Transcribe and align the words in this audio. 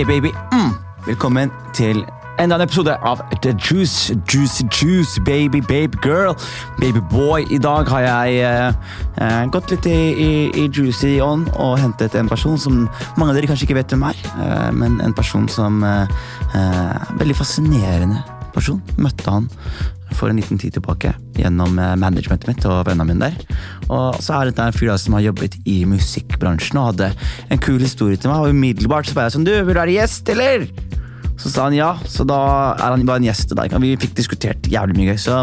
Yeah, 0.00 0.08
baby. 0.08 0.32
Mm. 0.52 0.72
Velkommen 1.06 1.50
til 1.74 1.98
enda 2.40 2.56
en 2.56 2.62
episode 2.64 2.94
av 3.04 3.20
The 3.42 3.52
Juice, 3.52 4.14
Juicy 4.32 4.64
Juice, 4.72 5.20
baby, 5.26 5.60
babe 5.60 5.98
girl, 6.02 6.32
baby 6.78 7.00
boy. 7.10 7.44
I 7.50 7.58
dag 7.58 7.88
har 7.88 8.00
jeg 8.00 8.38
eh, 8.40 8.72
eh, 9.20 9.44
gått 9.52 9.74
litt 9.74 9.90
i, 9.90 9.98
i, 10.24 10.30
i 10.56 10.64
juicy 10.72 11.18
ånd 11.20 11.50
og 11.52 11.76
hentet 11.82 12.16
en 12.16 12.32
person 12.32 12.56
som 12.56 12.86
mange 13.18 13.28
av 13.28 13.36
dere 13.36 13.50
kanskje 13.50 13.68
ikke 13.68 13.76
vet 13.82 13.92
hvem 13.92 14.08
er, 14.08 14.24
eh, 14.40 14.70
men 14.72 15.02
en 15.04 15.12
person 15.12 15.44
som 15.52 15.84
eh, 15.84 16.20
eh, 16.56 17.16
Veldig 17.20 17.36
fascinerende 17.36 18.24
person. 18.56 18.80
Møtte 18.96 19.28
han 19.28 19.52
for 20.16 20.32
en 20.32 20.40
liten 20.40 20.58
tid 20.58 20.78
tilbake 20.78 21.12
gjennom 21.36 21.76
eh, 21.76 21.92
managementet 22.00 22.48
mitt 22.48 22.64
og 22.64 22.86
vennene 22.88 23.12
mine 23.12 23.28
der. 23.28 23.60
Og 23.90 24.20
så 24.22 24.36
er 24.36 24.50
dette 24.50 24.68
en 24.70 24.76
fyr 24.76 24.94
som 25.00 25.16
har 25.18 25.26
jobbet 25.26 25.58
i 25.68 25.80
musikkbransjen 25.88 26.78
og 26.80 26.92
hadde 26.92 27.10
en 27.50 27.62
kul 27.62 27.80
historie 27.82 28.20
til 28.20 28.30
meg. 28.30 28.44
Og 28.44 28.54
umiddelbart 28.54 29.10
så 29.10 29.16
var 29.18 29.28
jeg 29.28 29.38
sånn 29.38 29.48
Du, 29.48 29.54
vil 29.56 29.74
du 29.74 29.80
være 29.82 29.98
gjest, 29.98 30.30
eller? 30.30 30.68
Så 31.40 31.48
sa 31.48 31.66
han 31.66 31.76
ja, 31.76 31.94
så 32.04 32.26
da 32.28 32.40
er 32.74 32.92
han 32.92 33.06
bare 33.08 33.22
en 33.22 33.30
gjest. 33.30 33.54
Da. 33.56 33.64
Vi 33.80 33.94
fikk 34.00 34.12
diskutert 34.18 34.68
jævlig 34.68 34.98
mye 34.98 35.14
gøy. 35.14 35.20
Så 35.22 35.38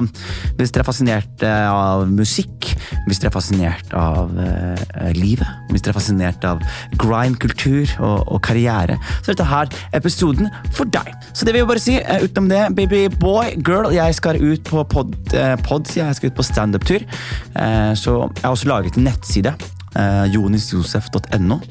hvis 0.60 0.74
dere 0.74 0.86
er 0.86 0.90
fascinert 0.92 1.46
eh, 1.46 1.70
av 1.72 2.06
musikk, 2.12 2.70
hvis 3.08 3.22
dere 3.22 3.32
er 3.32 3.36
fascinert 3.38 3.94
av 3.98 4.34
eh, 4.44 5.12
livet, 5.16 5.48
hvis 5.72 5.86
dere 5.86 5.96
er 5.96 6.00
fascinert 6.00 6.48
av 6.48 6.64
grind-kultur 7.00 7.94
og, 8.04 8.28
og 8.36 8.42
karriere, 8.46 8.98
så 9.22 9.32
er 9.32 9.38
dette 9.38 9.48
her 9.48 9.72
episoden 9.98 10.52
for 10.76 10.90
deg. 10.92 11.14
Så 11.32 11.48
det 11.48 11.56
vil 11.56 11.64
jeg 11.64 11.72
bare 11.72 11.84
si. 11.84 11.98
eh, 12.02 12.26
utenom 12.26 12.50
det, 12.52 12.64
baby 12.78 13.06
boy, 13.20 13.54
girl, 13.64 13.90
jeg 13.96 14.18
skal 14.20 14.42
ut 14.42 14.64
på 14.68 14.84
pod, 14.92 15.16
eh, 15.34 15.56
pod 15.64 15.88
jeg 15.96 16.20
skal 16.20 16.32
ut 16.32 16.38
på 16.38 16.46
standup-tur. 16.46 17.08
Eh, 17.56 17.94
så 17.96 18.20
jeg 18.28 18.44
har 18.44 18.54
også 18.54 18.70
laget 18.70 19.00
en 19.00 19.08
nettside. 19.08 19.56
Eh, 19.98 20.26
jonisjosef.no. 20.36 21.62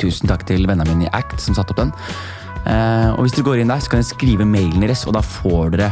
Tusen 0.00 0.30
takk 0.30 0.46
til 0.48 0.64
vennene 0.66 0.88
mine 0.94 1.10
i 1.10 1.12
Act 1.14 1.42
som 1.42 1.56
satte 1.58 1.74
opp 1.74 1.82
den. 1.82 1.92
Eh, 2.62 3.10
og 3.16 3.24
hvis 3.24 3.34
dere 3.34 3.48
går 3.48 3.62
inn 3.62 3.72
der, 3.72 3.82
så 3.82 3.90
kan 3.90 4.02
dere 4.02 4.12
skrive 4.12 4.46
mailen 4.46 4.84
deres, 4.84 5.02
og 5.10 5.16
da 5.16 5.22
får 5.26 5.74
dere 5.74 5.88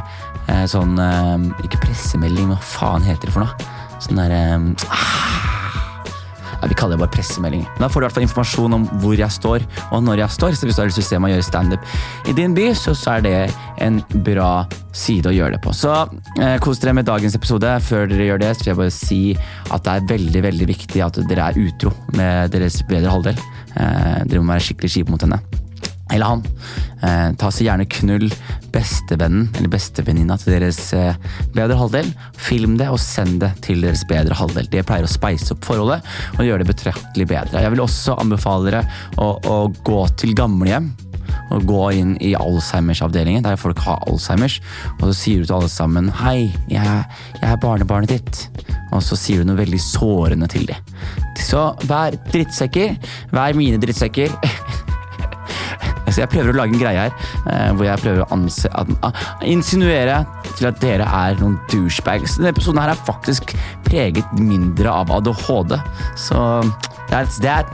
eh, 0.47 0.63
sånn 0.71 0.95
eh, 1.03 1.65
Ikke 1.67 1.81
pressemelding, 1.83 2.53
hva 2.53 2.61
faen 2.63 3.07
heter 3.07 3.27
det 3.27 3.35
for 3.35 3.43
noe? 3.43 3.71
Sånn 4.01 4.21
der 4.21 4.35
um, 4.57 4.71
ah, 4.89 5.51
ja, 6.61 6.69
Vi 6.69 6.77
kaller 6.77 6.97
det 6.97 7.05
bare 7.05 7.15
pressemelding. 7.15 7.65
Men 7.65 7.85
da 7.85 7.89
får 7.93 8.01
du 8.01 8.05
i 8.05 8.09
hvert 8.09 8.19
fall 8.19 8.27
informasjon 8.27 8.77
om 8.77 8.87
hvor 9.03 9.17
jeg 9.19 9.37
står, 9.37 9.65
og 9.91 10.05
når 10.07 10.25
jeg 10.25 10.37
står. 10.37 10.57
Så 10.57 10.69
hvis 10.69 10.79
du 10.79 10.83
har 10.83 10.91
lyst 10.91 11.01
til 11.01 11.07
å 11.07 11.11
se 11.11 11.21
meg 11.23 11.35
gjøre 11.35 11.47
standup 11.47 11.95
i 12.29 12.37
din 12.37 12.57
by, 12.57 12.67
så, 12.79 12.95
så 12.97 13.17
er 13.17 13.25
det 13.27 13.37
en 13.85 14.01
bra 14.27 14.51
side 14.97 15.31
å 15.31 15.35
gjøre 15.35 15.57
det 15.57 15.63
på. 15.65 15.75
Så 15.77 15.95
eh, 16.41 16.59
kos 16.63 16.83
dere 16.83 16.97
med 16.99 17.09
dagens 17.09 17.39
episode. 17.39 17.73
Før 17.87 18.11
dere 18.11 18.29
gjør 18.29 18.45
det, 18.45 18.53
så 18.57 18.65
vil 18.65 18.73
jeg 18.73 18.83
bare 18.83 18.99
si 18.99 19.23
at 19.71 19.87
det 19.87 19.97
er 19.97 20.13
veldig 20.17 20.45
veldig 20.51 20.71
viktig 20.75 21.07
at 21.07 21.23
dere 21.31 21.49
er 21.51 21.65
utro 21.65 21.95
med 22.19 22.53
deres 22.57 22.83
bedre 22.91 23.17
halvdel. 23.17 23.43
Eh, 23.77 24.21
dere 24.27 24.45
må 24.45 24.55
være 24.55 24.71
skikkelig 24.71 24.95
kjipe 24.99 25.17
mot 25.17 25.29
henne 25.29 25.60
eller 26.13 26.27
han. 26.27 26.43
Eh, 27.03 27.33
ta 27.41 27.51
så 27.51 27.65
gjerne 27.65 27.89
knull 27.89 28.29
bestevennen 28.75 29.49
eller 29.57 29.71
bestevenninna 29.73 30.37
til 30.41 30.55
deres 30.57 30.81
eh, 30.97 31.19
bedre 31.57 31.79
halvdel. 31.81 32.11
Film 32.39 32.77
det 32.81 32.91
og 32.93 33.01
send 33.03 33.41
det 33.45 33.53
til 33.67 33.85
deres 33.85 34.05
bedre 34.09 34.37
halvdel. 34.37 34.69
Det 34.73 34.85
pleier 34.89 35.07
å 35.07 35.11
speise 35.11 35.55
opp 35.55 35.67
forholdet 35.67 36.07
og 36.39 36.47
gjøre 36.47 36.65
det 36.65 36.73
betraktelig 36.73 37.29
bedre. 37.31 37.63
Jeg 37.65 37.75
vil 37.75 37.85
også 37.87 38.19
anbefale 38.21 38.71
dere 38.71 38.83
å, 39.17 39.33
å 39.39 39.63
gå 39.87 40.03
til 40.21 40.37
gamlehjem. 40.39 40.93
Og 41.55 41.63
gå 41.67 41.83
inn 41.99 42.13
i 42.23 42.33
Alzheimers-avdelingen, 42.39 43.45
der 43.47 43.59
folk 43.59 43.79
har 43.85 44.03
Alzheimers. 44.11 44.59
Og 44.99 45.09
så 45.09 45.15
sier 45.19 45.41
du 45.41 45.47
til 45.47 45.57
alle 45.61 45.71
sammen 45.71 46.11
'Hei, 46.11 46.51
jeg, 46.71 47.05
jeg 47.41 47.53
er 47.53 47.63
barnebarnet 47.63 48.11
ditt'. 48.11 48.47
Og 48.91 49.03
så 49.03 49.19
sier 49.19 49.43
du 49.43 49.51
noe 49.51 49.59
veldig 49.59 49.81
sårende 49.83 50.49
til 50.51 50.67
dem. 50.71 50.91
Så 51.39 51.71
vær 51.87 52.17
drittsekker. 52.31 52.97
Vær 53.35 53.55
mine 53.59 53.79
drittsekker. 53.83 54.35
Så 56.11 56.23
jeg 56.25 56.31
prøver 56.33 56.53
å 56.53 56.59
lage 56.61 56.75
en 56.77 56.83
greie 56.83 57.07
her 57.07 57.15
eh, 57.47 57.71
hvor 57.77 57.87
jeg 57.87 58.03
prøver 58.03 58.25
å 58.25 58.29
anse, 58.35 58.71
at, 58.75 58.91
uh, 59.05 59.25
insinuere 59.47 60.21
til 60.57 60.71
at 60.71 60.81
dere 60.83 61.07
er 61.07 61.39
noen 61.41 61.57
douchebags. 61.71 62.37
Denne 62.39 62.53
episoden 62.55 62.83
her 62.83 62.93
er 62.95 63.07
faktisk 63.07 63.55
preget 63.87 64.37
mindre 64.39 64.91
av 64.93 65.13
ADHD. 65.21 65.79
Så 66.19 66.43
that's 67.11 67.41
that. 67.45 67.71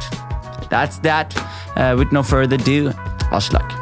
That's 0.70 1.00
that. 1.06 1.36
Uh, 1.76 1.94
with 1.96 2.12
no 2.12 2.22
further 2.22 2.56
ado, 2.56 2.92
Aslak. 3.32 3.76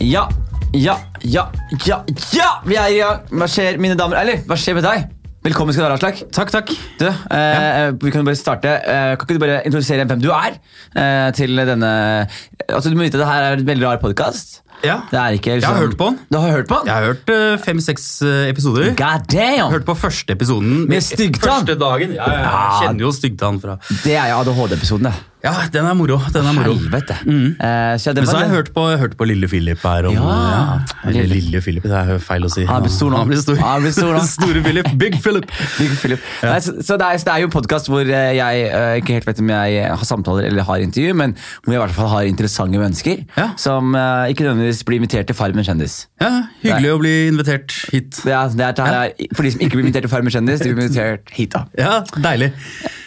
Ja, 0.00 0.28
ja, 0.72 0.98
ja, 1.22 1.50
ja, 1.86 2.04
ja! 2.32 2.50
Vi 2.64 2.74
er 2.74 2.88
i 2.88 3.00
gang! 3.02 3.26
Hva 3.30 3.46
skjer, 3.50 3.76
mine 3.78 3.94
damer? 3.98 4.22
Eller, 4.22 4.40
hva 4.48 4.56
skjer 4.58 4.78
med 4.78 4.86
deg? 4.88 5.19
Velkommen 5.40 5.72
skal 5.72 5.86
du 5.86 5.88
være, 5.88 5.96
Aslak. 5.96 6.18
Takk, 6.36 6.50
takk. 6.52 6.70
Du, 7.00 7.06
eh, 7.08 7.92
Vi 7.96 8.10
kan 8.12 8.26
bare 8.26 8.36
starte. 8.36 8.68
Eh, 8.68 9.16
kan 9.16 9.24
ikke 9.24 9.38
du 9.38 9.40
bare 9.40 9.62
introdusere 9.64 10.04
hvem 10.04 10.20
du 10.20 10.28
er? 10.28 10.58
Eh, 10.94 11.30
til 11.32 11.56
denne 11.56 12.28
Altså, 12.68 12.90
Du 12.90 12.96
må 12.96 13.06
vite 13.06 13.16
at 13.16 13.24
det 13.24 13.26
her 13.26 13.42
er 13.42 13.52
en 13.56 13.64
veldig 13.64 13.86
rar 13.86 13.96
podkast. 13.96 14.60
Ja. 14.84 15.00
Det 15.10 15.40
ikke 15.40 15.60
Jeg 15.60 15.64
har 15.64 15.74
liksom- 15.74 15.88
hørt 15.88 15.96
på 15.96 16.04
den. 16.10 16.18
Du 16.30 16.38
har 16.38 16.50
hørt 16.52 16.68
på 16.68 16.76
den? 16.80 16.86
Jeg 16.86 16.94
har 16.94 17.04
hørt 17.04 17.28
uh, 17.30 17.56
fem-seks 17.56 18.22
uh, 18.22 18.48
episoder. 18.48 18.94
God 18.96 19.26
damn! 19.28 19.70
Hørt 19.72 19.84
på 19.84 19.96
første 19.96 20.30
episoden. 20.30 20.86
Med 20.88 21.00
Styggtann? 21.00 21.64
Første 21.66 21.78
dagen. 21.78 22.12
Ja, 22.14 22.24
ja, 22.30 22.40
ja. 22.40 22.78
Jeg 22.80 22.88
kjenner 22.88 23.00
jo 23.00 23.10
Styggtann 23.12 23.60
fra 23.60 23.78
Det 24.04 24.16
er 24.16 24.28
jo 24.30 24.40
ADHD-episoden, 24.40 25.04
det. 25.04 25.14
Ja, 25.40 25.54
den 25.72 25.86
er 25.88 25.94
moro. 25.96 26.18
Den 26.34 26.44
er 26.44 26.52
moro. 26.52 26.74
Helvete. 26.76 27.14
Eh, 27.24 27.94
så 28.00 28.12
Men 28.12 28.26
så 28.28 28.36
har 28.36 28.42
jeg 28.44 28.52
hørt 28.52 28.70
på, 28.76 28.82
hørt 29.00 29.14
på 29.16 29.24
Lille 29.24 29.48
Philip 29.48 29.80
her. 29.82 30.08
Om, 30.10 30.14
Ja. 30.20 30.80
Eller 31.08 31.26
Lille 31.30 31.62
Philip, 31.64 31.82
det 31.82 31.96
er 31.96 32.18
feil 32.20 32.44
å 32.44 32.50
si. 32.52 32.66
Han 32.68 32.82
blir 32.84 32.92
stor 32.92 33.10
nå. 33.12 33.22
Han 33.22 33.30
blir 33.30 33.40
stor. 33.40 33.56
Han 33.64 33.80
blir 33.86 33.94
stor 33.96 34.12
nå. 34.12 34.20
Store 34.36 34.62
Philip. 34.66 34.90
Big 35.00 35.16
Philip. 35.24 35.46
Big 35.78 35.94
Philip. 35.96 36.26
Nei, 36.44 36.58
så, 36.60 36.74
så, 36.84 36.98
det 37.00 37.08
er, 37.08 37.22
så 37.22 37.30
det 37.30 37.34
er 37.36 37.44
jo 37.44 37.48
en 37.48 37.54
podkast 37.54 37.88
hvor 37.88 38.04
eh, 38.04 38.34
jeg 38.36 38.66
eh, 38.68 38.98
ikke 39.00 39.16
helt 39.16 39.30
vet 39.30 39.40
om 39.40 39.54
jeg 39.54 39.86
har 39.88 40.04
samtaler 40.10 40.50
eller 40.50 40.68
har 40.68 40.84
intervju, 40.84 41.16
men 41.22 41.34
hvor 41.64 41.72
jeg 41.72 41.80
i 41.80 41.82
hvert 41.86 41.96
fall 41.96 42.12
har 42.12 42.28
interessante 42.28 42.80
mennesker 42.80 43.24
Ja. 43.38 43.48
som 43.60 43.94
uh, 43.96 44.28
ikke 44.30 44.44
nødvendigvis 44.44 44.84
blir 44.86 45.00
invitert 45.00 45.30
til 45.30 45.36
Farmen 45.38 45.64
kjendis. 45.66 46.02
Ja, 46.20 46.30
Hyggelig 46.60 46.92
å 46.92 47.00
bli 47.00 47.14
invitert 47.30 47.74
hit. 47.94 48.20
Er, 48.28 48.52
det 48.52 48.68
er, 48.68 49.00
er, 49.00 49.34
for 49.36 49.46
de 49.46 49.54
som 49.54 49.64
ikke 49.64 49.78
blir 49.78 49.86
invitert 49.88 50.06
til 50.06 50.12
Farmen 50.12 50.34
kjendis, 50.34 50.60
de 50.60 50.72
blir 50.74 50.88
invitert 50.90 51.32
hit. 51.34 51.56
da. 51.56 51.64
Ja, 51.80 51.98
Deilig. 52.20 52.52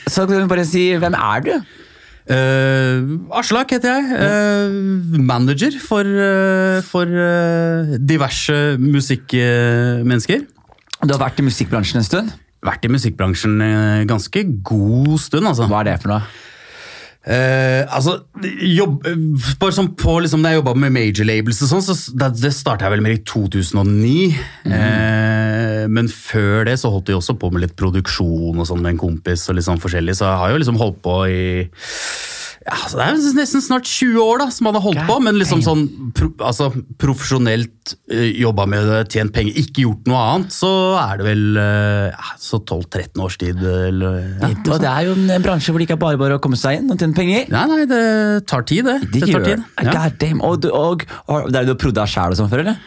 Så 0.09 0.25
kan 0.27 0.43
du 0.43 0.49
bare 0.51 0.65
si, 0.67 0.89
hvem 0.99 1.15
er 1.15 1.45
du? 1.45 1.53
Uh, 2.23 3.19
Aslak 3.35 3.73
heter 3.75 3.97
jeg. 3.97 4.03
Uh, 4.15 5.17
manager 5.19 5.75
for, 5.83 6.07
uh, 6.07 6.79
for 6.87 7.09
diverse 7.99 8.55
musikkmennesker. 8.79 10.47
Du 11.03 11.11
har 11.11 11.21
vært 11.25 11.43
i 11.43 11.47
musikkbransjen 11.49 11.99
en 11.99 12.07
stund. 12.07 12.31
Vært 12.63 12.85
i 12.87 12.91
musikkbransjen 12.93 13.59
en 13.59 14.07
ganske 14.07 14.45
god 14.63 15.17
stund, 15.19 15.49
altså. 15.49 15.67
Hva 15.67 15.83
er 15.83 15.91
det 15.91 15.99
for 16.05 16.15
noe? 16.15 16.23
Eh, 17.23 17.85
altså, 17.87 18.17
jobb, 18.67 19.05
bare 19.61 19.71
sånn 19.71 19.93
på 19.95 20.17
liksom, 20.25 20.41
Da 20.43 20.51
jeg 20.51 20.59
jobba 20.59 20.73
med 20.75 20.91
major 20.91 21.23
labels, 21.29 21.61
og 21.63 21.69
sånn, 21.71 21.85
så 21.85 21.95
det, 22.19 22.33
det 22.41 22.51
starta 22.51 22.89
jeg 22.89 22.97
vel 22.97 23.05
med 23.05 23.15
i 23.15 23.23
2009. 23.29 24.27
Eh, 24.67 25.85
men 25.93 26.11
før 26.11 26.67
det 26.67 26.77
så 26.81 26.91
holdt 26.91 27.11
vi 27.11 27.15
også 27.15 27.37
på 27.39 27.51
med 27.53 27.63
litt 27.65 27.77
produksjon 27.79 28.59
og 28.59 28.67
sånn 28.67 28.83
med 28.83 28.95
en 28.95 29.03
kompis. 29.05 29.47
og 29.47 29.57
litt 29.57 29.67
sånn 29.67 29.81
forskjellig, 29.83 30.17
Så 30.19 30.27
jeg 30.27 30.41
har 30.43 30.51
jo 30.51 30.61
liksom 30.63 30.79
holdt 30.81 31.01
på 31.05 31.17
i 31.31 31.43
ja, 32.63 32.77
så 32.87 32.95
Det 32.99 33.05
er 33.05 33.17
nesten 33.37 33.61
snart 33.63 33.87
20 33.89 34.19
år 34.23 34.39
da, 34.39 34.47
som 34.55 34.69
han 34.69 34.77
har 34.77 34.83
holdt 34.85 35.01
God 35.01 35.09
på, 35.09 35.17
men 35.25 35.35
liksom 35.39 35.61
sånn 35.65 35.81
pro, 36.15 36.29
altså, 36.47 36.69
profesjonelt 37.01 37.93
uh, 38.13 38.29
jobba 38.39 38.65
med 38.71 38.87
det, 38.87 39.01
tjent 39.13 39.33
penger, 39.35 39.57
ikke 39.63 39.83
gjort 39.83 40.07
noe 40.07 40.21
annet, 40.31 40.55
så 40.55 40.71
er 41.01 41.19
det 41.19 41.27
vel 41.27 41.43
uh, 41.59 42.31
så 42.39 42.61
12-13 42.63 43.23
års 43.25 43.37
tid. 43.41 43.59
Eller, 43.59 44.17
ja, 44.39 44.51
Og 44.63 44.79
det 44.83 44.89
er 44.93 45.09
jo 45.09 45.17
en 45.19 45.43
bransje 45.45 45.73
hvor 45.75 45.83
det 45.83 45.89
ikke 45.89 45.97
er 45.99 46.03
bare 46.05 46.21
bare 46.21 46.39
å 46.39 46.43
komme 46.43 46.59
seg 46.59 46.79
inn 46.79 46.91
og 46.93 46.99
tjene 47.03 47.17
penger. 47.17 47.51
Nei, 47.53 47.65
nei, 47.73 47.83
det 47.89 48.03
tar 48.49 48.63
tid, 48.69 48.87
det. 48.87 48.99
Det, 49.11 49.25
tar 49.27 49.47
tid. 49.49 49.63
det. 49.63 49.87
God 49.91 50.19
damn. 50.23 50.43
Og, 50.47 50.59
du- 50.63 50.71
og, 50.71 51.03
og 51.27 51.51
det 51.51 51.61
er 51.63 51.67
du 51.67 51.75
har 51.75 51.81
prodda 51.83 52.07
sjæl 52.09 52.35
og 52.35 52.39
sånn 52.39 52.51
før, 52.53 52.63
eller? 52.65 52.79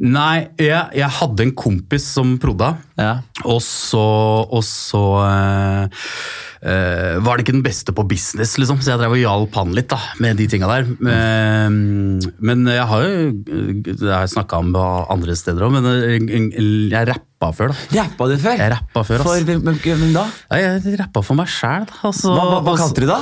Nei, 0.00 0.46
jeg, 0.58 0.88
jeg 0.96 1.10
hadde 1.18 1.44
en 1.44 1.54
kompis 1.58 2.06
som 2.14 2.38
prodda, 2.40 2.76
Ja. 2.98 3.18
og 3.44 3.60
så, 3.64 4.00
og 4.48 4.62
så 4.64 5.02
eh, 5.26 6.06
eh, 6.62 7.18
var 7.22 7.36
det 7.36 7.44
ikke 7.46 7.56
den 7.58 7.64
beste 7.66 7.92
på 7.92 8.04
business, 8.08 8.56
liksom, 8.58 8.80
så 8.80 8.94
jeg 8.94 9.02
drev 9.02 9.16
og 9.16 9.22
hjalp 9.22 9.58
han 9.60 9.74
litt 9.76 9.90
da, 9.92 9.98
med 10.22 10.40
de 10.40 10.46
tinga 10.50 10.70
der. 10.70 10.88
Eh, 11.12 11.68
men 12.40 12.64
jeg 12.70 12.86
har 12.88 13.04
jo 13.04 13.30
Det 13.82 14.08
har 14.08 14.24
jeg 14.24 14.34
snakka 14.36 14.62
om 14.62 14.72
på 14.74 14.86
andre 15.12 15.36
steder 15.38 15.66
òg, 15.68 15.76
men 15.76 15.90
jeg, 15.92 16.52
jeg 16.92 17.20
rappa 17.42 17.56
før, 17.56 17.72
da. 17.72 18.02
Rappa 18.02 18.26
du 18.30 18.34
før? 18.38 18.58
Jeg 18.60 18.70
rappa 18.72 19.02
før, 19.06 19.22
ass. 19.22 19.26
For 19.26 19.46
hvem, 19.46 20.12
da? 20.14 20.24
Jeg 20.54 20.98
rappa 21.00 21.22
for 21.26 21.38
meg 21.38 21.48
sjæl, 21.50 21.86
da. 21.88 21.96
Altså, 22.06 22.30
Hva, 22.36 22.44
hva, 22.46 22.60
hva 22.66 22.74
kalte 22.78 23.02
du 23.02 23.08
da? 23.10 23.18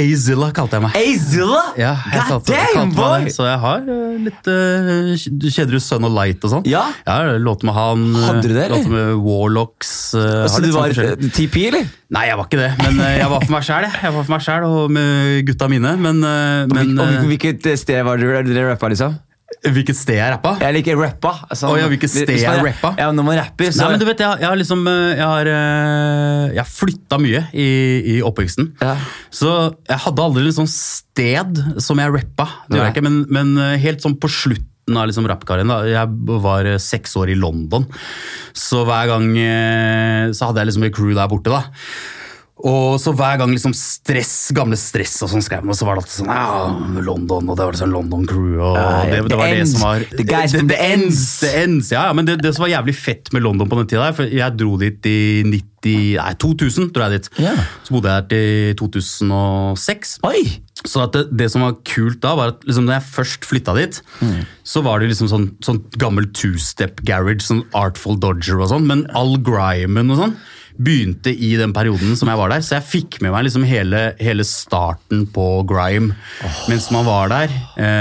Azilla 0.00 0.48
kalte 0.56 0.78
jeg 0.78 0.84
meg. 0.86 0.96
Azilla? 0.98 1.60
Ja, 1.78 1.92
jeg 2.10 2.16
God 2.16 2.30
kalte, 2.32 2.54
damn, 2.56 2.74
kalte 2.74 2.96
boy! 2.96 3.26
det. 3.28 3.34
Så 3.36 3.46
jeg 3.46 3.60
har 3.62 3.84
eh, 3.94 4.16
litt 4.26 4.50
uh, 4.50 5.50
Kjederud 5.50 5.84
Sun 5.84 6.08
og 6.08 6.14
Light 6.16 6.46
og 6.48 6.54
sånn? 6.56 6.66
Ja. 6.70 6.86
ja 7.06 7.18
låter 7.38 7.68
med 7.68 7.76
han. 7.76 8.06
eh, 8.16 8.26
Hadde 8.26 8.48
du 8.48 8.54
det, 8.56 8.64
eller? 8.64 8.76
Låter 8.80 8.96
med 8.96 9.24
Warlocks. 9.28 9.94
Uh, 10.16 10.48
Så 10.50 10.64
du 10.64 10.70
sånn 10.72 10.80
var 10.80 10.96
eh, 11.04 11.30
TP, 11.36 11.60
eller? 11.70 11.88
Nei, 12.10 12.24
jeg 12.26 12.40
var 12.40 12.48
ikke 12.48 12.58
det, 12.58 12.70
men 12.80 12.98
uh, 13.04 13.10
jeg 13.20 13.30
var 13.30 13.44
for 13.46 13.54
meg 13.54 13.66
sjæl, 13.68 13.86
jeg. 13.86 14.14
Var 14.16 14.24
for 14.26 14.34
meg 14.34 14.46
selv, 14.48 14.70
og 14.80 14.94
med 14.96 15.44
gutta 15.46 15.70
mine. 15.70 15.94
Men, 16.00 16.24
uh, 16.24 16.64
men 16.72 16.94
eh, 16.98 17.26
hvilket 17.30 17.70
sted 17.78 18.02
var 18.08 18.18
det 18.18 18.46
dere 18.50 18.72
rappa, 18.72 18.90
liksom? 18.90 19.18
Hvilket 19.60 19.98
sted 19.98 20.16
jeg 20.16 20.32
rappa? 20.32 20.54
Jeg 20.62 20.72
liker 20.78 20.96
rappa. 20.96 21.32
Altså, 21.50 21.68
oh, 21.68 21.76
ja, 21.76 21.88
hvilket 21.90 22.12
sted 22.12 22.30
jeg, 22.32 22.44
jeg 22.46 22.62
rappa? 22.64 22.92
Ja, 22.96 23.10
når 23.12 23.26
man 23.26 23.36
rapper, 23.40 23.72
så 23.74 23.82
Nei, 23.82 23.88
men 23.92 24.00
du 24.00 24.06
vet, 24.08 24.22
jeg, 24.22 24.40
jeg 24.40 24.48
har 24.48 24.60
liksom 24.60 24.86
eh, 24.88 25.18
Jeg 25.18 25.26
har, 25.26 25.50
eh, 25.52 26.44
jeg 26.54 26.60
har 26.62 26.70
flytta 26.70 27.18
mye 27.20 27.42
i, 27.52 27.66
i 28.14 28.16
oppveksten. 28.24 28.70
Ja. 28.80 28.94
Så 29.34 29.52
jeg 29.90 30.00
hadde 30.06 30.24
aldri 30.24 30.54
sånt 30.56 30.72
sted 30.72 31.60
som 31.82 32.00
jeg 32.00 32.14
rappa. 32.14 32.46
Det 32.70 32.78
gjør 32.78 32.88
jeg 32.88 32.94
ikke, 32.96 33.04
men, 33.10 33.18
men 33.28 33.52
eh, 33.58 33.76
helt 33.82 34.06
sånn 34.06 34.16
på 34.22 34.30
slutten 34.32 34.96
av 34.96 35.06
liksom 35.06 35.28
rappkarrieren 35.28 35.70
Jeg 35.86 36.38
var 36.42 36.66
seks 36.82 37.12
år 37.20 37.34
i 37.34 37.36
London, 37.38 37.84
så 38.56 38.80
hver 38.88 39.06
gang 39.12 39.28
Så 40.34 40.48
hadde 40.48 40.64
jeg 40.64 40.70
liksom 40.72 40.86
et 40.88 40.96
crew 40.96 41.12
der 41.14 41.30
borte. 41.30 41.52
da 41.52 41.60
og 42.60 42.98
så 43.00 43.12
hver 43.16 43.38
gang 43.40 43.52
liksom 43.54 43.72
stress, 43.76 44.50
gamle 44.56 44.76
stress 44.78 45.14
og 45.24 45.30
sånn 45.32 45.44
skrev 45.44 45.64
man, 45.64 45.76
så 45.76 45.86
var 45.88 45.96
det 45.96 46.04
alltid 46.04 46.16
sånn 46.18 46.32
ja, 46.32 47.00
London, 47.06 47.48
og 47.48 47.56
det 47.56 47.68
var 47.68 47.78
sånn 47.80 47.94
London 47.94 48.26
crew, 48.28 48.58
og 48.60 48.76
det, 49.08 49.22
det 49.32 49.38
var 49.40 49.54
det 49.54 49.66
som 49.70 49.84
var 49.86 50.04
The 50.12 50.26
guys 50.28 50.56
from 50.56 50.68
the 50.68 50.78
ends. 50.84 51.22
The 51.40 51.52
ends, 51.62 51.92
ja, 51.94 52.06
ja, 52.10 52.16
men 52.16 52.28
det, 52.28 52.40
det 52.44 52.52
som 52.56 52.66
var 52.66 52.74
jævlig 52.74 52.96
fett 52.98 53.32
med 53.32 53.46
London 53.46 53.70
på 53.70 53.80
den 53.80 53.88
tida, 53.94 54.10
for 54.16 54.28
jeg 54.28 54.58
dro 54.60 54.76
dit 54.80 55.08
i 55.08 55.20
90, 55.48 55.70
nei, 56.20 56.34
2000, 56.44 56.90
dro 56.92 57.06
jeg 57.06 57.16
dit. 57.16 57.30
Yeah. 57.40 57.64
Så 57.86 57.96
bodde 57.96 58.12
jeg 58.12 58.20
her 58.20 58.28
til 58.34 58.76
2006. 58.82 60.18
Oi! 60.28 60.44
Så 60.80 61.02
at 61.04 61.16
det, 61.16 61.26
det 61.36 61.50
som 61.52 61.64
var 61.64 61.80
kult 61.88 62.20
da, 62.22 62.36
var 62.36 62.54
at 62.54 62.62
liksom 62.68 62.86
når 62.88 62.98
jeg 62.98 63.08
først 63.16 63.48
flytta 63.48 63.76
dit, 63.76 64.00
så 64.64 64.84
var 64.84 65.00
det 65.00 65.10
liksom 65.10 65.28
sånn, 65.32 65.50
sånn 65.64 65.82
gammel 66.00 66.28
two-step 66.36 67.02
garage, 67.08 67.44
sånn 67.44 67.66
Artful 67.76 68.20
Dodger 68.20 68.60
og 68.60 68.72
sånn, 68.72 68.88
men 68.88 69.04
all 69.16 69.36
grimen 69.44 70.12
og 70.12 70.24
sånn 70.24 70.40
begynte 70.80 71.32
i 71.36 71.50
den 71.60 71.74
perioden 71.76 72.16
som 72.16 72.30
jeg 72.32 72.38
var 72.40 72.48
der. 72.54 72.62
Så 72.64 72.78
jeg 72.78 72.86
fikk 72.88 73.18
med 73.20 73.34
meg 73.34 73.44
liksom 73.46 73.66
hele, 73.68 74.14
hele 74.20 74.46
starten 74.48 75.26
på 75.34 75.46
grime 75.68 76.14
mens 76.70 76.86
man 76.94 77.04
var 77.04 77.28
der. 77.32 77.52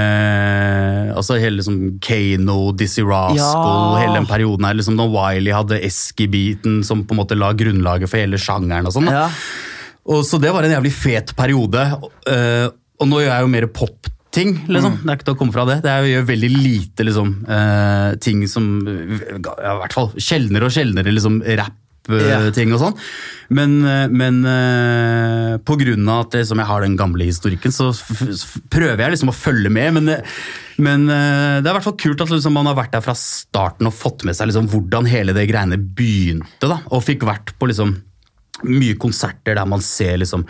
Eh, 0.10 1.10
altså 1.16 1.38
hele 1.42 1.60
liksom 1.60 1.80
Kano, 2.04 2.72
Dizzie 2.78 3.04
Rascal, 3.04 3.40
Ja. 3.40 4.00
hele 4.04 4.16
den 4.20 4.30
perioden 4.30 4.66
her. 4.66 4.74
liksom 4.80 4.96
Når 4.96 5.12
Wiley 5.16 5.52
hadde 5.56 5.81
Eski-beaten 5.84 6.84
som 6.86 7.04
på 7.06 7.16
en 7.16 7.22
måte 7.24 7.38
la 7.38 7.52
grunnlaget 7.54 8.10
for 8.10 8.18
hele 8.22 8.38
sjangeren 8.40 8.88
og 8.88 8.94
sånn. 8.96 9.10
Ja. 9.12 9.28
Og 10.10 10.24
Så 10.26 10.40
det 10.42 10.52
var 10.54 10.64
en 10.64 10.72
jævlig 10.72 10.92
fet 10.96 11.36
periode. 11.36 11.84
eh, 12.28 12.70
og 13.00 13.08
nå 13.08 13.22
gjør 13.24 13.31
jeg 13.31 13.42
jo 13.42 13.48
mer 13.48 13.68
popting, 13.68 14.50
liksom. 14.68 14.92
Mm. 14.98 15.04
Det 15.04 15.10
er 15.10 15.16
ikke 15.18 15.26
til 15.30 15.34
å 15.36 15.38
komme 15.40 15.54
fra 15.54 15.66
det. 15.66 15.81
det 15.84 15.90
er, 15.92 16.04
gjør 16.04 16.26
veldig 16.28 16.50
lite 16.64 17.06
liksom, 17.08 17.30
uh, 17.48 18.16
ting 18.20 18.42
som 18.48 18.66
ja, 18.86 19.54
I 19.74 19.78
hvert 19.80 19.94
fall 19.96 20.10
sjeldnere 20.18 20.66
og 20.68 20.72
sjeldnere 20.76 21.14
liksom, 21.14 21.42
Ja. 21.48 21.66
Rap-ting 22.10 22.74
og 22.76 22.82
sånn. 22.82 22.98
Men, 23.50 23.80
eh, 23.86 24.08
men 24.14 24.42
eh, 24.46 25.58
på 25.66 25.78
grunn 25.82 26.10
av 26.10 26.28
at 26.28 26.38
jeg 26.38 26.68
har 26.70 26.86
den 26.86 26.98
gamle 27.00 27.26
historikken, 27.26 27.74
så 27.74 27.90
prøver 28.70 29.04
jeg 29.04 29.16
liksom 29.16 29.34
å 29.34 29.38
følge 29.38 29.72
med. 29.74 29.98
Men, 29.98 30.12
men 30.78 31.08
eh, 31.10 31.56
det 31.60 31.66
er 31.66 31.72
i 31.74 31.78
hvert 31.80 31.88
fall 31.88 31.98
kult 32.00 32.22
at 32.26 32.34
liksom, 32.34 32.56
man 32.58 32.70
har 32.70 32.78
vært 32.78 32.94
der 32.98 33.06
fra 33.06 33.18
starten 33.18 33.90
og 33.90 33.98
fått 33.98 34.26
med 34.28 34.38
seg 34.38 34.52
liksom, 34.52 34.70
hvordan 34.74 35.10
hele 35.10 35.36
det 35.38 35.48
greiene 35.50 35.82
begynte. 35.82 36.70
Da, 36.70 36.82
og 36.94 37.06
fikk 37.08 37.26
vært 37.30 37.56
på 37.58 37.72
liksom 37.72 37.98
mye 38.68 38.98
konserter 39.00 39.56
der 39.56 39.68
man 39.69 39.81
ser 39.84 40.18
liksom 40.19 40.44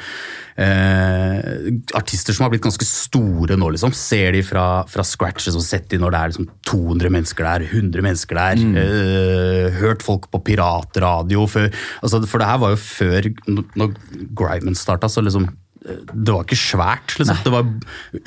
eh, 0.60 1.70
artister 1.98 2.34
som 2.36 2.46
har 2.46 2.54
blitt 2.54 2.66
ganske 2.66 2.88
store 2.88 3.58
nå, 3.60 3.70
liksom. 3.76 3.94
Ser 3.96 4.34
de 4.36 4.44
fra, 4.46 4.66
fra 4.90 5.06
scratch, 5.06 5.48
liksom, 5.48 5.64
sett 5.66 5.90
de 5.92 6.00
når 6.02 6.16
det 6.16 6.22
er 6.22 6.34
liksom 6.34 6.50
200 6.72 7.14
mennesker 7.16 7.50
der, 7.50 7.68
100 7.70 8.06
mennesker 8.06 8.40
der. 8.40 8.66
Eh, 8.84 9.80
hørt 9.80 10.06
folk 10.06 10.30
på 10.34 10.42
piratradio 10.50 11.46
før 11.50 11.70
altså, 12.02 12.22
For 12.26 12.42
det 12.42 12.50
her 12.50 12.62
var 12.64 12.76
jo 12.76 12.84
før, 12.84 13.32
når 13.80 13.98
Grimen 14.38 14.78
starta, 14.78 15.10
så 15.12 15.24
liksom 15.26 15.50
det 15.80 16.34
var 16.34 16.44
ikke 16.44 16.58
svært. 16.60 17.14
Liksom. 17.20 17.38
Det 17.46 17.52
var 17.54 17.68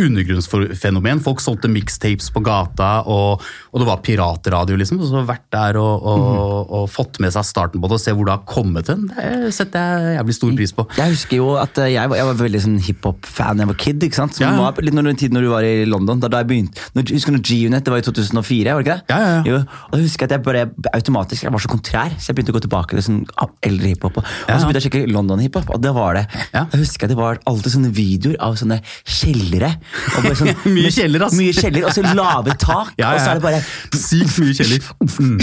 undergrunnsfenomen. 0.00 1.20
Folk 1.24 1.40
solgte 1.44 1.68
mixtapes 1.70 2.30
på 2.32 2.40
gata, 2.44 3.02
og, 3.10 3.42
og 3.72 3.82
det 3.82 3.88
var 3.88 4.00
piratradio. 4.04 4.78
Liksom. 4.80 5.00
Så 5.04 5.22
vært 5.28 5.44
der 5.52 5.78
og, 5.80 6.06
og, 6.08 6.72
og 6.78 6.86
fått 6.92 7.20
med 7.22 7.34
seg 7.34 7.44
starten 7.48 7.82
på 7.82 7.90
det 7.90 7.98
og 7.98 8.02
se 8.02 8.14
hvor 8.16 8.28
det 8.28 8.36
har 8.36 8.44
kommet 8.48 8.88
hen. 8.92 9.08
Det 9.12 9.52
setter 9.56 10.02
jeg 10.06 10.16
jævlig 10.18 10.36
stor 10.38 10.54
pris 10.58 10.74
på. 10.76 10.86
Jeg 10.98 11.14
husker 11.16 11.40
jo 11.42 11.50
at 11.60 11.82
eh, 11.84 11.92
jeg 11.96 12.10
var, 12.12 12.20
jeg 12.20 12.28
var 12.30 12.40
veldig 12.40 12.62
sånn 12.66 12.78
hiphop-fan 12.86 13.60
da 13.60 13.66
jeg 13.66 13.72
var 13.72 13.80
kid. 13.84 14.06
ikke 14.08 14.20
sant? 14.22 14.36
Som 14.38 14.46
Ja, 14.46 14.54
var 14.60 14.80
litt 14.82 14.96
når 14.96 15.10
når 15.12 15.44
du 15.46 15.50
var 15.52 15.66
i 15.66 15.84
London. 15.88 16.20
da, 16.22 16.30
da 16.32 16.42
jeg 16.42 16.50
begynte, 16.52 16.80
når, 16.96 17.10
Husker 17.12 17.36
du 17.36 17.42
G-Unit? 17.44 17.84
Det 17.84 17.92
var 17.92 18.00
i 18.02 18.06
2004, 18.06 18.72
var 18.74 18.82
det 18.82 18.88
ikke 18.88 18.96
det? 18.98 19.12
Ja, 19.12 19.20
ja, 19.20 19.42
ja. 19.46 19.60
Og 19.90 19.98
jeg 19.98 20.06
husker 20.08 20.28
at 20.28 20.34
jeg 20.36 20.44
bare 20.46 20.64
automatisk 20.96 21.44
jeg 21.46 21.52
var 21.52 21.62
så 21.62 21.70
kontrær, 21.72 22.14
så 22.18 22.30
jeg 22.30 22.38
begynte 22.38 22.54
å 22.54 22.56
gå 22.56 22.62
tilbake 22.66 22.96
til 22.96 23.04
sånn 23.06 23.20
eldre 23.66 23.92
hiphop. 23.92 24.18
Og, 24.22 24.24
og 24.24 24.52
så 24.56 24.68
begynte 24.68 24.80
jeg 24.80 24.84
å 24.84 24.86
sjekke 24.88 25.12
London-hiphop, 25.12 25.72
og 25.76 25.82
det 25.84 25.92
var 25.96 26.18
det. 26.18 26.24
Jeg 26.54 26.80
husker 26.82 27.06
at 27.08 27.12
det 27.14 27.18
var 27.18 27.41
alltid 27.48 27.76
sånne 27.76 27.92
videoer 27.96 28.38
av 28.42 28.56
sånne 28.60 28.78
kjellere. 29.02 29.72
Og 30.12 30.28
bare 30.28 30.38
sånn, 30.38 30.52
Mye 30.76 30.92
kjeller, 30.94 31.26
ass. 31.26 31.36
Mye 31.38 31.56
kjeller, 31.56 31.88
Og 31.88 31.96
så 31.96 32.04
lave 32.06 32.56
tak, 32.60 32.92
Ja, 33.00 33.12
ja, 33.12 33.16
og 33.16 33.20
så 33.20 33.30
er 33.32 33.40
det 33.40 33.46
bare 33.46 33.60
Sykt 33.98 34.38
mye 34.42 34.56
kjeller. 34.56 34.88
Mm. 35.18 35.36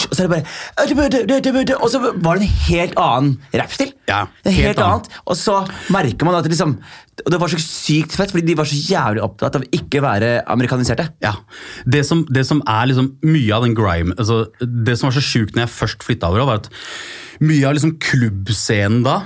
Og 0.00 0.14
så 0.14 0.24
er 0.24 0.24
det 0.24 0.32
bare 0.32 1.78
Og 1.80 1.92
så 1.92 2.02
var 2.02 2.40
det 2.40 2.46
en 2.46 2.56
helt 2.70 2.98
annen 3.00 3.36
rappstil. 3.60 3.94
Ja, 4.10 4.24
helt 4.46 4.70
helt 4.70 4.82
annet. 4.84 5.08
Og 5.26 5.38
så 5.38 5.60
merker 5.92 6.28
man 6.28 6.38
at 6.38 6.46
det 6.46 6.54
liksom 6.54 6.76
Og 7.24 7.32
det 7.34 7.40
var 7.42 7.52
så 7.52 7.60
sykt 7.60 8.16
fett, 8.16 8.32
fordi 8.32 8.46
de 8.48 8.56
var 8.58 8.68
så 8.68 8.78
jævlig 8.78 9.24
opptatt 9.24 9.58
av 9.58 9.66
ikke 9.76 10.02
være 10.04 10.30
amerikaniserte. 10.50 11.10
Ja. 11.24 11.34
Det 11.84 12.04
som, 12.08 12.24
det 12.32 12.46
som 12.48 12.62
er 12.68 12.88
liksom 12.90 13.12
mye 13.26 13.56
av 13.56 13.66
den 13.66 13.76
grime 13.76 14.16
altså, 14.16 14.46
Det 14.60 14.96
som 14.98 15.10
var 15.10 15.18
så 15.18 15.24
sjukt 15.24 15.56
når 15.56 15.66
jeg 15.66 15.76
først 15.76 16.06
flytta 16.06 16.30
over, 16.30 16.46
var 16.48 16.62
at 16.62 16.70
mye 17.40 17.64
av 17.68 17.76
liksom 17.76 17.96
klubbscenen 18.04 19.04
da 19.06 19.20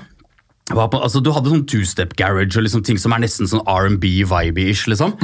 altså, 0.72 1.22
Du 1.22 1.30
hadde 1.32 1.50
sånn 1.52 1.66
two-step 1.68 2.14
garage 2.16 2.56
og 2.56 2.64
liksom 2.64 2.84
ting 2.84 2.98
som 2.98 3.12
er 3.12 3.20
nesten 3.24 3.48
sånn 3.50 3.64
R&B-vibe-ish. 3.68 4.86
liksom. 4.88 5.16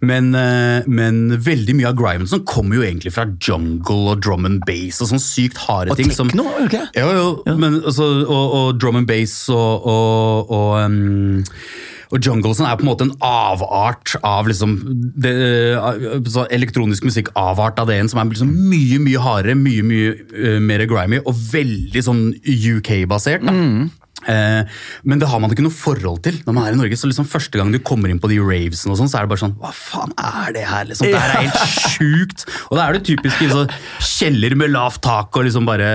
Men, 0.00 0.34
eh, 0.34 0.82
men 0.86 1.38
veldig 1.38 1.74
mye 1.74 1.88
av 1.88 1.96
grimen 1.96 2.26
sånn, 2.26 2.44
kommer 2.44 2.76
jo 2.76 2.82
egentlig 2.82 3.12
fra 3.12 3.26
jungle 3.40 4.12
og 4.14 4.22
drum 4.22 4.44
and 4.46 4.62
bass 4.66 5.00
og 5.02 5.08
sånn 5.08 5.22
sykt 5.22 5.56
harde 5.56 5.90
Og 5.90 5.96
ting. 5.96 6.10
Og 6.10 6.30
tekno, 6.30 6.44
ikke 6.66 6.84
det? 6.84 7.00
Jo, 7.02 7.10
jo, 7.10 7.56
men 7.58 7.82
altså, 7.82 8.26
og, 8.28 8.54
og 8.54 8.78
drum 8.78 8.96
and 8.96 9.06
bass 9.06 9.48
og, 9.48 9.86
og, 9.86 10.50
og 10.50 10.84
um, 10.84 11.44
og 12.14 12.22
junglesen 12.22 12.66
er 12.68 12.76
på 12.78 12.84
en 12.84 12.90
måte 12.92 13.06
en 13.08 13.16
avart 13.26 14.14
av 14.22 14.46
liksom 14.46 14.76
det, 15.18 15.32
så 16.30 16.44
elektronisk 16.54 17.06
musikk 17.08 17.32
avart 17.34 17.80
av 17.82 17.88
det 17.90 17.96
en 17.98 18.10
som 18.12 18.20
er 18.22 18.30
liksom 18.30 18.52
mye 18.70 19.00
mye 19.02 19.22
hardere, 19.24 19.56
mye 19.58 19.82
mye 19.82 20.14
uh, 20.36 20.60
mer 20.62 20.84
grimy 20.86 21.18
og 21.24 21.34
veldig 21.34 22.04
sånn 22.06 22.24
UK-basert. 22.44 23.42
da. 23.48 23.54
Eh, 23.54 24.03
men 24.26 25.20
det 25.20 25.28
har 25.28 25.40
man 25.42 25.52
ikke 25.52 25.64
noe 25.66 25.74
forhold 25.74 26.22
til 26.24 26.38
når 26.46 26.56
man 26.56 26.66
er 26.68 26.76
i 26.76 26.78
Norge. 26.80 26.96
så 26.98 27.08
liksom 27.10 27.26
Første 27.28 27.58
gang 27.58 27.72
du 27.72 27.78
kommer 27.84 28.10
inn 28.12 28.20
på 28.22 28.28
de 28.30 28.38
ravesene, 28.40 28.94
og 28.94 29.00
sånn, 29.00 29.10
så 29.10 29.18
er 29.18 29.26
det 29.26 29.32
bare 29.34 29.42
sånn 29.42 29.54
Hva 29.60 29.72
faen 29.74 30.14
er 30.16 30.54
det 30.56 30.64
her? 30.68 30.86
liksom, 30.88 31.10
Det 31.10 31.20
her 31.20 31.34
er 31.34 31.46
helt 31.46 31.74
sjukt! 31.94 32.46
Og 32.70 32.78
da 32.78 32.86
er 32.86 32.96
det 32.98 33.04
typisk 33.08 33.42
liksom, 33.44 33.72
kjeller 34.14 34.56
med 34.60 34.72
lavt 34.74 35.02
tak 35.04 35.36
og 35.36 35.46
liksom 35.48 35.68
bare 35.68 35.88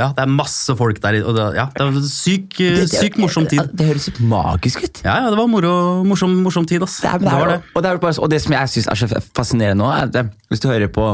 Ja, 0.00 0.10
det 0.16 0.24
er 0.24 0.32
masse 0.32 0.76
folk 0.78 1.00
der. 1.02 1.20
og 1.24 1.36
det, 1.36 1.46
ja, 1.58 1.66
det 1.74 1.86
er 1.86 2.00
syk, 2.08 2.58
sykt 2.90 3.18
morsom 3.20 3.46
tid. 3.50 3.72
Det 3.76 3.86
høres 3.90 4.08
litt 4.10 4.20
magisk 4.22 4.84
ut. 4.84 5.02
Ja, 5.04 5.16
ja, 5.24 5.30
det 5.32 5.38
var 5.40 5.48
moro, 5.50 5.72
morsom, 6.06 6.34
morsom 6.44 6.66
tid, 6.68 6.82
ass. 6.86 7.00
Det, 7.02 7.10
er, 7.10 7.22
det, 7.22 7.32
var 7.32 7.54
det. 7.54 7.60
Og, 7.74 7.82
det 7.82 7.90
er 7.90 8.02
bare, 8.02 8.18
og 8.22 8.30
det 8.32 8.40
som 8.44 8.54
jeg 8.56 8.72
syns 8.74 8.90
er 8.92 9.00
så 9.00 9.22
fascinerende 9.36 9.80
nå, 9.82 9.90
er 9.90 10.08
at 10.08 10.20
eh, 10.20 10.30
hvis 10.52 10.62
du 10.62 10.68
hører 10.70 10.90
på 10.92 11.06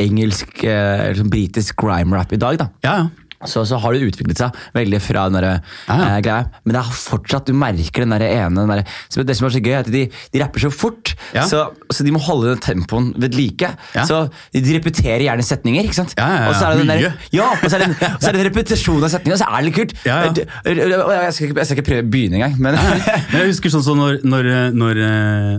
engelsk, 0.00 0.58
eh, 0.64 1.06
liksom 1.12 1.30
britisk 1.32 1.78
grime-rap 1.80 2.34
i 2.36 2.40
dag, 2.40 2.58
da, 2.60 2.68
Ja, 2.86 2.96
ja. 3.04 3.25
Så, 3.44 3.64
så 3.68 3.76
har 3.82 3.92
det 3.92 4.06
utviklet 4.08 4.38
seg 4.40 4.56
veldig 4.74 5.00
fra 5.04 5.26
den 5.28 5.36
der, 5.40 5.46
Ja, 5.88 5.96
ja. 6.00 6.06
eh, 6.16 6.20
greia. 6.24 6.46
Men 6.64 6.76
det 6.76 6.80
er 6.82 6.94
fortsatt, 6.96 7.46
du 7.50 7.52
merker 7.58 8.04
den 8.06 8.14
der 8.16 8.24
ene 8.26 8.62
den 8.64 8.72
der, 8.72 8.84
så 9.12 9.24
Det 9.26 9.36
som 9.36 9.46
er 9.48 9.54
så 9.56 9.60
gøy, 9.60 9.72
er 9.76 9.82
at 9.84 9.90
de, 9.92 10.04
de 10.32 10.42
rapper 10.42 10.64
så 10.66 10.70
fort, 10.72 11.12
Ja. 11.34 11.44
så, 11.48 11.66
så 11.92 12.04
de 12.06 12.12
må 12.14 12.20
holde 12.24 12.54
den 12.54 12.62
tempoen 12.64 13.12
ved 13.20 13.34
like. 13.36 13.68
Ja. 13.94 14.04
Så 14.08 14.22
de 14.54 14.62
repeterer 14.78 15.26
gjerne 15.26 15.44
setninger, 15.44 15.84
ikke 15.84 15.98
sant? 15.98 16.14
Og 16.16 16.54
så 16.56 16.70
er 16.70 16.76
det 16.76 16.84
den 16.86 16.92
der, 16.94 17.18
ja, 17.34 17.50
og 17.52 17.66
så 17.68 17.76
er 17.76 17.84
det, 17.84 17.88
en- 17.92 18.16
så 18.20 18.28
er 18.30 18.32
det 18.36 18.40
en 18.40 18.48
repetisjon 18.50 19.04
av 19.04 19.10
setninger, 19.12 19.36
og 19.36 19.42
så 19.42 19.48
er 19.50 19.56
det 19.60 19.68
litt 19.68 19.76
kult. 19.76 19.94
Ja, 20.06 20.16
ja. 20.24 20.32
Jeg, 20.66 21.32
skal 21.36 21.48
ikke, 21.50 21.58
jeg 21.60 21.66
skal 21.68 21.76
ikke 21.78 21.86
prøve 21.90 22.04
å 22.06 22.10
begynne 22.14 22.38
engang, 22.40 22.56
men 22.62 22.78
jeg 22.78 23.50
husker 23.52 23.72
sånn 23.74 23.84
som 23.86 23.98
når, 24.00 24.20
når, 24.26 24.50
når, 24.76 25.00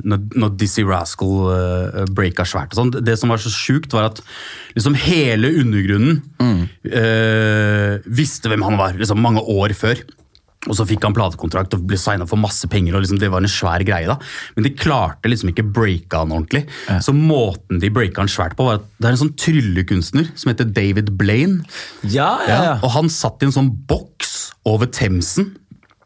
når, 0.07 0.25
når 0.37 0.55
Dizzie 0.59 0.85
Rascal 0.87 1.35
uh, 1.51 2.05
breaka 2.15 2.45
svært 2.47 2.73
og 2.73 2.79
sånn. 2.81 2.91
Det 3.05 3.17
som 3.19 3.29
var 3.33 3.41
så 3.43 3.51
sjukt, 3.53 3.93
var 3.95 4.09
at 4.11 4.21
liksom 4.77 4.95
hele 5.07 5.49
undergrunnen 5.61 6.21
eh, 7.67 8.07
visste 8.07 8.51
hvem 8.51 8.63
han 8.65 8.79
var 8.79 8.97
liksom 8.97 9.21
mange 9.23 9.43
år 9.43 9.75
før. 9.77 10.01
Og 10.67 10.73
så 10.75 10.83
fikk 10.89 11.05
han 11.05 11.13
platekontrakt 11.15 11.75
og 11.77 11.83
ble 11.87 11.99
signa 12.01 12.25
for 12.27 12.39
masse 12.41 12.67
penger. 12.67 12.95
og 12.97 13.03
liksom 13.03 13.19
Det 13.21 13.29
var 13.31 13.43
en 13.43 13.51
svær 13.51 13.83
greie 13.87 14.09
da. 14.09 14.17
Men 14.55 14.65
de 14.65 14.73
klarte 14.75 15.29
liksom 15.29 15.51
ikke 15.53 15.63
breaka 15.63 16.23
han 16.23 16.33
ordentlig. 16.33 16.65
Så 17.05 17.13
måten 17.15 17.79
de 17.79 17.91
breaka 17.93 18.23
han 18.23 18.31
svært 18.31 18.57
på, 18.57 18.65
var 18.67 18.81
at 18.81 18.87
det 18.97 19.07
er 19.07 19.15
en 19.15 19.21
sånn 19.21 19.35
tryllekunstner 19.37 20.31
som 20.33 20.51
heter 20.51 20.67
David 20.73 21.13
Blaine. 21.19 21.61
ja, 22.03 22.31
ja, 22.49 22.59
ja. 22.71 22.75
Og 22.81 22.91
han 22.97 23.07
satt 23.13 23.43
i 23.43 23.47
en 23.47 23.55
sånn 23.55 23.71
boks 23.87 24.33
over 24.67 24.89
Themsen. 24.91 25.53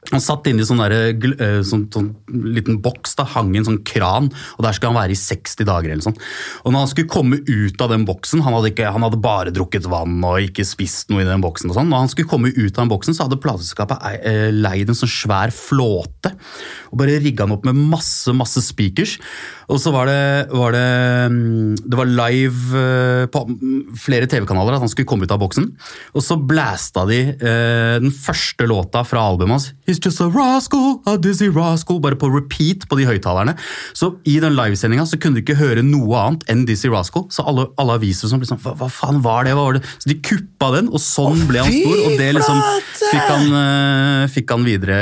Han 0.09 0.23
satt 0.23 0.47
inne 0.49 0.63
i 0.63 0.65
sånn, 0.65 0.81
der, 0.81 1.13
eh, 1.13 1.59
sånn, 1.61 1.85
sånn 1.93 2.07
liten 2.27 2.79
boks, 2.81 3.13
da, 3.19 3.23
hang 3.35 3.51
i 3.53 3.59
en 3.59 3.67
sånn 3.67 3.83
kran, 3.85 4.31
og 4.57 4.65
der 4.65 4.73
skulle 4.73 4.95
han 4.95 4.97
være 4.97 5.13
i 5.13 5.19
60 5.19 5.67
dager. 5.69 5.91
eller 5.91 6.01
sånn. 6.01 6.17
Og 6.65 6.73
når 6.73 6.79
han 6.79 6.87
skulle 6.87 7.07
komme 7.07 7.37
ut 7.45 7.81
av 7.81 7.89
den 7.93 8.05
boksen, 8.05 8.41
han 8.41 8.53
hadde, 8.53 8.73
ikke, 8.73 8.91
han 8.91 9.05
hadde 9.05 9.21
bare 9.21 9.53
drukket 9.53 9.85
vann 9.85 10.17
og 10.25 10.41
ikke 10.41 10.65
spist 10.65 11.13
noe 11.13 11.21
i 11.21 11.29
den 11.29 11.43
boksen, 11.45 11.69
og 11.69 11.77
sånn, 11.77 11.89
når 11.93 12.05
han 12.05 12.09
skulle 12.09 12.31
komme 12.33 12.49
ut 12.49 12.73
av 12.73 12.81
den 12.81 12.93
boksen, 12.95 13.13
så 13.13 13.27
hadde 13.27 13.39
plateselskapet 13.39 14.25
eh, 14.25 14.49
leid 14.49 14.89
en 14.89 14.97
sånn 14.97 15.11
svær 15.11 15.53
flåte 15.53 16.33
og 16.91 16.99
bare 16.99 17.19
rigga 17.21 17.45
den 17.45 17.55
opp 17.55 17.65
med 17.67 17.77
masse 17.77 18.33
masse 18.35 18.61
speakers. 18.65 19.17
Og 19.71 19.79
så 19.79 19.93
var 19.93 20.09
det, 20.09 20.51
var 20.51 20.75
det, 20.75 20.87
mm, 21.31 21.75
det 21.87 21.99
var 21.99 22.09
live 22.09 22.81
eh, 22.81 23.25
på 23.31 23.43
flere 24.01 24.27
TV-kanaler 24.29 24.75
at 24.75 24.83
han 24.83 24.91
skulle 24.91 25.07
komme 25.07 25.27
ut 25.27 25.33
av 25.33 25.39
boksen. 25.41 25.69
Og 26.15 26.25
så 26.25 26.37
blæsta 26.37 27.05
de 27.09 27.21
eh, 27.31 27.95
den 28.03 28.11
første 28.11 28.67
låta 28.67 29.05
fra 29.07 29.23
albumet 29.31 29.55
hans. 29.55 29.69
He's 29.87 30.01
just 30.03 30.21
a 30.23 30.27
rascal, 30.31 30.99
a 31.07 31.17
dizzy 31.17 31.49
rascal. 31.51 32.01
Bare 32.03 32.19
på 32.19 32.29
repeat 32.31 32.87
på 32.91 32.99
de 32.99 33.07
høyttalerne. 33.07 33.55
Så 33.97 34.13
i 34.27 34.37
den 34.43 34.57
livesendinga 34.57 35.07
så 35.07 35.19
kunne 35.21 35.39
du 35.39 35.45
ikke 35.45 35.59
høre 35.61 35.85
noe 35.85 36.19
annet 36.19 36.45
enn 36.51 36.65
Dizzy 36.67 36.91
Rascal. 36.91 37.27
Så 37.33 37.45
alle, 37.47 37.67
alle 37.81 37.97
aviser 37.99 38.31
som 38.31 38.43
sånn 38.45 38.59
hva, 38.63 38.75
hva 38.79 38.89
faen 38.91 39.21
var 39.23 39.47
det? 39.47 39.55
Hva 39.57 39.67
var 39.69 39.79
det? 39.79 39.83
Så 40.01 40.11
de 40.11 40.17
kuppa 40.25 40.71
den, 40.75 40.91
og 40.91 41.01
sånn 41.03 41.45
ble 41.49 41.63
han 41.63 41.71
stor. 41.71 42.03
Og 42.07 42.17
det 42.19 42.29
liksom 42.37 42.61
fikk 43.01 43.27
han, 43.27 43.47
eh, 43.61 44.25
fikk 44.31 44.53
han 44.55 44.65
videre 44.67 44.99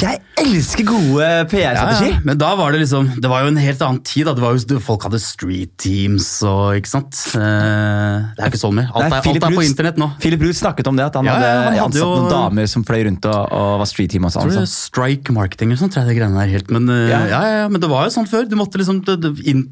Jeg 0.00 0.22
elsker 0.40 0.88
gode 0.88 1.28
PR-strategier! 1.50 2.14
ja, 2.14 2.18
ja. 2.18 2.24
Men 2.26 2.40
da 2.40 2.52
var 2.58 2.74
det 2.74 2.82
liksom 2.84 3.08
Det 3.20 3.30
var 3.30 3.44
jo 3.44 3.52
en 3.52 3.60
helt 3.60 3.83
annen 3.86 4.02
tid. 4.04 4.26
da 4.26 4.34
det 4.36 4.42
var 4.44 4.56
jo, 4.56 4.78
Folk 4.84 5.04
hadde 5.06 5.20
street 5.22 5.74
teams 5.80 6.26
og 6.48 6.76
ikke 6.78 6.90
sant. 6.90 7.14
Eh, 7.38 8.18
det 8.36 8.42
er 8.44 8.50
ikke 8.50 8.60
sånn 8.60 8.74
mer. 8.78 8.88
Alt, 8.92 9.06
er, 9.06 9.16
alt 9.20 9.38
er 9.48 9.56
på 9.58 9.64
internett 9.64 9.98
nå. 10.00 10.08
Philip 10.22 10.42
Ruth 10.44 10.58
snakket 10.60 10.90
om 10.90 10.98
det, 10.98 11.06
at 11.08 11.18
han 11.18 11.28
Ja, 11.28 11.36
hadde, 11.36 11.50
han 11.52 11.72
hadde 11.72 11.84
ansatt 11.86 12.00
jo- 12.02 12.10
noen 12.18 12.30
damer 12.32 12.66
som 12.70 12.84
fløy 12.84 13.04
rundt 13.08 13.28
og, 13.30 13.52
og 13.52 13.78
var 13.84 13.90
street 13.90 14.10
team. 14.14 14.24
og 14.28 14.32
sånn. 14.34 14.42
Tror 14.48 14.54
det 14.54 14.60
så. 14.60 14.66
er 14.68 14.72
Strike 14.74 15.32
marketing 15.36 15.72
eller 15.72 15.82
sånn, 15.82 15.92
tror 15.94 16.04
jeg 16.04 16.12
det 16.12 16.18
greiene 16.20 16.40
der 16.42 16.52
helt. 16.54 16.70
Men, 16.70 16.88
eh, 16.90 17.08
Ja. 17.10 17.20
ja. 17.26 17.42
Ja, 17.64 17.68
men 17.68 17.80
det 17.80 17.88
var 17.88 18.04
jo 18.08 18.12
sånn 18.14 18.28
før. 18.28 18.48
Du 18.48 18.56
måtte 18.56 18.76
liksom 18.80 19.04
det, 19.04 19.20
det, 19.22 19.32
inn? 19.48 19.64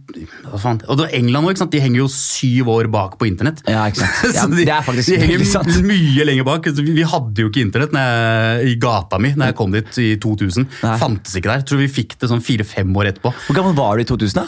Og 0.48 0.96
det 0.96 1.04
var 1.06 1.12
England 1.12 1.48
òg, 1.50 1.70
de 1.72 1.80
henger 1.80 2.02
jo 2.04 2.08
syv 2.08 2.68
år 2.72 2.88
bak 2.92 3.18
på 3.18 3.26
internett. 3.28 3.62
Ja, 3.68 3.86
ikke 3.90 4.02
sant. 4.04 4.34
Ja, 4.38 4.46
det 4.48 4.68
er 4.68 4.82
faktisk 4.86 5.12
de 5.12 5.18
henger 5.20 5.44
sant. 5.48 5.72
mye 5.92 6.24
lenger 6.26 6.44
bak. 6.48 6.64
Vi 6.72 6.92
vi 7.02 7.04
hadde 7.08 7.42
jo 7.44 7.50
ikke 7.50 7.62
internett 7.64 7.92
når 7.94 8.06
jeg, 8.06 8.72
i 8.72 8.74
gata 8.82 9.18
mi 9.22 9.32
når 9.34 9.50
jeg 9.52 9.56
kom 9.58 9.72
dit 9.74 9.98
i 10.02 10.08
2000. 10.22 10.66
Nei. 10.82 10.96
Fantes 11.00 11.34
ikke 11.38 11.50
der. 11.50 11.62
Jeg 11.62 11.68
tror 11.70 11.80
vi 11.82 11.88
fikk 11.92 12.16
det 12.20 12.30
sånn 12.30 12.42
fire-fem 12.44 12.92
år 12.98 13.10
etterpå. 13.12 13.32
Hvor 13.48 13.56
gammel 13.58 13.74
var 13.78 13.98
du 13.98 14.01
i 14.02 14.08
2000? 14.08 14.42
da? 14.42 14.46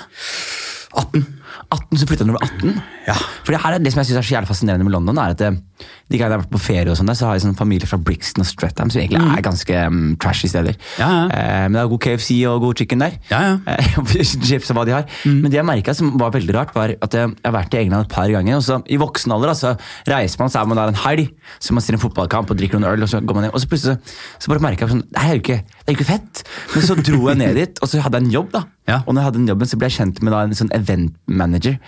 18. 0.94 1.24
18, 1.74 1.98
så 1.98 2.06
flytta 2.06 2.26
du 2.28 2.34
var 2.36 2.44
18? 2.46 2.74
Ja. 3.08 3.16
For 3.16 3.54
det, 3.54 3.60
her 3.62 3.76
er 3.76 3.82
det 3.82 3.92
som 3.94 4.02
jeg 4.02 4.10
synes 4.10 4.20
er 4.20 4.26
så 4.28 4.34
jævlig 4.36 4.50
fascinerende 4.50 4.86
med 4.86 4.94
London, 4.94 5.18
er 5.18 5.34
at 5.34 5.40
det, 5.40 5.50
de 5.74 6.18
gangene 6.18 6.34
jeg 6.34 6.38
har 6.38 6.42
vært 6.42 6.52
på 6.52 6.60
ferie, 6.60 6.90
og 6.92 6.98
sånn 6.98 7.10
så 7.16 7.28
har 7.28 7.38
jeg 7.38 7.44
sånn 7.46 7.56
familie 7.58 7.88
fra 7.88 7.98
Brixton 8.00 8.44
og 8.44 8.48
Streatham, 8.48 8.90
som 8.92 9.00
egentlig 9.00 9.20
er 9.24 9.42
ganske 9.44 9.80
um, 9.88 10.14
trashy 10.20 10.50
steder. 10.50 10.76
Ja, 11.00 11.08
ja. 11.08 11.24
Eh, 11.32 11.64
men 11.66 11.78
det 11.78 11.82
er 11.82 11.90
god 11.92 12.02
KFC 12.04 12.36
og 12.50 12.60
god 12.66 12.82
chicken 12.82 13.04
der. 13.04 13.18
Ja, 13.32 13.40
ja. 13.48 13.54
Eh, 13.74 14.20
Chips 14.24 14.70
og 14.70 14.78
hva 14.78 14.84
de 14.86 14.92
har. 14.94 15.06
Men 15.26 15.48
det 15.50 15.58
jeg 15.58 15.66
merka 15.66 15.94
som 15.96 16.12
var 16.20 16.32
veldig 16.34 16.54
rart, 16.54 16.74
var 16.76 16.92
at 16.92 17.16
jeg, 17.16 17.32
har 17.44 17.54
vært 17.54 17.74
i 17.74 17.80
England 17.80 18.06
et 18.06 18.12
par 18.12 18.30
ganger. 18.30 18.58
og 18.58 18.64
så 18.66 18.78
I 18.90 18.98
voksen 19.00 19.32
alder 19.34 19.54
så 19.58 19.74
reiser 20.10 20.42
man, 20.42 20.52
så 20.52 20.60
er 20.60 20.68
man 20.70 20.78
der 20.78 20.92
en 20.92 21.00
helg, 21.04 21.32
så 21.58 21.76
man 21.76 21.84
ser 21.84 21.96
en 21.96 22.02
fotballkamp 22.02 22.52
og 22.52 22.60
drikker 22.60 22.80
noen 22.80 22.92
øl, 22.92 23.06
og 23.06 23.10
så 23.10 23.20
går 23.24 23.38
man 23.38 23.48
hjem. 23.48 23.56
Og 23.56 23.64
så 23.64 23.70
plutselig 23.70 23.96
så, 24.04 24.52
bare 24.52 24.64
merka 24.64 24.86
jeg 24.86 24.94
sånn, 24.94 25.04
det 25.08 25.24
er 25.24 25.32
jo 25.32 25.42
ikke, 25.42 25.58
det 25.64 25.88
er 25.88 25.98
ikke 25.98 26.08
fett. 26.10 26.44
Men 26.74 26.86
så 26.86 26.98
dro 27.00 27.20
jeg 27.30 27.40
ned 27.40 27.58
dit, 27.60 27.82
og 27.82 27.90
så 27.90 28.04
hadde 28.04 28.20
jeg 28.20 28.28
en 28.28 28.36
jobb. 28.36 28.54
da. 28.54 28.64
Og 29.00 29.10
når 29.10 29.20
jeg 29.20 29.30
hadde 29.30 29.40
den 29.40 29.50
jobben, 29.54 29.70
så 29.70 29.80
ble 29.80 29.90
jeg 29.90 29.98
kjent 29.98 30.22
med 30.22 30.36
da, 30.36 30.44
en 30.44 30.58
sånn 30.60 30.72
event 30.76 31.18
manager 31.26 31.78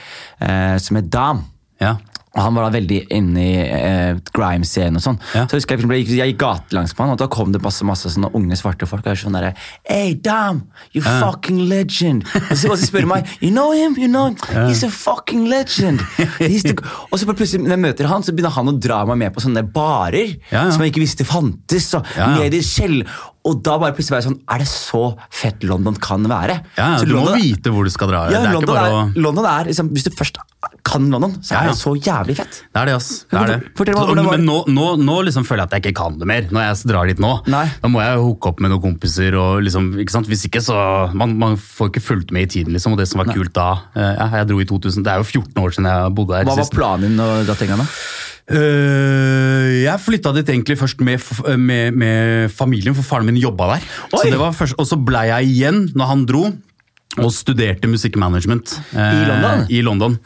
eh, 0.41 0.77
som 0.83 0.99
het 0.99 1.11
Dam. 1.13 1.45
Ja. 1.83 1.97
Han 2.37 2.57
var 2.57 2.67
da 2.67 2.73
veldig 2.77 3.01
inne 3.17 3.43
i 3.43 3.55
eh, 3.65 4.19
grime-scenen 4.37 5.01
og 5.01 5.05
sånn. 5.05 5.19
Ja. 5.33 5.47
Så 5.47 5.57
jeg 5.57 5.63
husker 5.63 5.85
jeg, 5.97 6.07
jeg, 6.11 6.35
gikk, 6.35 6.41
gatelangs 6.43 6.95
på 6.97 7.05
han, 7.05 7.15
og 7.15 7.21
da 7.21 7.29
kom 7.33 7.53
det 7.55 7.63
masse, 7.65 7.85
masse 7.89 8.13
sånne 8.13 8.31
unge 8.37 8.59
svarte 8.59 8.89
folk. 8.89 9.07
Og 9.07 9.15
jeg 9.15 9.23
sånn 9.25 9.39
der, 9.39 9.53
Hey, 9.89 10.15
Dam, 10.15 10.65
you 10.93 11.03
fucking 11.05 11.65
legend. 11.71 12.27
Og 12.37 12.57
så, 12.57 12.73
og 12.73 12.81
så 12.81 12.91
spør 12.91 13.07
de 13.07 13.11
meg 13.11 13.31
You 13.41 13.53
know 13.53 13.73
him? 13.73 13.97
You 13.99 14.11
know 14.11 14.29
him? 14.31 14.39
He's 14.69 14.85
a 14.87 14.91
fucking 14.93 15.47
legend. 15.51 16.03
He's 16.41 16.67
the... 16.67 16.77
Og 17.11 17.21
så 17.21 17.29
plutselig, 17.29 17.65
når 17.65 17.77
jeg 17.77 17.85
møter 17.87 18.11
han, 18.11 18.27
så 18.27 18.35
begynner 18.35 18.55
han 18.57 18.73
å 18.73 18.77
dra 18.77 19.03
meg 19.09 19.21
med 19.25 19.37
på 19.37 19.45
sånne 19.45 19.65
barer 19.73 20.37
Ja, 20.51 20.67
ja. 20.67 20.69
som 20.75 20.85
jeg 20.85 20.95
ikke 20.95 21.05
visste 21.05 21.27
fantes. 21.29 21.89
Og 21.97 22.17
ja. 22.19 22.33
ned 22.37 22.57
i 22.57 22.63
skjell. 22.65 23.01
Og 23.47 23.61
da 23.65 23.77
bare 23.79 23.95
plutselig 23.95 24.17
var 24.17 24.23
jeg 24.23 24.29
sånn 24.31 24.41
Er 24.53 24.63
det 24.63 24.69
så 24.71 25.03
fett 25.35 25.65
London 25.67 25.97
kan 26.03 26.27
være? 26.31 26.59
Ja, 26.77 26.97
Så 27.01 27.07
du 27.07 27.15
London 27.15 27.37
må 27.37 27.41
vite 27.41 27.73
hvor 27.75 27.87
du 27.87 27.93
skal 27.95 28.11
dra. 28.11 28.27
ja, 28.33 28.43
det 28.43 28.51
er 28.51 28.57
London, 28.57 28.75
bare 28.75 28.93
å... 28.93 29.01
er, 29.05 29.21
London 29.23 29.49
er 29.51 29.71
liksom, 29.71 29.91
Hvis 29.95 30.07
du 30.09 30.13
først 30.17 30.41
kan 30.87 31.05
London, 31.11 31.35
så 31.45 31.55
er 31.55 31.69
ja. 31.69 31.73
det 31.75 31.79
så 31.79 31.93
jævlig 31.95 32.35
fett. 32.39 32.57
Det 32.75 32.81
er 32.81 32.89
det, 32.89 32.95
ass. 32.99 33.09
Det 33.31 33.39
er 33.39 33.51
det. 33.53 33.57
Fortell 33.79 33.95
meg 33.95 34.09
hvordan 34.09 34.19
det 34.19 34.25
var. 34.27 34.37
Men 34.39 34.47
nå, 34.49 34.57
nå, 34.71 34.87
nå 35.03 35.17
liksom 35.29 35.47
føler 35.47 35.63
jeg 35.63 35.69
at 35.69 35.77
jeg 35.77 35.85
ikke 35.85 35.99
kan 36.01 36.19
det 36.19 36.29
mer, 36.31 36.47
når 36.55 36.65
jeg 36.65 36.91
drar 36.91 37.11
dit 37.11 37.23
nå. 37.23 37.33
Nei. 37.53 37.65
Da 37.83 37.91
må 37.91 38.03
jeg 38.03 38.21
hooke 38.23 38.51
opp 38.51 38.63
med 38.65 38.73
noen 38.73 38.83
kompiser, 38.83 39.37
og 39.39 39.63
liksom, 39.67 39.93
ikke 40.03 40.15
sant? 40.15 40.31
hvis 40.31 40.47
ikke 40.49 40.63
så 40.65 40.77
Man, 41.19 41.37
man 41.39 41.59
får 41.61 41.93
ikke 41.93 42.03
fulgt 42.03 42.35
med 42.35 42.49
i 42.49 42.53
tiden, 42.57 42.75
liksom. 42.75 42.95
Og 42.97 43.03
det 43.03 43.09
som 43.11 43.23
var 43.23 43.31
kult 43.31 43.55
da 43.57 43.69
eh, 43.95 44.13
ja, 44.17 44.29
Jeg 44.41 44.51
dro 44.51 44.63
i 44.63 44.69
2000, 44.69 45.07
det 45.07 45.13
er 45.13 45.23
jo 45.23 45.29
14 45.29 45.63
år 45.63 45.77
siden 45.77 45.91
jeg 45.91 46.15
bodde 46.19 46.39
her 46.39 46.49
Hva 46.49 46.59
var 46.59 46.73
planen 46.75 47.07
din 47.11 47.21
da 47.21 47.29
du 47.47 47.53
til 47.55 47.69
England? 47.69 47.95
Øh, 48.47 49.73
jeg 49.83 50.03
flytta 50.05 50.31
dit 50.37 50.53
egentlig 50.53 50.77
først 50.79 51.01
med, 51.03 51.19
med, 51.59 51.97
med 51.99 52.53
familien, 52.55 52.95
for 52.95 53.03
faren 53.07 53.27
min 53.27 53.41
jobba 53.41 53.73
der. 53.75 53.89
Oi! 54.13 54.21
Så 54.21 54.31
det 54.31 54.39
var 54.39 54.55
først, 54.55 54.79
og 54.79 54.87
så 54.87 54.99
blei 55.01 55.27
jeg 55.33 55.51
igjen 55.51 55.83
når 55.99 56.13
han 56.13 56.25
dro, 56.29 56.45
og 57.17 57.33
studerte 57.33 57.89
musikkmanagement. 57.91 58.77
uh, 58.93 59.01
I 59.01 59.27
London? 59.27 59.67
I 59.73 59.83
London. 59.83 60.17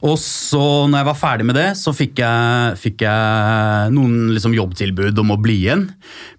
Og 0.00 0.16
så, 0.16 0.62
når 0.88 1.02
jeg 1.02 1.08
var 1.10 1.18
ferdig 1.18 1.46
med 1.50 1.58
det, 1.58 1.68
så 1.76 1.92
fikk 1.92 2.22
jeg, 2.22 2.76
fikk 2.80 3.04
jeg 3.04 3.92
noen 3.92 4.30
liksom, 4.32 4.54
jobbtilbud 4.56 5.18
om 5.20 5.34
å 5.34 5.40
bli 5.42 5.58
igjen. 5.66 5.90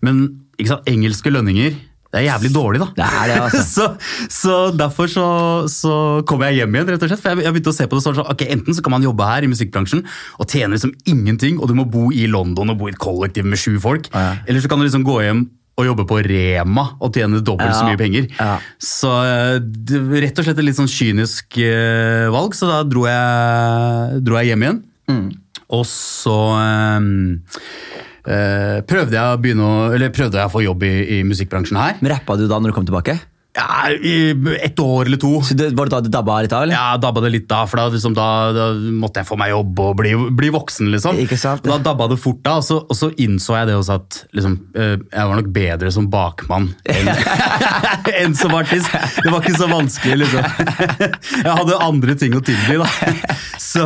Men 0.01 0.23
ikke 0.57 0.73
sant, 0.73 0.89
engelske 0.89 1.33
lønninger 1.33 1.75
det 2.11 2.19
er 2.19 2.25
jævlig 2.25 2.49
dårlig, 2.51 2.81
da. 2.81 2.87
Det 2.97 3.05
er 3.07 3.29
det, 3.29 3.37
altså. 3.45 3.61
så, 3.75 3.85
så 4.27 4.55
derfor 4.75 5.07
så, 5.11 5.27
så 5.71 5.93
kom 6.27 6.43
jeg 6.43 6.59
hjem 6.59 6.75
igjen, 6.75 6.91
rett 6.91 7.05
og 7.05 7.11
slett. 7.11 7.23
For 7.23 7.31
jeg, 7.31 7.45
jeg 7.45 7.55
begynte 7.55 7.71
å 7.71 7.77
se 7.77 7.87
på 7.87 7.97
det 7.97 8.03
sånn, 8.03 8.19
ok, 8.33 8.43
Enten 8.51 8.75
så 8.75 8.83
kan 8.83 8.95
man 8.97 9.05
jobbe 9.05 9.29
her 9.29 9.47
i 9.47 9.51
musikkbransjen 9.51 10.03
og 10.03 10.51
tjene 10.51 10.75
liksom 10.75 10.91
ingenting, 11.07 11.61
og 11.61 11.71
du 11.71 11.77
må 11.77 11.87
bo 11.87 12.09
i 12.11 12.27
London 12.27 12.73
og 12.73 12.81
bo 12.81 12.89
i 12.89 12.93
et 12.93 12.99
kollektiv 12.99 13.47
med 13.47 13.61
sju 13.61 13.77
folk. 13.79 14.11
Ja. 14.11 14.35
Eller 14.43 14.63
så 14.63 14.71
kan 14.71 14.81
du 14.81 14.87
liksom 14.89 15.07
gå 15.07 15.21
hjem 15.23 15.47
og 15.79 15.87
jobbe 15.87 16.05
på 16.09 16.19
Rema 16.25 16.83
og 16.99 17.15
tjene 17.15 17.39
dobbelt 17.39 17.73
så 17.77 17.87
mye 17.87 17.99
penger. 17.99 18.27
Ja. 18.35 18.57
Så 18.75 19.11
eh, 19.23 19.57
det, 19.63 20.01
rett 20.25 20.41
og 20.41 20.47
slett 20.47 20.59
et 20.59 20.67
litt 20.67 20.77
sånn 20.77 20.91
kynisk 20.91 21.61
eh, 21.63 22.27
valg, 22.33 22.57
så 22.57 22.69
da 22.69 22.81
dro 22.87 23.07
jeg, 23.07 24.21
dro 24.27 24.39
jeg 24.41 24.51
hjem 24.51 24.67
igjen. 24.67 24.81
Mm. 25.11 25.27
Og 25.79 25.87
så 25.87 26.37
eh, 26.59 26.99
prøvde 28.23 29.17
jeg 29.17 29.25
å 29.25 29.39
begynne 29.41 29.65
å, 29.65 29.75
eller 29.95 30.13
prøvde 30.13 30.37
jeg 30.39 30.49
å 30.49 30.53
få 30.53 30.63
jobb 30.65 30.83
i, 30.85 30.93
i 31.17 31.21
musikkbransjen 31.27 31.79
her. 31.79 31.99
Men 32.01 32.13
Rappa 32.15 32.37
du 32.37 32.47
da 32.47 32.59
når 32.61 32.73
du 32.73 32.77
kom 32.77 32.87
tilbake? 32.87 33.17
Ja, 33.53 33.89
i 33.91 34.31
ett 34.63 34.79
år 34.79 35.05
eller 35.09 35.17
to. 35.19 35.41
Så 35.43 35.53
det, 35.59 35.71
Var 35.75 35.85
det 35.89 35.91
da 35.91 35.99
du 35.99 36.07
dabba 36.09 36.37
litt 36.45 36.53
av? 36.55 36.63
eller? 36.63 36.71
Ja, 36.77 36.95
dabba 36.97 37.19
det 37.25 37.31
litt 37.33 37.49
da, 37.51 37.65
for 37.67 37.81
da, 37.81 37.89
liksom, 37.91 38.13
da, 38.15 38.27
da 38.55 38.67
måtte 38.95 39.19
jeg 39.19 39.27
få 39.27 39.35
meg 39.41 39.51
jobb 39.51 39.79
og 39.83 39.97
bli, 39.99 40.13
bli 40.39 40.51
voksen, 40.55 40.87
liksom. 40.93 41.19
Ikke 41.19 41.35
sant? 41.39 41.65
Da 41.67 41.75
dabba 41.83 42.07
det 42.13 42.15
fort 42.23 42.39
da, 42.45 42.53
og 42.61 42.63
så, 42.63 42.77
og 42.87 42.95
så 42.95 43.09
innså 43.19 43.57
jeg 43.59 43.67
det 43.67 43.75
også 43.75 43.97
at 43.99 44.21
liksom, 44.37 44.55
eh, 44.71 44.93
jeg 45.03 45.27
var 45.33 45.41
nok 45.41 45.49
bedre 45.51 45.91
som 45.91 46.07
bakmann 46.13 46.69
enn, 46.87 47.11
enn 48.21 48.37
som 48.39 48.55
artist. 48.55 48.87
Det 49.19 49.33
var 49.33 49.43
ikke 49.43 49.59
så 49.59 49.67
vanskelig, 49.71 50.21
liksom. 50.23 50.47
Jeg 51.41 51.51
hadde 51.57 51.77
andre 51.83 52.15
ting 52.19 52.33
å 52.37 52.41
tilby, 52.45 52.77
da. 52.79 52.87
Så, 53.61 53.83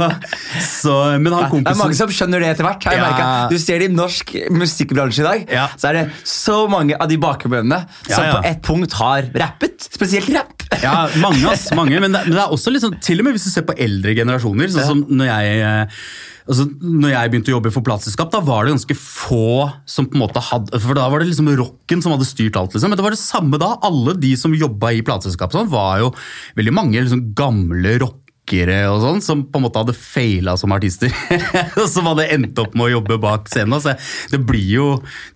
så, 0.61 0.93
men 1.21 1.33
han 1.33 1.49
Det 1.65 1.73
er 1.73 1.77
mange 1.79 1.97
som 1.97 2.09
skjønner 2.13 2.41
det 2.43 2.53
etter 2.53 2.65
hvert. 2.67 2.85
har 2.85 2.95
jeg 2.95 3.01
Ja. 3.15 3.33
Du 3.49 3.57
ser 3.61 3.81
det 3.81 3.89
i 3.89 3.93
norsk 3.95 4.31
musikkbransje 4.53 5.23
i 5.23 5.27
dag, 5.27 5.45
Ja. 5.57 5.65
så 5.79 5.89
er 5.89 5.99
det 5.99 6.05
så 6.27 6.61
mange 6.71 6.97
av 7.01 7.09
de 7.09 7.17
bakmennene 7.21 7.81
som 8.05 8.21
Ja, 8.21 8.29
ja. 8.29 8.37
på 8.37 8.45
ett 8.49 8.61
punkt 8.65 8.93
har 9.01 9.29
rappet. 9.55 9.87
Spesielt 9.95 10.29
rapp. 10.35 10.65
Ja, 10.83 11.07
mange, 11.21 11.43
ass, 11.49 11.69
mange. 11.75 11.97
Men 12.01 12.13
det, 12.13 12.25
men 12.27 12.35
det 12.35 12.41
er 12.43 12.53
også 12.53 12.73
liksom, 12.73 12.95
til 13.03 13.21
og 13.21 13.27
med 13.27 13.35
hvis 13.35 13.47
du 13.47 13.53
ser 13.53 13.65
på 13.67 13.75
eldre 13.81 14.15
generasjoner, 14.17 14.71
sånn 14.71 14.89
som 14.89 15.03
når 15.09 15.29
jeg, 15.29 15.61
eh, 15.61 16.01
altså, 16.49 16.67
når 16.81 17.13
jeg 17.13 17.31
begynte 17.31 17.53
å 17.53 17.55
jobbe 17.57 17.73
for 17.75 17.85
plateselskap, 17.85 18.33
da 18.33 18.41
var 18.45 18.65
det 18.65 18.75
ganske 18.75 18.97
få 18.99 19.69
som 19.89 20.09
på 20.09 20.17
en 20.17 20.25
måte 20.25 20.43
hadde 20.43 20.81
For 20.83 20.97
da 20.97 21.07
var 21.11 21.21
det 21.21 21.31
liksom 21.31 21.49
rocken 21.59 22.03
som 22.03 22.15
hadde 22.15 22.27
styrt 22.27 22.59
alt, 22.59 22.75
liksom. 22.75 22.91
Men 22.91 22.99
det 22.99 23.07
var 23.07 23.15
det 23.15 23.21
samme 23.21 23.61
da. 23.61 23.75
Alle 23.85 24.17
de 24.19 24.35
som 24.39 24.55
jobba 24.55 24.93
i 24.95 25.05
plateselskap, 25.05 25.55
sånn, 25.55 25.71
var 25.71 26.03
jo 26.03 26.13
veldig 26.59 26.75
mange 26.75 27.01
liksom, 27.01 27.27
gamle 27.37 27.97
rockere 28.03 28.83
og 28.91 29.01
sånn, 29.01 29.23
som 29.25 29.41
på 29.49 29.57
en 29.57 29.65
måte 29.65 29.81
hadde 29.81 29.97
faila 29.97 30.53
som 30.61 30.73
artister. 30.75 31.13
som 31.93 32.11
hadde 32.11 32.29
endt 32.35 32.59
opp 32.61 32.77
med 32.77 32.89
å 32.89 32.93
jobbe 32.99 33.21
bak 33.21 33.49
scenen. 33.51 33.81
Så 33.81 33.95
det 34.33 34.41
blir 34.45 34.69
jo, 34.75 34.87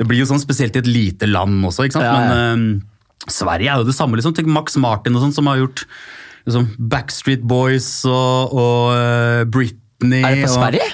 det 0.01 0.09
blir 0.09 0.23
jo 0.23 0.29
sånn 0.29 0.41
spesielt 0.41 0.77
i 0.77 0.83
et 0.83 0.89
lite 0.89 1.29
land 1.29 1.61
også, 1.69 1.87
ikke 1.87 1.99
sant. 1.99 2.09
Ja, 2.09 2.21
ja. 2.21 2.31
Men, 2.33 2.71
eh, 2.85 2.88
Sverige 3.27 3.67
er 3.71 3.81
jo 3.81 3.89
det 3.89 3.97
samme. 3.97 4.15
liksom, 4.19 4.35
Tenk 4.37 4.47
Max 4.51 4.77
Martin 4.79 5.17
og 5.17 5.25
sånn, 5.25 5.35
som 5.35 5.49
har 5.51 5.59
gjort 5.59 5.83
liksom, 6.47 6.69
Backstreet 6.91 7.43
Boys 7.43 7.89
og, 8.07 8.55
og 8.55 8.95
uh, 8.95 9.43
Britney. 9.49 10.23
Er 10.23 10.37
det 10.37 10.45
fra 10.45 10.53
og, 10.53 10.57
Sverige? 10.61 10.89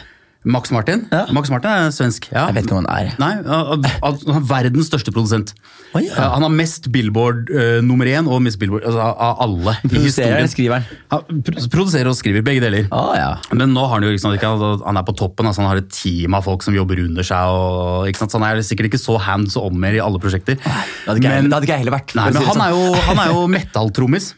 Max 0.45 0.71
Martin. 0.71 1.05
Ja. 1.09 1.25
Max 1.33 1.49
Martin 1.49 1.71
er 1.71 1.91
svensk. 1.93 2.27
Ja. 2.29 2.45
Jeg 2.49 2.59
vet 2.59 2.67
ikke 2.67 2.77
hvem 2.77 2.85
han 2.85 2.91
er. 2.93 3.15
Nei, 3.21 3.31
Han 3.41 4.37
er 4.37 4.45
verdens 4.45 4.91
største 4.91 5.13
produsent. 5.13 5.55
Oh, 5.95 6.01
ja. 6.03 6.29
Han 6.35 6.45
har 6.45 6.53
mest 6.53 6.91
Billboard 6.93 7.49
uh, 7.49 7.79
nummer 7.85 8.05
én 8.09 8.29
og 8.29 8.43
mest 8.45 8.59
Billboard 8.61 8.85
altså, 8.85 9.01
av 9.01 9.41
alle 9.45 9.75
Produserer 9.85 10.37
eller 10.37 10.51
skriver 10.51 10.83
han? 10.83 11.41
Produserer 11.71 12.09
og 12.11 12.17
skriver, 12.19 12.45
begge 12.45 12.61
deler. 12.63 12.89
Oh, 12.93 13.13
ja. 13.17 13.31
Men 13.55 13.73
nå 13.73 13.87
har 13.87 13.97
han 13.97 14.05
jo 14.05 14.13
sant, 14.21 14.41
han 14.43 15.01
er 15.01 15.07
på 15.07 15.17
toppen, 15.17 15.49
altså 15.49 15.63
han 15.63 15.71
har 15.71 15.81
et 15.81 15.91
team 15.93 16.37
av 16.37 16.45
folk 16.45 16.65
som 16.65 16.75
jobber 16.77 17.01
under 17.05 17.25
seg. 17.25 17.55
Og, 17.55 18.09
så 18.15 18.29
Han 18.37 18.47
er 18.51 18.63
sikkert 18.65 18.91
ikke 18.91 19.01
så 19.01 19.17
hands 19.21 19.57
on 19.59 19.77
mer 19.81 19.97
i 19.97 20.03
alle 20.03 20.21
prosjekter. 20.21 20.59
Det 20.59 20.73
hadde 21.07 21.21
ikke, 21.21 21.35
jeg, 21.37 21.49
det 21.49 21.55
hadde 21.57 21.69
ikke 21.69 21.77
jeg 21.77 21.85
heller 21.85 21.97
vært. 21.97 22.17
Nei, 22.17 22.29
men 22.31 22.49
han 22.51 22.65
er 22.67 22.75
sånn. 22.75 22.81
jo, 22.91 23.05
han 23.09 23.23
er 23.23 23.33
jo 23.33 23.45
metal-trommis. 23.57 24.33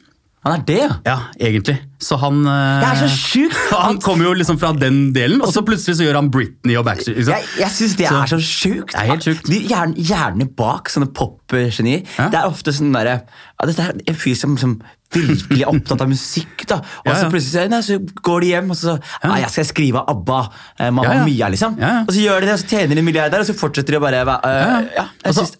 Han 0.48 0.60
er 0.60 0.63
det, 0.68 0.77
ja. 0.82 0.96
Ja, 1.06 1.18
egentlig. 1.50 1.77
Så 2.00 2.18
han 2.22 2.44
eh, 2.46 2.82
Det 2.84 2.88
er 2.89 3.00
så 3.01 3.08
sjukt! 3.10 3.56
Han 3.88 3.98
kommer 4.04 4.27
jo 4.27 4.34
liksom 4.38 4.58
fra 4.62 4.70
den 4.77 5.12
delen, 5.16 5.42
og 5.42 5.50
så 5.54 5.63
plutselig 5.66 5.96
så 5.98 6.06
gjør 6.06 6.20
han 6.20 6.27
Britney 6.34 6.75
og 6.77 6.86
Backstreet. 6.86 7.18
Liksom. 7.18 7.34
Jeg, 7.34 7.48
jeg 7.63 7.74
syns 7.74 7.96
det 7.98 8.08
Så- 8.10 8.20
er 8.22 8.30
så 8.34 8.38
sjukt. 8.46 8.92
Det 8.94 9.00
er 9.01 9.10
helt 9.12 9.25
sjukt. 9.25 9.50
De 9.50 9.60
hjerne, 9.70 9.96
hjernene 10.10 10.48
bak 10.60 10.92
sånne 10.94 11.10
popgenier. 11.18 12.04
Ja. 12.20 12.27
Det 12.34 12.38
er 12.42 12.51
ofte 12.51 12.74
sånn 12.75 12.94
derre 12.94 13.16
ja, 13.24 13.66
Dette 13.70 13.88
er 13.88 13.98
en 14.13 14.20
fyr 14.22 14.38
som, 14.38 14.54
som 14.62 14.75
virkelig 15.16 15.63
er 15.63 15.72
opptatt 15.72 16.04
av 16.06 16.10
musikk, 16.12 16.66
da. 16.70 16.77
Og 17.01 17.10
Ja, 17.10 17.16
så 17.24 17.30
plutselig 17.34 17.56
så, 17.56 17.66
nei, 17.72 17.80
så 17.86 17.98
går 18.27 18.44
de 18.46 18.51
hjem, 18.54 18.70
og 18.75 18.77
så 18.77 18.98
Nei, 19.24 19.39
jeg 19.46 19.54
skal 19.56 19.70
skrive 19.72 20.04
av 20.04 20.12
ABBA. 20.13 20.42
Eh, 20.77 20.92
Mamma. 20.94 21.16
Mia, 21.25 21.50
liksom. 21.54 21.80
Og 22.04 22.12
så 22.13 22.22
gjør 22.27 22.44
de 22.46 22.51
det, 22.51 22.58
og 22.60 22.62
så 22.62 22.70
tjener 22.75 22.94
de 22.94 23.01
en 23.01 23.10
milliard 23.10 23.34
der, 23.34 23.42
og 23.46 23.50
så 23.50 23.58
fortsetter 23.58 23.96
de 23.98 24.01
å 24.01 24.06
bare 24.06 24.22
uh, 24.22 24.38
Ja, 24.46 25.08
jeg 25.08 25.08
Altså, 25.32 25.48
synes, 25.48 25.58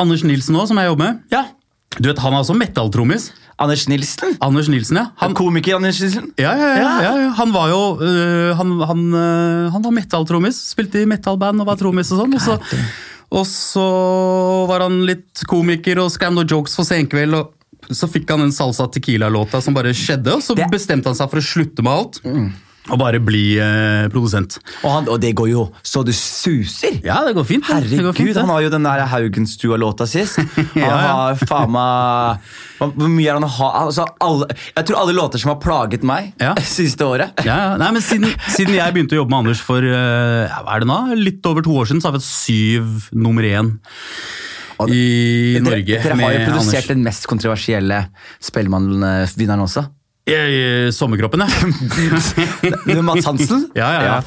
Anders 0.00 0.24
Nilsen 0.26 0.58
òg, 0.58 0.66
som 0.72 0.82
jeg 0.82 0.90
jobber 0.90 1.04
med. 1.12 1.22
ja. 1.34 1.44
Du 1.96 2.10
vet, 2.10 2.18
Han 2.20 2.34
er 2.34 2.42
også 2.42 2.52
metal-trommis. 2.58 3.30
Anders 3.58 3.86
Nilsen. 3.88 4.36
Anders 4.44 4.68
Nilsen, 4.68 4.98
ja. 5.00 5.06
Han, 5.22 5.32
Komiker 5.34 5.78
Anders 5.78 6.00
Nilsen. 6.02 6.30
ja, 6.36 6.52
ja, 6.52 6.68
ja, 6.76 6.86
Ja. 7.02 7.12
ja, 7.22 7.28
han 7.38 7.52
var 7.54 7.70
jo 7.72 7.78
øh, 8.04 8.50
Han, 8.58 8.74
han, 8.84 9.02
øh, 9.14 9.72
han 9.72 9.82
var 9.82 9.94
metal-trommis. 9.96 10.58
Spilte 10.74 11.00
i 11.00 11.06
metal-band 11.08 11.60
og 11.64 11.66
var 11.70 11.76
trommis 11.80 12.12
og 12.12 12.20
sånn. 12.20 12.34
Og 12.36 12.42
så, 12.44 12.58
og 13.32 13.46
så 13.48 13.86
var 14.68 14.84
han 14.84 15.00
litt 15.08 15.40
komiker 15.48 16.02
og 16.04 16.12
skrev 16.12 16.34
noen 16.36 16.46
jokes 16.52 16.76
for 16.76 16.84
Senkveld. 16.84 17.34
og 17.34 17.52
så 17.94 18.08
fikk 18.10 18.28
han 18.32 18.40
den 18.42 18.52
Salsa 18.52 18.88
Tequila-låta 18.90 19.60
som 19.62 19.74
bare 19.76 19.92
skjedde, 19.94 20.32
og 20.34 20.42
så 20.42 20.56
bestemte 20.72 21.06
han 21.06 21.14
seg 21.14 21.28
for 21.30 21.38
å 21.38 21.44
slutte 21.44 21.84
med 21.86 21.92
alt. 21.92 22.16
Og 22.86 22.98
bare 23.00 23.18
bli 23.18 23.56
eh, 23.58 24.06
produsent. 24.12 24.58
Og, 24.84 24.90
han, 24.92 25.08
og 25.10 25.18
det 25.22 25.32
går 25.38 25.48
jo 25.50 25.64
så 25.82 26.04
det 26.06 26.14
suser. 26.14 27.00
Ja, 27.02 27.16
det 27.26 27.32
går 27.34 27.46
fint. 27.48 27.66
Herregud, 27.66 28.04
går 28.06 28.14
fint, 28.20 28.36
han 28.38 28.52
har 28.52 28.62
jo 28.62 28.70
den 28.70 28.86
der 28.86 29.02
Haugenstua-låta 29.10 30.06
sist. 30.06 30.38
Han 30.76 30.80
Ja, 30.80 30.86
ja. 30.86 31.12
har 31.16 31.40
faen 31.48 31.72
meg 31.74 32.46
Hvor 32.78 33.08
mye 33.10 33.26
er 33.32 33.38
han 33.40 33.46
har? 33.56 33.76
Altså, 33.86 34.04
alle, 34.22 34.46
jeg 34.76 34.86
tror 34.86 35.00
alle 35.00 35.14
låter 35.16 35.42
som 35.42 35.50
har 35.54 35.58
plaget 35.64 36.04
meg 36.06 36.32
Ja. 36.42 36.54
siste 36.76 37.04
året. 37.08 37.32
Ja, 37.46 37.56
ja. 37.72 37.76
Nei, 37.80 37.90
men 37.96 38.04
siden, 38.04 38.30
siden 38.54 38.76
jeg 38.78 38.94
begynte 38.94 39.16
å 39.16 39.22
jobbe 39.24 39.34
med 39.34 39.42
Anders 39.46 39.62
for 39.64 39.82
eh, 39.82 40.56
hva 40.62 40.76
er 40.76 40.84
det 40.84 40.90
nå? 40.92 41.00
litt 41.18 41.46
over 41.50 41.64
to 41.66 41.74
år 41.80 41.88
siden, 41.90 42.02
så 42.04 42.10
har 42.10 42.16
vi 42.18 42.22
hatt 42.22 42.28
syv 42.30 43.10
nummer 43.16 43.46
én 43.48 43.74
i 44.92 45.56
Norge. 45.64 45.96
Dere, 45.96 46.02
dere 46.04 46.16
har 46.20 46.34
jo 46.36 46.40
produsert 46.50 46.82
Anders. 46.84 46.88
den 46.92 47.04
mest 47.06 47.26
kontroversielle 47.30 48.00
Spellemann-vinneren 48.44 49.62
også. 49.64 49.86
I 50.26 50.92
Sommerkroppen, 50.92 51.40
ja. 51.40 51.46
Er 52.90 53.02
Hansen? 53.26 53.68
Ja, 53.78 53.92
ja, 53.94 54.02
ja. 54.02 54.22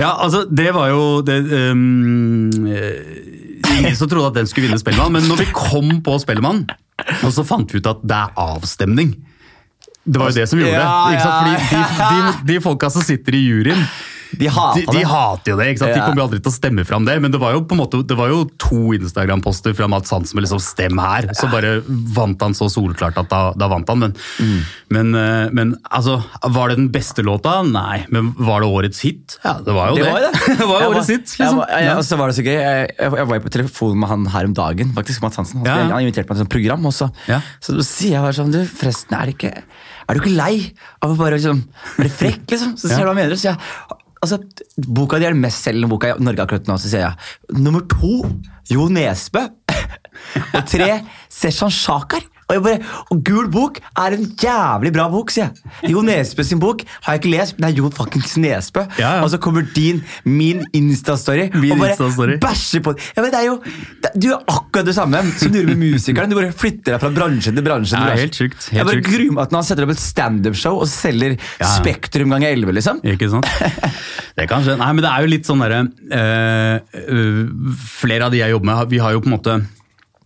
ja, 0.00 0.14
altså, 0.16 0.44
det 0.48 0.70
var 0.72 0.88
jo 0.88 1.20
det, 1.26 1.36
eh, 1.52 1.74
Ingen 3.74 3.96
som 3.98 4.08
trodde 4.08 4.30
at 4.30 4.38
den 4.38 4.48
skulle 4.48 4.70
vinne 4.70 4.80
Spellemann, 4.80 5.12
men 5.12 5.28
når 5.28 5.42
vi 5.42 5.50
kom 5.52 6.00
på 6.04 6.16
Spellemann, 6.22 6.64
og 7.20 7.30
så 7.34 7.44
fant 7.44 7.68
vi 7.74 7.82
ut 7.82 7.90
at 7.90 8.00
det 8.06 8.16
er 8.16 8.32
avstemning. 8.40 9.12
Det 10.04 10.20
var 10.20 10.32
jo 10.32 10.38
det 10.38 10.48
som 10.48 10.60
gjorde 10.60 10.80
det. 10.80 10.88
Fordi 11.20 11.54
de, 11.68 11.84
de, 12.00 12.34
de 12.52 12.58
folka 12.64 12.90
som 12.92 13.04
sitter 13.04 13.36
i 13.36 13.44
juryen, 13.44 13.80
De 14.32 14.48
de, 14.48 14.84
de 14.90 15.02
hater 15.04 15.52
jo 15.52 15.56
det. 15.60 15.66
ikke 15.74 15.78
sant? 15.84 15.94
De 15.94 16.00
kommer 16.00 16.20
jo 16.22 16.26
aldri 16.28 16.40
til 16.42 16.50
å 16.50 16.54
stemme 16.54 16.84
fram 16.86 17.04
det, 17.04 17.20
men 17.22 17.30
det 17.30 17.38
var 17.40 17.52
jo 17.54 17.60
på 17.62 17.76
en 17.76 17.80
måte, 17.82 18.00
det 18.06 18.16
var 18.18 18.28
jo 18.32 18.44
to 18.58 18.92
Instagram-poster 18.96 19.74
fra 19.76 19.86
Mats 19.88 20.10
Hansen 20.10 20.34
med 20.36 20.44
liksom 20.46 20.58
'stem 20.62 20.98
her', 20.98 21.28
så 21.34 21.50
bare 21.50 21.82
vant 21.86 22.40
han 22.42 22.52
så 22.54 22.66
solklart 22.72 23.16
at 23.18 23.28
da, 23.28 23.52
da 23.52 23.68
vant 23.68 23.88
han. 23.88 23.98
Men, 23.98 24.14
Mm. 24.40 24.60
men, 24.90 25.14
eh, 25.14 25.48
men 25.52 25.76
altså, 25.90 26.22
var 26.48 26.68
det 26.68 26.76
den 26.76 26.88
beste 26.90 27.22
låta? 27.22 27.62
Nei. 27.66 28.06
Men 28.10 28.32
var 28.38 28.60
det 28.60 28.68
årets 28.68 29.00
hit? 29.00 29.38
Ja, 29.44 29.54
det 29.64 29.72
var 29.74 29.90
jo 29.90 29.96
det. 29.96 30.04
Det 30.04 30.12
var 30.12 30.20
det. 30.20 30.58
det 30.58 30.66
var 30.68 30.80
jo 30.82 30.90
årets 30.94 31.08
hit, 31.08 31.26
liksom. 31.38 31.56
var- 31.56 31.80
Ja. 31.80 31.96
Og 31.98 32.04
så 32.04 32.16
var 32.18 32.26
det 32.28 32.36
så 32.36 32.42
gøy. 32.44 32.54
Jeg, 32.54 32.90
jeg, 32.98 33.10
var 33.28 33.40
på 33.40 33.50
telefon 33.50 33.98
med 33.98 34.08
han 34.08 34.26
her 34.26 34.44
om 34.44 34.54
dagen, 34.54 34.92
faktisk, 34.94 35.22
Mats 35.22 35.36
Hansen. 35.36 35.58
Han, 35.58 35.66
Ja, 35.66 35.76
ja. 35.88 35.94
han 35.94 36.02
inviterte 36.04 36.28
meg 36.30 36.36
til 36.38 36.46
et 36.46 36.54
program, 36.56 36.84
også. 36.86 37.10
Ja. 37.28 37.40
så 37.60 37.78
sier 37.82 38.10
jeg 38.18 38.22
bare 38.22 38.32
sånn 38.32 38.50
Du, 38.52 38.64
forresten, 38.66 39.14
er, 39.18 39.26
det 39.26 39.34
ikke, 39.38 39.62
er 40.08 40.14
du 40.14 40.20
ikke 40.20 40.36
lei 40.36 40.72
av 41.02 41.10
å 41.10 41.16
bare 41.16 41.36
liksom, 41.38 41.64
være 41.98 42.10
frekk, 42.10 42.46
liksom? 42.50 42.74
Så 42.76 42.88
sier 42.88 42.98
Ja. 42.98 43.04
du 43.04 43.10
hva 43.10 43.14
mener. 43.14 43.34
Så 43.36 43.50
jeg 43.52 43.58
altså, 44.24 44.40
boka 44.76 45.20
di 45.20 45.28
er 45.28 45.36
den 45.36 45.44
mest 45.44 45.66
selgende 45.66 45.90
boka 45.92 46.14
i 46.14 46.24
Norge 46.24 46.44
akkurat 46.44 46.70
nå. 46.70 46.78
Så 46.80 46.90
sier 46.92 47.06
jeg 47.06 47.60
nummer 47.60 47.84
to 47.90 48.22
Jo 48.72 48.88
Nesbø. 48.92 49.44
og 50.56 50.62
tre 50.70 50.90
Seshan 51.32 51.72
Shakar. 51.74 52.24
Og, 52.44 52.52
jeg 52.56 52.62
bare, 52.64 52.78
og 53.10 53.20
Gul 53.24 53.46
bok 53.52 53.78
er 53.96 54.16
en 54.18 54.24
jævlig 54.40 54.92
bra 54.92 55.06
bok, 55.12 55.30
sier 55.32 55.46
jeg. 55.48 55.90
Jo 55.94 56.02
Nesbø 56.04 56.44
sin 56.44 56.60
bok 56.60 56.82
har 57.06 57.14
jeg 57.16 57.22
ikke 57.22 57.32
lest, 57.32 57.56
men 57.56 57.66
det 57.66 57.70
er 57.72 57.82
Jo 57.82 57.90
fuckings 57.96 58.36
Nesbø. 58.40 58.84
Ja, 59.00 59.14
ja. 59.16 59.22
Og 59.24 59.30
så 59.32 59.38
kommer 59.42 59.64
din, 59.74 60.02
min 60.28 60.60
Insta-story 60.76 61.46
og 61.54 61.78
bare 61.80 61.94
Insta-story. 61.94 62.36
bæsjer 62.42 62.84
på 62.84 62.94
ja, 62.98 63.22
men 63.22 63.30
det 63.32 63.40
er 63.40 63.46
jo, 63.48 63.56
det, 64.04 64.10
Du 64.20 64.28
gjør 64.28 64.42
akkurat 64.52 64.86
det 64.90 64.94
samme 64.96 65.22
som 65.38 65.52
du 65.54 65.58
gjør 65.60 65.70
med 65.72 65.82
musikeren. 65.94 66.30
Du 66.30 66.36
bare 66.38 66.52
flytter 66.52 66.94
deg 66.94 67.00
fra 67.02 67.12
bransje 67.16 67.54
til 67.54 67.64
bransje. 67.66 67.96
til 67.96 68.12
Ja, 68.12 68.18
helt 68.20 68.38
sjukt, 68.40 68.68
helt 68.68 68.78
jeg 68.78 68.88
bare 68.90 68.98
sjukt. 69.00 69.08
gruer 69.12 69.32
meg 69.38 69.42
at 69.46 69.54
når 69.54 69.62
han 69.62 69.68
setter 69.70 69.88
opp 69.88 69.94
et 69.96 70.02
standup-show 70.04 70.80
og 70.84 70.88
selger. 70.90 71.36
Spektrum 71.74 72.34
ganger 72.34 72.52
11, 72.54 72.72
liksom. 72.80 73.00
Ikke 73.14 73.30
sant? 73.32 73.48
Det 74.34 74.48
kan 74.50 74.64
skje. 74.66 74.76
Nei, 74.80 74.90
men 74.92 75.04
det 75.04 75.10
er 75.12 75.24
jo 75.24 75.30
litt 75.30 75.46
sånn 75.48 75.60
derre 75.62 75.84
øh, 76.18 76.98
øh, 77.14 77.40
Flere 78.00 78.26
av 78.28 78.34
de 78.34 78.40
jeg 78.42 78.50
jobber 78.54 78.66
med, 78.70 78.88
vi 78.90 78.98
har 79.02 79.14
jo 79.14 79.22
på 79.24 79.30
en 79.30 79.36
måte 79.36 79.56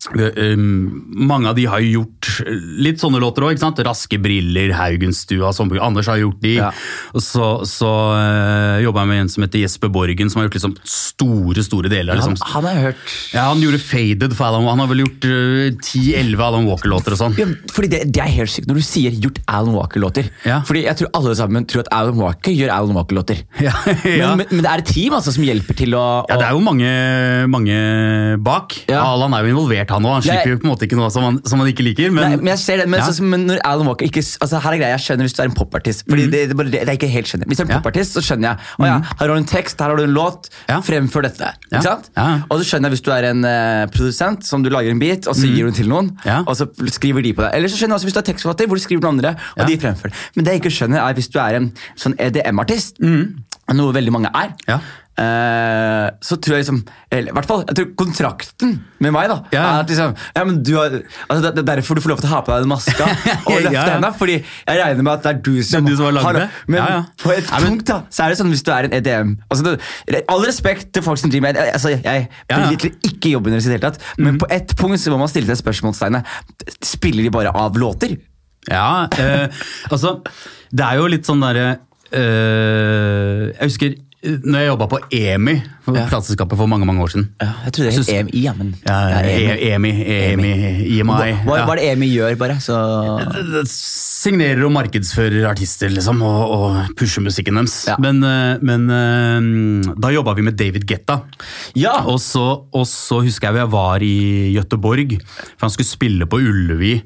mange 0.07 1.49
av 1.51 1.57
de 1.59 1.67
har 1.67 1.83
jo 1.83 2.05
gjort 2.29 2.53
litt 2.79 3.03
sånne 3.03 3.21
låter 3.23 3.47
òg. 3.47 3.59
Raske 3.89 4.19
briller, 4.21 4.73
Haugenstua, 4.77 5.53
Sommerbruk. 5.57 5.83
Anders 5.85 6.09
har 6.11 6.21
gjort 6.21 6.41
de. 6.43 6.55
Ja. 6.59 6.71
Så, 7.15 7.49
så 7.69 7.91
uh, 8.15 8.79
jobba 8.83 9.05
jeg 9.05 9.11
med 9.13 9.23
en 9.25 9.33
som 9.33 9.45
heter 9.45 9.63
Jesper 9.63 9.93
Borgen, 9.93 10.31
som 10.31 10.41
har 10.41 10.49
gjort 10.49 10.59
liksom 10.59 10.77
store 10.89 11.65
store 11.65 11.91
deler. 11.93 12.19
Liksom. 12.19 12.37
Han, 12.41 12.53
han 12.55 12.69
har 12.69 12.77
jeg 12.77 12.85
hørt 12.89 13.15
Ja, 13.35 13.47
han 13.51 13.63
gjorde 13.63 13.81
Faded 13.83 14.35
for 14.37 14.49
Alan 14.49 14.67
Han 14.69 14.83
har 14.83 14.91
vel 14.91 15.03
gjort 15.05 15.27
eh, 15.29 15.69
10-11 15.75 16.45
Alan 16.49 16.69
Walker-låter 16.69 17.15
og 17.15 17.21
sånn. 17.21 17.37
ja, 17.39 17.49
fordi 17.75 17.91
det, 17.95 18.03
det 18.15 18.23
er 18.25 18.35
helt 18.41 18.53
sykt 18.53 18.69
når 18.71 18.81
du 18.81 18.85
sier 18.85 19.15
'gjort 19.15 19.41
Alan 19.49 19.75
Walker'-låter. 19.77 20.29
Ja. 20.47 20.61
Fordi 20.67 20.85
jeg 20.85 21.01
tror 21.01 21.13
alle 21.19 21.35
sammen 21.39 21.67
tror 21.69 21.85
at 21.85 21.91
Alan 21.95 22.19
Walker 22.21 22.55
gjør 22.55 22.73
Alan 22.75 22.97
Walker-låter. 22.99 23.45
Ja, 23.69 23.75
ja. 24.07 24.31
Men, 24.33 24.45
men, 24.45 24.47
men 24.55 24.63
det 24.65 24.71
er 24.71 24.81
et 24.83 24.89
team 24.89 25.15
altså, 25.17 25.33
som 25.35 25.45
hjelper 25.45 25.77
til 25.77 25.93
å, 25.99 26.03
å 26.23 26.29
Ja, 26.31 26.39
Det 26.41 26.47
er 26.47 26.55
jo 26.57 26.63
mange, 26.65 26.91
mange 27.51 27.79
bak. 28.45 28.77
Alan 28.95 29.35
er 29.37 29.45
jo 29.45 29.53
involvert, 29.53 29.91
han 29.93 30.07
òg. 30.07 30.19
Han 30.19 30.25
slipper 30.25 30.55
jo 30.55 30.61
på 30.63 30.69
en 30.69 30.73
måte 30.73 30.87
ikke 30.89 30.99
noe 30.99 31.11
som 31.13 31.27
han, 31.27 31.41
som 31.49 31.61
han 31.63 31.71
ikke 31.73 31.85
liker. 31.87 32.15
Men, 32.19 32.35
Nei, 32.35 32.37
men 32.43 32.51
jeg 32.53 32.61
ser 32.63 32.81
det, 32.83 32.87
men, 32.91 33.01
Ja. 33.01 33.07
så, 33.15 33.23
men 33.25 33.47
når 33.49 33.61
Alan 33.65 33.87
Walker 33.89 34.07
ikke, 34.09 34.23
altså 34.45 34.61
her 34.65 34.75
er 34.77 34.81
greia, 34.83 34.91
Jeg 34.97 35.05
skjønner 35.07 35.29
hvis 35.29 35.37
du 35.37 35.43
er 35.43 35.49
en 35.51 35.55
popartist. 35.57 36.05
Fordi 36.09 36.25
det, 36.33 36.41
det, 36.51 36.57
er 36.59 36.71
det, 36.73 36.73
det 36.83 36.89
er 36.93 36.97
ikke 36.99 37.11
helt 37.13 37.31
skjønner. 37.31 37.47
Hvis 37.51 37.59
du 37.61 37.63
er 37.63 37.67
en. 37.69 37.73
Ja. 37.73 37.79
Popartist, 37.83 38.17
så 38.19 38.23
skjønner 38.25 38.49
jeg. 38.51 38.69
Å 38.79 38.89
ja, 38.89 38.97
Her 39.09 39.23
har 39.23 39.33
du 39.33 39.35
en 39.39 39.49
tekst, 39.49 39.81
her 39.81 39.93
har 39.93 39.97
du 40.01 40.05
en 40.05 40.15
låt. 40.17 40.49
Fremfør 40.89 41.27
dette. 41.29 41.53
Ikke 41.71 41.83
sant? 41.87 42.11
Og 42.51 42.55
så 42.61 42.69
skjønner 42.73 42.89
jeg 42.91 42.99
hvis 42.99 43.05
du 43.07 43.11
er 43.15 43.29
en 43.31 43.45
uh, 43.45 43.87
produsent 43.95 44.45
som 44.49 44.63
du 44.65 44.71
lager 44.75 44.91
en 44.91 44.99
beat, 45.03 45.27
og 45.31 45.35
så 45.39 45.47
gir 45.47 45.65
du 45.65 45.71
den 45.71 45.79
til 45.79 45.89
noen, 45.93 46.13
og 46.45 46.55
så 46.59 46.67
skriver 46.99 47.23
de 47.23 47.33
på 47.39 47.43
det. 47.47 47.51
Eller 47.55 47.69
så 47.73 47.77
skjønner 47.81 47.95
jeg 47.97 48.01
også 48.03 48.11
hvis 48.11 48.17
du 48.19 48.23
er 48.23 48.29
tekstforfatter, 48.33 48.67
hvor 48.71 48.77
du 48.81 48.83
skriver 48.85 49.03
noen 49.07 49.19
andre, 49.19 49.35
og 49.59 49.67
de 49.69 49.79
fremfører. 49.79 50.15
Men 50.37 50.45
det 50.49 50.53
jeg 50.57 50.63
ikke 50.65 50.75
skjønner, 50.79 51.03
er 51.09 51.15
hvis 51.19 51.29
du 51.33 51.39
er 51.43 51.59
en 51.61 51.71
sånn 51.97 52.17
EDM-artist, 52.19 52.99
noe 53.79 53.93
veldig 53.95 54.13
mange 54.15 54.31
er. 54.35 54.55
Eh, 55.19 56.09
så 56.23 56.37
tror 56.39 56.55
jeg 56.55 56.63
liksom 56.63 56.77
eller, 57.11 57.33
i 57.33 57.35
hvert 57.35 57.47
fall, 57.49 57.63
jeg 57.67 57.75
tror 57.75 57.87
kontrakten 57.99 58.75
med 59.03 59.11
meg 59.17 59.27
da 59.33 59.39
Ja. 59.51 59.63
er 59.63 59.81
at 59.83 59.89
liksom, 59.91 60.13
ja, 60.37 60.45
men 60.47 60.61
du 60.63 60.71
har, 60.77 60.93
altså 61.27 61.41
det, 61.49 61.59
er 61.65 61.67
derfor 61.73 61.99
du 61.99 62.03
får 62.05 62.13
lov 62.13 62.21
til 62.23 62.29
å 62.29 62.33
ha 62.37 62.41
på 62.47 62.53
deg 62.53 62.63
den 62.67 62.71
maska 62.71 63.09
og 63.49 63.57
løfte 63.57 63.73
Ja, 63.75 63.83
ja. 63.89 63.95
henda. 63.97 64.13
Fordi 64.21 64.37
jeg 64.39 64.79
regner 64.79 65.03
med 65.09 65.13
at 65.17 65.25
det 65.27 65.33
er 65.33 65.41
du 65.49 65.51
som, 65.67 65.83
Det 65.83 65.91
er 65.91 65.91
du 65.91 65.97
som 65.99 66.07
har 66.07 66.15
lagd 66.21 66.39
det. 66.39 66.45
Men 66.69 66.79
Ja, 66.79 66.87
ja. 66.93 67.01
på 67.25 67.33
et 67.35 67.51
punkt 67.51 67.85
da, 67.91 67.97
så 68.15 68.23
er 68.29 68.35
det 68.35 68.39
sånn 68.43 68.53
hvis 68.55 68.63
du 68.69 68.71
er 68.77 68.89
en 68.91 68.95
EDM 69.01 69.35
altså 69.51 69.75
det, 69.75 70.23
All 70.31 70.47
respekt 70.47 70.93
til 70.95 71.03
folk 71.09 71.19
som 71.19 71.33
driver 71.35 71.49
med 71.49 71.61
altså, 71.67 71.97
Jeg 71.99 72.29
liker 72.71 72.95
ikke 73.11 73.35
jobben 73.35 73.57
deres 73.57 73.67
i 73.67 73.73
det 73.73 73.81
hele 73.81 73.89
tatt, 73.91 74.07
men 74.23 74.39
på 74.39 74.47
et 74.55 74.77
punkt 74.79 75.03
så 75.03 75.11
må 75.17 75.19
man 75.25 75.33
stille 75.35 75.51
seg 75.51 75.59
spørsmålstegnet. 75.65 76.31
Spiller 76.85 77.27
de 77.27 77.35
bare 77.35 77.51
av 77.59 77.75
låter? 77.81 78.15
Ja, 78.71 79.09
eh, 79.19 79.49
altså 79.91 80.21
Det 80.71 80.85
er 80.85 80.99
jo 81.03 81.11
litt 81.11 81.27
sånn 81.27 81.41
derre 81.43 81.69
eh, 82.13 83.49
Jeg 83.55 83.65
husker 83.73 83.97
når 84.23 84.59
jeg 84.59 84.67
jobba 84.73 84.87
på 84.91 84.99
EMI, 85.15 85.63
Ja. 85.89 86.03
plateselskapet 86.11 86.59
for 86.59 86.67
mange 86.69 86.85
mange 86.85 87.01
år 87.01 87.09
siden. 87.15 87.29
Ja, 87.41 87.47
jeg 87.65 87.73
trodde 87.73 87.91
det 87.91 87.99
het 87.99 88.09
EMI, 88.13 88.41
ja, 88.43 88.53
men 88.53 88.75
Ja, 88.85 89.23
EMI. 89.23 89.93
EMI, 90.05 90.51
EMI, 90.99 91.13
Hva, 91.47 91.57
er 91.73 91.77
det 91.79 91.85
EMI 91.93 92.09
gjør, 92.13 92.37
bare? 92.37 92.57
Så 92.61 92.77
Signerer 93.65 94.65
og 94.67 94.73
markedsfører 94.75 95.47
artister 95.49 95.89
liksom, 95.95 96.21
og, 96.27 96.51
og 96.51 96.97
pusher 96.99 97.23
musikken 97.23 97.55
deres. 97.61 97.77
Men, 98.03 98.19
eh, 98.27 98.59
men 98.67 98.89
eh, 98.91 99.95
da 100.03 100.11
jobba 100.13 100.35
vi 100.35 100.43
med 100.49 100.59
David 100.59 100.85
Getta. 100.91 101.21
Ja! 101.79 102.01
Og 102.11 102.19
så, 102.21 102.43
og 102.75 102.87
så 102.91 103.23
husker 103.23 103.53
jeg 103.53 103.63
jeg 103.63 103.71
var 103.73 104.03
i 104.05 104.13
Gøteborg, 104.57 105.15
for 105.55 105.69
han 105.69 105.71
skulle 105.75 105.89
spille 105.89 106.27
på 106.29 106.41
Ullevi. 106.43 106.97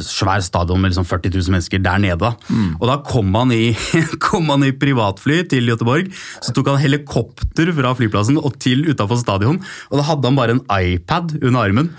Svær 0.00 0.42
stadion 0.42 0.80
med 0.80 0.94
liksom 0.94 1.06
40 1.06 1.30
000 1.36 1.54
mennesker 1.54 1.84
der 1.84 2.00
nede. 2.02 2.32
Mm. 2.48 2.74
Og 2.80 2.88
da 2.88 2.96
kom 3.04 3.30
han, 3.36 3.52
i, 3.54 3.76
kom 4.26 4.48
han 4.50 4.64
i 4.66 4.72
privatfly 4.72 5.42
til 5.52 5.68
Gøteborg. 5.70 6.08
Så 6.40 6.53
tok 6.56 6.72
han 6.72 6.82
helikopter 6.82 7.72
fra 7.76 7.94
flyplassen 7.98 8.40
og 8.40 8.58
til 8.62 8.86
utafor 8.90 9.20
stadion, 9.20 9.60
og 9.90 10.00
da 10.00 10.06
hadde 10.10 10.30
han 10.30 10.38
bare 10.38 10.56
en 10.56 10.64
iPad 10.70 11.36
under 11.42 11.60
armen. 11.64 11.92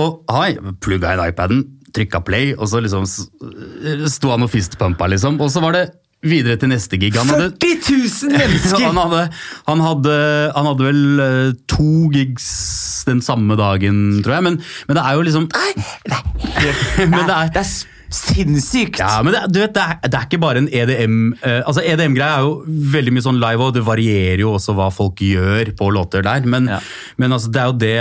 Og 0.00 0.22
han 0.30 0.74
plugga 0.82 1.14
inn 1.14 1.24
iPaden, 1.28 1.64
trykka 1.94 2.24
play, 2.26 2.54
og 2.58 2.66
så 2.70 2.82
liksom 2.82 3.06
sto 3.06 4.32
han 4.32 4.46
og 4.46 4.50
fistpumpa, 4.50 5.06
liksom. 5.12 5.38
Og 5.42 5.52
så 5.54 5.62
var 5.62 5.76
det 5.76 5.84
videre 6.24 6.56
til 6.60 6.72
neste 6.72 6.98
gig. 7.00 7.14
Han 7.18 7.30
hadde 7.30 7.52
40 7.62 7.98
000 8.32 8.36
mennesker! 8.40 8.84
han 8.88 8.98
hadde, 8.98 9.24
han, 9.68 9.82
hadde, 9.84 10.18
han 10.56 10.68
hadde 10.70 10.86
vel 10.88 11.24
eh, 11.24 11.50
to 11.70 12.10
gigs 12.14 12.48
den 13.08 13.20
samme 13.22 13.56
dagen, 13.60 14.22
tror 14.24 14.38
jeg. 14.38 14.46
Men, 14.48 14.60
men 14.88 14.98
det 14.98 15.04
er 15.04 15.18
jo 15.18 15.26
liksom 15.28 15.50
Nei, 15.52 15.72
det 16.10 17.28
er, 17.28 17.52
det 17.52 17.62
er 17.62 17.93
sinnssykt! 18.14 19.00
ja, 19.02 19.18
men 19.26 19.34
det, 19.34 19.42
du 19.54 19.60
vet, 19.62 19.74
det, 19.76 19.82
er, 19.84 19.98
det 20.08 20.18
er 20.20 20.28
ikke 20.28 20.40
bare 20.42 20.62
en 20.62 20.68
EDM 20.70 21.16
eh, 21.42 21.60
altså 21.66 21.82
EDM-greia 21.84 22.38
er 22.38 22.46
jo 22.46 22.54
veldig 22.94 23.14
mye 23.16 23.26
sånn 23.26 23.40
live, 23.42 23.66
og 23.68 23.74
det 23.76 23.84
varierer 23.86 24.44
jo 24.44 24.54
også 24.56 24.74
hva 24.78 24.90
folk 24.94 25.20
gjør 25.24 25.74
på 25.78 25.90
låter 25.94 26.24
der. 26.26 26.46
Men, 26.46 26.70
Ja. 26.70 26.78
men 27.20 27.34
altså, 27.36 27.50
det 27.54 27.60
er 27.62 27.70
jo 27.72 27.78
det 27.84 27.96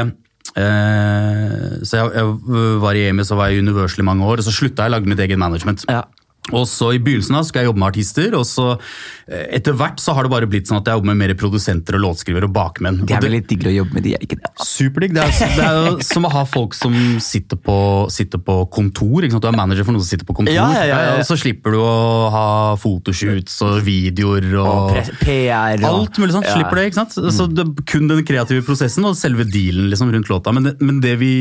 eh, 0.63 1.79
Så 1.83 1.97
jeg, 1.99 2.11
jeg 2.17 2.79
var 2.83 2.97
i 2.99 3.05
EMI, 3.09 3.25
så 3.27 3.37
var 3.39 3.49
jeg 3.51 3.59
i 3.59 3.63
Universal 3.65 4.03
i 4.03 4.07
mange 4.07 4.27
år, 4.27 4.41
og 4.41 4.45
så 4.47 4.53
slutta 4.53 4.85
jeg 4.85 4.93
å 4.93 4.95
lage 4.97 5.09
mitt 5.09 5.21
eget 5.23 5.39
management. 5.41 5.85
Ja. 5.89 6.03
Og 6.51 6.65
så 6.67 6.89
I 6.91 6.99
begynnelsen 6.99 7.37
da 7.37 7.41
skulle 7.47 7.63
jeg 7.63 7.69
jobbe 7.69 7.79
med 7.79 7.93
artister, 7.93 8.33
og 8.35 8.43
så 8.43 8.65
eh, 8.73 9.45
etter 9.55 9.77
hvert 9.79 10.01
så 10.03 10.11
har 10.17 10.27
det 10.27 10.31
bare 10.33 10.49
blitt 10.51 10.67
sånn 10.67 10.81
at 10.81 10.89
jeg 10.89 10.99
jobber 10.99 11.13
med 11.13 11.21
mer 11.21 11.33
produsenter 11.39 11.95
og 11.95 12.03
låtskrivere 12.03 12.49
og 12.49 12.55
bakmenn. 12.57 12.99
Det 13.07 13.15
er 13.15 13.23
vel 13.23 13.37
litt 13.37 13.47
digg 13.47 13.63
å 13.69 13.71
jobbe 13.71 13.95
med 13.95 14.03
de, 14.03 14.15
er 14.17 14.25
ikke 14.25 14.41
det? 14.41 14.51
Superdigg. 14.67 15.15
Det, 15.15 15.23
det 15.55 15.63
er 15.63 15.79
jo 15.79 15.93
som 16.11 16.27
å 16.27 16.33
ha 16.33 16.43
folk 16.49 16.75
som 16.75 16.97
sitter 17.23 17.59
på, 17.63 17.77
sitter 18.11 18.43
på 18.43 18.57
kontor. 18.75 19.23
Du 19.23 19.37
er 19.39 19.55
manager 19.55 19.87
for 19.87 19.95
noen 19.95 20.03
som 20.03 20.11
sitter 20.11 20.27
på 20.27 20.35
kontor, 20.41 20.57
Ja, 20.57 20.67
ja, 20.83 20.85
ja, 20.91 21.15
og 21.21 21.23
så 21.29 21.39
slipper 21.39 21.77
du 21.77 21.79
å 21.79 21.95
ha 22.33 22.45
fotoshoots 22.81 23.61
og 23.63 23.79
videoer 23.87 24.49
og, 24.59 24.99
Og 24.99 25.13
PR 25.23 25.79
og 25.79 25.89
Alt 25.93 26.19
mulig 26.19 26.35
sånt. 26.35 26.51
Slipper 26.51 26.81
det, 26.81 26.89
ikke 26.91 27.01
sant? 27.05 27.15
Så 27.15 27.47
det 27.47 27.69
kun 27.87 28.09
den 28.11 28.23
kreative 28.27 28.65
prosessen 28.67 29.07
og 29.07 29.15
selve 29.19 29.47
dealen 29.47 29.87
liksom, 29.93 30.11
rundt 30.11 30.31
låta. 30.31 30.51
Men, 30.55 30.67
det, 30.67 30.75
men 30.83 30.99
det 31.03 31.15
vi, 31.21 31.33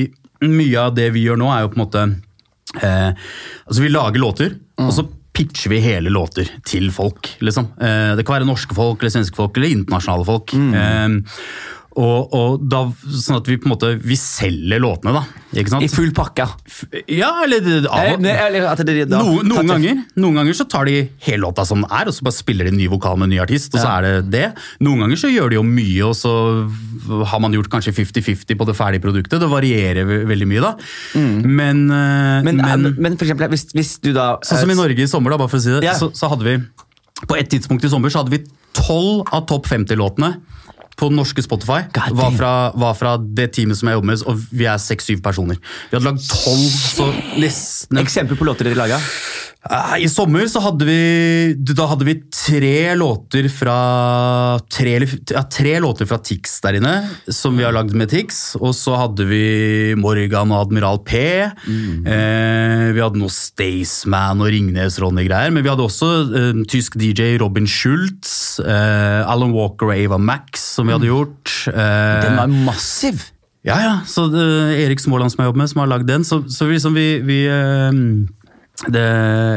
mye 0.47 0.87
av 0.87 0.95
det 0.95 1.11
vi 1.17 1.27
gjør 1.27 1.43
nå, 1.43 1.51
er 1.51 1.67
jo 1.67 1.73
på 1.73 1.81
en 1.81 1.85
måte 1.85 2.05
eh, 2.83 3.11
Altså, 3.67 3.81
vi 3.83 3.91
lager 3.93 4.23
låter, 4.23 4.57
Mm. 4.83 4.89
og 4.91 4.97
så 4.97 5.07
pitcher 5.33 5.73
vi 5.73 5.81
hele 5.81 6.13
låter 6.13 6.49
til 6.69 6.91
folk, 6.93 7.31
liksom. 7.41 7.71
Eh, 7.81 8.13
det 8.19 8.27
kan 8.27 8.37
være 8.37 8.49
norske 8.49 8.77
folk, 8.77 9.01
eller 9.01 9.15
svenske 9.15 9.39
folk, 9.39 9.57
eller 9.57 9.79
internasjonale 9.79 10.27
folk. 10.29 10.53
Mm. 10.53 11.23
Eh, 11.93 12.01
og, 12.03 12.33
og 12.33 12.63
da, 12.73 12.79
sånn 13.05 13.37
at 13.37 13.49
vi 13.51 13.59
på 13.61 13.67
en 13.69 13.73
måte 13.75 13.91
vi 14.01 14.17
selger 14.17 14.81
låtene, 14.81 15.13
da. 15.13 15.25
Ikke 15.53 15.69
sant? 15.75 15.85
I 15.85 15.89
full 15.93 16.11
pakke. 16.17 16.47
Ja, 17.13 17.43
eller 17.45 17.87
av, 17.87 17.99
Eh, 18.07 18.17
ne- 18.17 18.33
eller 18.47 18.85
det- 18.85 19.09
da- 19.11 19.21
noen, 19.23 19.45
noen, 19.47 19.67
ganger, 19.69 20.05
noen 20.17 20.35
ganger 20.41 20.55
så 20.57 20.65
tar 20.69 20.87
de 20.87 21.11
hele 21.21 21.43
låta 21.45 21.67
som 21.67 21.83
den 21.83 21.91
er, 21.91 22.07
og 22.09 22.15
så 22.15 22.23
bare 22.25 22.33
spiller 22.33 22.65
de 22.65 22.71
en 22.73 22.77
ny 22.79 22.87
vokal 22.89 23.17
med 23.19 23.25
en 23.29 23.31
ny 23.37 23.39
artist, 23.45 23.75
og 23.75 23.81
så 23.81 23.99
er 23.99 24.03
det 24.23 24.31
det. 24.31 24.55
Noen 24.81 25.01
ganger 25.05 25.17
så 25.21 25.29
gjør 25.29 25.51
de 25.51 25.57
jo 25.61 25.63
mye, 25.63 26.03
og 26.09 26.15
så 26.17 26.33
har 27.27 27.41
man 27.41 27.53
gjort 27.53 27.69
kanskje 27.69 27.93
50-50 27.93 28.57
på 28.57 28.65
det 28.67 28.77
ferdige 28.79 29.03
produktet. 29.03 29.41
Det 29.41 29.49
varierer 29.51 30.07
ve- 30.07 30.25
veldig 30.25 30.49
mye, 30.49 30.61
da. 30.63 30.77
Men, 31.15 31.91
eh, 31.91 32.43
Men, 32.43 32.57
men, 32.57 32.83
men, 32.83 32.97
men 32.99 33.17
for 33.19 33.27
eksempel, 33.27 33.49
hvis, 33.53 33.67
hvis 33.75 33.99
du 34.01 34.13
da 34.15 34.39
sånn 34.43 34.61
som 34.65 34.71
i 34.71 34.75
Norge 34.75 34.99
i 35.03 35.07
sommer, 35.07 35.31
da, 35.31 35.37
bare 35.37 35.49
for 35.53 35.59
å 35.59 35.61
si 35.63 35.71
det, 35.71 35.83
Ja. 35.85 35.93
så, 35.95 36.11
så 36.15 36.29
hadde 36.33 36.45
vi 36.45 36.57
På 37.27 37.37
et 37.39 37.49
tidspunkt 37.49 37.85
i 37.85 37.89
sommer 37.89 38.11
så 38.11 38.25
hadde 38.25 38.31
vi 38.35 38.41
12 38.75 39.29
av 39.31 39.45
topp 39.47 39.67
50-låtene 39.69 40.41
på 40.99 41.09
norske 41.13 41.45
Spotify 41.45 41.81
var 42.13 42.35
fra, 42.37 42.53
var 42.79 42.99
fra 42.99 43.17
det 43.21 43.51
teamet 43.57 43.79
som 43.79 43.89
jeg 43.91 43.99
jobber 43.99 44.13
med, 44.13 44.27
og 44.29 44.43
vi 44.53 44.69
er 44.71 44.83
seks-syv 44.83 45.23
personer. 45.25 45.61
Vi 45.91 45.97
hadde 45.97 46.09
lagd 46.09 46.27
tolv, 46.29 46.69
så 46.69 47.09
nesten 47.41 47.99
en 47.99 48.03
Eksempel 48.03 48.37
på 48.37 48.45
låter 48.45 48.69
dere 48.69 48.77
laga? 48.77 48.99
I 50.03 50.09
sommer 50.11 50.49
så 50.51 50.59
hadde 50.59 50.83
vi 50.89 51.55
Da 51.55 51.85
hadde 51.87 52.03
vi 52.03 52.17
tre 52.35 52.97
låter 52.99 53.47
fra 53.47 53.77
Tre, 54.73 54.97
ja, 55.31 55.43
tre 55.47 55.77
låter 55.81 56.09
fra 56.11 56.19
Tix 56.19 56.57
der 56.65 56.81
inne, 56.81 56.95
som 57.31 57.55
vi 57.57 57.63
har 57.63 57.75
lagd 57.75 57.95
med 57.99 58.11
Tix. 58.11 58.57
Og 58.59 58.75
så 58.77 58.97
hadde 58.99 59.25
vi 59.29 59.95
Morgan 59.99 60.53
og 60.53 60.67
Admiral 60.67 61.01
P. 61.07 61.21
Eh, 61.43 62.87
vi 62.95 63.03
hadde 63.03 63.21
noe 63.21 63.33
Staysman 63.33 64.43
og 64.43 64.51
Ringnes-Ronny-greier. 64.53 65.53
Men 65.55 65.65
vi 65.65 65.71
hadde 65.71 65.87
også 65.87 66.11
eh, 66.39 66.63
tysk 66.73 66.99
DJ 67.01 67.37
Robin 67.43 67.69
Schultz, 67.71 68.59
eh, 68.65 69.23
Alan 69.23 69.55
Walker 69.55 69.91
og 69.91 69.97
Ava 69.97 70.21
Max, 70.21 70.62
som 70.73 70.89
vi 70.89 70.97
hadde 70.97 71.11
gjort. 71.11 71.55
Eh, 71.73 72.19
Den 72.25 72.41
var 72.41 72.59
massiv! 72.73 73.29
ja, 73.63 73.77
ja. 73.79 73.97
Så 74.09 74.27
det, 74.33 74.43
Erik 74.83 74.99
Småland 74.99 75.31
som 75.31 75.43
jeg 75.43 75.53
jobber 75.53 75.63
med, 75.63 75.71
som 75.71 75.85
har 75.85 75.91
lagd 75.93 76.09
den. 76.11 76.25
Så, 76.27 76.43
så 76.51 76.67
vi, 76.67 76.79
liksom 76.79 76.97
vi, 76.99 77.09
vi 77.23 77.43
eh, 77.47 78.01
det, 78.91 79.03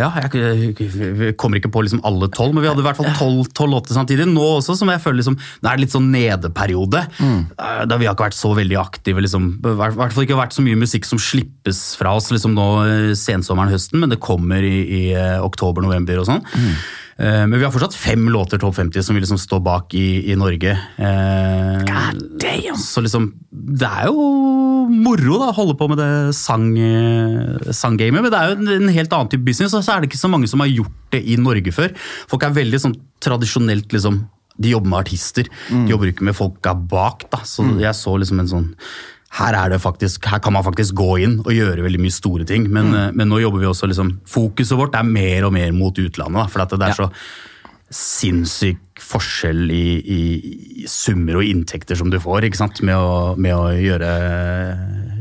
ja, 0.04 0.10
jeg, 0.22 0.76
jeg, 0.78 1.34
kommer 1.40 1.58
ikke 1.58 1.72
på 1.74 1.82
liksom 1.86 2.02
alle 2.06 2.28
tolv, 2.36 2.54
men 2.54 2.62
vi 2.62 2.70
hadde 2.70 2.84
i 2.84 2.86
hvert 2.86 3.00
fall 3.00 3.08
tolv, 3.18 3.72
låter 3.72 3.98
samtidig. 3.98 4.28
Nå 4.30 4.44
også, 4.60 4.76
som 4.78 4.92
jeg 4.92 5.02
føler 5.02 5.22
liksom, 5.22 5.38
det 5.64 5.72
er 5.72 5.82
litt 5.82 5.96
sånn 5.96 6.12
nedeperiode. 6.14 7.02
Mm. 7.18 7.40
Da 7.56 7.98
vi 7.98 8.06
har 8.06 8.14
ikke 8.14 8.28
vært 8.28 8.38
så 8.38 8.52
veldig 8.58 8.78
aktive. 8.78 9.24
Liksom, 9.26 9.48
I 9.64 9.74
hvert 9.80 10.14
fall 10.14 10.28
ikke 10.28 10.38
vært 10.38 10.54
så 10.58 10.66
mye 10.66 10.78
musikk 10.78 11.10
som 11.10 11.22
slippes 11.22 11.82
fra 11.98 12.14
oss 12.20 12.30
liksom 12.34 12.54
nå 12.58 12.68
eh, 12.84 13.16
sensommeren, 13.18 13.74
høsten, 13.74 14.04
men 14.04 14.14
det 14.14 14.22
kommer 14.22 14.68
i, 14.68 14.76
i 14.84 15.02
eh, 15.16 15.40
oktober, 15.42 15.88
november 15.88 16.22
og 16.22 16.30
sånn. 16.30 16.46
Eh, 16.46 16.86
Men 17.16 17.54
vi 17.56 17.64
har 17.64 17.72
fortsatt 17.72 17.96
fem 17.96 18.26
låter 18.28 18.60
topp 18.60 18.76
50 18.76 19.06
som 19.08 19.16
vi 19.16 19.22
liksom 19.24 19.40
står 19.40 19.62
bak 19.64 19.94
i, 19.96 20.32
i 20.32 20.36
Norge. 20.36 20.74
Eh, 21.00 21.86
så 22.76 23.04
liksom, 23.06 23.30
det 23.50 23.88
er 23.88 24.10
jo 24.10 24.26
moro 24.92 25.40
da, 25.40 25.50
å 25.50 25.56
holde 25.56 25.76
på 25.80 25.88
med 25.92 26.00
det 26.02 26.36
sang, 26.38 26.68
eh, 26.78 28.12
men 28.12 28.28
det 28.30 28.40
er 28.40 28.52
jo 28.52 28.58
en, 28.60 28.72
en 28.76 28.94
helt 28.98 29.16
annen 29.16 29.32
type 29.32 29.46
business, 29.48 29.74
og 29.74 29.86
så 29.86 29.96
er 29.96 30.04
det 30.04 30.12
ikke 30.12 30.22
så 30.22 30.32
mange 30.32 30.50
som 30.52 30.64
har 30.64 30.72
gjort 30.72 30.96
det 31.16 31.24
i 31.24 31.38
Norge 31.42 31.74
før. 31.76 31.96
Folk 32.32 32.46
er 32.46 32.56
veldig 32.56 32.82
sånn 32.84 32.98
tradisjonelt 33.24 33.96
liksom, 33.96 34.24
de 34.56 34.72
jobber 34.72 34.92
med 34.92 35.02
artister, 35.04 35.50
de 35.72 35.92
jobber 35.92 36.12
ikke 36.12 36.28
med 36.28 36.38
folka 36.38 36.76
bak 36.76 37.28
da, 37.32 37.42
så 37.48 37.66
jeg 37.82 37.96
så 37.98 38.16
liksom 38.22 38.44
en 38.44 38.52
sånn, 38.52 38.70
her, 39.36 39.58
er 39.60 39.74
det 39.74 39.82
faktisk, 39.84 40.28
her 40.32 40.40
kan 40.44 40.56
man 40.56 40.64
faktisk 40.64 40.96
gå 40.96 41.18
inn 41.26 41.40
og 41.44 41.52
gjøre 41.52 41.84
veldig 41.84 42.00
mye 42.06 42.14
store 42.14 42.48
ting, 42.48 42.70
men, 42.72 42.94
mm. 42.94 43.18
men 43.20 43.32
nå 43.32 43.42
jobber 43.44 43.64
vi 43.64 43.68
også 43.72 43.90
liksom, 43.92 44.16
fokuset 44.30 44.80
vårt 44.80 44.96
er 44.96 45.08
mer 45.08 45.48
og 45.48 45.56
mer 45.58 45.76
mot 45.76 45.96
utlandet, 45.96 46.40
da, 46.40 46.48
for 46.52 46.64
det 46.64 46.80
er 46.80 46.96
Ja. 46.96 47.04
så 47.06 47.12
sinnssyk 47.96 49.00
forskjell 49.00 49.70
i, 49.72 49.88
i, 50.02 50.86
summer 50.90 51.38
og 51.40 51.46
inntekter 51.46 51.96
som 52.00 52.10
du 52.10 52.18
får? 52.20 52.48
Med, 52.82 52.96
å, 52.96 53.36
med 53.38 53.54
å 53.54 53.68
gjøre 53.78 54.10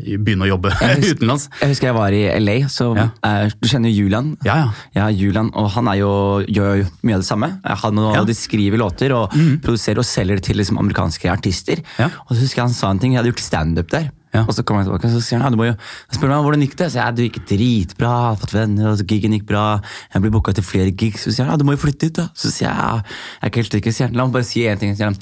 begynne 0.05 0.45
å 0.47 0.51
jobbe 0.53 0.71
husker- 0.75 1.14
utenlands. 1.17 1.49
Jeg 1.61 1.69
husker 1.75 1.88
jeg 1.90 1.97
var 1.97 2.12
i 2.12 2.23
LA, 2.38 2.57
så 2.69 2.90
Ja. 2.97 3.09
eh, 3.25 3.49
du 3.61 3.69
kjenner 3.69 3.90
jo 3.93 4.05
Julian. 4.05 4.37
Ja, 4.45 4.57
ja. 4.57 4.71
Ja, 4.95 5.09
Julian, 5.11 5.51
og 5.55 5.71
han 5.75 5.88
er 5.88 5.99
jo, 6.03 6.11
gjør 6.47 6.83
jo 6.83 6.88
mye 7.03 7.14
av 7.19 7.21
det 7.25 7.29
samme. 7.29 7.49
Han 7.64 7.99
og 7.99 8.14
Ja. 8.14 8.21
Mm. 8.23 8.27
De 8.27 8.35
skriver 8.35 8.79
låter 8.79 9.12
og 9.17 9.31
produserer 9.64 9.99
og 9.99 10.05
selger 10.05 10.37
det 10.37 10.45
til 10.45 10.57
liksom, 10.57 10.79
amerikanske 10.79 11.31
artister. 11.31 11.81
Og 11.99 12.37
så 12.37 12.40
husker 12.45 12.57
jeg 12.62 12.69
han 12.69 12.75
sa 12.75 12.90
en 12.90 12.99
ting, 12.99 13.12
jeg 13.14 13.23
hadde 13.23 13.33
gjort 13.33 13.40
standup 13.45 13.90
der. 13.90 14.11
Og 14.35 14.51
så 14.51 14.64
kom 14.67 14.79
jeg 14.81 14.87
tilbake 14.88 15.05
og 15.07 15.12
så 15.14 15.21
sier 15.23 15.38
han, 15.38 15.47
ja, 15.47 15.51
du 15.55 15.57
må 15.57 15.67
jo, 15.69 15.77
jeg 16.11 16.19
spør 16.19 16.29
meg 16.33 16.43
hvordan 16.43 16.62
gikk 16.67 16.77
det. 16.81 16.88
Så 16.90 16.99
jeg, 16.99 17.14
det 17.14 17.27
gikk 17.29 17.45
dritbra, 17.47 18.11
jeg 18.11 18.31
har 18.35 18.37
fått 18.43 18.55
venner, 18.57 18.88
og 18.90 18.99
gigen 19.07 19.31
gikk 19.37 19.47
bra. 19.47 19.81
Jeg 20.12 20.23
ble 20.25 20.31
booka 20.35 20.53
til 20.53 20.64
flere 20.67 20.90
gigs. 20.90 21.23
Så 21.23 21.31
sier 21.31 21.47
han, 21.47 21.53
ja, 21.55 21.57
du 21.57 21.62
må 21.64 21.77
jo 21.77 21.83
flytte 21.87 22.09
ut 22.11 22.14
da. 22.19 22.25
Så 22.35 22.51
sier 22.51 22.67
jeg, 22.67 22.75
ja, 22.75 22.97
jeg 22.99 23.47
er 23.47 23.53
ikke 23.53 23.62
helt 23.62 23.95
sikker. 23.95 24.11
La 24.19 24.27
meg 24.27 24.33
bare 24.35 24.45
si 24.49 24.67
en 24.67 24.77
ting. 24.83 24.97
Sier 24.99 25.07
han, 25.12 25.17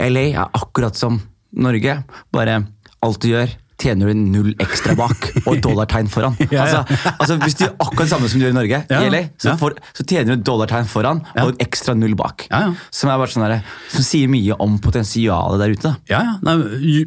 LA 0.00 0.24
er 0.40 0.48
akkurat 0.56 0.96
som 0.96 1.20
Norge, 1.52 1.98
bare 2.32 2.66
alt 3.02 3.20
du 3.20 3.28
gjør, 3.28 3.52
tjener 3.80 4.08
du 4.08 4.14
null 4.32 4.52
ekstra 4.62 4.94
bak 4.96 5.26
og 5.46 5.58
dollartegn 5.64 6.08
foran. 6.12 6.36
Altså, 6.48 6.80
altså 7.12 7.36
Hvis 7.42 7.56
du 7.58 7.64
gjør 7.66 7.74
akkurat 7.84 8.04
det 8.06 8.12
samme 8.14 8.30
som 8.32 8.40
du 8.40 8.46
gjør 8.46 8.54
i 8.54 8.56
Norge, 8.56 8.78
Ja, 8.90 9.00
i 9.04 9.10
LA, 9.12 9.20
så, 9.36 9.50
ja. 9.50 9.56
for, 9.60 9.76
så 9.96 10.06
tjener 10.08 10.36
du 10.38 10.44
dollartegn 10.46 10.88
foran 10.88 11.20
og 11.42 11.60
ekstra 11.62 11.94
null 11.98 12.14
bak. 12.18 12.46
Ja, 12.50 12.62
ja. 12.68 12.72
Som, 12.90 13.12
sånn 13.32 13.44
der, 13.46 13.60
som 13.92 14.06
sier 14.06 14.30
mye 14.32 14.56
om 14.62 14.78
potensialet 14.82 15.60
der 15.62 15.74
ute. 15.76 15.92
Ja, 16.10 16.22
ja. 16.24 16.34
Nei, 16.46 16.56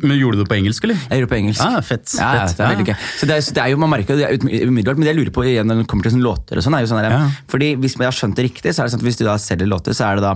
men 0.03 0.15
gjorde 0.19 0.39
du 0.39 0.43
det 0.43 0.49
på 0.51 0.57
engelsk, 0.59 0.85
eller? 0.85 0.99
Jeg 1.09 1.21
gjorde 1.23 1.27
det 1.29 1.33
på 1.33 1.39
engelsk. 1.39 1.63
Ja, 1.65 1.81
fett, 1.85 2.13
Ja, 2.19 2.29
ja, 2.37 2.45
fett. 2.47 2.57
det 2.59 2.65
er 2.67 2.73
veldig 2.75 2.87
gøy. 2.91 2.95
Så 3.19 3.29
det 3.29 3.37
er, 3.39 3.45
så 3.49 3.55
det 3.57 3.63
er 3.65 3.73
jo, 3.73 3.81
Man 3.81 3.93
merker 3.93 4.19
det 4.19 4.29
umiddelbart, 4.43 4.99
men 4.99 5.07
det 5.07 5.13
jeg 5.13 5.19
lurer 5.23 5.33
på 5.35 5.45
igjen 5.49 5.69
når 5.69 5.81
det 5.83 5.87
kommer 5.89 6.05
til 6.05 6.13
sånne 6.15 6.25
låter 6.27 6.59
og 6.61 6.65
sånn, 6.65 6.77
er 6.77 6.85
jo 6.85 6.91
sånn 6.93 7.01
der, 7.03 7.17
fordi 7.49 7.71
Hvis 7.81 7.97
jeg 7.97 8.05
har 8.09 8.15
skjønt 8.15 8.37
det 8.39 8.45
riktig, 8.49 8.73
så 8.75 8.83
er 8.83 8.89
det 8.89 8.93
sånn 8.93 9.01
at 9.01 9.07
hvis 9.09 9.19
du 9.19 9.25
da 9.27 9.37
selger 9.41 9.69
låter, 9.71 9.95
så 9.97 10.09
er 10.11 10.19
det 10.19 10.25
da 10.27 10.33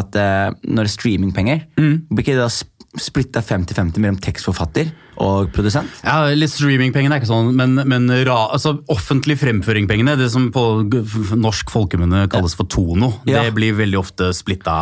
at 0.00 0.16
uh, 0.18 0.54
når 0.64 0.86
det 0.86 0.90
er 0.90 0.94
streamingpenger, 0.96 1.64
Mm. 1.74 1.94
blir 2.10 2.22
ikke 2.24 2.34
det 2.36 2.44
da 2.44 2.50
splitta 3.00 3.40
50-50 3.42 3.98
mellom 4.02 4.18
tekstforfatter 4.22 4.92
og 5.22 5.50
produsent? 5.54 5.90
Ja, 6.04 6.28
litt 6.34 6.52
Streamingpengene 6.52 7.16
er 7.16 7.22
ikke 7.22 7.30
sånn, 7.30 7.52
men, 7.58 7.76
men 7.90 8.06
ra, 8.26 8.38
altså, 8.54 8.76
offentlig 8.92 9.36
fremføringpengene, 9.42 10.16
det 10.18 10.30
som 10.34 10.48
på 10.54 10.64
norsk 11.38 11.70
folkemunne 11.74 12.26
kalles 12.32 12.56
for 12.58 12.70
tono, 12.70 13.12
Ja. 13.28 13.42
det 13.44 13.54
blir 13.58 13.76
veldig 13.78 14.00
ofte 14.00 14.30
splitta 14.34 14.76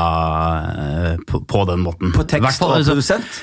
på, 1.29 1.43
på 1.49 1.65
den 1.69 1.85
måten. 1.85 2.13
På 2.17 2.25
tekst 2.29 2.63
og 2.65 2.77
altså, 2.79 2.97
produsent? 2.97 3.43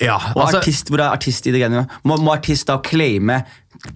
Ja, 0.00 0.16
Og 0.34 0.46
altså, 0.46 0.58
artist, 0.62 0.88
hvor 0.88 1.02
er 1.04 1.12
artist 1.12 1.46
i 1.46 1.52
det 1.52 1.60
greiene? 1.60 1.82
Må, 2.08 2.16
må 2.24 2.32
artist 2.32 2.66
da 2.70 2.78
claime 2.80 3.42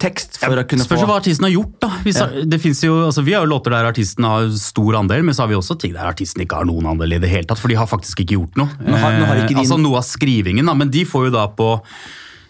tekst 0.01 0.37
for 0.41 0.57
å 0.57 0.63
kunne 0.65 0.85
Spørs 0.85 1.01
få 1.03 1.07
hva 1.09 1.15
artisten 1.19 1.45
har 1.47 1.53
gjort. 1.53 1.73
da. 1.81 1.89
Hvis, 2.05 2.19
det 2.49 2.59
finnes 2.61 2.79
jo, 2.85 2.93
altså, 3.07 3.23
vi 3.25 3.33
har 3.35 3.45
jo 3.45 3.49
låter 3.51 3.73
der 3.73 3.85
artisten 3.89 4.25
har 4.25 4.47
stor 4.57 4.97
andel, 5.01 5.23
men 5.25 5.33
så 5.37 5.43
har 5.45 5.51
vi 5.51 5.57
også 5.59 5.77
ting 5.81 5.93
der 5.97 6.05
artisten 6.09 6.41
ikke 6.45 6.61
har 6.61 6.65
noen 6.69 6.85
andel 6.93 7.17
i 7.17 7.21
det 7.21 7.29
hele 7.29 7.45
tatt. 7.49 7.61
For 7.61 7.69
de 7.73 7.77
har 7.79 7.89
faktisk 7.89 8.21
ikke 8.23 8.37
gjort 8.37 8.57
noe. 8.61 8.69
Nå 8.85 8.97
har- 9.01 9.17
nå 9.19 9.25
har 9.29 9.35
ikke 9.43 9.53
de- 9.53 9.55
Eh, 9.57 9.63
altså 9.65 9.79
Noe 9.81 9.97
av 9.97 10.05
skrivingen, 10.07 10.65
da, 10.65 10.73
men 10.73 10.89
de 10.89 11.03
får 11.05 11.25
jo 11.25 11.31
da 11.37 11.47
på 11.47 11.81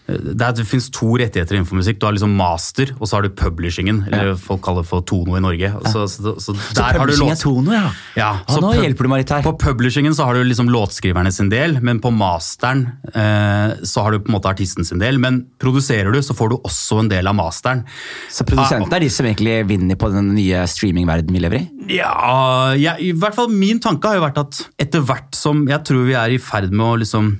det, 0.06 0.48
det 0.58 0.64
finnes 0.68 0.86
to 0.94 1.08
rettigheter 1.18 1.56
innenfor 1.58 1.80
musikk. 1.80 1.98
Du 1.98 2.06
har 2.06 2.14
liksom 2.14 2.34
master, 2.38 2.92
og 3.00 3.08
så 3.10 3.16
har 3.18 3.26
du 3.26 3.32
publishingen. 3.34 4.04
Eller 4.06 4.36
folk 4.38 4.62
kaller 4.62 4.84
det 4.84 4.90
for 4.90 5.02
Tono 5.08 5.34
i 5.38 5.42
Norge. 5.42 5.72
Så, 5.90 6.04
så, 6.12 6.36
så, 6.42 6.54
Så 6.54 6.84
publishing 6.94 7.32
er 7.32 7.40
Tono, 7.40 7.74
ja. 7.74 7.88
Ja, 8.14 8.28
Ah, 8.46 8.52
så 8.52 8.60
nå 8.62 8.72
hjelper 8.76 9.06
du 9.06 9.10
meg 9.10 9.22
litt 9.24 9.32
her. 9.34 9.42
På 9.46 9.54
publishingen 9.58 10.14
så 10.14 10.26
har 10.28 10.36
du 10.38 10.44
liksom 10.46 10.68
låtskriverne 10.70 11.32
sin 11.34 11.48
del, 11.50 11.78
men 11.82 11.98
på 12.02 12.12
masteren 12.14 12.84
eh, 13.10 13.74
så 13.86 14.04
har 14.04 14.14
du 14.14 14.20
på 14.22 14.30
en 14.30 14.36
måte 14.36 14.50
artisten 14.52 14.86
sin 14.86 15.02
del. 15.02 15.18
Men 15.22 15.40
produserer 15.62 16.12
du, 16.14 16.20
så 16.22 16.36
får 16.36 16.52
du 16.52 16.56
også 16.60 17.00
en 17.02 17.10
del 17.10 17.26
av 17.30 17.34
masteren. 17.38 17.82
Så 18.30 18.46
produsentene 18.46 18.98
er 19.00 19.06
de 19.06 19.10
som 19.12 19.26
egentlig 19.26 19.56
vinner 19.70 19.98
på 19.98 20.10
den 20.14 20.30
nye 20.36 20.62
streamingverdenen 20.70 21.34
vi 21.38 21.42
lever 21.42 21.64
i? 21.64 21.66
Ja, 21.96 22.74
ja, 22.78 22.94
i 23.02 23.12
hvert 23.16 23.34
fall 23.38 23.50
min 23.52 23.80
tanke 23.82 24.10
har 24.10 24.20
jo 24.20 24.24
vært 24.26 24.40
at 24.42 24.62
etter 24.86 25.02
hvert 25.06 25.34
som 25.38 25.64
jeg 25.70 25.82
tror 25.86 26.06
vi 26.08 26.16
er 26.18 26.34
i 26.34 26.40
ferd 26.42 26.70
med 26.74 26.86
å 26.86 26.96
liksom 27.02 27.34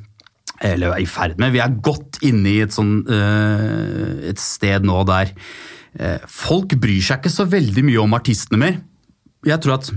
eller 0.65 0.95
er 0.95 1.05
i 1.05 1.09
ferd 1.11 1.39
med, 1.41 1.53
vi 1.55 1.63
er 1.63 1.79
godt 1.85 2.21
inne 2.27 2.53
i 2.53 2.61
et 2.65 2.75
sånn 2.75 2.99
eh, 3.05 4.31
et 4.33 4.41
sted 4.41 4.87
nå 4.87 5.03
der 5.09 5.33
eh, 5.99 6.21
folk 6.31 6.77
bryr 6.81 7.03
seg 7.05 7.21
ikke 7.21 7.35
så 7.35 7.49
veldig 7.51 7.85
mye 7.87 8.03
om 8.03 8.17
artistene 8.17 8.61
mer. 8.61 8.79
Jeg 9.47 9.63
tror 9.63 9.79
at 9.79 9.91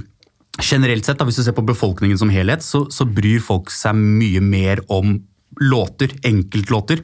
generelt 0.59 1.07
sett, 1.07 1.19
da, 1.19 1.27
hvis 1.27 1.39
du 1.39 1.45
ser 1.45 1.55
på 1.55 1.65
befolkningen 1.67 2.19
som 2.19 2.31
helhet, 2.33 2.65
så, 2.65 2.85
så 2.91 3.07
bryr 3.07 3.39
folk 3.43 3.71
seg 3.71 3.95
mye 3.97 4.41
mer 4.43 4.83
om 4.91 5.17
låter, 5.59 6.13
enkeltlåter. 6.27 7.03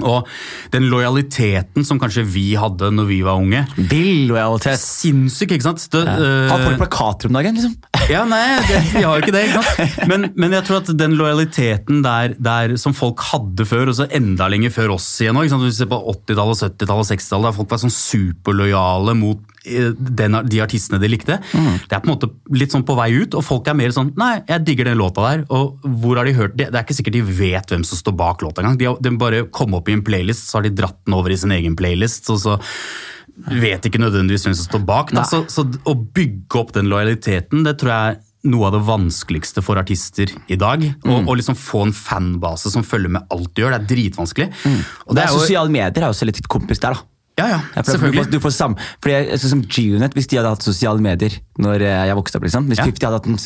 Og 0.00 0.28
den 0.72 0.86
lojaliteten 0.88 1.84
som 1.84 1.98
kanskje 2.00 2.24
vi 2.24 2.54
hadde 2.56 2.88
når 2.96 3.08
vi 3.10 3.18
var 3.26 3.36
unge, 3.42 3.66
Bill-lojalitet. 3.76 4.80
sinnssyk, 4.80 5.52
ikke 5.52 5.66
sant? 5.66 5.84
Det, 5.92 6.00
eh, 6.08 6.48
Har 6.48 6.64
folk 6.64 6.80
plakater 6.80 7.28
om 7.28 7.36
dagen, 7.36 7.58
liksom? 7.58 7.74
ja, 8.14 8.22
nei, 8.24 8.56
det, 8.70 8.80
vi 8.94 9.04
har 9.04 9.18
jo 9.18 9.26
ikke 9.26 9.34
det. 9.36 9.44
ikke 9.50 9.60
sant? 9.60 10.08
Men, 10.08 10.30
men 10.32 10.56
jeg 10.56 10.64
tror 10.68 10.80
at 10.80 10.92
den 10.96 11.18
lojaliteten 11.20 12.00
der, 12.06 12.36
der 12.40 12.76
som 12.80 12.96
folk 12.96 13.20
hadde 13.34 13.68
før, 13.68 13.92
og 13.92 14.00
så 14.00 14.08
enda 14.08 14.48
lenger 14.48 14.72
før 14.72 14.96
oss 14.96 15.10
igjen 15.20 15.36
sant? 15.36 15.66
Hvis 15.66 15.76
vi 15.76 15.82
ser 15.82 15.92
på 15.92 16.00
80-tallet, 16.14 16.64
70-tallet, 16.72 17.12
60-tallet, 17.12 17.50
der 17.50 17.58
folk 17.60 17.76
var 17.76 17.84
sånn 17.84 17.96
superlojale 17.98 19.18
mot 19.20 19.51
den, 19.62 20.36
de 20.50 20.60
artistene 20.64 20.98
de 21.02 21.10
likte. 21.10 21.38
Det 21.52 21.94
er 21.94 22.02
på 22.02 22.08
en 22.08 22.14
måte 22.14 22.30
litt 22.58 22.74
sånn 22.74 22.86
på 22.86 22.96
vei 22.98 23.10
ut, 23.14 23.36
og 23.38 23.44
folk 23.46 23.68
er 23.70 23.78
mer 23.78 23.94
sånn 23.94 24.10
Nei, 24.18 24.34
jeg 24.48 24.64
digger 24.66 24.90
den 24.90 24.98
låta 25.00 25.24
der, 25.28 25.44
og 25.54 25.84
hvor 26.02 26.18
har 26.18 26.28
de 26.28 26.34
hørt 26.36 26.56
det? 26.58 26.70
Det 26.72 26.80
er 26.80 26.86
ikke 26.86 26.98
sikkert 26.98 27.18
de 27.18 27.22
vet 27.42 27.72
hvem 27.74 27.86
som 27.86 28.00
står 28.00 28.16
bak 28.18 28.42
låta 28.42 28.64
engang. 28.64 28.80
De, 28.80 28.90
de 29.06 29.14
bare 29.20 29.44
kom 29.54 29.78
opp 29.78 29.88
i 29.88 29.96
en 29.96 30.04
playlist, 30.04 30.48
så 30.50 30.58
har 30.58 30.66
de 30.66 30.74
dratt 30.82 30.98
den 31.06 31.16
over 31.16 31.32
i 31.32 31.38
sin 31.38 31.54
egen 31.54 31.78
playlist, 31.78 32.28
og 32.34 32.42
så 32.42 32.58
vet 33.48 33.86
ikke 33.88 34.02
nødvendigvis 34.02 34.44
hvem 34.46 34.58
som 34.58 34.68
står 34.68 34.84
bak. 34.88 35.14
Da. 35.14 35.24
Så, 35.28 35.44
så 35.50 35.64
å 35.88 35.94
bygge 35.94 36.60
opp 36.60 36.74
den 36.76 36.90
lojaliteten, 36.92 37.64
det 37.66 37.78
tror 37.80 37.94
jeg 37.94 38.16
er 38.16 38.20
noe 38.52 38.66
av 38.68 38.74
det 38.74 38.82
vanskeligste 38.88 39.62
for 39.62 39.78
artister 39.78 40.32
i 40.50 40.58
dag. 40.58 40.82
Mm. 40.82 41.06
Og, 41.06 41.30
og 41.30 41.38
liksom 41.38 41.56
få 41.58 41.86
en 41.86 41.94
fanbase 41.94 42.72
som 42.74 42.84
følger 42.86 43.14
med 43.14 43.30
alt 43.32 43.52
de 43.54 43.62
gjør. 43.64 43.76
Det 43.76 43.80
er 43.80 43.90
dritvanskelig. 43.94 44.48
Og 45.06 45.16
det 45.16 45.24
er 45.24 45.34
Sosiale 45.34 45.72
medier 45.72 46.02
er 46.02 46.10
også 46.10 46.28
litt 46.28 46.42
kompis 46.50 46.82
der, 46.82 46.98
da. 46.98 47.08
Ja, 47.48 47.58
ja, 47.74 47.82
selvfølgelig. 47.82 48.24
Du 48.24 48.28
får, 48.28 48.30
du 48.32 48.38
får 48.46 48.54
sam, 48.56 48.76
fordi 49.02 49.14
jeg, 49.16 49.40
sånn 49.42 49.52
som 49.56 49.62
G-Unit, 49.66 50.14
Hvis 50.18 50.28
de 50.30 50.38
hadde 50.40 50.52
hatt 50.54 50.62
sosiale 50.66 51.02
medier 51.04 51.36
når 51.62 51.82
eh, 51.86 52.04
jeg 52.08 52.16
vokste 52.18 52.38
opp, 52.38 52.46
liksom. 52.46 52.68
hvis 52.70 52.80
Ja. 52.80 52.86
50 52.88 53.08
hadde 53.08 53.18
hatt 53.20 53.26
en 53.28 53.38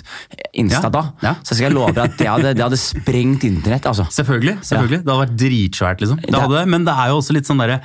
Insta 0.62 0.82
Ja, 0.86 0.92
da, 0.94 1.02
ja. 1.22 1.34
så 1.42 1.54
skal 1.56 1.68
jeg 1.70 1.74
love 1.76 1.92
deg 1.96 2.04
at 2.04 2.18
det 2.20 2.28
hadde, 2.30 2.52
det 2.56 2.64
hadde 2.64 2.78
sprengt 2.80 3.44
internett. 3.48 3.86
altså. 3.86 4.06
Selvfølgelig. 4.10 4.58
selvfølgelig. 4.62 5.00
Det 5.04 5.12
hadde 5.12 5.24
vært 5.26 5.36
dritsvært, 5.42 6.00
liksom. 6.04 6.20
Det 6.26 6.40
hadde, 6.44 6.66
men 6.70 6.86
det 6.86 6.94
er 6.94 7.10
jo 7.12 7.18
også 7.20 7.36
litt 7.36 7.48
sånn 7.48 7.60
derre 7.60 7.80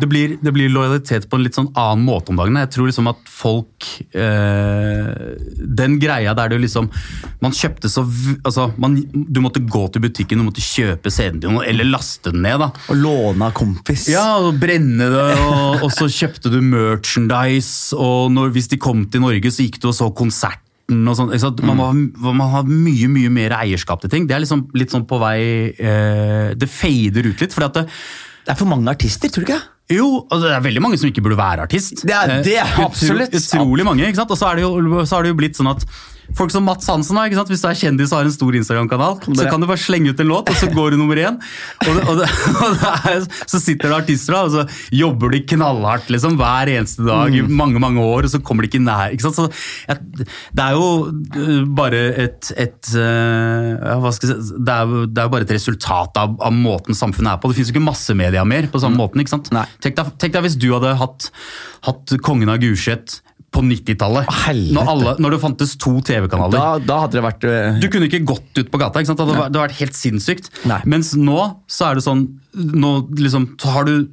det, 0.00 0.08
blir, 0.10 0.36
det 0.42 0.52
blir 0.54 0.72
lojalitet 0.72 1.28
på 1.30 1.38
en 1.38 1.44
litt 1.44 1.58
sånn 1.58 1.70
annen 1.78 2.04
måte 2.06 2.32
om 2.32 2.40
dagen. 2.40 2.58
Jeg 2.58 2.72
tror 2.74 2.90
liksom 2.90 3.10
at 3.10 3.20
folk 3.30 3.86
eh, 4.18 5.10
Den 5.78 5.98
greia 6.02 6.34
der 6.34 6.50
du 6.50 6.56
liksom 6.58 6.88
Man 7.44 7.54
kjøpte 7.54 7.90
så 7.92 8.02
altså, 8.42 8.68
man, 8.80 8.96
Du 9.14 9.40
måtte 9.44 9.62
gå 9.62 9.84
til 9.94 10.02
butikken, 10.02 10.42
du 10.42 10.48
måtte 10.48 10.64
kjøpe 10.64 11.12
CD-en 11.14 11.40
din, 11.42 11.60
eller 11.62 11.86
laste 11.86 12.32
den 12.34 12.42
ned. 12.42 12.58
da. 12.62 12.70
Og 12.90 12.98
låne 12.98 13.50
av 13.50 13.54
kompis. 13.56 14.08
Ja, 14.10 14.40
og 14.42 14.58
brenne 14.60 15.10
det, 15.12 15.26
og, 15.44 15.84
og 15.86 15.92
så 15.94 16.08
kjøpte 16.10 16.50
du 16.52 16.58
merchandise, 16.64 17.96
og 17.96 18.32
når, 18.34 18.50
hvis 18.56 18.70
de 18.72 18.80
kom 18.80 19.06
til 19.10 19.22
Norge, 19.24 19.52
så 19.54 19.66
gikk 19.66 19.78
du 19.82 19.90
og 19.92 19.96
så 19.98 20.10
ikke 20.10 21.40
sant? 21.42 21.60
man, 21.68 21.76
var, 22.16 22.32
man 22.32 22.48
har 22.54 22.68
mye 22.68 23.10
mye 23.12 23.28
mer 23.32 23.52
eierskap 23.58 24.00
til 24.00 24.12
ting. 24.12 24.28
Det 24.28 24.36
er 24.36 24.40
liksom 24.40 24.70
litt 24.78 24.94
sånn 24.94 25.04
på 25.08 25.18
vei 25.20 25.40
eh, 25.76 26.54
Det 26.56 26.68
fader 26.72 27.28
ut 27.28 27.42
litt. 27.44 27.52
fordi 27.52 27.66
at 27.66 27.76
det, 27.76 27.84
Det 28.48 28.54
er 28.54 28.58
for 28.62 28.70
mange 28.70 28.88
artister, 28.88 29.28
tror 29.28 29.44
du 29.44 29.50
ikke? 29.52 29.60
jo, 29.92 30.06
og 30.30 30.40
det 30.42 30.50
er 30.52 30.60
veldig 30.64 30.80
mange 30.84 30.98
som 31.00 31.08
ikke 31.08 31.22
burde 31.24 31.36
være 31.38 31.62
artist. 31.64 32.02
Det 32.04 32.12
er- 32.16 32.42
det 32.44 32.56
er 32.60 32.64
Eh, 32.64 32.80
absolutt. 32.84 33.32
Utrolig 33.36 33.84
mange. 33.84 34.04
ikke 34.08 34.16
sant? 34.20 34.30
Og 34.32 34.36
så 34.40 34.48
er 34.50 34.56
det 34.56 34.62
jo, 34.64 35.04
så 35.04 35.16
har 35.16 35.22
det 35.24 35.30
jo 35.32 35.36
blitt 35.38 35.56
sånn 35.56 35.70
at 35.70 35.84
Folk 36.36 36.52
som 36.52 36.64
Mats 36.66 36.88
Hansen, 36.90 37.16
Har, 37.16 37.30
hvis 37.48 37.62
du 37.62 37.68
er 37.68 37.78
kjendis 37.78 38.12
og 38.12 38.20
har 38.20 38.28
en 38.28 38.34
stor 38.34 38.56
Instagram-kanal, 38.58 39.16
så 39.24 39.46
kan 39.48 39.62
du 39.62 39.68
bare 39.68 39.80
slenge 39.80 40.12
ut 40.12 40.20
en 40.20 40.28
låt, 40.28 40.50
og 40.52 40.58
så 40.60 40.68
går 40.72 40.92
du 40.92 40.98
nummer 41.00 41.16
én. 41.16 41.38
Og, 41.86 41.88
det, 41.96 42.02
og, 42.04 42.20
det, 42.20 42.28
og 42.64 42.74
det 42.76 42.90
er, 43.12 43.26
så 43.48 43.60
sitter 43.62 43.88
det 43.88 43.98
artister 44.02 44.36
da, 44.36 44.42
og 44.44 44.52
så 44.52 44.94
jobber 44.94 45.32
de 45.32 45.42
knallhardt 45.54 46.10
liksom, 46.12 46.36
hver 46.40 46.72
eneste 46.74 47.06
dag 47.06 47.34
i 47.34 47.42
mange 47.48 47.80
mange 47.82 48.02
år, 48.04 48.28
og 48.28 48.32
så 48.34 48.42
kommer 48.44 48.64
de 48.64 48.72
ikke 48.72 48.82
nær. 48.84 49.14
ikke? 49.14 49.32
Så 49.32 49.48
jeg, 49.88 50.26
Det 50.52 50.64
er 50.64 50.76
jo 50.76 50.88
øh, 51.08 51.62
bare 51.78 52.02
et, 52.26 52.52
et 52.56 52.92
øh, 52.96 53.70
ja, 53.78 53.96
hva 54.02 54.12
skal 54.14 54.34
jeg 54.34 54.48
si, 54.50 54.58
det 54.58 54.74
er, 54.74 54.92
det 55.06 55.22
er 55.22 55.30
jo 55.30 55.34
bare 55.36 55.48
et 55.48 55.54
resultat 55.56 56.20
av, 56.20 56.36
av 56.44 56.54
måten 56.54 56.96
samfunnet 56.98 57.34
er 57.34 57.40
på. 57.40 57.50
Det 57.50 57.58
finnes 57.60 57.72
jo 57.72 57.76
ikke 57.76 57.88
massemedia 57.88 58.44
mer 58.48 58.68
på 58.72 58.82
samme 58.82 59.00
måten. 59.00 59.22
ikke 59.22 59.36
sant? 59.36 59.48
Tenk 59.80 59.96
deg, 59.96 60.12
tenk 60.20 60.36
deg 60.36 60.44
hvis 60.44 60.58
du 60.60 60.68
hadde 60.74 60.96
hatt, 61.00 61.30
hatt 61.88 62.18
Kongen 62.24 62.52
av 62.52 62.60
Gulset 62.62 63.20
på 63.54 63.62
90-tallet. 63.64 64.28
Når, 64.76 65.18
når 65.24 65.30
det 65.34 65.40
fantes 65.40 65.72
to 65.80 65.94
TV-kanaler. 66.04 66.52
Da, 66.58 66.78
da 66.84 66.98
hadde 67.06 67.16
det 67.16 67.24
vært 67.24 67.46
øh, 67.48 67.78
Du 67.80 67.88
kunne 67.88 68.06
ikke 68.10 68.20
gått 68.28 68.60
ut 68.60 68.68
på 68.70 68.78
gata. 68.82 69.00
ikke 69.00 69.08
sant? 69.12 69.18
Det 69.22 69.26
hadde, 69.26 69.38
vært- 69.40 69.52
det 69.54 69.60
hadde 69.60 69.68
vært 69.70 69.80
helt 69.80 69.96
sinnssykt. 69.98 70.50
Nei. 70.68 70.80
Mens 70.84 71.14
nå 71.16 71.38
så 71.66 71.90
er 71.90 71.98
det 72.00 72.04
sånn 72.04 72.26
Nå 72.58 72.92
liksom, 73.16 73.54
så 73.60 73.72
har 73.76 73.88
du 73.88 74.08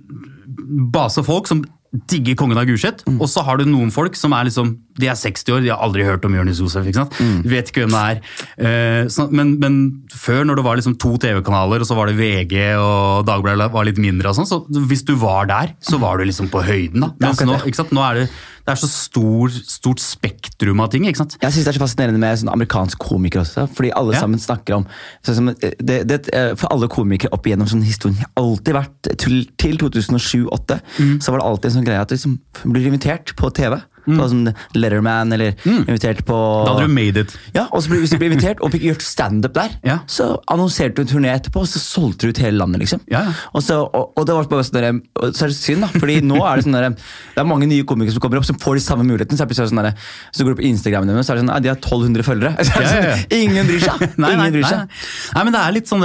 basefolk 0.95 1.47
som 1.49 1.63
digger 2.11 2.35
Kongen 2.35 2.57
av 2.59 2.65
Gulset, 2.67 3.05
Mm. 3.07 3.21
og 3.23 3.29
så 3.31 3.41
har 3.45 3.55
du 3.57 3.63
noen 3.69 3.89
folk 3.93 4.17
som 4.19 4.33
er 4.35 4.43
liksom 4.49 4.73
De 4.99 5.07
er 5.07 5.15
60 5.15 5.51
år, 5.53 5.61
de 5.63 5.69
har 5.71 5.79
aldri 5.83 6.03
hørt 6.03 6.23
om 6.25 6.33
Jonis 6.35 6.59
Josef. 6.59 6.85
ikke 6.87 6.95
sant? 6.95 7.11
Mm. 7.19 7.43
Vet 7.51 7.69
ikke 7.71 7.85
hvem 7.85 7.91
det 7.91 8.01
er. 8.03 8.19
Eh, 8.57 9.07
så, 9.11 9.25
men, 9.31 9.53
men 9.59 10.03
før, 10.11 10.43
når 10.47 10.55
det 10.59 10.63
var 10.65 10.75
liksom 10.79 10.97
to 10.99 11.13
TV-kanaler, 11.19 11.79
og 11.83 11.87
så 11.87 11.95
var 11.95 12.07
det 12.07 12.15
VG 12.19 12.55
og 12.79 13.25
Dagbladet 13.27 13.71
var 13.71 13.83
litt 13.87 13.97
mindre, 13.99 14.31
og 14.31 14.35
sånn, 14.39 14.47
så 14.47 14.61
hvis 14.87 15.03
du 15.07 15.15
var 15.19 15.47
der, 15.51 15.73
så 15.83 15.99
var 15.99 16.17
du 16.17 16.23
liksom 16.27 16.47
på 16.51 16.63
høyden. 16.63 17.01
da. 17.03 17.09
Mens 17.19 17.39
nå, 17.43 17.57
ikke 17.67 17.75
sant? 17.81 17.91
nå 17.95 18.03
er 18.09 18.21
det, 18.21 18.29
det 18.65 18.71
er 18.73 18.79
så 18.81 18.87
stor, 18.89 19.49
stort 19.69 19.99
spektrum 20.01 20.79
av 20.81 20.89
ting. 20.89 21.05
ikke 21.05 21.17
sant? 21.21 21.37
Jeg 21.41 21.51
synes 21.53 21.65
det 21.67 21.71
er 21.75 21.77
så 21.77 21.83
fascinerende 21.85 22.17
med 22.19 22.39
sånn 22.41 22.49
amerikansk 22.49 22.97
komiker 22.97 23.43
også. 23.43 23.67
Fordi 23.77 23.91
alle 23.95 24.13
Ja. 24.15 24.19
sammen 24.23 24.39
snakker 24.41 24.75
om 24.79 24.87
sånn 25.23 25.35
som, 25.35 25.45
det, 25.79 26.07
det, 26.07 26.29
eh, 26.33 26.55
For 26.55 26.67
alle 26.73 26.87
komikere 26.87 27.29
opp 27.31 27.45
igjennom 27.45 27.67
sånn 27.69 27.83
historien 27.85 28.17
har 28.17 28.31
alltid 28.35 28.73
vært 28.73 29.17
Til, 29.21 29.45
til 29.57 29.77
2007-2008 29.77 30.81
Mm. 30.99 31.19
så 31.21 31.31
var 31.31 31.39
det 31.39 31.45
alltid 31.47 31.65
en 31.65 31.77
sånn 31.77 31.85
greie 31.85 32.01
at 32.01 32.09
du 32.09 32.15
liksom 32.15 32.39
blir 32.65 32.87
invitert 32.87 33.35
på 33.35 33.53
TV. 33.53 33.81
På 34.05 34.27
sånn 34.29 34.53
Letterman 34.75 35.33
eller 35.33 35.55
invitert 35.65 36.23
på 36.25 36.35
Mm. 36.35 36.65
Da 36.65 36.73
hadde 36.75 36.87
du 36.87 36.93
made 36.93 37.17
it. 37.25 37.37
ja, 37.55 37.63
og 37.71 37.81
så 37.81 37.89
ble, 37.89 37.99
Hvis 38.03 38.11
du 38.11 38.17
ble 38.21 38.27
invitert 38.29 38.61
og 38.61 38.71
fikk 38.71 38.83
gjort 38.85 39.01
standup 39.01 39.53
der, 39.53 39.69
Ja. 39.83 39.99
så 40.07 40.39
annonserte 40.51 40.95
du 40.95 41.01
en 41.01 41.07
turné 41.07 41.31
etterpå, 41.33 41.61
og 41.61 41.67
så 41.67 41.79
solgte 41.81 42.27
du 42.27 42.29
ut 42.29 42.37
hele 42.37 42.57
landet. 42.57 42.79
liksom. 42.81 43.01
Ja, 43.09 43.23
ja. 43.25 43.33
Og, 43.53 43.61
så, 43.63 43.79
og, 43.93 44.13
og 44.17 44.25
det 44.27 44.35
var 44.35 44.43
bare 44.51 44.63
sånn 44.63 44.79
der, 44.79 44.99
så 45.31 45.45
er 45.45 45.47
det 45.53 45.55
synd, 45.57 45.81
da, 45.81 45.87
fordi 45.87 46.19
nå 46.21 46.37
er 46.45 46.55
det 46.61 46.65
sånn 46.65 46.73
der, 46.77 46.89
det 46.89 47.41
er 47.41 47.43
mange 47.49 47.67
nye 47.67 47.83
komikere 47.83 48.11
som 48.13 48.21
kommer 48.21 48.37
opp 48.37 48.45
som 48.45 48.55
får 48.61 48.75
de 48.75 48.81
samme 48.85 49.03
mulighetene. 49.07 49.37
Så, 49.37 49.67
sånn 49.69 49.81
der, 49.83 49.93
så 50.31 50.43
går 50.45 50.55
du 50.55 50.61
på 50.61 50.67
Instagramen 50.69 51.07
deres, 51.07 51.25
så 51.27 51.33
er 51.33 51.39
det 51.39 51.45
sånn, 51.45 51.53
ja, 51.55 51.59
de 51.59 51.69
har 51.69 51.77
1200 51.81 52.23
følgere. 52.23 52.55
Så 52.65 52.75
er 52.75 52.81
det 52.81 52.91
Ja, 52.91 52.95
ja, 52.95 53.09
ja. 53.09 53.15
sånn, 53.15 53.39
Ingen 53.41 53.65
bryr 53.67 53.79
seg! 53.85 53.99
Nei, 54.17 54.35
nei, 54.35 54.47
Ingen 54.47 54.53
bryr 54.53 54.67
seg. 54.69 54.77
nei. 54.77 54.87
nei, 55.35 55.43
men 55.43 55.53
det 55.53 55.61
er 55.61 55.71
litt 55.75 55.87
sånn 55.89 56.03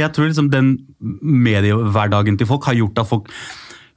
Jeg 0.00 0.12
tror 0.14 0.28
liksom 0.30 0.50
den 0.50 0.70
mediehverdagen 1.22 2.38
til 2.38 2.46
folk 2.50 2.64
har 2.68 2.74
gjort 2.78 2.98
at 3.02 3.08
folk, 3.10 3.28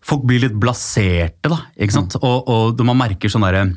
folk 0.04 0.28
blir 0.28 0.44
litt 0.46 0.60
blaserte. 0.60 1.50
da, 1.52 1.62
ikke 1.78 2.00
sant? 2.00 2.18
Mm. 2.20 2.28
Og, 2.28 2.54
og 2.78 2.86
man 2.88 3.00
merker 3.06 3.32
sånn 3.32 3.46
derre 3.48 3.70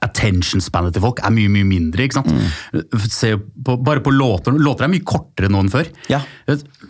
Attention 0.00 0.62
spanet 0.62 0.94
til 0.94 1.02
folk 1.02 1.18
er 1.26 1.32
mye 1.34 1.50
mye 1.50 1.66
mindre. 1.66 2.04
ikke 2.06 2.20
sant? 2.20 2.28
Mm. 2.30 3.08
Se 3.10 3.32
på, 3.36 3.74
bare 3.84 4.00
på 4.00 4.12
låter. 4.14 4.54
Låter 4.54 4.86
er 4.86 4.92
mye 4.92 5.02
kortere 5.04 5.50
nå 5.50 5.60
enn 5.64 5.70
før. 5.72 5.88
Ja. 6.08 6.20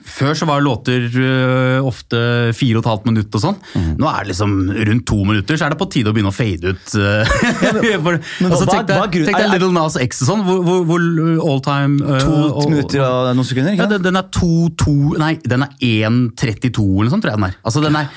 Før 0.07 0.37
så 0.39 0.47
var 0.47 0.61
låter 0.63 1.07
uh, 1.17 1.81
ofte 1.89 2.21
fire 2.55 2.79
og 2.79 2.85
et 2.85 2.91
halvt 2.91 3.09
minutt 3.09 3.35
og 3.35 3.43
sånn. 3.43 3.57
Mm. 3.73 3.89
Nå 3.99 4.11
er 4.11 4.21
det 4.21 4.31
liksom 4.35 4.55
rundt 4.91 5.07
to 5.09 5.19
minutter, 5.25 5.59
så 5.59 5.67
er 5.67 5.75
det 5.75 5.81
på 5.81 5.89
tide 5.91 6.13
å 6.13 6.15
begynne 6.15 6.31
å 6.31 6.37
fade 6.37 6.75
ut. 6.77 6.93
øh. 7.01 7.33
For- 8.05 8.21
men 8.21 8.53
altså, 8.53 8.69
tenk 8.69 8.91
deg, 8.93 9.19
tenk 9.33 9.41
Little 9.57 9.73
Nas 9.75 9.97
X 10.05 10.23
og 10.27 10.31
sånn, 10.35 10.45
hvor, 10.47 10.61
hvor, 10.69 10.85
hvor 10.93 11.09
all 11.49 11.65
time 11.67 12.05
uh, 12.05 12.21
To 12.21 12.37
og- 12.53 12.69
minutter 12.71 13.03
og 13.09 13.33
noen 13.33 13.49
sekunder, 13.49 13.75
ikke 13.75 13.89
ja, 13.89 13.95
den, 13.97 14.05
den 14.07 14.21
er 14.21 14.29
2-2 14.37 15.17
Nei, 15.25 15.33
den 15.49 15.65
er 15.67 15.75
1.32 15.81 16.85
eller 16.85 17.09
noe 17.09 17.17
sånt, 17.17 17.25
tror 17.25 17.33
jeg 17.35 17.41
den 17.43 17.49
er. 17.49 17.59
Altså, 17.65 17.83
den 17.83 17.99
er, 18.05 18.13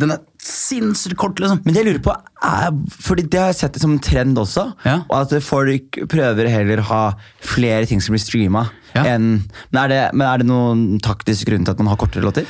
den 0.00 0.14
er 0.14 0.22
sinnssykt 0.42 1.16
kort, 1.20 1.40
liksom. 1.40 1.60
Men 1.64 1.74
det 1.74 1.82
jeg 1.82 1.88
lurer 1.88 2.04
på 2.04 2.14
er, 2.44 2.72
fordi 3.06 3.26
det 3.30 3.40
har 3.40 3.52
jeg 3.52 3.60
sett 3.60 3.76
det 3.76 3.82
som 3.84 3.94
en 3.94 4.02
trend 4.02 4.38
også, 4.40 4.66
Ja. 4.84 4.96
og 5.08 5.16
at 5.22 5.42
folk 5.42 5.98
prøver 6.10 6.50
heller 6.50 6.82
ha 6.90 7.02
flere 7.40 7.86
ting 7.86 8.02
som 8.02 8.16
blir 8.16 8.24
streama. 8.24 8.68
Ja. 8.94 9.02
enn 9.10 9.42
men, 9.72 9.78
er 9.82 9.88
det, 9.90 10.02
men 10.14 10.26
er 10.28 10.38
det 10.38 10.46
noen 10.46 11.00
taktisk 11.02 11.48
grunn 11.48 11.64
til 11.66 11.72
at 11.72 11.80
man 11.82 11.90
har 11.90 11.98
kortere 11.98 12.22
låter? 12.22 12.46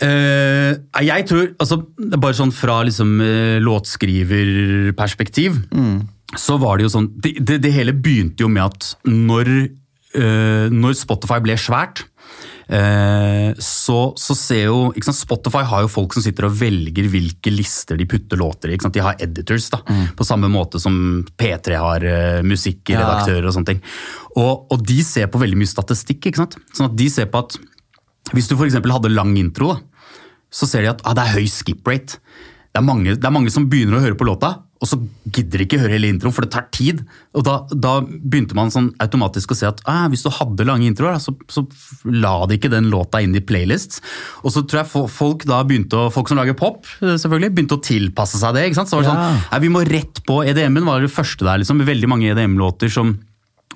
Uh, 0.00 0.72
jeg 1.04 1.26
tror, 1.28 1.50
altså, 1.60 1.82
bare 2.16 2.32
sånn 2.38 2.54
fra 2.56 2.78
liksom, 2.88 3.18
eh, 3.20 3.58
låtskriverperspektiv, 3.60 5.58
så 6.32 6.56
var 6.56 6.78
det 6.78 6.86
jo 6.86 6.92
sånn 6.94 7.10
det, 7.20 7.34
det, 7.44 7.58
det 7.60 7.74
hele 7.76 7.92
begynte 7.92 8.40
jo 8.40 8.48
med 8.48 8.64
at 8.64 8.94
når, 9.04 9.50
uh, 10.16 10.72
når 10.72 10.96
Spotify 10.96 11.42
ble 11.44 11.58
svært, 11.60 12.06
så, 13.58 13.96
så 14.16 14.36
ser 14.38 14.66
jo 14.68 14.76
sant, 15.02 15.18
Spotify 15.18 15.64
har 15.68 15.84
jo 15.84 15.90
folk 15.90 16.14
som 16.14 16.24
sitter 16.24 16.46
og 16.48 16.54
velger 16.60 17.08
hvilke 17.12 17.52
lister 17.52 17.98
de 17.98 18.06
putter 18.08 18.40
låter 18.40 18.72
i. 18.72 18.78
De 18.78 19.04
har 19.04 19.18
editors, 19.22 19.68
da, 19.72 19.82
på 20.16 20.26
samme 20.26 20.50
måte 20.52 20.80
som 20.82 20.94
P3 21.38 21.78
har 21.80 22.06
eh, 22.06 22.40
musikkredaktører 22.46 23.48
og 23.48 23.56
sånne 23.56 23.72
ting. 23.74 23.82
Og, 24.36 24.66
og 24.72 24.86
de 24.88 25.00
ser 25.06 25.28
på 25.32 25.40
veldig 25.42 25.58
mye 25.60 25.70
statistikk. 25.70 26.30
ikke 26.30 26.44
sant? 26.44 26.58
Sånn 26.72 26.90
at 26.90 26.98
de 26.98 27.08
ser 27.12 27.28
på 27.32 27.42
at 27.44 27.58
hvis 28.32 28.48
du 28.48 28.56
f.eks. 28.56 28.78
hadde 28.78 29.12
lang 29.12 29.34
intro, 29.40 29.74
da, 29.74 30.08
så 30.52 30.68
ser 30.68 30.84
de 30.84 30.92
at 30.92 31.02
ah, 31.08 31.16
det 31.16 31.24
er 31.26 31.38
høy 31.40 31.48
skip 31.50 31.88
rate. 31.88 32.20
Det 32.72 32.80
er, 32.80 32.84
mange, 32.88 33.12
det 33.20 33.26
er 33.28 33.32
mange 33.34 33.50
som 33.52 33.66
begynner 33.68 33.98
å 33.98 34.00
høre 34.00 34.16
på 34.16 34.24
låta, 34.24 34.48
og 34.82 34.88
så 34.88 34.96
gidder 35.28 35.60
de 35.60 35.64
ikke 35.66 35.78
høre 35.82 35.92
hele 35.92 36.08
introen, 36.08 36.32
for 36.34 36.42
det 36.46 36.54
tar 36.54 36.64
tid. 36.72 37.02
Og 37.36 37.44
Da, 37.44 37.58
da 37.70 37.90
begynte 38.02 38.56
man 38.56 38.72
sånn 38.72 38.88
automatisk 39.04 39.52
å 39.52 39.56
se 39.58 39.68
at 39.68 39.82
ah, 39.84 40.06
hvis 40.10 40.24
du 40.24 40.30
hadde 40.32 40.64
lange 40.66 40.88
introer, 40.88 41.20
så, 41.22 41.34
så 41.52 41.62
la 42.08 42.32
de 42.48 42.56
ikke 42.56 42.70
den 42.72 42.88
låta 42.90 43.20
inn 43.22 43.36
i 43.36 43.42
playlists. 43.44 44.00
Og 44.42 44.54
så 44.56 44.64
tror 44.64 44.80
jeg 44.82 45.10
folk 45.12 45.44
da 45.46 45.60
begynte 45.68 46.00
folk 46.16 46.32
som 46.32 46.40
lager 46.40 46.56
pop, 46.58 46.88
selvfølgelig, 47.02 47.52
begynte 47.58 47.76
å 47.76 47.84
tilpasse 47.84 48.40
seg 48.40 48.56
det. 48.56 48.64
ikke 48.70 48.80
sant? 48.80 48.90
Så 48.90 48.98
var 48.98 49.04
det 49.04 49.12
sånn, 49.12 49.42
Ja. 49.52 49.60
Vi 49.62 49.70
må 49.76 49.84
rett 49.86 50.22
på 50.26 50.40
EDM-en, 50.42 50.88
var 50.88 51.04
det 51.04 51.12
første 51.12 51.44
der. 51.46 51.60
liksom, 51.62 51.84
Veldig 51.86 52.08
mange 52.10 52.32
EDM-låter 52.32 52.90
som 52.90 53.12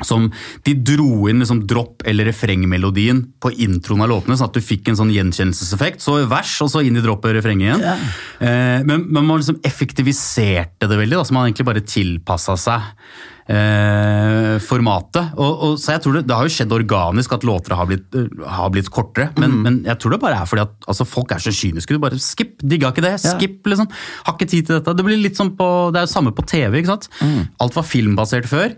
som 0.04 0.26
de 0.66 0.74
dro 0.74 1.28
inn 1.30 1.40
liksom 1.40 1.62
dropp- 1.68 2.04
eller 2.08 2.28
refrengmelodien 2.28 3.22
på 3.40 3.52
introen 3.64 4.04
av 4.04 4.10
låtene, 4.12 4.36
sånn 4.36 4.50
at 4.50 4.58
du 4.58 4.64
fikk 4.64 4.90
en 4.90 4.98
sånn 4.98 5.14
gjenkjennelseseffekt. 5.14 6.04
Så 6.04 6.18
vers, 6.28 6.56
og 6.64 6.72
så 6.72 6.84
inn 6.84 6.98
i 6.98 7.04
dropp- 7.04 7.24
og 7.24 7.36
refrenget 7.38 7.70
igjen. 7.70 8.10
Eh, 8.40 8.82
men, 8.84 9.06
men 9.08 9.24
man 9.24 9.40
liksom 9.40 9.62
effektiviserte 9.66 10.90
det 10.90 11.00
veldig, 11.00 11.16
da, 11.16 11.24
så 11.24 11.36
man 11.36 11.48
egentlig 11.48 11.70
bare 11.70 11.86
tilpassa 11.86 12.58
seg 12.60 12.92
eh, 13.48 14.56
formatet. 14.66 15.32
Og, 15.38 15.64
og, 15.70 15.80
så 15.80 15.96
jeg 15.96 16.04
tror 16.04 16.18
det, 16.18 16.24
det 16.28 16.36
har 16.36 16.46
jo 16.48 16.54
skjedd 16.56 16.76
organisk 16.76 17.36
at 17.36 17.46
låter 17.48 17.76
har 17.78 17.88
blitt, 17.88 18.06
eh, 18.18 18.46
har 18.58 18.72
blitt 18.74 18.92
kortere, 18.92 19.30
men, 19.40 19.58
men 19.64 19.80
jeg 19.86 20.00
tror 20.02 20.16
det 20.16 20.22
bare 20.22 20.42
er 20.42 20.50
fordi 20.50 20.66
at 20.66 20.88
altså, 20.92 21.08
folk 21.08 21.34
er 21.34 21.42
så 21.42 21.54
kyniske. 21.54 21.96
Du 21.96 22.02
bare 22.02 22.20
skip, 22.22 22.56
digga 22.60 22.92
ikke 22.92 23.06
det. 23.06 23.16
Skip, 23.24 23.60
liksom. 23.64 23.90
Har 24.28 24.36
ikke 24.38 24.50
tid 24.52 24.68
til 24.68 24.78
dette. 24.78 24.96
Det 24.98 25.06
blir 25.06 25.20
litt 25.20 25.38
sånn 25.38 25.54
på, 25.58 25.68
det 25.94 26.02
er 26.02 26.08
jo 26.08 26.14
samme 26.14 26.34
på 26.36 26.46
TV. 26.46 26.80
ikke 26.82 26.94
sant? 26.96 27.10
Alt 27.62 27.78
var 27.78 27.86
filmbasert 27.86 28.50
før. 28.50 28.74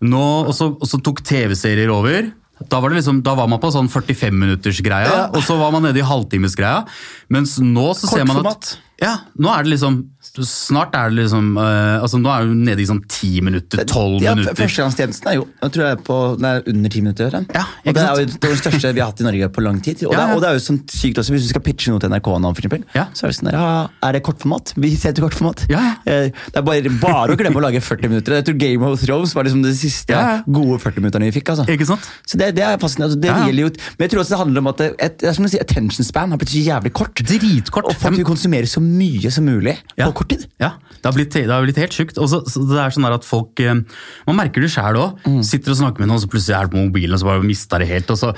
Nå, 0.00 0.26
og 0.48 0.54
så, 0.56 0.70
tok 1.04 1.20
TV-serier 1.26 1.90
over. 1.92 2.30
Da 2.68 2.80
var, 2.80 2.92
det 2.92 3.00
liksom, 3.00 3.22
da 3.24 3.32
var 3.38 3.48
man 3.48 3.60
på 3.60 3.70
sånn 3.72 3.88
45-minuttersgreia, 3.88 5.08
Ja. 5.08 5.26
og 5.32 5.42
så 5.44 5.56
var 5.60 5.72
man 5.72 5.86
nede 5.88 6.00
i 6.02 6.04
halvtimesgreia. 6.04 6.84
Mens 7.32 7.58
nå 7.60 7.86
så 7.96 8.10
ser 8.10 8.26
man 8.28 8.44
at 8.46 8.74
ja, 9.00 9.14
nå 9.40 9.48
er 9.48 9.64
det 9.64 9.72
liksom 9.78 10.02
Snart 10.46 10.94
er 10.94 11.10
det 11.10 11.24
liksom 11.24 11.56
uh, 11.58 11.98
altså 12.04 12.18
Nå 12.22 12.30
er 12.30 12.46
du 12.46 12.52
nede 12.54 12.80
i 12.82 12.86
sånn 12.88 13.00
10 13.10 13.40
minutter, 13.42 13.82
12 13.84 14.20
Ja, 14.22 14.34
minutter. 14.36 14.54
Førstegangstjenesten 14.60 15.26
er 15.32 15.34
jo 15.40 15.46
jeg 15.60 15.72
tror 15.74 15.84
jeg 15.84 15.96
er, 15.96 16.02
på, 16.06 16.16
er 16.46 16.62
under 16.70 16.92
ti 16.94 17.00
minutter. 17.02 17.30
den. 17.34 17.46
Ja, 17.54 17.64
og 17.84 17.96
det 17.96 18.02
er 18.04 18.10
jo 18.20 18.28
det 18.30 18.38
den 18.44 18.60
største 18.60 18.92
vi 18.94 19.02
har 19.02 19.10
hatt 19.10 19.20
i 19.20 19.26
Norge 19.26 19.48
på 19.56 19.64
lang 19.64 19.80
tid. 19.84 20.04
Og, 20.06 20.14
Ja, 20.14 20.20
det, 20.20 20.22
ja. 20.22 20.28
er, 20.30 20.36
og 20.36 20.40
det 20.44 20.48
er 20.50 20.54
jo 20.56 20.62
sånn 20.64 20.78
sykt 20.90 21.18
også, 21.20 21.34
Hvis 21.34 21.48
du 21.48 21.50
skal 21.52 21.64
pitche 21.66 21.90
noe 21.92 22.00
til 22.02 22.12
NRK 22.14 22.30
nå, 22.40 22.52
for 22.54 22.62
eksempel, 22.62 22.84
Ja. 22.96 23.04
så 23.12 23.26
er 23.26 23.32
det 23.34 23.38
sånn 23.40 23.50
er 23.52 24.12
det 24.16 24.22
kortformat? 24.26 24.72
Vi 24.80 24.92
ser 24.96 25.12
til 25.16 25.24
kortformat. 25.26 25.64
Ja, 25.70 25.80
ja. 25.82 25.94
Eh, 26.06 26.30
Det 26.30 26.56
er 26.62 26.62
bare, 26.66 26.94
bare 27.02 27.34
å 27.34 27.38
glemme 27.40 27.60
å 27.60 27.64
lage 27.66 27.80
40 27.82 28.08
minutter. 28.08 28.38
Jeg 28.38 28.46
tror 28.48 28.58
Game 28.62 28.86
of 28.86 29.00
Thrones 29.02 29.34
var 29.34 29.44
liksom 29.44 29.62
de 29.66 29.74
siste 29.74 30.14
gode 30.46 30.78
40 30.80 31.00
minuttene 31.04 31.26
vi 31.30 31.34
fikk. 31.40 31.50
altså. 31.52 31.66
Ikke 31.68 31.86
sant? 31.90 32.06
Så 32.26 32.38
det, 32.40 32.54
det 32.56 32.64
er 32.64 32.78
fascinerende. 32.78 33.10
Altså, 33.10 33.20
det 33.20 33.34
gjelder 33.50 33.62
jo, 33.66 33.70
men 33.98 34.06
jeg 34.06 34.10
tror 34.14 34.22
også 34.24 34.34
det 34.36 34.40
handler 34.44 34.60
om 34.64 34.70
at 34.72 34.78
det, 34.78 34.88
et, 34.98 35.18
det 35.20 35.28
er 35.28 35.36
som 35.36 35.44
å 35.44 35.50
si, 35.50 35.58
attention 35.60 36.04
span 36.06 36.30
har 36.30 36.38
blitt 36.40 36.54
så 36.54 36.62
jævlig 36.64 36.92
kort. 36.96 37.14
Dritkort. 37.26 37.90
Og 37.90 37.96
folk 37.98 38.16
vil 38.16 38.24
konsumere 38.28 38.66
så 38.70 38.80
mye 38.84 39.30
som 39.34 39.44
mulig 39.44 39.76
Ja. 39.98 40.06
på 40.10 40.19
kort 40.20 40.30
tid. 40.32 40.46
Ja, 40.60 40.74
det 41.00 41.08
har 41.08 41.16
blitt, 41.16 41.32
det 41.32 41.48
har 41.48 41.64
blitt 41.64 41.80
helt 41.80 41.96
sjukt. 41.96 42.18
Og 42.20 42.28
så, 42.30 42.42
så 42.48 42.62
det 42.68 42.78
er 42.82 42.94
sånn 42.94 43.08
at 43.08 43.26
folk, 43.26 43.60
eh, 43.64 43.80
Man 44.28 44.38
merker 44.38 44.62
det 44.62 44.70
sjæl 44.74 44.98
òg. 45.00 45.20
Mm. 45.24 45.40
Sitter 45.46 45.72
og 45.72 45.80
snakker 45.80 46.04
med 46.04 46.10
noen, 46.12 46.20
så 46.22 46.30
plutselig 46.30 46.56
er 46.58 46.68
det 46.68 46.74
på 46.74 46.80
mobilen, 46.84 47.16
og 47.16 47.22
så 47.22 47.28
bare 47.30 47.44
mister 47.46 47.82
det 47.82 47.88
helt. 47.90 48.12
og 48.12 48.20
så, 48.20 48.32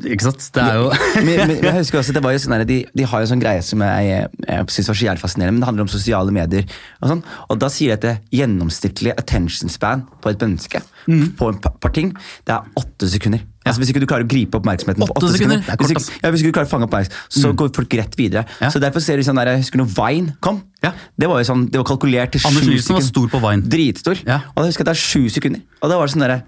ikke 0.00 0.28
sant? 0.28 0.48
Det 0.56 0.64
er 0.64 0.80
jo 0.80 0.90
men, 1.26 1.28
men, 1.28 1.52
men 1.52 1.68
jeg 1.68 1.78
husker 1.82 2.00
også, 2.00 2.16
det 2.16 2.24
var 2.24 2.36
jo 2.36 2.42
sånn 2.42 2.56
der, 2.56 2.66
de, 2.68 2.78
de 2.96 3.08
har 3.08 3.22
jo 3.22 3.28
en 3.28 3.32
sånn 3.34 3.44
greie 3.44 3.64
som 3.64 3.84
jeg, 3.84 4.30
jeg 4.46 4.68
synes 4.76 4.92
var 4.92 5.00
så 5.00 5.08
jævlig 5.08 5.24
fascinerende, 5.24 5.56
men 5.56 5.64
det 5.64 5.70
handler 5.70 5.86
om 5.86 5.92
sosiale 5.92 6.36
medier. 6.36 6.78
Og 7.02 7.12
sånn, 7.12 7.24
og 7.46 7.60
da 7.62 7.72
sier 7.72 7.92
de 7.92 7.98
at 7.98 8.06
det 8.06 8.40
gjennomsnittlig 8.40 9.14
attention 9.16 9.72
span 9.72 10.06
på 10.22 10.32
et 10.32 10.46
menneske 10.46 10.82
på 11.06 11.52
en 11.52 11.60
par 11.62 11.92
ting, 11.94 12.14
det 12.48 12.56
er 12.56 12.80
åtte 12.80 13.10
sekunder. 13.12 13.44
Altså 13.66 13.82
Hvis 13.82 13.90
ikke 13.92 14.00
du 14.00 14.06
klarer 14.06 14.24
å 14.24 14.30
gripe 14.30 14.56
oppmerksomheten 14.60 15.02
på 15.02 15.08
Åtte 15.16 15.32
sekunder? 15.34 15.58
sekunder, 15.60 15.74
er 15.74 15.76
hvis, 15.82 15.90
ikke, 15.96 16.20
ja, 16.22 16.30
hvis 16.30 16.40
ikke 16.44 16.52
du 16.52 16.56
klarer 16.56 16.68
å 16.70 16.72
fange 16.72 16.86
oppmerksomheten, 16.88 17.42
så 17.42 17.52
går 17.58 17.72
folk 17.76 17.96
rett 18.00 18.14
videre. 18.18 18.46
Ja. 18.62 18.70
Så 18.70 18.78
derfor 18.82 19.00
ser 19.04 19.16
du 19.18 19.22
sånn 19.26 19.36
der, 19.42 19.52
Jeg 19.56 19.64
husker 19.66 19.82
når 19.82 19.90
Vine 19.96 20.36
kom. 20.40 20.62
Ja. 20.82 20.92
Det 21.18 21.28
var 21.28 21.42
jo 21.42 21.48
sånn, 21.52 21.66
det 21.70 21.80
var 21.82 21.88
kalkulert 21.90 22.32
til 22.36 22.40
Anders 22.46 22.64
sju 22.64 22.70
Nilsen 22.76 22.94
var 23.00 23.02
stor 23.02 23.28
på 23.34 23.40
Vine. 23.42 23.66
Dritstor. 23.76 24.22
Ja. 24.26 24.40
Og 24.54 24.62
da 24.62 24.68
husker 24.70 24.84
jeg 24.84 24.90
det 24.92 24.96
er 24.96 25.02
sju 25.02 25.28
sekunder. 25.34 25.60
Og 25.82 25.90
da 25.90 25.98
var 25.98 26.06
det 26.06 26.14
sånn 26.16 26.24
derre 26.26 26.42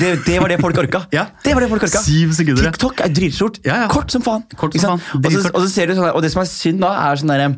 det, 0.00 0.10
det 0.26 0.36
var 0.40 0.48
det 0.52 0.58
folk 0.62 0.78
orka. 0.78 1.00
Ja. 1.14 1.24
Det 1.44 1.54
var 1.56 1.64
det 1.64 1.68
folk 1.72 1.82
orka. 1.88 2.00
Syv 2.04 2.32
sekunder. 2.36 2.68
TikTok 2.70 3.00
er 3.04 3.12
dritstort. 3.14 3.58
Ja, 3.66 3.80
ja. 3.84 3.88
Kort 3.90 4.12
som 4.14 4.22
faen. 4.22 4.44
Kort 4.58 4.76
som 4.78 4.96
faen. 4.98 5.24
Og, 5.24 5.30
så, 5.32 5.42
og, 5.52 5.60
så 5.64 5.70
ser 5.72 5.90
du 5.90 5.96
sånn, 5.98 6.06
der- 6.06 6.14
og 6.18 6.22
det 6.22 6.30
som 6.34 6.42
er 6.44 6.48
synd 6.50 6.80
da, 6.84 6.92
er 7.08 7.20
sånn 7.20 7.32
derre 7.32 7.48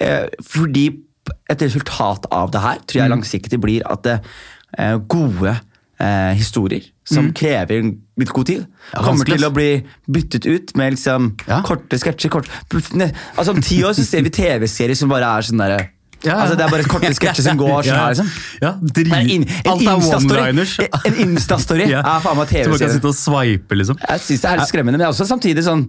eh, 0.00 0.28
Fordi 0.46 0.86
et 1.52 1.62
resultat 1.62 2.26
av 2.32 2.50
det 2.54 2.62
her 2.64 2.78
tror 2.86 3.00
Mm. 3.00 3.04
jeg 3.04 3.12
langsiktig 3.12 3.60
blir 3.60 3.82
at 3.86 4.06
eh, 4.14 4.96
gode 5.06 5.52
eh, 6.00 6.32
historier 6.38 6.82
som 7.04 7.32
krever 7.36 7.82
litt 8.20 8.32
god 8.32 8.46
tid, 8.46 8.60
Mm. 8.60 8.92
Ja, 8.94 9.02
kommer 9.04 9.24
til 9.28 9.44
å 9.46 9.52
bli 9.54 9.84
byttet 10.10 10.46
ut 10.46 10.76
med 10.76 10.94
liksom 10.94 11.36
Ja. 11.46 11.60
korte 11.62 11.98
sketsjer. 11.98 12.30
Kort, 12.30 12.48
altså 12.70 13.50
Om 13.54 13.60
ti 13.62 13.82
år 13.82 13.92
så 13.94 14.04
ser 14.04 14.22
vi 14.22 14.30
TV-serier 14.30 14.96
som 14.96 15.08
bare 15.08 15.24
er 15.38 15.42
sånn 15.42 15.58
derre 15.58 15.88
Ja, 16.24 16.30
ja. 16.34 16.38
Altså 16.44 16.56
Det 16.58 16.64
er 16.66 16.70
bare 16.74 16.84
korte 16.84 17.10
sketsjer 17.16 17.44
som 17.46 17.58
går 17.60 17.82
sånn 17.82 17.86
Ja. 17.86 18.00
her. 18.04 18.14
liksom 18.14 18.30
Ja, 18.60 18.72
drit. 18.82 19.30
In, 19.30 19.44
en 19.48 19.70
Alt 19.72 19.82
er 19.82 20.18
one-liners. 20.18 20.78
En 21.06 21.14
Insta-story 21.26 21.86
Ja. 21.94 22.00
er 22.00 22.20
faen 22.24 22.36
meg 22.36 22.48
Så 22.48 22.68
man 22.68 22.78
kan 22.78 22.90
sitte 22.96 23.08
og 23.08 23.16
sveipe, 23.16 23.78
liksom. 23.78 23.96
Jeg 24.08 24.20
synes 24.20 24.40
det 24.44 24.50
er 24.50 24.56
litt 24.60 24.68
skremmende, 24.68 24.98
men 25.00 25.06
også 25.08 25.26
samtidig 25.28 25.64
sånn 25.64 25.86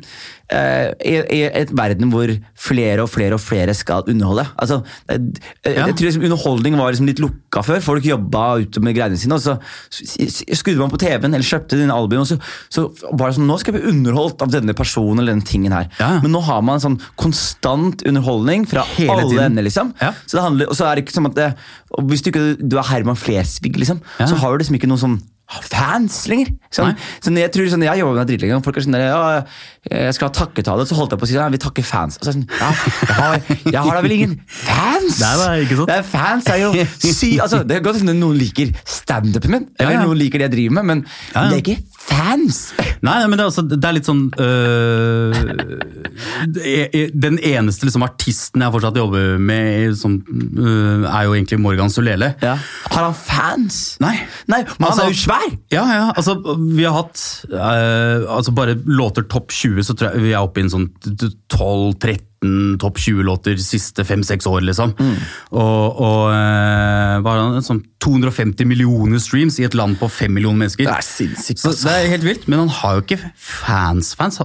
uh, 0.51 0.87
i, 1.03 1.15
I 1.31 1.41
et 1.63 1.71
verden 1.75 2.11
hvor 2.11 2.31
flere 2.55 3.03
og 3.03 3.09
flere 3.11 3.35
og 3.35 3.41
flere 3.43 3.73
skal 3.75 4.03
underholde. 4.07 4.47
Altså, 4.59 4.81
eh, 5.09 5.19
eh, 5.65 5.75
Ja. 5.75 5.85
Jeg 5.87 5.95
tror 5.95 6.07
liksom 6.09 6.23
Underholdning 6.23 6.77
var 6.77 6.91
liksom 6.91 7.07
litt 7.07 7.19
lukka 7.19 7.63
før. 7.63 7.81
Folk 7.81 8.03
jobba 8.05 8.59
ute 8.63 8.79
med 8.83 8.95
greiene 8.95 9.17
sine. 9.17 9.33
og 9.35 9.41
så 9.41 9.57
Skrudde 9.91 10.79
man 10.79 10.91
på 10.91 10.99
TV-en 11.01 11.33
eller 11.33 11.45
kjøpte 11.47 11.77
dine 11.79 11.93
album, 11.95 12.21
og 12.23 12.27
så, 12.27 12.37
så 12.71 12.87
var 13.11 13.29
det 13.31 13.37
sånn 13.39 13.47
Nå 13.49 13.57
skal 13.59 13.73
jeg 13.73 13.81
bli 13.81 13.91
underholdt 13.91 14.41
av 14.45 14.51
denne 14.53 14.73
personen 14.77 15.19
eller 15.19 15.33
denne 15.35 15.47
tingen 15.47 15.71
her. 15.75 15.87
Ja. 15.99 16.19
Men 16.23 16.31
nå 16.35 16.41
har 16.45 16.61
man 16.65 16.79
sånn 16.83 16.99
konstant 17.19 18.03
underholdning 18.07 18.67
fra 18.69 18.83
Hele 18.95 19.11
alle 19.15 19.29
tiden. 19.29 19.45
ender. 19.51 19.63
liksom. 19.67 19.93
Ja. 20.01 20.11
Så 20.25 20.37
det 20.37 20.43
handler, 20.43 20.69
og 20.71 20.75
så 20.75 20.85
er 20.87 20.95
det 20.95 21.05
ikke 21.05 21.13
som 21.17 21.25
at 21.29 21.35
det, 21.35 21.49
Hvis 22.09 22.21
du 22.21 22.29
ikke 22.31 22.55
du 22.69 22.77
er 22.77 22.87
Herman 22.91 23.15
Flesvig, 23.19 23.73
liksom, 23.77 24.01
Ja. 24.19 24.25
så 24.27 24.35
har 24.35 24.51
du 24.51 24.57
liksom 24.63 24.75
ikke 24.79 24.87
noen 24.91 24.99
sånn 25.03 25.21
fans 25.67 26.21
lenger. 26.31 26.53
Sånn, 26.71 26.93
sånn, 27.19 27.35
jeg 27.41 27.51
tror 27.51 27.67
sånn, 27.67 27.83
jeg 27.83 27.99
jobber 27.99 28.15
med 28.15 28.27
det 28.29 28.37
dritlenge, 28.37 28.63
folk 28.63 28.77
er 28.79 28.85
sånn 28.85 28.95
der, 28.95 29.03
ja, 29.09 29.43
jeg 29.91 30.13
skal 30.15 30.29
ha 30.29 30.33
takketale, 30.37 30.85
så 30.87 30.95
holdt 30.95 31.11
jeg 31.11 31.19
på 31.19 31.27
å 31.27 31.29
si 31.31 31.35
ja, 31.35 31.49
vi 31.51 31.59
takker 31.59 31.83
fans. 31.83 32.15
Og 32.21 32.23
så 32.23 32.31
er 32.31 32.37
sånn, 32.37 32.47
ja, 32.47 32.69
jeg 33.01 33.17
har, 33.17 33.35
jeg 33.65 33.81
har 33.81 33.97
da 33.97 34.03
vel 34.05 34.15
ingen 34.15 34.35
fans? 34.47 35.19
Nei, 35.19 35.33
nei, 35.41 35.55
ikke 35.65 35.79
sant? 35.81 35.91
Det 35.91 35.97
er 35.99 36.07
fans 36.07 36.47
er 36.53 36.61
jo 36.63 36.69
sy, 37.01 37.33
altså, 37.43 37.63
Det 37.67 37.75
er 37.75 37.83
godt 37.83 37.99
at 37.99 38.07
noen 38.07 38.37
liker 38.39 38.71
standupen 38.87 39.51
min, 39.57 39.67
eller 39.79 39.97
Ja, 39.97 39.99
ja. 39.99 40.05
noen 40.07 40.21
liker 40.21 40.39
det 40.39 40.47
jeg 40.47 40.55
driver 40.55 40.77
med, 40.79 40.85
men 40.93 41.03
Ja, 41.35 41.49
det 41.51 41.57
er 41.59 41.63
ikke 41.65 41.77
fans. 42.01 42.61
Nei, 43.03 43.17
nei, 43.19 43.27
men 43.27 43.35
det 43.37 43.43
er, 43.43 43.49
også, 43.51 43.65
det 43.67 43.77
er 43.87 43.93
litt 43.97 44.07
sånn 44.07 44.23
øh, 44.41 45.35
Den 47.13 47.37
eneste 47.45 47.87
liksom, 47.87 48.03
artisten 48.05 48.63
jeg 48.63 48.73
fortsatt 48.73 48.97
jobber 49.01 49.37
med, 49.41 49.95
som, 49.99 50.17
øh, 50.21 51.05
er 51.09 51.27
jo 51.27 51.35
egentlig 51.35 51.59
Morgan 51.61 51.91
Solele. 51.93 52.31
Har 52.41 53.03
han 53.03 53.15
fans? 53.17 53.81
Nei. 54.03 54.15
Nei, 54.51 54.61
men 54.63 54.87
Altså- 54.87 55.01
han 55.03 55.09
er 55.09 55.13
jo 55.13 55.19
svær! 55.25 55.40
Ja, 55.71 55.83
ja, 55.87 56.07
altså 56.15 56.35
vi 56.59 56.83
har 56.83 56.97
hatt 56.97 57.21
øh, 57.51 58.25
altså 58.37 58.53
bare 58.55 58.75
låter 58.85 59.25
topp 59.31 59.51
20, 59.51 59.83
så 59.87 59.95
tror 59.95 60.15
jeg 60.15 60.25
vi 60.25 60.33
er 60.35 60.43
oppe 60.43 60.61
i 60.61 60.65
en 60.65 60.73
sånn 60.73 60.89
12-13 61.53 62.30
topp 62.81 62.97
20-låter 62.97 63.59
siste 63.61 64.03
5-6 64.03 64.47
år, 64.49 64.61
liksom. 64.65 64.95
Og, 65.51 66.01
og 66.01 66.31
øh, 66.33 67.21
hva 67.21 67.35
er 67.37 67.65
sånn 67.65 67.83
250 68.01 68.65
millioner 68.65 69.21
streams 69.21 69.59
i 69.61 69.65
et 69.67 69.75
land 69.77 69.99
på 69.99 70.07
5 70.09 70.33
millioner 70.33 70.63
mennesker. 70.63 70.87
Det 70.87 70.93
er 70.95 71.05
sinnssykt. 71.05 71.61
Altså. 71.69 71.85
det 71.85 71.93
er 71.93 72.09
helt 72.15 72.25
vilt, 72.25 72.47
men 72.49 72.63
han 72.63 72.71
har 72.79 72.97
jo 72.97 73.03
ikke 73.03 73.19
fans-fans. 73.37 74.39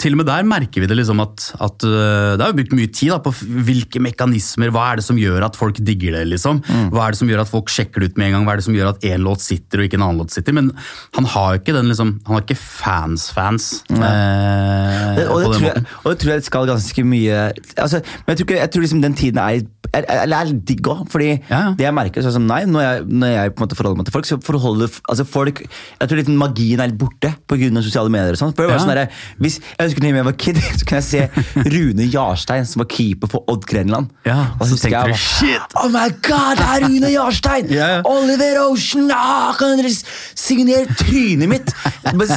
Til 0.00 0.16
og 0.16 0.20
med 0.22 0.28
der 0.30 0.46
merker 0.48 0.80
vi 0.80 0.88
det 0.88 0.96
liksom 0.96 1.20
at, 1.20 1.50
at 1.60 1.84
øh, 1.84 2.32
Det 2.38 2.40
har 2.40 2.52
jo 2.52 2.58
brukt 2.62 2.76
mye 2.78 2.88
tid 2.88 3.12
da, 3.12 3.20
på 3.20 3.34
hvilke 3.68 4.00
mekanismer, 4.00 4.72
hva 4.72 4.86
er 4.90 5.02
det 5.02 5.06
som 5.06 5.20
gjør 5.20 5.44
at 5.50 5.58
folk 5.60 5.82
digger 5.84 6.16
det? 6.16 6.24
liksom? 6.32 6.62
Mm. 6.64 6.88
Hva 6.94 7.04
er 7.04 7.12
det 7.12 7.20
som 7.20 7.28
gjør 7.28 7.44
at 7.44 7.52
folk 7.52 7.72
sjekker 7.72 8.00
det 8.00 8.12
ut 8.12 8.20
med 8.20 8.30
en 8.30 8.38
gang? 8.38 8.48
Hva 8.48 8.56
er 8.56 8.62
det 8.62 8.68
som 8.70 8.78
gjør 8.78 8.94
at 8.94 9.04
én 9.04 9.24
låt 9.24 9.44
sitter 9.44 9.82
og 9.82 9.88
ikke 9.90 10.00
en 10.00 10.06
annen 10.08 10.24
låt 10.24 10.32
sitter? 10.32 10.56
Men 10.56 10.72
han 11.18 11.28
har 11.34 11.60
ikke 11.60 11.76
den 11.76 11.92
liksom, 11.92 12.16
han 12.24 12.38
har 12.38 12.46
ikke 12.46 12.60
fans-fans. 12.62 13.68
Eh, 13.92 15.22
og, 15.28 15.44
det 15.44 15.52
tror 15.52 15.68
jeg, 15.68 15.84
og 16.00 16.08
det 16.08 16.18
tror 16.24 16.36
jeg 16.38 16.48
skal 16.48 16.72
ganske 16.72 17.04
mye 17.04 17.33
altså, 17.76 18.00
Men 18.04 18.28
jeg 18.28 18.36
tror, 18.36 18.42
ikke, 18.42 18.60
jeg 18.60 18.70
tror 18.70 18.80
liksom 18.80 19.02
den 19.02 19.14
tiden 19.14 19.38
er 19.38 19.60
er, 19.98 20.06
jeg, 20.28 20.32
er 20.38 20.52
digg 20.70 20.88
òg. 20.92 21.04
Fordi 21.12 21.28
Ja, 21.50 21.60
det 21.78 21.84
jeg 21.86 21.94
merker, 21.96 22.24
sånn 22.24 22.34
som 22.38 22.46
nei, 22.48 22.62
når 22.68 22.82
jeg, 22.84 23.04
når 23.22 23.32
jeg 23.34 23.52
på 23.54 23.60
en 23.62 23.66
måte 23.66 23.78
forholder 23.78 24.00
meg 24.00 24.08
til 24.08 24.14
folk, 24.16 24.28
så 24.28 24.38
forholder 24.44 24.92
altså 25.10 25.24
folk 25.28 25.62
Jeg 25.64 26.08
tror 26.10 26.20
litt 26.20 26.30
magien 26.34 26.80
er 26.82 26.90
litt 26.92 26.98
borte 27.00 27.32
pga. 27.50 27.70
sosiale 27.82 28.10
medier. 28.12 28.32
og 28.36 28.40
sånn. 28.40 28.54
Før 28.56 28.68
var 28.70 28.78
det 28.78 28.84
sånn 28.84 28.94
der, 28.94 29.10
hvis 29.40 29.60
Jeg 29.60 29.88
husker 29.88 30.00
da 30.06 30.12
jeg 30.14 30.24
var 30.28 30.38
kid, 30.44 30.56
så 30.78 30.84
kunne 30.88 31.02
jeg 31.02 31.08
se 31.10 31.68
Rune 31.74 32.08
Jarstein, 32.12 32.66
som 32.66 32.82
var 32.84 32.88
keeper 32.92 33.30
for 33.30 33.44
Odd 33.48 33.64
Grenland. 33.70 34.10
Ja, 34.26 34.38
og 34.60 34.66
så 34.66 34.74
så 34.76 34.88
tenkte 34.88 35.04
jeg 35.04 35.14
du, 35.14 35.22
shit! 35.22 35.76
Oh 35.82 35.88
my 35.92 36.08
god, 36.26 36.58
det 36.60 36.66
er 36.74 36.86
Rune 36.88 37.10
Jarstein! 37.14 37.70
Ja, 37.72 37.88
ja. 37.96 38.00
Oliver 38.08 38.60
Ocean! 38.66 39.10
Ah, 39.14 39.52
kan 39.58 39.76
dere 39.78 39.90
signere 39.94 40.86
trynet 40.98 41.48
mitt? 41.50 41.72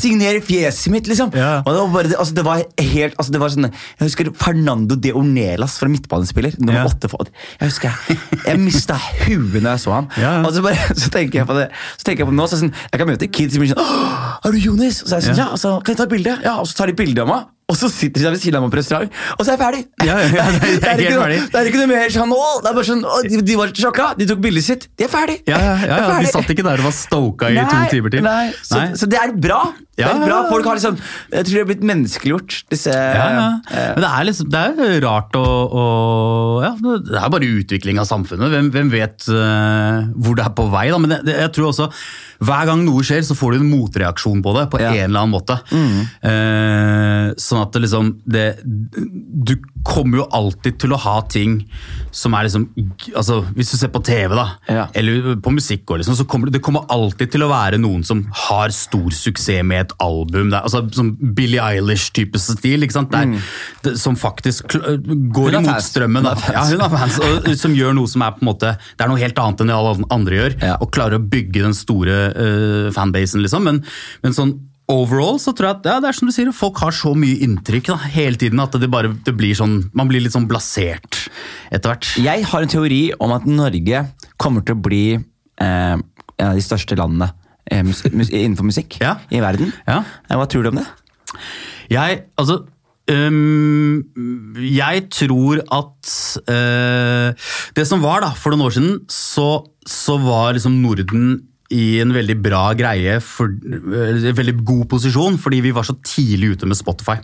Signere 0.02 0.42
fjeset 0.46 0.92
mitt, 0.94 1.08
liksom. 1.10 1.32
Ja. 1.36 1.62
Og 1.66 1.72
det 1.74 1.80
var 1.82 1.94
bare, 1.96 2.14
altså, 2.20 2.36
det 2.38 2.46
var 2.48 2.62
helt 2.78 3.16
altså, 3.18 3.34
det 3.34 3.42
var 3.42 3.54
sånn, 3.54 3.68
Jeg 3.72 4.06
husker 4.08 4.30
Fernando 4.38 4.96
de 5.00 5.12
Ornelas 5.18 5.78
fra 5.82 5.90
midtbanespiller. 5.92 6.56
Nummer 6.60 6.84
Ja. 6.84 6.86
åtte 6.92 7.10
for, 7.12 7.26
jeg 7.60 7.70
husker 7.72 7.90
jeg, 8.10 8.18
jeg 8.46 8.60
mista 8.62 8.98
huet 9.26 9.58
når 9.62 9.70
jeg 9.76 9.80
så 9.86 9.94
han. 9.98 10.10
Ja. 10.22 10.34
Og 10.46 10.54
så, 10.54 10.62
bare, 10.66 10.78
så 11.04 11.10
tenker 11.14 11.40
jeg 11.42 11.48
på 11.50 11.56
det 11.58 11.68
Så 11.98 12.04
tenker 12.08 12.24
jeg 12.26 12.30
på 12.30 12.34
det 12.36 12.40
nå, 12.42 12.48
så 12.48 12.58
det 12.58 12.64
sånn, 12.66 12.74
jeg 12.92 13.02
kan 13.02 13.10
møte 13.12 13.28
kids 13.32 13.54
som 13.58 13.64
blir 13.64 13.72
sånn 13.74 13.82
«Åh, 13.84 14.40
Er 14.48 14.52
du 14.56 14.58
Jonis? 14.62 15.02
Og 15.04 15.10
så 15.10 15.18
er 15.18 15.22
jeg 15.22 15.30
sånn, 15.32 15.42
ja, 15.44 15.50
Ja. 15.52 15.60
så 15.62 15.76
kan 15.84 15.94
jeg 15.96 16.02
ta 16.02 16.08
et 16.10 16.14
bilde? 16.18 16.38
Ja, 16.44 16.58
Og 16.62 16.68
så 16.70 16.78
tar 16.82 16.92
de 16.92 16.98
bilde 16.98 17.24
av 17.24 17.32
meg. 17.32 17.46
Og 17.68 17.76
så 17.76 17.90
sitter 17.92 18.24
de 18.24 18.30
ved 18.32 18.40
siden 18.40 18.56
av 18.56 18.64
meg 18.64 18.72
på 18.72 18.78
restaurant, 18.80 19.10
og 19.36 19.42
så 19.44 19.52
er 19.52 19.58
jeg 19.58 19.60
ferdig. 19.60 19.82
Ja, 20.08 20.14
ja, 20.24 20.46
det 20.64 20.88
er- 20.88 21.02
det 21.02 21.08
er 21.10 21.18
noe, 21.18 21.26
det 21.52 21.58
er 21.60 21.68
ikke 21.68 21.82
noe 21.82 21.90
mer 21.92 22.14
sånn 22.14 22.32
å, 22.32 22.38
det 22.64 22.70
er 22.72 22.78
bare 22.78 22.88
sånn, 22.88 23.02
å, 23.04 23.18
de, 23.28 23.42
de 23.44 23.58
var 23.60 23.74
sjokka, 23.76 24.06
de 24.16 24.28
tok 24.30 24.40
bildet 24.46 24.64
sitt. 24.64 24.86
De 24.96 25.04
er 25.04 25.12
ferdig. 25.12 25.36
Ja, 25.52 25.58
ja, 25.60 25.74
ja, 25.84 25.98
ja, 26.06 26.14
De 26.24 26.30
satt 26.32 26.54
ikke 26.54 26.64
der 26.64 26.80
og 26.80 26.88
var 26.88 26.96
stoka 26.96 27.50
i 27.52 27.58
to 27.60 27.82
timer 27.92 28.14
til. 28.16 28.24
Nei, 28.24 28.46
så, 28.64 28.80
Nei. 28.80 28.96
så 29.02 29.10
det 29.12 29.20
er 29.20 29.34
bra. 29.36 29.60
Det 29.98 30.06
er 30.06 30.20
bra. 30.22 30.38
Folk 30.52 30.68
har 30.70 30.78
liksom 30.78 30.98
Jeg 31.34 31.46
tror 31.48 31.56
det 31.58 31.62
er 31.64 31.68
blitt 31.72 31.86
menneskeliggjort, 31.90 32.56
disse 32.70 32.92
Ja, 32.94 33.24
ja. 33.34 33.46
eh, 33.66 33.88
Men 33.98 34.04
det 34.06 34.10
er, 34.14 34.26
liksom, 34.30 34.50
det 34.54 34.62
er 34.62 35.00
rart 35.04 35.34
å, 35.40 35.44
å 35.82 35.86
ja, 36.62 36.70
Det 36.78 37.18
er 37.18 37.32
bare 37.34 37.50
utvikling 37.58 37.98
av 38.00 38.06
samfunnet. 38.08 38.52
Hvem, 38.54 38.70
hvem 38.76 38.92
vet 38.94 39.26
uh, 39.34 40.06
hvor 40.22 40.38
det 40.38 40.46
er 40.46 40.54
på 40.60 40.68
vei? 40.72 40.86
Da? 40.94 41.02
Men 41.02 41.18
jeg 41.26 41.50
tror 41.58 41.72
også 41.74 41.90
hver 42.40 42.66
gang 42.70 42.84
noe 42.86 43.02
skjer, 43.04 43.24
så 43.26 43.36
får 43.38 43.54
du 43.56 43.60
en 43.60 43.70
motreaksjon 43.72 44.44
på 44.46 44.54
det. 44.58 44.70
på 44.72 44.80
Ja. 44.82 44.92
en 44.94 45.10
eller 45.10 45.20
annen 45.26 45.34
måte. 45.34 45.58
Eh, 46.22 47.34
sånn 47.40 47.62
at 47.64 47.72
det 47.74 47.82
liksom 47.84 48.12
det, 48.26 48.46
Du 49.48 49.56
kommer 49.88 50.18
jo 50.22 50.26
alltid 50.36 50.80
til 50.82 50.92
å 50.96 51.00
ha 51.00 51.22
ting 51.32 51.62
som 52.12 52.34
er 52.36 52.48
liksom 52.48 52.66
altså 53.16 53.40
Hvis 53.56 53.72
du 53.72 53.78
ser 53.78 53.92
på 53.94 54.02
TV, 54.04 54.36
da, 54.36 54.48
Ja. 54.68 54.88
eller 54.94 55.36
på 55.36 55.52
musikk, 55.54 55.86
liksom, 55.88 56.16
så 56.16 56.26
kommer 56.28 56.48
det, 56.48 56.54
det 56.58 56.62
kommer 56.66 56.86
alltid 56.90 57.32
til 57.32 57.42
å 57.46 57.50
være 57.50 57.78
noen 57.80 58.04
som 58.06 58.26
har 58.48 58.70
stor 58.70 59.10
suksess 59.12 59.64
med 59.64 59.86
et 59.88 59.94
album. 60.04 60.50
Det 60.50 60.58
er, 60.60 60.64
altså, 60.64 60.82
som 60.94 61.12
Billie 61.16 61.60
Eilish-type 61.62 62.38
stil, 62.42 62.84
ikke 62.84 62.92
sant? 62.98 63.12
Der, 63.12 63.40
det, 63.84 63.98
som 64.00 64.16
faktisk 64.16 64.68
går 64.68 65.56
imot 65.62 65.82
strømmen. 65.86 66.26
Hun 66.26 66.32
er. 66.34 66.54
Ja, 66.54 66.66
hun 66.66 66.82
er 66.82 66.90
fans, 66.90 67.20
og, 67.20 67.48
som 67.64 67.74
gjør 67.78 67.96
noe 67.96 68.08
som 68.12 68.22
er 68.26 68.32
på 68.36 68.42
en 68.44 68.50
måte 68.52 68.74
Det 68.98 69.06
er 69.06 69.08
noe 69.12 69.22
helt 69.22 69.38
annet 69.40 69.62
enn 69.62 69.68
det 69.72 69.76
alle 69.78 70.10
andre 70.12 70.36
gjør, 70.42 70.58
og 70.82 70.92
klarer 70.92 71.18
å 71.20 71.24
bygge 71.30 71.64
den 71.64 71.74
store 71.78 72.27
eh, 72.32 72.90
fanbasen, 72.96 73.42
liksom. 73.46 73.64
Men, 73.70 73.84
men 74.24 74.36
sånn 74.38 74.58
Overall 74.88 75.36
så 75.44 75.52
tror 75.52 75.68
jeg 75.68 75.76
at 75.82 75.88
ja, 75.90 75.96
det 76.00 76.08
er 76.08 76.16
som 76.16 76.30
du 76.30 76.32
sier, 76.32 76.48
folk 76.56 76.78
har 76.80 76.94
så 76.96 77.10
mye 77.12 77.42
inntrykk 77.44 77.90
da, 77.90 77.98
hele 78.14 78.40
tiden 78.40 78.62
at 78.64 78.72
det 78.80 78.88
bare 78.88 79.10
det 79.26 79.34
blir 79.36 79.52
sånn, 79.60 79.82
man 79.92 80.08
blir 80.08 80.24
litt 80.24 80.32
sånn 80.32 80.46
blasert 80.48 81.26
etter 81.76 81.92
hvert. 81.92 82.08
Jeg 82.24 82.46
har 82.48 82.64
en 82.64 82.72
teori 82.72 83.02
om 83.20 83.34
at 83.36 83.44
Norge 83.52 84.06
kommer 84.40 84.64
til 84.64 84.78
å 84.78 84.80
bli 84.86 85.02
eh, 85.18 85.98
en 86.00 86.48
av 86.48 86.56
de 86.56 86.64
største 86.64 86.96
landene 86.96 87.28
eh, 87.68 87.84
mus 87.84 88.00
mus 88.16 88.32
innenfor 88.38 88.70
musikk 88.70 88.96
Ja. 89.04 89.18
i 89.28 89.44
verden. 89.44 89.76
Ja. 89.90 90.06
Eh, 90.30 90.40
Hva 90.40 90.48
tror 90.48 90.64
du 90.64 90.72
om 90.72 90.80
det? 90.80 90.88
Jeg, 91.92 92.24
altså 92.40 92.62
Um, 93.08 94.04
Jeg 94.60 95.06
tror 95.16 95.62
at 95.72 96.10
uh, 96.52 97.32
Det 97.72 97.86
som 97.88 98.02
var 98.04 98.20
da, 98.26 98.34
for 98.36 98.52
noen 98.52 98.66
år 98.68 98.74
siden, 98.76 98.98
så, 99.08 99.46
så 99.88 100.18
var 100.20 100.58
liksom 100.58 100.76
Norden 100.84 101.30
i 101.74 102.00
en 102.00 102.14
veldig 102.16 102.38
bra 102.40 102.62
greie, 102.80 103.18
for, 103.24 103.52
en 103.52 104.38
veldig 104.38 104.56
god 104.68 104.86
posisjon, 104.94 105.40
fordi 105.42 105.60
vi 105.66 105.74
var 105.76 105.88
så 105.88 105.98
tidlig 106.06 106.54
ute 106.56 106.70
med 106.70 106.80
Spotify. 106.80 107.18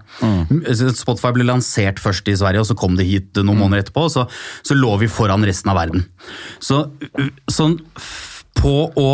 Spotify 0.99 1.31
ble 1.35 1.47
lansert 1.47 2.01
først 2.03 2.27
i 2.27 2.35
Sverige, 2.39 2.63
og 2.63 2.67
så 2.67 2.77
kom 2.79 2.97
det 2.99 3.07
hit 3.07 3.39
noen 3.39 3.61
måneder 3.61 3.85
etterpå, 3.85 4.07
og 4.09 4.11
så, 4.11 4.25
så 4.65 4.75
lå 4.75 4.97
vi 5.03 5.11
foran 5.11 5.47
resten 5.47 5.71
av 5.71 5.79
verden. 5.79 6.03
Så 6.63 6.83
sånn 7.51 7.79
på 8.59 8.75
å 8.99 9.09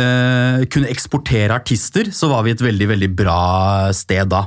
eh, 0.00 0.64
kunne 0.70 0.92
eksportere 0.92 1.56
artister, 1.56 2.12
så 2.12 2.28
var 2.32 2.44
vi 2.44 2.54
et 2.54 2.64
veldig 2.64 2.90
veldig 2.94 3.10
bra 3.16 3.40
sted 3.96 4.30
da. 4.32 4.46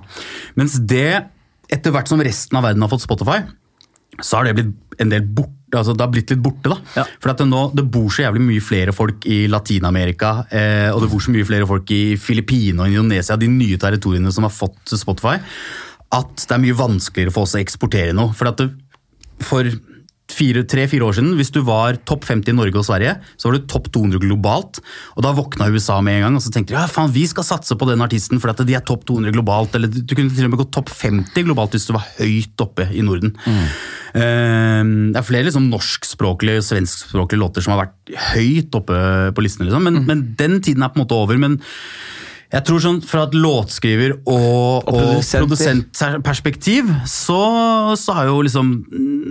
Mens 0.59 0.77
det, 0.85 1.25
etter 1.73 1.93
hvert 1.93 2.09
som 2.11 2.21
resten 2.23 2.59
av 2.59 2.69
verden 2.69 2.85
har 2.85 2.93
fått 2.93 3.05
Spotify, 3.05 3.41
så 4.21 4.39
har 4.39 4.47
det 4.47 4.57
blitt 4.59 5.01
en 5.01 5.13
del 5.13 5.25
borte. 5.25 5.53
Altså, 5.75 5.91
det 5.91 6.05
har 6.05 6.11
blitt 6.13 6.31
litt 6.31 6.43
borte, 6.43 6.71
da. 6.71 6.77
Ja. 6.95 7.03
For 7.19 7.33
at 7.33 7.41
det, 7.41 7.49
nå, 7.49 7.65
det 7.75 7.83
bor 7.91 8.07
så 8.13 8.23
jævlig 8.23 8.45
mye 8.45 8.63
flere 8.63 8.93
folk 8.95 9.25
i 9.27 9.41
Latin-Amerika, 9.51 10.31
eh, 10.47 10.87
og 10.93 11.01
det 11.03 11.09
bor 11.11 11.23
så 11.23 11.33
mye 11.33 11.47
flere 11.47 11.67
folk 11.67 11.91
i 11.91 12.15
Filippinene 12.21 12.85
og 12.85 12.95
Indonesia, 12.95 13.35
de 13.39 13.49
nye 13.51 13.79
territoriene 13.81 14.31
som 14.31 14.47
har 14.47 14.55
fått 14.55 14.95
Spotify, 14.95 15.35
at 16.15 16.45
det 16.45 16.55
er 16.55 16.63
mye 16.63 16.77
vanskeligere 16.79 17.35
for 17.35 17.43
oss 17.43 17.57
å 17.57 17.59
eksportere 17.59 18.15
noe. 18.15 18.31
For 18.37 18.47
det, 18.47 18.69
for 19.43 19.67
tre-fire 20.27 21.05
år 21.07 21.15
siden, 21.17 21.35
hvis 21.39 21.51
du 21.55 21.61
var 21.65 21.97
topp 22.07 22.25
50 22.27 22.51
i 22.51 22.55
Norge 22.57 22.77
og 22.79 22.85
Sverige, 22.85 23.15
så 23.39 23.47
var 23.47 23.57
du 23.57 23.67
topp 23.69 23.87
200 23.95 24.19
globalt. 24.21 24.81
Og 25.15 25.23
da 25.23 25.33
våkna 25.35 25.69
USA 25.71 25.99
med 26.03 26.19
en 26.19 26.25
gang 26.27 26.39
og 26.39 26.43
så 26.43 26.51
tenkte 26.53 26.73
de, 26.73 26.79
ja 26.79 26.87
faen, 26.91 27.13
vi 27.15 27.25
skal 27.29 27.47
satse 27.47 27.77
på 27.79 27.87
den 27.89 28.03
artisten 28.03 28.41
for 28.43 28.51
at 28.51 28.61
de 28.67 28.75
er 28.77 28.83
topp 28.85 29.07
200 29.07 29.35
globalt. 29.35 29.77
Eller 29.77 29.87
du 29.87 30.15
kunne 30.15 30.33
til 30.33 30.47
og 30.47 30.53
med 30.53 30.61
gått 30.61 30.73
topp 30.75 30.91
50 30.93 31.47
globalt 31.47 31.77
hvis 31.77 31.87
du 31.89 31.95
var 31.95 32.05
høyt 32.19 32.65
oppe 32.65 32.89
i 32.91 33.05
Norden. 33.05 33.33
Eh, 33.47 34.83
det 34.83 35.21
er 35.21 35.27
flere 35.27 35.47
liksom, 35.47 35.71
norskspråklige 35.71 36.61
og 36.61 36.67
svenskspråklige 36.67 37.41
låter 37.41 37.65
som 37.65 37.75
har 37.75 37.85
vært 37.85 38.15
høyt 38.33 38.77
oppe 38.77 38.99
på 39.31 39.45
listene, 39.45 39.69
liksom. 39.69 39.87
men, 39.87 40.03
men 40.07 40.27
den 40.39 40.59
tiden 40.61 40.83
er 40.83 40.93
på 40.93 40.99
en 40.99 41.07
måte 41.07 41.17
over. 41.17 41.39
men 41.41 41.61
jeg 42.47 42.63
tror 42.67 42.83
sånn 42.83 42.99
Fra 43.03 43.25
et 43.27 43.35
låtskriver 43.35 44.17
og, 44.21 44.87
og, 44.87 45.19
produsentperspektiv, 45.19 46.89
så, 47.09 47.41
så 47.99 48.19
er 48.21 48.29
jo 48.31 48.41
liksom 48.47 48.73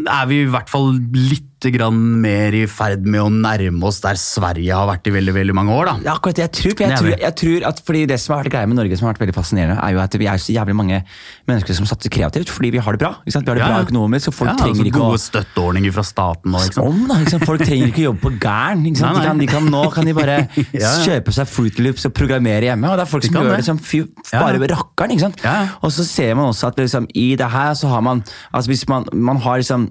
Er 0.04 0.28
vi 0.30 0.42
i 0.44 0.50
hvert 0.52 0.72
fall 0.72 0.94
litt 1.16 1.55
mer 1.92 2.54
i 2.54 2.66
ferd 2.66 3.06
med 3.06 3.20
å 3.20 3.28
nærme 3.30 3.82
oss 3.86 4.00
der 4.00 4.14
Sverige 4.14 4.74
har 4.74 4.86
vært 4.86 5.06
i 5.06 5.10
veldig 5.10 5.34
veldig 5.34 5.54
mange 5.54 5.72
år. 5.72 5.86
da. 5.86 5.94
Ja, 6.04 6.14
akkurat 6.14 6.36
det. 6.36 6.42
Jeg 6.46 6.52
tror, 6.52 6.74
jeg, 6.80 6.98
tror, 6.98 7.14
jeg 7.18 7.34
tror 7.34 7.66
at 7.68 7.80
fordi 7.86 8.06
Det 8.06 8.20
som 8.20 8.34
har 8.34 8.44
vært 8.44 8.52
greia 8.52 8.66
med 8.66 8.76
Norge 8.76 8.96
som 8.96 9.06
har 9.06 9.14
vært 9.14 9.24
veldig 9.26 9.34
fascinerende, 9.34 9.78
er 9.82 9.92
jo 9.92 10.00
at 10.00 10.14
vi 10.14 10.26
er 10.26 10.36
så 10.38 10.52
jævlig 10.52 10.76
mange 10.76 11.02
mennesker 11.48 11.74
som 11.74 11.86
satser 11.86 12.10
kreativt 12.10 12.50
fordi 12.50 12.70
vi 12.70 12.78
har 12.78 12.92
det 12.92 13.00
bra. 13.00 13.16
Vi 13.24 13.32
har 13.34 13.42
det 13.42 13.56
Ja, 13.58 13.66
bra 13.66 13.82
økonomisk, 13.82 14.26
så 14.26 14.32
folk 14.32 14.50
ja, 14.50 14.56
trenger 14.60 14.80
altså 14.80 14.86
ikke 14.86 15.02
å 15.02 15.10
Gode 15.10 15.22
støtteordninger 15.22 15.92
fra 15.92 16.04
staten. 16.06 16.54
Og, 16.54 16.78
om, 16.82 17.02
da? 17.08 17.18
Folk 17.46 17.64
trenger 17.64 17.90
ikke 17.90 18.02
å 18.04 18.06
jobbe 18.10 18.22
på 18.22 18.32
Gæren. 18.40 18.84
De 18.86 18.94
kan, 18.96 19.38
de 19.38 19.46
kan, 19.50 19.68
nå 19.70 19.84
kan 19.94 20.06
de 20.06 20.16
bare 20.16 20.38
Ja, 20.76 20.92
kjøpe 21.04 21.34
seg 21.34 21.50
Fruit 21.50 21.78
Loops 21.82 22.06
og 22.08 22.14
programmere 22.16 22.70
hjemme. 22.70 22.90
og 22.90 22.98
Det 23.00 23.06
er 23.06 23.10
folk 23.10 23.26
De 23.26 23.30
som 23.32 23.40
gjør 23.42 23.52
det. 23.52 23.60
det 23.60 23.68
som 23.68 23.78
fy, 23.82 24.02
bare 24.32 24.60
ja. 24.60 24.72
rakkeren. 24.76 25.14
ikke 25.16 25.26
sant? 25.26 25.44
Og 25.82 25.92
så 25.92 26.06
ser 26.06 26.34
man 26.38 26.50
også 26.52 26.70
at 26.70 26.80
liksom, 26.80 27.08
i 27.14 27.28
det 27.38 27.50
her 27.52 27.74
så 27.78 27.90
har 27.92 28.02
man 28.04 28.22
altså 28.52 28.70
Hvis 28.70 28.88
man, 28.88 29.06
man 29.12 29.36
har 29.44 29.58
liksom 29.62 29.90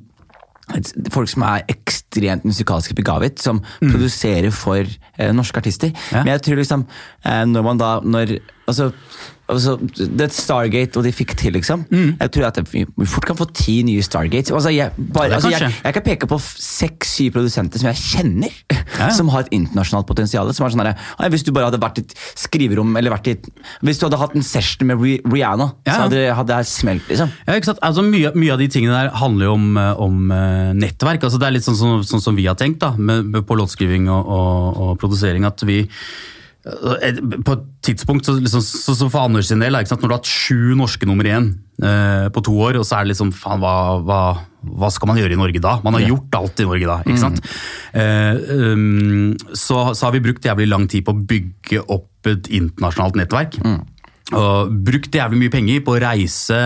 Folk 1.13 1.29
som 1.29 1.43
er 1.45 1.65
ekstremt 1.69 2.45
musikalsk 2.47 2.95
begavet, 2.97 3.37
som 3.41 3.61
produserer 3.83 4.49
for 4.55 4.81
eh, 4.81 5.31
norske 5.35 5.61
artister. 5.61 5.91
Mm. 5.93 6.11
Ja. 6.11 6.23
Men 6.23 6.31
jeg 6.33 6.41
tror 6.47 6.61
liksom 6.61 6.85
eh, 7.25 7.43
Når 7.45 7.67
man 7.67 7.81
da 7.81 7.91
når, 8.01 8.37
altså, 8.67 8.91
altså, 9.47 9.75
Det 10.17 10.27
Stargate 10.33 10.97
og 10.97 11.03
de 11.05 11.11
fikk 11.13 11.35
til, 11.37 11.53
liksom. 11.53 11.83
Mm. 11.91 12.15
Jeg 12.19 12.31
tror 12.33 12.47
at 12.49 12.59
vi 12.71 12.81
fort 13.05 13.25
kan 13.29 13.37
få 13.37 13.45
ti 13.53 13.75
nye 13.85 14.01
Stargates. 14.05 14.51
Altså, 14.51 14.71
jeg, 14.73 14.91
bare, 14.97 15.29
Ja, 15.29 15.35
altså, 15.37 15.51
jeg, 15.53 15.71
jeg 15.83 15.93
kan 15.93 16.05
peke 16.05 16.27
på 16.31 16.39
seks-syv 16.41 17.31
produsenter 17.37 17.79
som 17.81 17.91
jeg 17.91 18.01
kjenner, 18.01 18.55
Ja, 18.99 19.09
som 19.11 19.27
har 19.33 19.43
et 19.45 19.51
internasjonalt 19.55 20.07
potensial. 20.07 20.49
Som 20.55 20.65
er 20.67 20.73
sånn 20.73 20.83
der, 20.87 21.29
hvis 21.33 21.43
du 21.45 21.51
bare 21.55 21.67
hadde 21.69 21.81
vært 21.83 21.99
i 21.99 22.05
et 22.05 22.13
skriverom 22.39 22.93
eller 22.97 23.11
vært 23.13 23.27
i 23.27 23.35
et, 23.35 23.49
Hvis 23.85 23.99
du 24.01 24.05
hadde 24.07 24.19
hatt 24.21 24.35
en 24.39 24.45
session 24.45 24.87
med 24.89 25.01
Rihanna, 25.29 25.71
Ja, 25.85 25.93
så 25.97 25.99
hadde, 26.07 26.21
hadde 26.41 26.59
det 26.61 26.69
smelt, 26.71 27.05
liksom. 27.11 27.33
Altså, 27.49 28.05
mye, 28.05 28.31
mye 28.37 28.53
av 28.55 28.61
de 28.63 28.69
tingene 28.71 28.95
der 28.97 29.11
handler 29.19 29.49
jo 29.51 29.57
om, 29.57 29.67
eh, 29.77 30.03
om 30.07 30.31
eh, 30.31 30.71
nettverk. 30.79 31.25
Altså, 31.27 31.41
det 31.41 31.49
er 31.49 31.57
litt 31.57 31.67
sånn, 31.67 31.77
som- 31.79 32.01
sånn 32.07 32.23
som 32.23 32.35
vi 32.39 32.45
har 32.49 32.55
tenkt 32.57 32.79
da, 32.81 32.93
med, 32.97 33.33
på 33.45 33.57
låtskriving 33.59 34.07
og, 34.09 34.25
og, 34.39 34.79
og 34.85 34.97
produsering. 35.01 35.45
at 35.45 35.61
vi 35.67 35.83
på 36.65 37.53
et 37.53 37.65
tidspunkt, 37.85 38.25
så, 38.25 38.33
liksom, 38.39 38.61
så, 38.65 38.95
så 38.97 39.07
for 39.13 39.27
Anders 39.27 39.51
sin 39.51 39.61
del, 39.61 39.75
når 39.75 40.01
du 40.01 40.07
har 40.07 40.17
hatt 40.17 40.29
sju 40.29 40.73
norske 40.77 41.05
nummer 41.05 41.27
én 41.29 41.51
eh, 41.85 42.25
på 42.33 42.41
to 42.47 42.55
år, 42.57 42.79
og 42.79 42.87
så 42.87 42.97
er 42.97 43.05
det 43.05 43.13
liksom 43.13 43.33
faen, 43.37 43.61
hva, 43.61 43.75
hva, 44.01 44.21
hva 44.65 44.89
skal 44.93 45.11
man 45.11 45.19
gjøre 45.21 45.37
i 45.37 45.39
Norge 45.39 45.61
da? 45.61 45.75
Man 45.85 45.97
har 45.99 46.07
gjort 46.07 46.39
alt 46.39 46.63
i 46.63 46.65
Norge 46.65 46.89
da. 46.89 46.97
ikke 47.05 47.21
sant? 47.21 47.41
Eh, 47.93 48.41
um, 48.73 49.35
så, 49.53 49.91
så 49.93 50.07
har 50.07 50.15
vi 50.17 50.23
brukt 50.25 50.45
jævlig 50.45 50.67
lang 50.71 50.89
tid 50.89 51.05
på 51.05 51.13
å 51.13 51.21
bygge 51.33 51.85
opp 51.85 52.31
et 52.31 52.49
internasjonalt 52.49 53.21
nettverk. 53.21 53.59
Og 54.33 54.71
brukt 54.87 55.13
jævlig 55.13 55.37
mye 55.37 55.53
penger 55.53 55.83
på 55.85 55.93
å 55.93 55.99
reise 56.01 56.61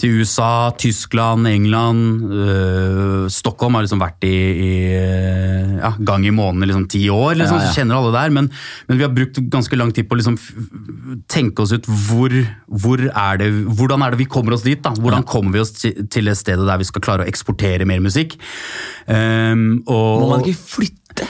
til 0.00 0.20
USA, 0.20 0.72
Tyskland, 0.80 1.44
England. 1.48 2.24
øh, 2.32 3.26
Stockholm 3.32 3.76
har 3.76 3.84
liksom 3.84 4.00
vært 4.00 4.24
i, 4.24 4.32
i 4.64 4.70
ja, 5.76 5.90
gang 6.08 6.24
i 6.24 6.32
måneden 6.32 6.64
i 6.64 6.70
liksom 6.70 6.86
ti 6.92 7.02
år, 7.12 7.36
liksom, 7.36 7.60
Ja, 7.60 7.66
ja. 7.66 7.68
så 7.68 7.80
kjenner 7.80 7.98
alle 7.98 8.14
der. 8.16 8.32
Men, 8.32 8.48
men 8.88 9.00
vi 9.00 9.04
har 9.04 9.12
brukt 9.12 9.40
ganske 9.52 9.76
lang 9.76 9.92
tid 9.92 10.08
på 10.08 10.16
å 10.16 10.20
liksom 10.22 10.38
tenke 11.28 11.64
oss 11.64 11.76
ut 11.76 11.88
hvor, 12.08 12.32
hvor 12.66 13.04
er 13.08 13.42
det, 13.44 13.52
hvordan 13.76 14.04
er 14.04 14.16
det 14.16 14.22
vi 14.24 14.30
kommer 14.32 14.56
oss 14.56 14.64
dit. 14.64 14.80
da? 14.80 14.94
Hvordan 14.96 15.24
kommer 15.28 15.52
vi 15.52 15.64
oss 15.64 15.76
til 15.76 16.30
det 16.32 16.36
stedet 16.40 16.64
der 16.64 16.80
vi 16.80 16.88
skal 16.88 17.04
klare 17.04 17.26
å 17.26 17.28
eksportere 17.28 17.88
mer 17.88 18.00
musikk? 18.04 18.38
Um, 19.04 19.82
og, 19.84 20.24
Må 20.24 20.32
man 20.32 20.48
ikke 20.48 20.64
flytte? 20.64 21.28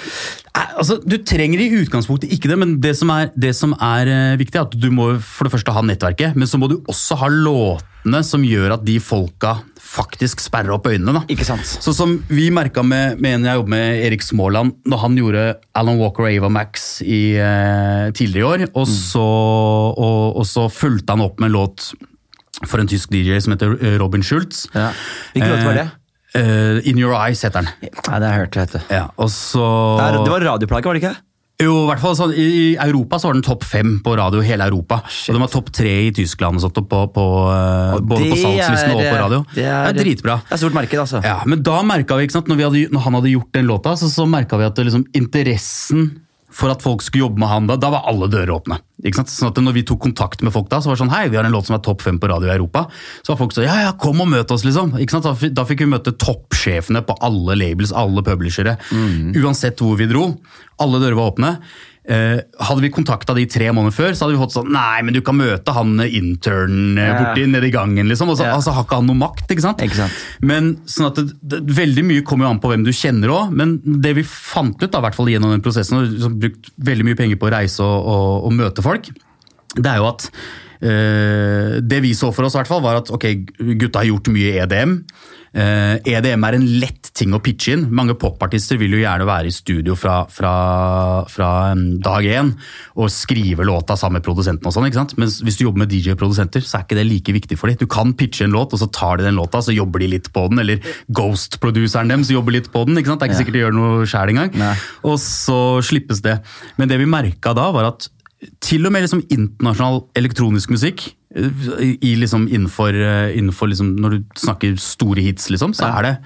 Altså, 0.57 0.99
Du 1.05 1.17
trenger 1.27 1.61
i 1.63 1.69
utgangspunktet 1.83 2.33
ikke 2.33 2.51
det, 2.51 2.59
men 2.61 2.77
det 2.83 2.95
som 2.99 3.11
er, 3.13 3.31
det 3.37 3.53
som 3.57 3.75
er 3.83 4.11
eh, 4.13 4.39
viktig, 4.41 4.57
er 4.59 4.69
at 4.69 4.77
du 4.77 4.89
må 4.95 5.13
for 5.21 5.49
det 5.49 5.55
første 5.55 5.75
ha 5.75 5.83
nettverket, 5.85 6.37
men 6.39 6.49
så 6.49 6.61
må 6.61 6.71
du 6.73 6.79
også 6.89 7.19
ha 7.21 7.31
låtene 7.33 8.23
som 8.25 8.45
gjør 8.47 8.77
at 8.77 8.85
de 8.87 8.97
folka 9.03 9.57
faktisk 9.87 10.43
sperrer 10.43 10.75
opp 10.77 10.89
øynene. 10.91 11.15
da. 11.19 11.23
Ikke 11.33 11.47
sant? 11.49 11.67
Så 11.67 11.95
som 11.97 12.17
vi 12.31 12.49
merka 12.55 12.85
med, 12.87 13.21
med 13.23 13.39
en 13.39 13.49
jeg 13.49 13.61
jobber 13.61 13.75
med, 13.77 14.01
Erik 14.09 14.25
Småland, 14.25 14.75
når 14.89 15.03
han 15.05 15.21
gjorde 15.21 15.47
Alan 15.79 16.01
Walker 16.01 16.27
og 16.27 16.33
Ava 16.33 16.53
Max 16.53 16.89
i, 17.05 17.37
eh, 17.41 18.09
tidligere 18.17 18.43
i 18.43 18.49
år, 18.51 18.67
og 18.75 18.89
så, 18.91 19.25
og, 19.25 20.37
og 20.41 20.49
så 20.49 20.69
fulgte 20.73 21.17
han 21.17 21.25
opp 21.27 21.41
med 21.41 21.51
en 21.53 21.59
låt 21.61 21.91
for 22.65 22.81
en 22.81 22.89
tysk 22.89 23.13
DJ 23.13 23.37
som 23.45 23.53
heter 23.53 23.77
eh, 23.81 23.97
Robin 24.01 24.25
Schultz. 24.25 24.65
Ja. 24.75 24.91
Hvilken 25.35 25.53
låt 25.53 25.67
var 25.69 25.81
det? 25.83 25.89
Eh, 25.91 26.03
In 26.87 26.99
Your 27.01 27.15
Eyes 27.17 27.43
heter 27.47 27.63
den. 27.65 27.71
Nei, 27.83 28.19
det 28.21 28.27
har 28.29 28.35
jeg 28.35 28.41
hørt. 28.45 28.53
det 28.57 28.67
hete. 28.67 28.83
Ja, 28.93 29.07
og 29.17 29.31
så... 29.33 29.65
Det, 30.01 30.25
det 30.27 30.33
var 30.35 30.41
radioplage, 30.53 30.85
var 30.91 30.95
det 30.99 31.03
ikke? 31.05 31.17
Jo, 31.57 31.73
i 31.87 31.89
hvert 31.89 32.03
fall 32.03 32.17
sånn, 32.19 32.33
I 32.37 32.75
Europa 32.85 33.17
så 33.17 33.31
var 33.31 33.37
den 33.39 33.45
topp 33.47 33.63
fem 33.65 33.95
på 34.05 34.13
radio 34.19 34.43
i 34.43 34.45
hele 34.45 34.67
Europa. 34.69 34.99
Og 35.01 35.33
den 35.33 35.41
var 35.41 35.49
topp 35.49 35.71
tre 35.73 35.93
i 36.05 36.11
Tyskland, 36.13 36.59
og 36.61 36.67
sånt, 36.67 36.83
på, 36.91 36.99
på, 37.15 37.25
eh, 37.49 37.95
Og 37.97 38.03
både 38.11 38.27
på 38.29 38.37
salgslisten 38.43 38.93
og 38.93 39.01
på 39.01 39.15
radio. 39.23 39.39
det 39.55 39.65
er- 39.65 39.87
det 39.89 40.03
er 40.03 40.05
dritbra. 40.05 40.35
Det 40.45 40.53
er 40.53 40.61
stort 40.61 40.77
marked, 40.77 41.01
altså. 41.01 41.23
Ja, 41.25 41.39
Men 41.49 41.63
da 41.65 41.79
merka 41.83 42.19
vi, 42.21 42.27
ikke 42.29 42.37
sant, 42.37 42.49
når, 42.53 42.57
vi 42.61 42.67
hadde, 42.69 42.93
når 42.93 43.01
han 43.07 43.15
hadde 43.21 43.33
gjort 43.33 43.53
den 43.57 43.67
låta, 43.73 43.97
så, 43.97 44.11
så 44.13 44.29
merka 44.29 44.59
vi 44.61 44.69
at 44.69 44.75
det 44.77 44.85
liksom, 44.91 45.07
interessen 45.17 46.05
for 46.57 46.73
at 46.73 46.81
folk 46.81 47.03
skulle 47.05 47.27
jobbe 47.27 47.43
med 47.43 47.51
han, 47.51 47.67
da, 47.69 47.75
da 47.77 47.91
var 47.93 48.07
alle 48.09 48.31
dører 48.33 48.55
åpne. 48.55 48.79
Ikke 49.05 49.19
sant? 49.21 49.29
Sånn 49.29 49.51
at 49.53 49.59
når 49.61 49.75
vi 49.77 49.83
tok 49.91 50.01
kontakt 50.07 50.41
med 50.41 50.55
folk 50.55 50.71
da, 50.73 50.79
så 50.81 50.89
var 50.89 50.97
det 50.97 51.03
sånn 51.03 51.13
Hei, 51.13 51.27
vi 51.29 51.37
har 51.37 51.45
en 51.45 51.53
låt 51.53 51.69
som 51.69 51.77
er 51.77 51.83
topp 51.85 52.01
fem 52.07 52.17
på 52.23 52.31
radio 52.33 52.49
i 52.49 52.55
Europa. 52.55 52.87
Så 53.21 53.35
var 53.35 53.41
folk 53.43 53.53
sånn 53.53 53.67
Ja, 53.69 53.75
ja, 53.85 53.91
kom 54.01 54.23
og 54.25 54.31
møt 54.33 54.55
oss, 54.55 54.65
liksom. 54.65 54.95
Ikke 54.97 55.13
sant? 55.19 55.27
Da, 55.29 55.35
fi- 55.37 55.53
da 55.53 55.67
fikk 55.69 55.85
vi 55.85 55.91
møte 55.93 56.15
toppsjefene 56.17 57.05
på 57.05 57.19
alle 57.29 57.59
labels, 57.61 57.93
alle 57.93 58.25
publishere. 58.25 58.79
Uansett 59.37 59.83
hvor 59.85 59.99
vi 60.01 60.09
dro. 60.11 60.31
Alle 60.81 61.01
dører 61.05 61.19
var 61.21 61.35
åpne. 61.35 61.53
Eh, 62.07 62.39
hadde 62.63 62.85
vi 62.85 62.91
kontakta 62.95 63.35
de 63.35 63.43
tre 63.51 63.67
måneder 63.75 63.91
før, 63.97 64.13
så 64.15 64.23
hadde 64.27 64.37
vi 64.37 64.43
fått 64.45 64.53
sånn 64.55 64.69
Nei, 64.71 65.01
men 65.03 65.17
du 65.17 65.19
kan 65.27 65.35
møte 65.35 65.73
han 65.75 65.97
internen 66.07 66.99
eh, 67.03 67.09
Ja. 67.09 67.17
borti 67.19 67.47
nede 67.51 67.67
i 67.67 67.73
gangen, 67.75 68.07
liksom. 68.07 68.29
Og 68.31 68.37
så, 68.39 68.45
Ja. 68.47 68.55
altså, 68.55 68.71
har 68.77 68.85
ikke 68.85 69.01
han 69.01 69.07
noe 69.11 69.19
makt, 69.19 69.51
ikke 69.51 69.65
sant? 69.65 69.83
Ikke 69.83 69.97
sant. 69.99 70.13
Men 70.41 70.77
sånn 70.87 71.09
at 71.11 71.17
det, 71.19 71.35
det, 71.43 71.61
Veldig 71.67 72.05
mye 72.07 72.23
kommer 72.23 72.47
jo 72.47 72.51
an 72.55 72.61
på 72.63 72.71
hvem 72.71 72.85
du 72.87 72.93
kjenner 72.95 73.29
òg, 73.35 73.51
men 73.51 73.81
det 74.01 74.15
vi 74.15 74.23
fant 74.23 74.79
ut, 74.81 74.91
da, 74.91 74.99
i 74.99 75.03
hvert 75.03 75.17
fall 75.19 75.27
gjennom 75.27 75.51
den 75.51 75.63
prosessen, 75.67 75.99
og 75.99 76.07
liksom 76.15 76.39
brukt 76.39 76.71
veldig 76.79 77.05
mye 77.11 77.17
penger 77.19 77.37
på 77.43 77.49
å 77.51 77.55
reise 77.59 77.81
og, 77.83 78.07
og, 78.07 78.45
og 78.47 78.53
møte 78.55 78.83
folk, 78.87 79.11
det 79.75 79.87
er 79.91 79.97
jo 79.99 80.07
at 80.07 80.31
eh, 80.31 80.39
Det 80.81 81.99
vi 82.05 82.13
så 82.17 82.33
for 82.35 82.47
oss, 82.47 82.57
i 82.57 82.61
hvert 82.61 82.71
fall, 82.71 82.85
var 82.85 83.01
at 83.01 83.11
ok, 83.15 83.27
gutta 83.81 84.03
har 84.03 84.11
gjort 84.11 84.33
mye 84.35 84.55
EDM. 84.65 85.01
Eh, 85.57 85.97
EDM 86.13 86.43
er 86.45 86.57
en 86.59 86.65
lett 86.83 87.09
ting 87.17 87.33
å 87.33 87.41
pitche 87.41 87.73
inn. 87.73 87.87
Mange 87.97 88.17
popartister 88.21 88.77
vil 88.81 88.93
jo 88.93 89.01
gjerne 89.01 89.25
være 89.29 89.49
i 89.49 89.55
studio 89.55 89.95
fra, 89.97 90.19
fra, 90.29 90.53
fra 91.33 91.51
dag 92.05 92.27
én 92.29 92.51
og 92.97 93.09
skrive 93.13 93.65
låta 93.65 93.97
sammen 93.97 94.21
med 94.21 94.27
produsenten. 94.27 94.69
og 94.69 94.75
sånn, 94.77 94.89
ikke 94.91 95.01
sant? 95.01 95.15
Men 95.17 95.31
hvis 95.31 95.57
du 95.57 95.65
jobber 95.65 95.85
med 95.85 95.95
DJ-produsenter, 95.95 96.65
så 96.65 96.79
er 96.79 96.85
ikke 96.85 96.99
det 97.01 97.07
like 97.09 97.37
viktig 97.39 97.59
for 97.61 97.73
dem. 97.73 97.81
Du 97.81 97.89
kan 97.89 98.13
pitche 98.19 98.45
en 98.45 98.57
låt, 98.57 98.77
og 98.77 98.83
så 98.83 98.91
tar 98.93 99.21
de 99.21 99.29
den 99.29 99.39
låta, 99.41 99.63
så 99.65 99.73
jobber 99.73 100.05
de 100.05 100.11
litt 100.13 100.29
på 100.35 100.45
den. 100.53 100.61
Eller 100.61 100.83
Ghost-produseren 101.17 102.13
deres 102.13 102.35
jobber 102.35 102.59
litt 102.59 102.69
på 102.75 102.85
den. 102.85 103.01
ikke 103.01 103.15
sant? 103.15 103.25
Det 103.25 103.31
er 103.31 103.33
ikke 103.33 103.45
sikkert 103.45 103.57
de 103.57 103.65
gjør 103.65 103.79
noe 103.79 104.11
sjæl 104.11 104.35
engang. 104.35 104.53
Nei. 104.61 104.75
Og 105.09 105.17
så 105.23 105.81
slippes 105.87 106.21
det. 106.27 106.37
Men 106.77 106.93
det 106.93 107.01
vi 107.01 107.09
merka 107.09 107.57
da, 107.57 107.71
var 107.73 107.95
at 107.95 108.11
til 108.61 108.87
og 108.87 108.93
med 108.95 109.07
liksom 109.07 109.23
internasjonal 109.33 110.03
elektronisk 110.19 110.71
musikk, 110.75 111.07
eh, 111.35 111.97
i 112.01 112.15
liksom 112.21 112.49
innenfor, 112.49 112.95
eh, 112.95 113.37
innenfor 113.39 113.71
liksom, 113.73 113.95
når 114.01 114.11
du 114.17 114.25
snakker 114.41 114.77
store 114.81 115.23
hits, 115.23 115.51
liksom, 115.51 115.75
så 115.77 115.91
er 115.99 116.03
det 116.03 116.17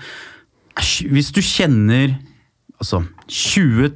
Hvis 1.10 1.32
du 1.34 1.40
kjenner 1.42 2.18
altså, 2.80 3.04
20 3.28 3.90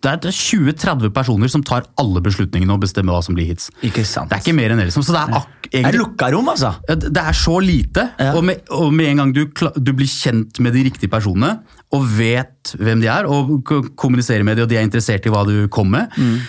det 0.00 0.08
er 0.08 0.32
20-30 0.32 1.10
personer 1.12 1.50
som 1.52 1.60
tar 1.66 1.84
alle 2.00 2.22
beslutningene 2.24 2.72
og 2.72 2.80
bestemmer 2.80 3.12
hva 3.12 3.20
som 3.24 3.34
blir 3.36 3.50
hits. 3.50 3.66
Ikke 3.84 4.00
sant. 4.08 4.30
Det 4.30 4.38
er 4.38 4.44
ikke 4.46 4.56
mer 4.56 4.72
enn 4.72 4.80
det. 4.80 4.86
liksom. 4.88 5.04
Så 5.04 5.12
det 5.12 5.20
er 5.20 5.34
ak 5.36 5.68
Det 5.70 5.98
lukka 6.00 6.30
rom, 6.32 6.48
altså. 6.48 6.70
Det 6.88 7.20
er 7.20 7.36
så 7.36 7.58
lite, 7.60 8.06
Ja. 8.18 8.32
og, 8.34 8.42
med, 8.44 8.62
og 8.70 8.94
med 8.94 9.10
en 9.10 9.20
gang 9.20 9.32
du, 9.36 9.44
du 9.76 9.92
blir 9.92 10.08
kjent 10.08 10.58
med 10.58 10.72
de 10.72 10.86
riktige 10.88 11.10
personene, 11.12 11.60
og 11.92 12.08
vet 12.16 12.72
hvem 12.80 13.02
de 13.04 13.08
er, 13.12 13.28
og 13.28 13.62
kommuniserer 13.94 14.42
med 14.42 14.56
dem, 14.56 14.64
og 14.64 14.70
de 14.72 14.76
er 14.80 14.88
interessert 14.88 15.26
i 15.26 15.30
hva 15.30 15.44
du 15.46 15.68
kommer 15.68 16.08
med, 16.08 16.40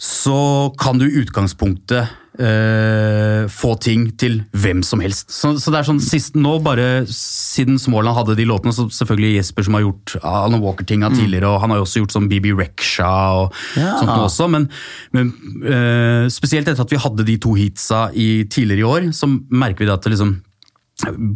så 0.00 0.72
kan 0.80 0.96
du 0.96 1.04
i 1.04 1.18
utgangspunktet 1.20 2.08
eh, 2.40 3.42
få 3.52 3.74
ting 3.84 4.06
til 4.20 4.38
hvem 4.56 4.80
som 4.86 5.02
helst. 5.04 5.28
Så, 5.34 5.50
så 5.60 5.72
det 5.74 5.80
er 5.82 5.88
sånn 5.90 6.00
sist 6.00 6.38
nå, 6.40 6.54
bare 6.64 7.02
siden 7.12 7.76
Småland 7.80 8.16
hadde 8.16 8.36
de 8.38 8.46
låtene, 8.48 8.72
så 8.72 8.86
selvfølgelig 8.88 9.34
Jesper 9.36 9.66
som 9.66 9.76
har 9.76 9.84
gjort 9.84 10.14
Alan 10.24 10.62
Walker-tinga 10.64 11.10
tidligere, 11.12 11.50
og 11.52 11.60
han 11.64 11.74
har 11.74 11.82
jo 11.82 11.86
også 11.88 12.00
gjort 12.04 12.16
sånn 12.16 12.30
BB 12.32 12.54
Reksha 12.62 13.10
og 13.42 13.58
Ja. 13.76 13.90
sånt 14.00 14.08
noe 14.14 14.28
også, 14.30 14.48
men, 14.52 14.68
men 15.12 15.34
eh, 15.68 16.28
spesielt 16.32 16.70
etter 16.70 16.86
at 16.86 16.94
vi 16.96 17.02
hadde 17.04 17.26
de 17.28 17.36
to 17.44 17.52
heatsa 17.58 18.06
i, 18.16 18.30
tidligere 18.48 18.80
i 18.86 18.88
år, 18.94 19.10
så 19.16 19.28
merker 19.28 19.84
vi 19.84 19.90
det 19.90 19.98
at 19.98 20.08
det 20.08 20.14
liksom 20.16 20.38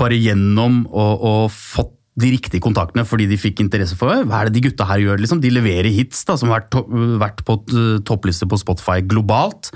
bare 0.00 0.16
gjennom 0.20 0.82
å, 0.92 1.04
å 1.20 1.34
fått 1.52 1.92
de 2.20 2.30
riktige 2.30 2.62
kontaktene 2.62 3.02
fordi 3.08 3.26
de 3.30 3.38
fikk 3.40 3.64
interesse 3.64 3.96
for 3.98 4.22
hva 4.22 4.42
er 4.42 4.50
det 4.50 4.58
de 4.58 4.68
gutta 4.68 4.86
her 4.86 5.02
gjør. 5.02 5.22
liksom. 5.22 5.40
De 5.42 5.50
leverer 5.50 5.90
hits 5.90 6.22
da, 6.28 6.36
som 6.38 6.52
har 6.52 6.66
vært, 7.20 7.42
på 7.46 7.58
uh, 7.74 7.98
toppliste 8.06 8.46
på 8.50 8.60
Spotify 8.60 9.00
globalt. 9.02 9.72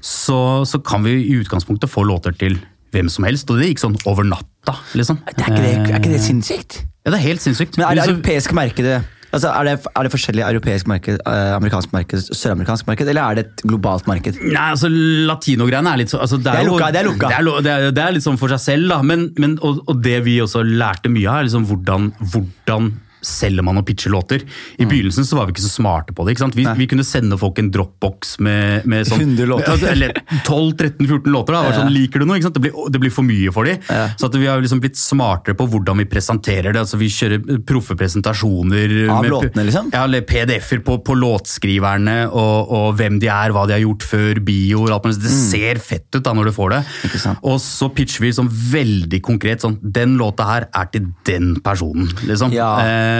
Så, 0.00 0.38
så 0.68 0.80
kan 0.80 1.04
vi 1.04 1.18
i 1.26 1.36
utgangspunktet 1.42 1.92
få 1.92 2.06
låter 2.08 2.36
til 2.38 2.58
hvem 2.94 3.10
som 3.12 3.26
helst, 3.28 3.50
og 3.50 3.60
det 3.60 3.72
gikk 3.72 3.82
sånn 3.82 3.98
over 4.08 4.24
natta. 4.24 4.78
liksom. 4.96 5.20
Er, 5.26 5.36
ikke 5.36 5.60
det, 5.60 5.74
er 5.90 5.98
ikke 6.00 6.14
det 6.14 6.22
sinnssykt? 6.24 6.80
Ja, 7.04 7.12
det 7.12 7.20
er 7.20 7.26
helt 7.26 7.44
sinnssykt. 7.44 7.76
Men 7.76 7.90
er 7.90 8.00
det 8.00 8.08
europeiske 8.08 8.56
markedet 8.56 9.02
altså 9.36 9.52
er, 9.52 9.68
det, 9.68 9.92
er 9.92 10.06
det 10.06 10.12
forskjellig 10.12 10.44
europeisk 10.48 10.90
marked, 10.90 11.20
eh, 11.20 11.54
amerikansk 11.56 11.94
marked, 11.94 12.28
søramerikansk 12.32 12.88
marked, 12.90 13.10
eller 13.12 13.22
er 13.22 13.38
det 13.38 13.46
et 13.46 13.64
globalt 13.68 14.08
marked? 14.10 14.40
Nei, 14.42 14.66
altså 14.74 14.90
Latinogreiene 14.90 15.92
er 15.92 16.02
litt 16.02 16.12
sånn 16.12 16.24
altså, 16.24 16.40
Det 16.42 16.52
er 16.52 16.68
lukka, 16.68 16.90
det 16.94 17.02
er 17.02 17.10
lukka. 17.10 17.30
Det 17.30 17.38
er, 17.38 17.50
det 17.66 17.74
er, 17.74 17.88
det 17.96 18.04
er 18.04 18.16
litt 18.16 18.26
sånn 18.26 18.40
for 18.40 18.52
seg 18.56 18.62
selv, 18.64 18.90
da. 18.92 19.00
Men, 19.06 19.28
men, 19.42 19.58
og, 19.64 19.82
og 19.86 20.00
det 20.04 20.20
vi 20.26 20.38
også 20.44 20.64
lærte 20.66 21.12
mye 21.12 21.28
av, 21.30 21.40
er 21.40 21.50
liksom 21.50 21.68
hvordan, 21.70 22.10
hvordan 22.32 22.94
selger 23.26 23.64
man 23.66 23.80
og 23.80 23.86
pitcher 23.88 24.12
låter. 24.14 24.44
I 24.78 24.86
begynnelsen 24.86 25.26
så 25.26 25.38
var 25.38 25.48
vi 25.48 25.56
ikke 25.56 25.66
så 25.66 25.72
smarte 25.72 26.14
på 26.16 26.26
det. 26.28 26.36
Vi, 26.56 26.66
vi 26.78 26.88
kunne 26.90 27.04
sende 27.06 27.38
folk 27.40 27.58
en 27.62 27.70
dropbox 27.74 28.36
med, 28.44 28.86
med 28.88 29.08
sånn 29.08 29.22
100 29.24 29.48
låter. 29.50 29.86
Eller 29.92 30.14
12-13-14 30.46 31.30
låter. 31.32 31.56
da, 31.56 31.62
var 31.66 31.76
sånn, 31.76 31.92
Liker 31.96 32.22
du 32.22 32.28
noe? 32.28 32.38
Det 32.40 32.62
blir, 32.62 32.74
det 32.92 33.00
blir 33.02 33.14
for 33.14 33.26
mye 33.26 33.52
for 33.54 33.68
dem. 33.68 33.80
Ja. 33.90 34.08
Så 34.20 34.30
vi 34.36 34.46
har 34.46 34.62
liksom 34.62 34.82
blitt 34.82 34.98
smartere 35.00 35.56
på 35.58 35.66
hvordan 35.72 36.02
vi 36.02 36.08
presenterer 36.10 36.74
det. 36.74 36.82
altså 36.84 37.00
Vi 37.00 37.10
kjører 37.12 37.62
proffe 37.66 37.96
presentasjoner. 37.98 38.96
Av 39.10 39.22
med- 39.24 39.32
låtene, 39.32 39.66
liksom? 39.68 39.90
Ja, 39.94 40.04
eller 40.04 40.24
PDF-er 40.26 40.82
på, 40.86 40.98
på 41.06 41.16
låtskriverne, 41.18 42.18
og, 42.30 42.72
og 42.76 42.88
hvem 43.00 43.18
de 43.22 43.30
er, 43.32 43.54
hva 43.54 43.66
de 43.68 43.76
har 43.76 43.82
gjort 43.84 44.06
før, 44.06 44.42
bioer. 44.46 44.94
alt 44.94 45.08
mulig. 45.08 45.20
Det 45.24 45.34
ser 45.36 45.82
fett 45.82 46.08
ut 46.16 46.24
da 46.24 46.34
når 46.36 46.50
du 46.50 46.56
får 46.56 46.76
det. 46.76 46.82
Mm. 47.06 47.38
Og 47.50 47.58
så 47.62 47.90
pitcher 47.94 48.26
vi 48.26 48.34
sånn 48.36 48.50
veldig 48.50 49.20
konkret 49.24 49.64
sånn 49.64 49.76
Den 49.80 50.16
låta 50.20 50.46
her 50.48 50.66
er 50.76 50.88
til 50.92 51.08
den 51.26 51.54
personen, 51.64 52.08
liksom. 52.28 52.52
Ja. 52.54 52.70
Eh, 52.82 53.15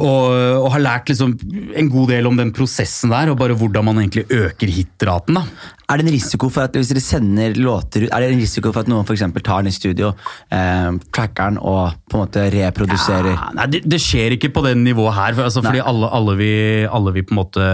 og, 0.00 0.26
og 0.62 0.68
har 0.76 0.82
lært 0.84 1.10
liksom 1.10 1.34
en 1.76 1.90
god 1.90 2.12
del 2.12 2.28
om 2.28 2.36
den 2.38 2.52
prosessen 2.54 3.10
der, 3.12 3.32
og 3.32 3.38
bare 3.40 3.56
hvordan 3.58 3.88
man 3.88 3.98
egentlig 3.98 4.24
øker 4.30 4.70
hitraten. 4.70 5.36
da. 5.36 5.42
Er 5.90 5.98
det 5.98 6.06
en 6.06 6.14
risiko 6.14 6.48
for 6.52 6.68
at 6.68 6.76
hvis 6.78 6.92
dere 6.92 7.02
sender 7.02 7.56
låter 7.58 8.06
ut, 8.06 8.12
er 8.14 8.22
det 8.22 8.28
en 8.30 8.40
risiko 8.40 8.70
for 8.70 8.84
at 8.84 8.90
noen 8.90 9.08
for 9.08 9.18
tar 9.18 9.64
den 9.64 9.72
i 9.72 9.74
studio, 9.74 10.12
eh, 10.54 10.92
tracker 11.12 11.50
den 11.50 11.58
og 11.58 11.98
på 12.08 12.16
en 12.16 12.22
måte 12.22 12.46
reproduserer? 12.54 13.34
Ja, 13.34 13.50
nei, 13.58 13.66
det, 13.74 13.82
det 13.90 14.00
skjer 14.00 14.38
ikke 14.38 14.52
på 14.54 14.62
det 14.68 14.76
nivået 14.78 15.16
her. 15.18 15.34
For, 15.34 15.50
altså, 15.50 15.64
fordi 15.66 15.82
alle, 15.82 16.12
alle, 16.20 16.38
vi, 16.38 16.52
alle 16.86 17.14
vi 17.18 17.26
på 17.26 17.34
en 17.34 17.40
måte 17.42 17.66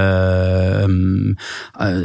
um, 0.88 1.36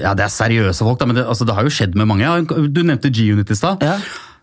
Ja, 0.01 0.11
det 0.13 0.27
er 0.27 0.35
seriøse 0.35 0.83
folk, 0.83 0.99
da, 0.99 1.07
men 1.07 1.21
det, 1.21 1.25
altså, 1.25 1.47
det 1.47 1.55
har 1.55 1.63
jo 1.63 1.71
skjedd 1.71 1.95
med 1.95 2.11
mange. 2.11 2.35
Du 2.67 2.83
nevnte 2.83 3.09
G-Unit 3.09 3.55
i 3.55 3.57
stad. 3.57 3.81
Ja. 3.87 3.95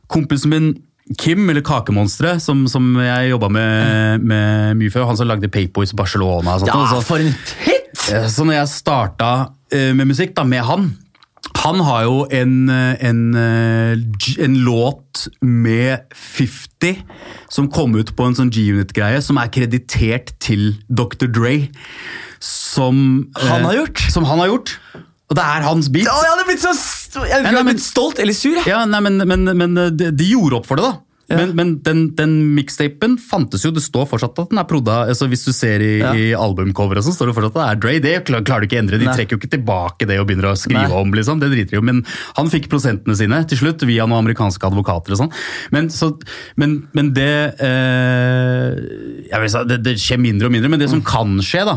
Kompisen 0.08 0.54
min 0.54 0.70
Kim, 1.16 1.48
eller 1.48 1.64
Kakemonsteret, 1.64 2.42
som, 2.44 2.66
som 2.68 2.90
jeg 3.00 3.30
jobba 3.30 3.48
med, 3.52 4.24
med 4.28 4.78
mye 4.80 4.92
før, 4.92 5.06
han 5.08 5.16
som 5.16 5.28
lagde 5.30 5.48
Payboys 5.52 5.94
Barcelona 5.96 6.58
og 6.58 6.64
sånt. 6.64 6.72
Ja, 6.74 7.02
for 7.06 7.22
en 7.22 7.32
hit! 7.64 7.84
Så 8.32 8.44
når 8.44 8.60
jeg 8.60 8.72
starta 8.72 9.30
eh, 9.72 9.92
med 9.96 10.10
musikk 10.10 10.34
da, 10.36 10.44
med 10.48 10.64
han 10.64 10.90
Han 11.64 11.80
har 11.84 12.04
jo 12.06 12.22
en, 12.32 12.54
eh, 12.72 12.94
en, 13.08 13.22
eh, 13.36 14.44
en 14.44 14.56
låt 14.64 15.26
med 15.40 16.04
50 16.14 17.02
som 17.52 17.68
kom 17.72 17.96
ut 17.96 18.12
på 18.16 18.28
en 18.28 18.36
sånn 18.36 18.52
G-Unit-greie, 18.52 19.20
som 19.24 19.40
er 19.40 19.50
kreditert 19.52 20.34
til 20.44 20.76
Dr. 20.88 21.26
Dre. 21.26 21.56
Som 22.44 23.30
Han 23.40 23.64
har 23.64 23.80
gjort? 23.80 24.04
Som 24.12 24.28
han 24.28 24.38
har 24.44 24.52
gjort. 24.52 24.76
Og 25.28 25.36
det 25.36 25.44
er 25.44 25.64
hans 25.66 25.88
beat. 25.92 26.08
Å, 26.08 26.20
jeg 26.24 26.32
hadde 26.34 26.46
blitt 26.48 26.62
så 26.62 26.74
jeg 27.14 27.42
Nei, 27.42 27.52
nei, 27.52 27.62
men- 27.72 27.78
stolt 27.78 28.18
eller 28.20 28.32
sur. 28.36 28.54
jeg. 28.54 28.66
Ja, 28.66 28.84
nei, 28.84 29.00
men, 29.00 29.18
men, 29.26 29.44
men 29.56 29.74
de, 29.96 30.10
de 30.12 30.24
gjorde 30.32 30.60
opp 30.60 30.66
for 30.66 30.76
det, 30.76 30.84
da. 30.84 30.96
Men, 31.28 31.50
men 31.52 31.72
den, 31.84 31.98
den 32.16 32.30
mixtapen 32.56 33.18
fantes 33.20 33.60
jo, 33.60 33.68
det 33.70 33.82
står 33.84 34.06
fortsatt 34.08 34.38
at 34.40 34.48
den 34.48 34.56
er 34.62 34.64
prodda. 34.64 34.94
Altså, 35.12 35.26
hvis 35.28 35.42
du 35.44 35.50
ser 35.52 35.82
i, 35.84 35.90
Ja. 36.00 36.14
i 36.16 36.30
albumcoveret, 36.32 37.04
så 37.04 37.12
står 37.12 37.28
det 37.28 37.34
fortsatt 37.36 37.52
at 37.52 37.58
det 37.58 37.66
er 37.68 37.80
Dre. 37.82 37.92
Det 38.00 38.12
klar- 38.24 38.40
klarer 38.48 38.64
du 38.64 38.66
ikke 38.70 38.78
å 38.78 38.80
endre. 38.80 38.96
De 39.02 39.04
Nei. 39.04 39.12
trekker 39.14 39.36
jo 39.36 39.40
ikke 39.42 39.50
tilbake 39.58 40.08
det 40.08 40.16
og 40.18 40.24
begynner 40.30 40.48
å 40.48 40.56
skrive 40.56 40.88
Nei. 40.88 40.96
om. 41.02 41.12
liksom. 41.12 41.38
Det 41.42 41.50
driter 41.52 41.76
de 41.76 41.76
jo. 41.76 41.84
Men 41.84 42.00
han 42.38 42.48
fikk 42.48 42.70
prosentene 42.72 43.14
sine 43.20 43.42
til 43.46 43.58
slutt 43.60 43.84
via 43.84 44.06
noen 44.08 44.24
amerikanske 44.24 44.70
advokater 44.72 45.12
og 45.12 45.20
sånn. 45.20 45.32
Men, 45.70 45.90
så, 45.92 46.14
men, 46.56 46.88
men 46.96 47.12
det 47.12 47.28
eh, 47.60 49.46
si, 49.52 49.64
det, 49.68 49.82
det 49.84 49.96
skjer 50.00 50.20
mindre 50.22 50.48
og 50.48 50.54
mindre. 50.56 50.70
Men 50.72 50.80
det 50.80 50.88
som 50.96 51.04
kan 51.04 51.36
skje, 51.44 51.64
da 51.68 51.76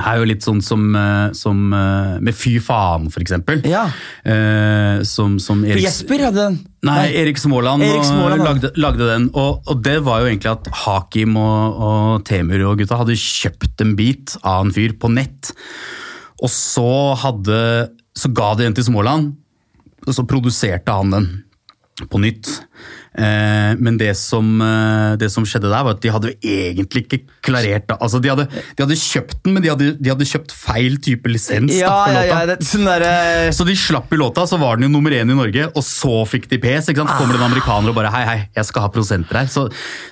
er 0.00 0.20
jo 0.20 0.26
litt 0.28 0.44
sånn 0.44 0.60
som, 0.64 0.84
eh, 0.96 1.30
som 1.36 1.72
eh, 1.76 2.16
med 2.24 2.36
Fy 2.36 2.56
faen, 2.62 3.08
for 3.12 3.22
eksempel. 3.24 3.62
Ja. 3.68 3.86
Eh, 4.24 5.02
som, 5.08 5.38
som 5.42 5.62
Erik, 5.66 5.84
Jesper 5.84 6.26
hadde 6.28 6.46
den. 6.48 6.58
Nei, 6.86 7.10
Erik 7.20 7.40
Småland, 7.40 7.84
Erik 7.84 8.06
Småland, 8.08 8.44
lagde, 8.46 8.72
lagde 8.80 9.08
den. 9.10 9.28
Og, 9.34 9.60
og 9.68 9.82
det 9.84 9.98
var 10.06 10.22
jo 10.22 10.30
egentlig 10.30 10.52
at 10.52 10.70
Hakim 10.84 11.36
og, 11.40 11.82
og 11.90 12.24
Temur 12.28 12.64
og 12.70 12.80
gutta 12.80 13.00
hadde 13.00 13.18
kjøpt 13.20 13.84
en 13.84 13.94
bit 13.98 14.36
av 14.40 14.64
en 14.64 14.72
fyr 14.74 14.96
på 15.00 15.12
nett. 15.12 15.52
Og 16.40 16.48
så 16.52 16.90
hadde 17.20 17.60
Så 18.16 18.30
ga 18.34 18.54
de 18.56 18.64
den 18.64 18.74
til 18.74 18.84
Småland, 18.88 19.34
og 20.06 20.14
så 20.16 20.24
produserte 20.28 20.92
han 20.92 21.12
den 21.12 21.28
på 22.10 22.18
nytt. 22.20 22.48
Eh, 23.10 23.72
men 23.82 23.96
det 23.98 24.12
som, 24.14 24.46
eh, 24.62 25.16
det 25.18 25.30
som 25.34 25.42
skjedde 25.48 25.66
der, 25.66 25.82
var 25.82 25.96
at 25.96 26.02
de 26.04 26.12
hadde 26.14 26.30
egentlig 26.46 27.02
ikke 27.02 27.18
klarert 27.42 27.88
det. 27.88 27.96
Altså, 27.98 28.20
de, 28.22 28.30
hadde, 28.30 28.46
de 28.46 28.84
hadde 28.84 28.98
kjøpt 29.00 29.40
den, 29.42 29.56
men 29.56 29.64
de 29.64 29.72
hadde, 29.72 29.88
de 29.98 30.12
hadde 30.12 30.28
kjøpt 30.30 30.54
feil 30.54 30.98
type 31.02 31.32
lisens. 31.32 31.74
Ja, 31.74 31.90
da, 31.90 32.04
for 32.04 32.14
ja, 32.14 32.20
låta. 32.22 32.38
ja, 32.38 32.46
det, 32.52 32.68
sånn 32.68 32.86
der, 32.86 33.06
uh... 33.08 33.50
Så 33.56 33.66
de 33.66 33.74
slapp 33.74 34.14
i 34.14 34.20
låta, 34.20 34.46
så 34.46 34.60
var 34.62 34.78
den 34.78 34.86
jo 34.86 34.92
nummer 34.94 35.16
én 35.16 35.26
i 35.26 35.38
Norge, 35.38 35.66
og 35.74 35.86
så 35.86 36.20
fikk 36.30 36.46
de 36.52 36.60
pes. 36.62 36.86
ikke 36.92 37.02
sant? 37.02 37.10
Så 37.10 37.18
kommer 37.18 37.34
det 37.34 37.42
en 37.42 37.48
amerikaner 37.50 37.90
og 37.90 37.98
bare 37.98 38.14
hei, 38.14 38.22
hei, 38.28 38.38
jeg 38.60 38.70
skal 38.70 38.86
ha 38.86 38.92
prosenter 38.94 39.42
her. 39.42 39.50
Så 39.50 39.66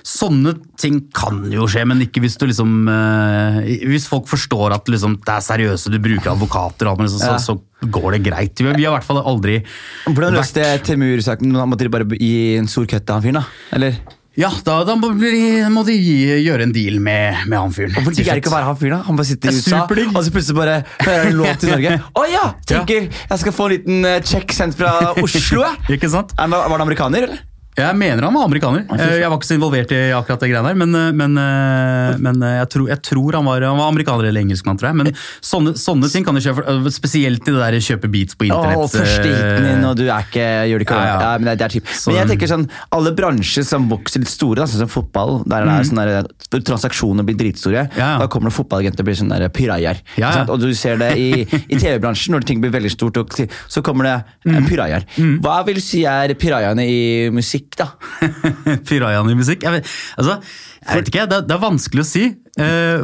Sånne 0.09 0.57
ting 0.79 0.99
kan 1.15 1.45
jo 1.53 1.67
skje, 1.71 1.85
men 1.87 2.03
ikke 2.03 2.21
hvis 2.23 2.35
du 2.39 2.45
liksom 2.49 2.87
uh, 2.89 3.59
Hvis 3.63 4.07
folk 4.09 4.27
forstår 4.29 4.73
at 4.75 4.89
liksom, 4.91 5.19
det 5.23 5.35
er 5.37 5.45
seriøse, 5.45 5.91
du 5.93 5.99
bruker 6.03 6.33
advokater, 6.33 6.89
og 6.89 6.99
alt, 6.99 7.15
så, 7.15 7.23
Ja. 7.23 7.39
så, 7.39 7.55
så 7.55 7.68
går 7.81 8.17
det 8.17 8.21
greit. 8.27 8.59
Vi, 8.59 8.67
har 8.69 8.79
i 8.79 8.95
hvert 8.97 9.07
fall 9.07 9.21
aldri 9.23 9.59
Hvordan 10.09 10.35
løste 10.35 10.63
Temur-saken? 10.83 11.53
Måtte 11.63 11.87
de 11.87 11.91
bare 11.93 12.07
gi 12.19 12.57
en 12.59 12.67
stor 12.67 12.87
cut 12.89 13.05
til 13.05 13.15
han 13.15 13.23
fyren, 13.23 13.39
da? 13.39 13.45
Eller? 13.77 13.99
Ja, 14.39 14.47
da, 14.63 14.77
da 14.87 14.93
må, 14.95 15.09
de, 15.19 15.29
må 15.73 15.81
de 15.87 15.95
gi- 15.99 16.37
gjøre 16.45 16.63
en 16.63 16.71
deal 16.71 16.99
med, 17.03 17.41
med 17.49 17.59
han 17.59 17.73
fyren. 17.75 17.91
Hvorfor 17.97 18.13
digger 18.15 18.39
ikke 18.39 18.51
å 18.51 18.53
være 18.53 18.67
han 18.69 18.77
fyren, 18.79 18.93
da? 18.99 19.07
Han 19.09 19.17
bare 19.19 19.27
sitter 19.27 19.51
i 19.51 19.57
USA, 19.57 19.81
og 19.83 20.21
så 20.23 20.31
plutselig 20.35 20.55
bare 20.61 20.77
hører 21.01 21.25
han 21.25 21.31
en 21.33 21.39
låt 21.41 21.65
i 21.65 21.71
Norge. 21.73 21.95
Å 22.21 22.23
ja! 22.29 22.45
Tenker 22.69 23.09
jeg 23.09 23.41
skal 23.41 23.55
få 23.57 23.67
en 23.67 23.73
liten 23.73 24.07
eh, 24.07 24.19
check 24.23 24.55
sendt 24.55 24.77
fra 24.79 24.93
Oslo. 25.19 25.65
Ikke 25.97 26.11
sant? 26.13 26.31
Var 26.39 26.55
han 26.71 26.85
amerikaner, 26.85 27.27
eller? 27.27 27.43
Jeg 27.79 27.99
mener 27.99 28.27
han 28.27 28.35
var 28.35 28.47
amerikaner. 28.49 28.85
Jeg 28.89 29.29
var 29.29 29.37
ikke 29.39 29.49
så 29.49 29.57
involvert 29.57 29.93
i 29.95 30.01
akkurat 30.15 30.43
det 30.43 30.51
greiene 30.51 30.71
der, 30.71 30.79
men, 30.79 30.95
eh, 30.95 31.11
men, 31.15 31.37
eh, 31.39 32.19
men 32.21 32.43
eh, 32.45 32.55
jeg, 32.59 32.69
tror, 32.75 32.87
jeg 32.91 33.01
tror 33.09 33.37
han 33.39 33.47
var, 33.47 33.65
han 33.67 33.79
var 33.79 33.93
amerikaner 33.93 34.29
eller 34.29 34.45
engelskmann, 34.45 34.79
tror 34.79 34.91
jeg. 34.91 34.99
Men 35.01 35.11
sånne, 35.45 35.75
sånne 35.79 36.11
ting 36.11 36.27
kan 36.27 36.37
du 36.37 36.43
kjøpe, 36.43 36.93
spesielt 36.93 37.47
i 37.47 37.55
det 37.55 37.59
der 37.59 37.79
kjøpe 37.83 38.11
beats 38.11 38.37
på 38.39 38.49
internett. 38.49 38.83
Og 38.83 38.91
første 38.93 39.25
hiten 39.25 39.67
din, 39.69 39.85
og 39.87 39.97
du 39.99 40.05
er 40.07 40.27
ikke, 40.27 40.47
gjør 40.71 40.83
det 40.83 40.87
ikke 40.89 40.99
Ja, 40.99 41.15
ja. 41.15 41.31
men 41.39 41.49
det, 41.49 41.57
det 41.61 41.67
er. 41.69 41.95
Men 42.09 42.19
jeg 42.19 42.31
tenker 42.33 42.51
sånn, 42.51 42.67
alle 42.95 43.13
bransjer 43.17 43.67
som 43.67 43.87
vokser 43.91 44.23
litt 44.23 44.31
store, 44.31 44.67
sånn 44.69 44.83
som 44.85 44.91
fotball, 44.91 45.39
der 45.49 45.67
det 45.67 45.75
er 45.75 45.89
sånne 45.89 46.07
der, 46.09 46.63
transaksjoner 46.69 47.27
blir 47.27 47.39
dritstore, 47.39 47.87
Mm. 47.89 47.97
Ja, 47.99 48.07
da 48.19 48.25
kommer 48.31 48.49
det 48.49 48.55
fotballagenter 48.55 49.03
og 49.03 49.07
blir 49.07 49.17
sånne 49.17 49.37
ja. 50.19 50.29
Og 50.49 50.59
du 50.61 50.69
ser 50.77 50.97
det 50.99 51.11
i, 51.19 51.43
i 51.43 51.77
TV-bransjen, 51.81 52.33
når 52.35 52.45
ting 52.47 52.61
blir 52.63 52.73
veldig 52.73 52.91
stort, 52.91 53.17
og 53.21 53.33
så 53.69 53.83
kommer 53.85 54.07
det 54.09 54.57
pirajaer. 54.67 55.05
Mm. 55.17 55.37
Hva 55.43 55.59
vil 55.67 55.79
du 55.79 55.83
si 55.83 56.03
er 56.09 56.33
pirajaene 56.39 56.85
i 56.89 56.99
musikk, 57.33 57.68
da? 57.77 57.87
Pirajaen 58.89 59.29
i 59.29 59.35
musikk? 59.37 59.63
Jeg 59.67 59.71
vet, 59.77 59.89
altså, 60.17 60.39
jeg 60.79 60.97
vet 61.01 61.11
ikke, 61.11 61.25
det, 61.29 61.37
er- 61.37 61.45
det 61.49 61.55
er 61.55 61.61
vanskelig 61.61 62.01
å 62.03 62.07
si 62.07 62.23
uh, 62.29 63.03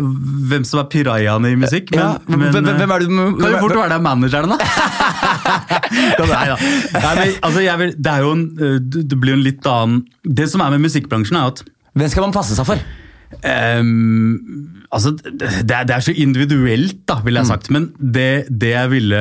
hvem 0.49 0.65
som 0.67 0.79
er 0.81 0.87
pirajaen 0.91 1.45
i 1.49 1.53
musikk. 1.59 1.91
Men, 1.93 1.99
Ja, 2.01 2.09
men, 2.25 2.39
men 2.39 2.69
hvem- 2.71 2.95
er 2.95 3.05
du- 3.05 3.11
Kan 3.41 3.51
jo 3.51 3.61
fort 3.61 3.75
være 3.77 3.89
det 3.93 3.99
er 3.99 4.05
manageren, 4.07 4.55
da. 4.55 4.57
Nei, 6.25 6.43
da. 6.49 6.57
Nei, 6.57 7.15
men, 7.19 7.33
altså, 7.45 7.63
vil, 7.83 7.95
det, 7.97 8.11
er 8.15 8.25
jo 8.25 8.31
en, 8.35 8.45
eh, 8.57 8.77
det 8.81 9.19
blir 9.21 9.35
jo 9.35 9.39
en 9.39 9.45
litt 9.45 9.69
annen 9.69 10.01
Det 10.25 10.47
som 10.51 10.63
er 10.65 10.73
med 10.75 10.85
musikkbransjen, 10.87 11.37
er 11.39 11.53
at 11.53 11.63
Hvem 11.95 12.09
skal 12.11 12.25
man 12.27 12.33
passe 12.35 12.57
seg 12.57 12.67
for? 12.67 12.81
Ehm, 13.45 14.85
altså, 14.93 15.11
det, 15.17 15.47
det 15.67 15.93
er 15.95 16.03
så 16.03 16.13
individuelt, 16.15 16.97
da, 17.09 17.17
ville 17.25 17.41
jeg 17.41 17.49
sagt. 17.49 17.69
Men 17.73 17.87
det, 17.99 18.45
det 18.49 18.71
jeg 18.73 18.91
ville 18.93 19.19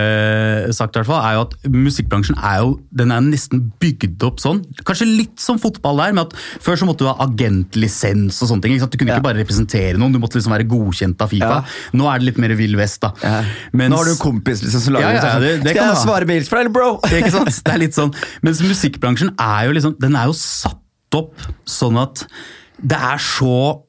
sagt, 0.77 0.97
hvert 0.99 1.09
fall, 1.09 1.23
er 1.25 1.37
jo 1.39 1.45
at 1.47 1.55
musikkbransjen 1.75 2.37
er 2.39 2.61
jo 2.63 2.75
den 2.95 3.13
er 3.15 3.25
nesten 3.25 3.65
bygd 3.83 4.23
opp 4.27 4.41
sånn. 4.43 4.63
Kanskje 4.87 5.09
litt 5.09 5.43
som 5.43 5.59
fotball 5.63 6.01
der, 6.03 6.15
med 6.17 6.29
at 6.29 6.63
før 6.65 6.79
så 6.81 6.89
måtte 6.89 7.05
du 7.07 7.11
ha 7.11 7.17
agentlisens 7.27 8.41
og 8.45 8.51
sånne 8.53 8.67
ting. 8.67 8.77
Du 8.79 8.99
kunne 9.01 9.15
Ja. 9.15 9.19
ikke 9.19 9.29
bare 9.29 9.41
representere 9.43 9.99
noen, 9.99 10.13
du 10.15 10.21
måtte 10.23 10.39
liksom 10.39 10.55
være 10.55 10.69
godkjent 10.71 11.21
av 11.25 11.33
Fifa. 11.33 11.51
Ja. 11.65 11.91
Nå 11.97 12.09
er 12.11 12.19
det 12.23 12.29
litt 12.31 12.39
mer 12.45 12.55
Vill 12.59 12.77
Vest, 12.79 13.01
da. 13.03 13.13
Ja. 13.23 13.43
Mens- 13.73 13.91
Nå 13.95 13.97
har 14.01 14.05
du 14.05 14.15
en 14.15 14.23
kompis 14.23 14.63
liksom, 14.63 14.81
som 14.81 14.95
lager 14.95 15.13
Ja, 15.15 15.21
sånn, 15.21 15.41
det- 15.41 15.63
det 15.65 15.75
Skal 15.77 15.89
jeg 15.89 16.03
svare 16.05 16.27
mails 16.27 16.49
for 16.49 16.63
deg, 16.63 16.73
bro? 16.73 17.01
ikke 17.05 17.31
sant? 17.31 17.63
Det 17.65 17.73
er 17.75 17.79
litt 17.79 17.95
sånn. 17.95 18.15
Mens 18.43 18.61
musikkbransjen 18.63 19.35
er 19.39 19.67
jo 19.67 19.73
liksom, 19.73 19.99
den 20.01 20.15
er 20.17 20.27
jo 20.27 20.33
satt 20.33 20.79
opp 21.15 21.35
sånn 21.67 21.97
at 22.01 22.27
det 22.83 22.97
er 22.99 23.19
så 23.23 23.83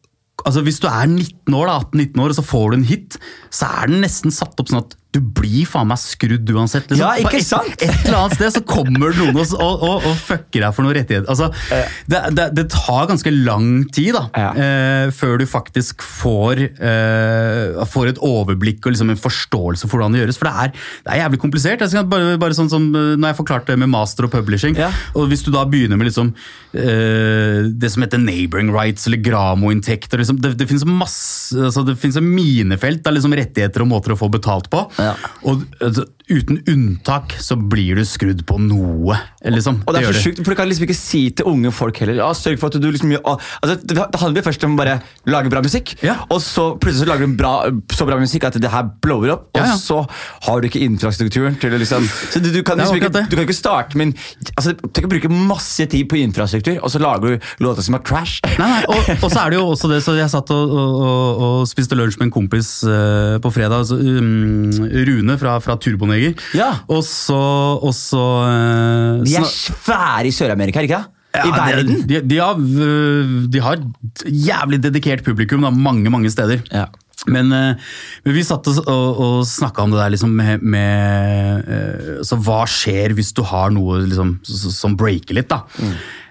Altså 0.46 0.62
Hvis 0.66 0.78
du 0.84 0.88
er 0.88 1.08
19 1.10 1.56
år, 1.58 1.70
da, 1.70 1.80
18-19 1.82 2.22
år 2.22 2.34
og 2.34 2.38
så 2.38 2.46
får 2.46 2.70
du 2.70 2.78
en 2.78 2.90
hit, 2.90 3.18
så 3.54 3.70
er 3.82 3.90
den 3.90 4.04
nesten 4.06 4.34
satt 4.34 4.60
opp 4.62 4.70
sånn 4.70 4.84
at 4.84 4.94
du 5.16 5.22
blir 5.24 5.64
faen 5.70 5.88
meg 5.90 6.00
skrudd 6.02 6.50
uansett. 6.52 6.90
Liksom. 6.92 7.02
Ja, 7.02 7.16
ikke 7.24 7.42
sant? 7.44 7.72
et? 7.80 7.88
Et 7.88 8.08
eller 8.10 8.20
annet 8.26 8.38
sted 8.38 8.56
så 8.58 8.62
kommer 8.68 9.14
det 9.14 9.22
noen 9.24 9.40
og, 9.42 9.54
og, 9.64 10.06
og, 10.06 10.10
fucker 10.26 10.66
deg 10.66 10.76
for 10.76 10.86
noen 10.86 10.98
rettigheter. 10.98 11.28
Altså, 11.32 11.50
det, 12.12 12.22
det, 12.36 12.48
det 12.58 12.66
tar 12.74 13.08
ganske 13.10 13.32
lang 13.36 13.70
tid 13.96 14.14
da, 14.18 14.26
Ja. 14.36 14.50
eh, 14.54 15.08
før 15.16 15.40
du 15.42 15.46
faktisk 15.50 16.04
får, 16.06 16.62
eh, 16.76 17.86
får 17.92 18.12
et 18.14 18.22
overblikk 18.26 18.86
og 18.86 18.96
liksom 18.96 19.14
en 19.14 19.20
forståelse 19.22 19.88
for 19.90 19.98
hvordan 20.00 20.16
det 20.16 20.24
gjøres. 20.24 20.40
For 20.42 20.50
det 20.50 20.56
er, 20.66 20.74
det 21.06 21.14
er 21.16 21.22
jævlig 21.24 21.42
komplisert. 21.44 21.84
Jeg 21.86 21.94
skal 21.94 22.08
bare, 22.12 22.36
bare 22.42 22.58
sånn 22.58 22.72
som 22.72 22.88
eh, 22.92 23.14
når 23.16 23.32
jeg 23.32 23.40
forklarte 23.42 23.74
det 23.74 23.80
med 23.84 23.92
master 23.94 24.28
og 24.28 24.34
publishing. 24.36 24.78
Ja. 24.80 24.92
Og 25.16 25.30
hvis 25.32 25.46
du 25.46 25.52
da 25.56 25.64
begynner 25.70 26.00
med 26.00 26.10
liksom, 26.10 26.34
eh, 26.76 27.70
det 27.72 27.92
som 27.94 28.04
heter 28.06 28.22
neighboring 28.22 28.72
rights 28.76 29.08
eller 29.08 29.22
Gramo-inntekter 29.26 30.20
liksom, 30.22 30.40
Det, 30.42 30.56
det 30.60 30.68
finnes 30.70 30.86
masse, 30.88 31.56
altså, 31.56 31.86
det 31.88 31.98
finnes 32.02 32.20
minefelt 32.22 33.06
av 33.08 33.16
liksom 33.16 33.34
rettigheter 33.38 33.84
og 33.86 33.92
måter 33.92 34.16
å 34.16 34.20
få 34.20 34.30
betalt 34.34 34.70
på. 34.74 34.84
Ja. 35.00 35.05
Og 35.44 35.62
altså, 35.82 36.06
uten 36.32 36.60
unntak 36.72 37.36
så 37.42 37.58
blir 37.60 38.00
du 38.00 38.06
skrudd 38.08 38.42
på 38.48 38.58
noe. 38.62 39.18
Liksom. 39.46 39.82
Og 39.86 39.94
det 39.94 40.02
er 40.02 40.16
så 40.16 40.24
sjukt, 40.24 40.42
for 40.42 40.56
Du 40.56 40.58
kan 40.58 40.70
liksom 40.70 40.88
ikke 40.88 40.98
si 40.98 41.22
til 41.38 41.46
unge 41.50 41.70
folk 41.76 42.00
heller 42.02 42.18
ja, 42.18 42.30
sørg 42.34 42.58
for 42.62 42.74
at 42.74 42.82
du 42.82 42.88
liksom 42.90 43.12
altså, 43.22 43.76
Det 43.86 44.22
handler 44.22 44.46
først 44.46 44.64
om 44.66 44.74
å 44.74 44.80
bare 44.80 44.96
lage 45.30 45.52
bra 45.54 45.62
musikk, 45.62 45.94
Ja. 46.06 46.18
og 46.34 46.42
så 46.42 46.72
plutselig 46.82 47.06
så 47.06 47.10
lager 47.12 47.30
du 47.30 47.36
bra, 47.38 47.54
så 47.94 48.08
bra 48.08 48.18
musikk 48.18 48.48
at 48.50 48.58
det 48.62 48.72
her 48.72 48.88
blower 49.04 49.36
opp, 49.36 49.46
Ja, 49.58 49.68
og 49.68 49.80
så 49.82 50.00
har 50.48 50.62
du 50.62 50.70
ikke 50.70 50.82
infrastrukturen 50.86 51.60
til 51.62 51.76
å 51.76 51.82
liksom 51.82 52.08
Så 52.08 52.42
du, 52.42 52.50
du, 52.54 52.62
kan, 52.66 52.80
liksom 52.82 52.98
ikke, 52.98 53.26
du 53.30 53.36
kan 53.36 53.46
ikke 53.46 53.58
starte 53.58 54.00
med 54.00 54.16
altså, 54.56 54.74
Du 54.82 55.02
kan 55.04 55.12
bruke 55.12 55.30
masse 55.30 55.86
tid 55.92 56.10
på 56.10 56.20
infrastruktur, 56.24 56.80
og 56.82 56.90
så 56.94 57.02
lager 57.04 57.36
du 57.36 57.52
låter 57.66 57.86
som 57.86 57.98
er 57.98 58.04
trash. 58.06 58.42
Nei, 58.58 58.68
nei, 58.72 58.82
og, 58.90 59.14
og 59.20 59.30
så 59.30 59.46
er 59.46 59.54
det 59.54 59.60
jo 59.60 59.68
også 59.70 59.90
det, 59.92 60.02
så 60.06 60.16
jeg 60.18 60.32
satt 60.32 60.52
og, 60.56 60.74
og, 60.74 61.44
og, 61.46 61.56
spiste 61.70 61.98
lunsj 61.98 62.18
med 62.20 62.30
en 62.30 62.34
kompis 62.34 62.72
uh, 62.88 63.38
på 63.44 63.52
fredag, 63.54 63.84
altså, 63.84 64.00
um, 64.00 64.74
Rune 65.06 65.38
fra, 65.42 65.58
fra 65.64 65.78
Turboneger. 66.16 66.34
Ja. 66.56 66.72
Og 66.88 67.04
så, 67.04 67.42
og 67.82 67.94
så 67.96 68.24
uh, 68.46 69.24
De 69.26 69.36
er 69.40 69.50
svære 69.50 70.28
i 70.28 70.34
Sør-Amerika, 70.36 70.84
ikke 70.86 70.98
det? 70.98 71.12
I 71.36 71.52
verden. 71.52 71.98
De, 72.08 72.22
de, 72.24 72.38
har, 72.40 72.56
øh, 72.56 73.32
de 73.52 73.60
har 73.60 73.82
jævlig 74.24 74.80
dedikert 74.84 75.24
publikum 75.26 75.66
da, 75.66 75.70
mange 75.70 76.10
mange 76.10 76.32
steder. 76.32 76.62
Ja. 76.72 76.86
Men, 77.28 77.52
øh, 77.52 77.76
men 78.24 78.36
vi 78.36 78.44
satt 78.46 78.68
og, 78.70 78.88
og, 78.88 79.20
og 79.20 79.46
snakka 79.50 79.84
om 79.84 79.92
det 79.92 80.00
der 80.00 80.14
liksom 80.14 80.30
med, 80.30 80.62
med 80.62 82.24
Så 82.24 82.38
hva 82.38 82.62
skjer 82.70 83.16
hvis 83.18 83.34
du 83.36 83.42
har 83.44 83.74
noe 83.74 84.04
liksom, 84.06 84.38
som 84.46 84.96
breaker 84.96 85.36
litt? 85.36 85.52
da? 85.52 85.66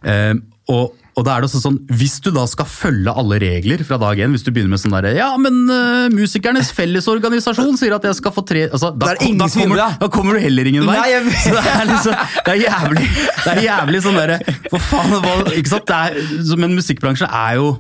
Eh, 0.04 0.34
og, 0.72 0.94
og 1.14 1.22
da 1.26 1.34
er 1.34 1.44
det 1.44 1.48
også 1.48 1.60
sånn, 1.62 1.76
Hvis 1.94 2.16
du 2.24 2.30
da 2.34 2.42
skal 2.50 2.66
følge 2.68 3.12
alle 3.14 3.38
regler 3.42 3.82
fra 3.86 3.98
dag 4.02 4.18
én, 4.24 4.32
hvis 4.34 4.42
du 4.46 4.50
begynner 4.50 4.74
med 4.74 4.82
sånn 4.82 4.94
derre 4.96 5.12
Ja, 5.14 5.28
men 5.40 5.60
uh, 5.70 6.06
Musikernes 6.14 6.72
Fellesorganisasjon 6.74 7.78
sier 7.78 7.94
at 7.96 8.06
jeg 8.08 8.18
skal 8.18 8.34
få 8.34 8.42
tre 8.46 8.66
altså, 8.70 8.90
da, 8.90 9.12
Da 9.14 9.28
da, 9.44 9.48
kommer, 9.54 9.84
da 10.00 10.08
kommer 10.12 10.38
du 10.38 10.42
heller 10.42 10.70
ingen 10.70 10.88
vei. 10.88 10.96
Nei, 10.98 11.36
Så 11.44 11.54
det 11.54 11.74
er 11.74 11.86
liksom, 11.92 12.24
det 12.40 12.56
er 12.56 12.62
jævlig 12.64 13.06
det 13.44 13.52
er 13.52 13.62
jævlig 13.66 14.02
sånn 14.04 14.18
derre 14.18 14.40
For 14.72 14.82
faen, 14.82 15.14
hva, 15.22 15.36
ikke 15.54 15.74
sant? 15.76 15.86
Det 15.90 16.00
er, 16.00 16.58
men 16.64 16.74
musikkbransjen 16.78 17.30
er 17.30 17.60
jo 17.60 17.70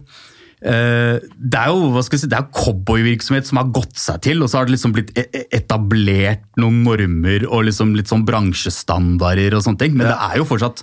det 0.64 1.60
er 1.60 1.68
jo 1.68 1.90
hva 1.92 2.00
skal 2.04 2.16
jeg 2.16 2.22
si, 2.24 2.28
det 2.32 2.38
er 2.38 2.48
cowboyvirksomhet 2.56 3.48
som 3.48 3.60
har 3.60 3.68
gått 3.74 3.98
seg 4.00 4.22
til, 4.24 4.40
og 4.40 4.48
så 4.48 4.58
har 4.58 4.68
det 4.68 4.74
liksom 4.76 4.94
blitt 4.96 5.10
e- 5.18 5.26
e- 5.28 5.44
etablert 5.58 6.46
noen 6.60 6.82
normer 6.86 7.44
og 7.50 7.66
liksom 7.68 7.92
litt 7.98 8.08
sånn 8.08 8.24
bransjestandarder 8.24 9.56
og 9.58 9.64
sånne 9.66 9.82
ting. 9.82 9.96
Men 9.98 10.08
det 10.08 10.16
er 10.16 10.38
jo 10.40 10.46
fortsatt, 10.48 10.80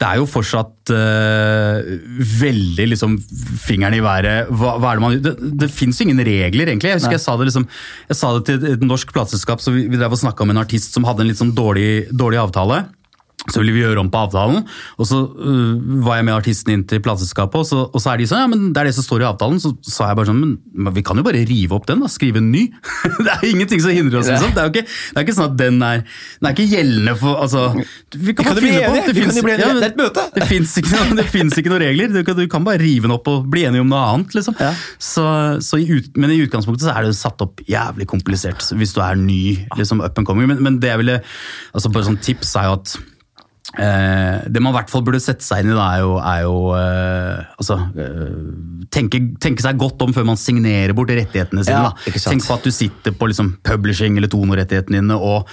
det 0.00 0.08
er 0.08 0.18
jo 0.18 0.26
fortsatt 0.30 0.92
uh, 0.94 1.92
veldig 2.40 2.88
liksom 2.90 3.14
fingeren 3.62 3.98
i 4.00 4.02
været. 4.04 4.50
Hva, 4.50 4.74
hva 4.82 4.90
er 4.90 4.98
det 4.98 5.04
man 5.04 5.16
Det, 5.24 5.34
det 5.62 5.70
fins 5.70 6.00
jo 6.00 6.08
ingen 6.08 6.24
regler, 6.26 6.72
egentlig. 6.72 6.90
Jeg 6.90 7.02
husker 7.02 7.18
jeg 7.18 7.24
sa 7.24 7.38
det 7.38 7.48
liksom, 7.52 7.68
jeg 8.10 8.18
sa 8.18 8.34
det 8.34 8.44
til 8.50 8.68
et 8.74 8.84
norsk 8.84 9.14
plateselskap, 9.14 9.62
så 9.62 9.74
vi, 9.76 9.86
vi 9.90 10.00
drev 10.00 10.16
og 10.16 10.22
snakka 10.24 10.42
om 10.42 10.54
en 10.54 10.62
artist 10.64 10.96
som 10.96 11.06
hadde 11.06 11.22
en 11.24 11.30
litt 11.30 11.40
sånn 11.40 11.54
dårlig, 11.54 12.10
dårlig 12.10 12.42
avtale. 12.42 12.82
Så 13.52 13.60
ville 13.60 13.74
vi 13.76 13.82
gjøre 13.82 14.00
om 14.00 14.08
på 14.08 14.20
avtalen, 14.24 14.62
og 14.96 15.04
så 15.04 15.18
uh, 15.20 15.74
var 16.06 16.16
jeg 16.16 16.24
med 16.24 16.32
artisten 16.34 16.72
inn 16.72 16.84
til 16.88 17.02
plateselskapet, 17.04 17.58
og, 17.60 17.66
så- 17.68 17.90
og 17.92 18.00
så 18.00 18.14
er 18.14 18.22
de 18.22 18.26
sånn 18.30 18.40
ja, 18.40 18.46
men 18.48 18.70
det 18.72 18.80
er 18.80 18.88
det 18.88 18.94
som 18.96 19.04
står 19.04 19.20
i 19.20 19.26
avtalen. 19.28 19.58
Så 19.60 19.74
sa 19.84 20.06
jeg 20.08 20.16
bare 20.16 20.30
sånn 20.30 20.38
men, 20.40 20.92
vi 20.96 21.02
kan 21.04 21.20
jo 21.20 21.24
bare 21.26 21.42
rive 21.44 21.76
opp 21.76 21.84
den, 21.90 22.00
da, 22.00 22.08
skrive 22.08 22.40
en 22.40 22.48
ny. 22.54 22.62
det 23.26 23.34
er 23.34 23.44
ingenting 23.50 23.82
som 23.84 23.92
hindrer 23.92 24.22
oss, 24.22 24.30
liksom. 24.32 24.54
Det 24.56 24.62
er 24.62 24.70
jo 24.70 24.72
ikke, 24.72 24.84
det 24.88 25.20
er 25.20 25.26
ikke 25.26 25.36
sånn 25.36 25.50
at 25.52 25.58
den 25.60 25.82
er, 25.84 26.02
den 26.40 26.48
er 26.48 26.56
ikke 26.56 26.66
gjeldende 26.72 27.16
for 27.20 27.42
altså, 27.44 27.66
Vi 28.16 28.32
kan, 28.32 28.48
kan 28.48 28.54
bare 28.56 28.64
finne 28.64 28.80
på. 28.88 28.96
det. 28.96 29.04
vi 29.12 29.20
finnes- 29.20 29.38
enige. 29.44 29.44
men 29.44 29.76
Det 29.82 29.84
er 29.84 29.92
et 29.92 30.00
møte. 30.00 30.26
Det 30.40 30.48
fins 30.48 30.74
ikke, 30.80 31.60
ikke 31.60 31.72
noen 31.74 31.84
regler. 31.84 32.12
Du 32.16 32.20
kan, 32.24 32.36
du 32.40 32.46
kan 32.48 32.64
bare 32.64 32.80
rive 32.80 33.04
den 33.08 33.14
opp 33.18 33.28
og 33.28 33.44
bli 33.52 33.66
enige 33.68 33.84
om 33.84 33.92
noe 33.92 34.04
annet. 34.14 34.32
liksom. 34.40 34.56
Ja. 34.60 34.72
Så, 34.98 35.24
så 35.60 35.80
i 35.84 35.88
ut, 35.92 36.16
men 36.16 36.32
i 36.32 36.40
utgangspunktet 36.46 36.88
så 36.88 36.96
er 36.96 37.04
det 37.10 37.14
satt 37.20 37.44
opp 37.44 37.60
jævlig 37.68 38.08
komplisert 38.08 38.64
hvis 38.72 38.94
du 38.96 39.02
er 39.04 39.20
ny, 39.20 39.66
liksom 39.76 40.00
up 40.00 40.16
and 40.16 40.26
coming. 40.26 40.48
Men, 40.48 40.62
men 40.64 40.80
det 40.80 40.94
jeg 40.94 41.02
ville, 41.04 41.20
altså 41.74 41.92
bare 41.92 42.08
sånn 42.08 42.20
tips 42.24 42.56
er 42.56 42.70
jo 42.70 42.78
at 42.80 42.96
eh, 43.78 44.44
det 44.48 44.62
man 44.62 44.72
i 44.74 44.76
hvert 44.78 44.92
fall 44.92 45.04
burde 45.06 45.20
sette 45.22 45.44
seg 45.46 45.64
inn 45.64 45.72
i, 45.72 45.76
da, 45.78 45.88
er 45.96 46.04
jo, 46.04 46.14
er 46.20 46.44
jo 46.44 46.54
eh, 46.78 47.56
altså, 47.58 47.80
eh, 47.98 48.86
tenke, 48.94 49.22
tenke 49.42 49.64
seg 49.64 49.80
godt 49.80 50.04
om 50.06 50.14
før 50.16 50.28
man 50.34 50.40
signerer 50.40 50.94
bort 50.96 51.12
rettighetene 51.14 51.66
sine. 51.66 51.90
Ja. 51.90 52.20
Tenk 52.28 52.46
på 52.46 52.56
at 52.58 52.66
du 52.66 52.72
sitter 52.74 53.16
på 53.16 53.30
liksom, 53.32 53.56
publishing 53.66 54.18
eller 54.20 54.30
tonorettighetene 54.32 55.02
dine, 55.02 55.18
og, 55.18 55.48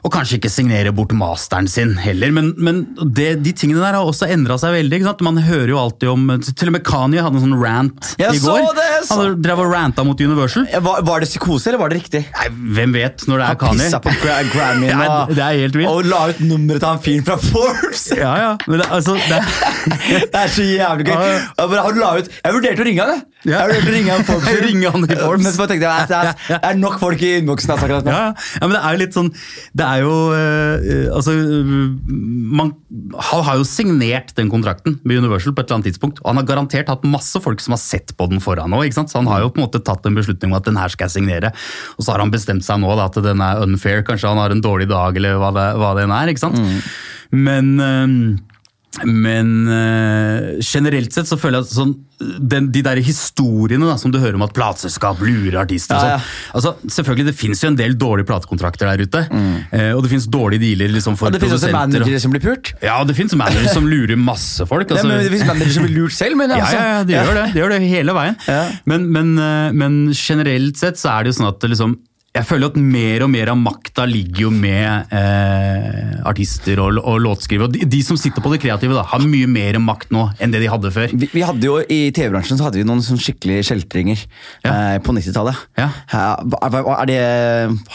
og 0.00 0.12
kanskje 0.14 0.38
ikke 0.38 0.48
signerer 0.48 0.94
bort 0.96 1.10
masteren 1.12 1.66
sin 1.68 1.90
heller. 2.00 2.30
Men, 2.32 2.54
men 2.56 2.78
det, 3.04 3.34
de 3.44 3.52
tingene 3.52 3.82
der 3.82 3.98
har 3.98 4.08
også 4.08 4.30
endra 4.32 4.56
seg 4.60 4.72
veldig. 4.78 5.02
Man 5.26 5.36
hører 5.44 5.74
jo 5.74 5.80
alltid 5.80 6.08
om 6.08 6.22
Til 6.46 6.70
og 6.70 6.72
med 6.72 6.84
Kanye 6.86 7.20
hadde 7.20 7.36
en 7.36 7.44
sånn 7.44 7.58
rant 7.60 8.14
Jeg 8.16 8.38
i 8.38 8.40
går. 8.40 8.70
det, 8.78 8.86
Han 9.10 9.34
drev 9.44 9.60
og 9.66 9.74
ranta 9.74 10.04
mot 10.08 10.16
Universal. 10.24 10.64
Var, 10.86 11.02
var 11.04 11.20
det 11.20 11.28
psykose, 11.28 11.68
eller 11.68 11.82
var 11.82 11.92
det 11.92 11.98
riktig? 12.00 12.22
Nei, 12.32 12.46
hvem 12.78 12.94
vet 12.96 13.26
når 13.28 13.42
det 13.42 13.44
er 13.44 13.52
Han 13.52 13.60
Kanye? 13.60 13.90
pissa 13.90 14.00
på 14.00 14.14
Grammyen 14.54 15.04
Ja, 15.40 15.90
og 15.90 16.08
la 16.08 16.22
ut 16.32 16.40
nummeret 16.48 16.80
til 16.80 16.88
han 16.88 17.04
fyren 17.04 17.26
fra 17.28 17.36
Forbes! 17.50 18.04
Ja, 18.16 18.32
ja, 18.38 18.50
men 18.66 18.80
det, 18.80 18.86
altså 18.90 19.16
det, 19.18 19.40
Det 20.32 20.40
er 20.40 20.52
så 20.52 20.64
jævlig 20.64 21.06
gøy. 21.08 21.14
Ja. 21.14 21.40
Og 21.56 21.70
bare, 21.72 21.82
han 21.86 22.00
la 22.00 22.10
ut, 22.18 22.30
jeg 22.30 22.56
vurderte 22.56 22.84
å 22.84 22.86
ringe 22.86 23.04
han, 23.06 23.12
jeg. 23.14 23.26
Ja. 23.50 23.62
Jeg 23.62 23.70
vurderte 23.70 23.90
å 23.90 23.94
ringe 23.94 24.12
han 24.14 24.26
Forbes. 24.28 24.58
Ringe 24.66 24.92
han 24.94 25.06
i 25.06 25.16
Forbes. 25.16 25.44
Men 25.44 25.54
så 25.54 25.62
bare 25.62 25.72
tenkte 25.72 25.88
jeg 25.88 26.10
det 26.10 26.18
er, 26.18 26.30
det 26.50 26.58
er 26.70 26.78
nok 26.80 26.98
folk 27.00 27.22
i 27.24 27.30
innboksen 27.38 27.72
altså, 27.74 27.86
akkurat 27.86 28.06
nå. 28.06 28.12
ja, 28.12 28.50
ja. 28.60 28.66
men 28.66 28.74
det 28.76 28.80
er 28.82 28.96
jo 28.96 29.00
litt 29.00 29.16
sånn 29.16 29.30
Det 29.80 29.86
er 29.86 30.02
jo 30.02 30.14
eh, 30.36 31.06
Altså 31.14 31.34
eh, 31.38 31.70
man, 32.60 32.72
Han 33.30 33.44
har 33.46 33.60
jo 33.60 33.66
signert 33.68 34.34
den 34.36 34.50
kontrakten 34.52 34.98
med 35.08 35.22
Universal 35.22 35.54
på 35.56 35.64
et 35.64 35.70
eller 35.70 35.80
annet 35.80 35.90
tidspunkt. 35.92 36.20
Og 36.22 36.30
han 36.32 36.40
har 36.42 36.48
garantert 36.50 36.92
hatt 36.92 37.06
masse 37.08 37.40
folk 37.42 37.62
som 37.64 37.76
har 37.76 37.82
sett 37.82 38.14
på 38.18 38.28
den 38.30 38.42
foran 38.44 38.72
nå. 38.72 38.82
ikke 38.84 39.00
sant? 39.00 39.12
Så 39.12 39.20
han 39.20 39.30
har 39.30 39.44
jo 39.44 39.52
på 39.54 39.62
en 39.62 39.66
måte 39.68 39.82
tatt 39.86 40.04
en 40.08 40.18
beslutning 40.18 40.52
om 40.52 40.58
at 40.60 40.68
den 40.68 40.80
her 40.80 40.92
skal 40.92 41.08
jeg 41.08 41.16
signere. 41.18 41.54
Og 41.96 42.04
så 42.04 42.14
har 42.14 42.24
han 42.24 42.34
bestemt 42.34 42.66
seg 42.66 42.82
nå 42.82 42.92
da, 42.92 43.08
at 43.08 43.20
den 43.24 43.44
er 43.44 43.64
unfair. 43.64 44.04
Kanskje 44.06 44.32
han 44.32 44.40
har 44.42 44.52
en 44.52 44.64
dårlig 44.64 44.90
dag, 44.90 45.16
eller 45.16 45.40
hva 45.40 45.52
det, 45.56 45.66
hva 45.80 45.94
det 45.96 46.04
enn 46.06 46.16
er. 46.16 46.32
ikke 46.32 46.44
sant? 46.44 46.60
Men 47.32 47.74
eh, 47.80 48.46
men 49.06 49.68
eh, 49.70 50.56
generelt 50.66 51.14
sett 51.14 51.28
så 51.30 51.36
føler 51.38 51.60
jeg 51.60 51.68
at 51.68 51.72
sånn, 51.76 51.92
den, 52.50 52.66
de 52.74 52.80
der 52.82 52.98
historiene 53.06 53.86
da, 53.86 53.94
som 54.02 54.10
du 54.10 54.18
hører 54.18 54.34
om 54.34 54.42
at 54.42 54.50
plateselskap 54.56 55.20
lurer 55.22 55.60
artister 55.62 55.94
Ja, 55.94 56.16
ja. 56.16 56.16
sånn. 56.18 56.58
Altså, 56.58 56.72
selvfølgelig, 56.96 57.26
Det 57.30 57.34
fins 57.38 57.62
jo 57.62 57.70
en 57.70 57.78
del 57.78 57.94
dårlige 57.96 58.26
platekontrakter 58.32 58.90
der 58.90 59.04
ute. 59.06 59.22
eh, 59.70 59.92
og 59.94 60.02
det 60.04 60.10
fins 60.10 60.26
dårlige 60.26 60.64
dealer 60.66 60.90
liksom, 60.96 61.16
for 61.16 61.30
Og 61.30 61.38
det 61.38 61.40
finnes 61.44 61.54
også 61.60 61.70
produsenter. 61.70 62.02
managere 62.02 62.20
som 62.26 62.34
blir 62.34 62.42
purt. 62.48 62.72
Ja, 62.82 62.98
det 63.06 63.16
fins 63.16 63.38
managere 63.38 63.72
som 63.78 63.86
lurer 63.86 64.18
masse 64.18 64.66
folk. 64.66 64.90
Ja, 64.90 64.96
Altså, 64.98 65.06
men 65.06 65.22
det 65.22 65.32
finnes 65.36 65.46
managere 65.54 65.76
som 65.78 65.86
blir 65.86 65.96
lurt 66.00 66.18
selv, 66.18 66.36
mener 66.42 66.58
ja, 66.58 66.66
altså, 66.66 66.76
ja, 66.82 66.90
ja, 66.98 67.04
de 67.04 67.14
gjør 67.14 67.34
det. 67.40 67.48
De 67.54 67.62
gjør 67.62 67.74
det 67.76 67.80
hele 67.94 68.18
veien. 68.18 68.36
Ja. 68.50 68.62
Men, 68.90 69.06
men, 69.14 69.32
eh, 69.38 69.70
men 69.72 70.00
generelt 70.18 70.76
sett 70.82 70.98
så 70.98 71.14
er 71.14 71.24
det 71.24 71.32
jo 71.36 71.38
sånn 71.44 71.52
at 71.54 71.62
liksom 71.70 71.94
jeg 72.30 72.46
føler 72.46 72.70
at 72.70 72.76
mer 72.78 73.24
og 73.24 73.30
mer 73.32 73.50
av 73.50 73.56
makta 73.58 74.04
ligger 74.06 74.44
jo 74.44 74.50
med 74.54 75.08
eh, 75.18 76.12
artister 76.30 76.78
og, 76.78 77.00
og 77.02 77.16
låtskrivere. 77.24 77.66
Og 77.66 77.72
de, 77.74 77.80
de 77.90 78.00
som 78.06 78.14
sitter 78.20 78.44
på 78.44 78.52
det 78.52 78.60
kreative, 78.62 78.94
da, 78.94 79.02
har 79.10 79.24
mye 79.26 79.48
mer 79.50 79.78
makt 79.82 80.12
nå 80.14 80.28
enn 80.38 80.52
det 80.54 80.60
de 80.62 80.68
hadde 80.70 80.92
før. 80.94 81.10
Vi, 81.10 81.26
vi 81.32 81.42
hadde 81.42 81.66
jo 81.66 81.80
I 81.82 81.98
TV-bransjen 82.14 82.60
så 82.60 82.68
hadde 82.68 82.78
vi 82.78 82.84
noen 82.86 83.02
sånn 83.02 83.18
skikkelige 83.18 83.64
kjeltringer 83.72 84.22
Ja. 84.62 84.70
eh, 84.94 84.98
på 85.02 85.14
90-tallet. 85.16 85.58
Ja. 85.80 85.88
Eh, 86.06 86.44
hva- 86.54 86.84
er 87.00 87.10
det 87.10 87.18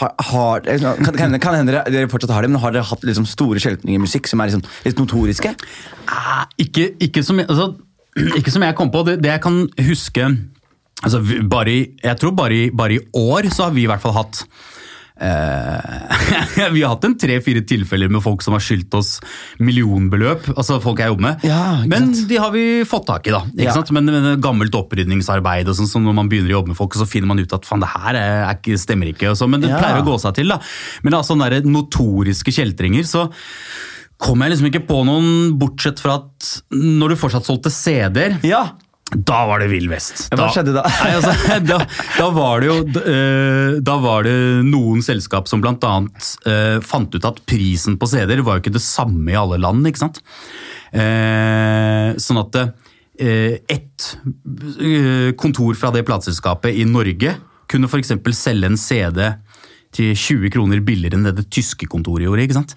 har, 0.02 0.12
har, 0.28 0.68
kan, 0.68 1.16
kan, 1.16 1.38
kan 1.46 1.56
hende 1.62 1.78
dere- 1.88 2.10
fortsatt 2.12 2.34
har 2.36 2.44
det, 2.44 2.52
men 2.52 2.60
har 2.60 2.76
dere 2.76 2.84
hatt 2.90 3.08
liksom 3.08 3.24
store 3.30 3.62
kjeltringer 3.64 3.96
i 3.96 4.04
musikk 4.04 4.28
som 4.28 4.44
er 4.44 4.52
liksom 4.52 4.66
litt 4.84 5.00
notoriske? 5.00 5.54
Eh, 6.12 6.44
ikke, 6.66 6.90
ikke, 7.08 7.24
som, 7.24 7.40
altså, 7.40 7.70
ikke 8.42 8.52
som 8.52 8.68
jeg 8.68 8.76
kom 8.76 8.92
på. 8.92 9.00
Det, 9.08 9.16
det 9.24 9.32
jeg 9.32 9.44
kan 9.48 9.62
huske 9.88 10.28
altså, 11.02 11.20
i, 11.68 11.78
Jeg 12.02 12.16
tror 12.20 12.32
bare 12.38 12.54
i, 12.54 12.70
bare 12.70 12.96
i 12.96 13.04
år 13.14 13.50
så 13.52 13.64
har 13.68 13.76
vi 13.76 13.82
i 13.84 13.90
hvert 13.90 14.00
fall 14.02 14.14
hatt 14.16 14.44
eh, 15.20 16.68
Vi 16.74 16.82
har 16.82 16.92
hatt 16.94 17.04
en 17.08 17.16
tre-fire 17.18 17.62
tilfeller 17.68 18.10
med 18.12 18.22
folk 18.24 18.42
som 18.44 18.56
har 18.56 18.62
skyldt 18.64 18.94
oss 18.98 19.16
millionbeløp. 19.62 20.48
altså 20.56 20.78
folk 20.82 21.00
jeg 21.00 21.12
jobber 21.12 21.26
med. 21.28 21.44
Ja, 21.48 21.82
Men 21.88 22.10
de 22.28 22.38
har 22.40 22.52
vi 22.54 22.64
fått 22.88 23.06
tak 23.08 23.26
i, 23.28 23.34
da. 23.34 23.42
Ikke 23.54 23.68
Ja. 23.70 23.74
sant? 23.76 23.90
Men, 23.96 24.04
men 24.10 24.22
det 24.22 24.32
er 24.36 24.42
gammelt 24.44 24.74
opprydningsarbeid, 24.76 25.68
og 25.68 25.76
sånn, 25.78 25.88
så 25.90 26.02
når 26.02 26.14
man 26.20 26.28
begynner 26.32 26.52
å 26.52 26.58
jobbe 26.60 26.72
med 26.74 26.80
folk, 26.80 26.96
så 26.98 27.08
finner 27.08 27.30
man 27.32 27.40
ut 27.42 27.52
at 27.56 27.66
faen, 27.68 27.80
det 27.84 27.92
her 27.92 28.14
er, 28.20 28.38
er 28.52 28.80
stemmer 28.80 29.12
ikke. 29.12 29.30
Og 29.32 29.36
så, 29.40 29.48
men 29.48 29.60
det 29.64 29.70
Ja. 29.72 29.78
pleier 29.80 30.02
å 30.02 30.06
gå 30.06 30.16
seg 30.20 30.34
til. 30.40 30.48
da. 30.52 30.60
Men 31.02 31.12
det 31.12 31.18
er 31.20 31.28
sånne 31.30 31.50
der 31.50 31.68
notoriske 31.68 32.52
kjeltringer. 32.52 33.04
så 33.08 33.28
kom 34.18 34.40
jeg 34.40 34.50
liksom 34.54 34.70
ikke 34.70 34.86
på 34.88 35.02
noen, 35.04 35.58
bortsett 35.60 36.00
fra 36.00 36.14
at 36.22 36.46
når 36.72 37.10
du 37.12 37.16
fortsatt 37.20 37.44
solgte 37.44 37.68
CD-er, 37.72 38.38
Ja! 38.48 38.62
Da 39.14 39.44
var 39.46 39.62
det 39.62 39.68
Vill 39.70 39.86
Vest. 39.86 40.24
Hva 40.34 40.48
skjedde 40.50 40.72
da? 40.74 40.82
Nei, 41.04 41.12
altså, 41.14 41.58
da, 41.62 41.78
da 42.16 42.26
var 42.34 42.62
det 42.62 42.70
jo 42.72 42.78
eh, 43.06 43.76
Da 43.86 43.94
var 44.02 44.26
det 44.26 44.34
noen 44.66 45.04
selskap 45.06 45.46
som 45.46 45.62
blant 45.62 45.84
annet 45.86 46.30
eh, 46.48 46.78
fant 46.82 47.14
ut 47.14 47.28
at 47.28 47.38
prisen 47.46 48.00
på 48.00 48.08
CD-er 48.10 48.42
var 48.46 48.58
jo 48.58 48.64
ikke 48.64 48.74
det 48.74 48.82
samme 48.82 49.30
i 49.30 49.38
alle 49.38 49.60
land, 49.62 49.86
ikke 49.86 50.02
sant? 50.02 50.22
Uh, 50.96 52.14
sånn 52.22 52.38
at 52.40 52.56
uh, 52.56 53.54
ett 53.68 54.04
kontor 55.38 55.76
fra 55.76 55.90
det 55.92 56.04
plateselskapet 56.06 56.78
i 56.78 56.84
Norge 56.88 57.34
kunne 57.68 57.90
f.eks. 57.90 58.14
selge 58.38 58.70
en 58.70 58.78
CD 58.80 59.20
til 59.96 60.12
20 60.12 60.52
kroner 60.54 60.82
billigere 60.84 61.18
enn 61.18 61.26
det 61.26 61.34
det 61.38 61.46
tyske 61.52 61.88
kontoret 61.90 62.26
gjorde. 62.26 62.44
ikke 62.44 62.58
sant? 62.58 62.74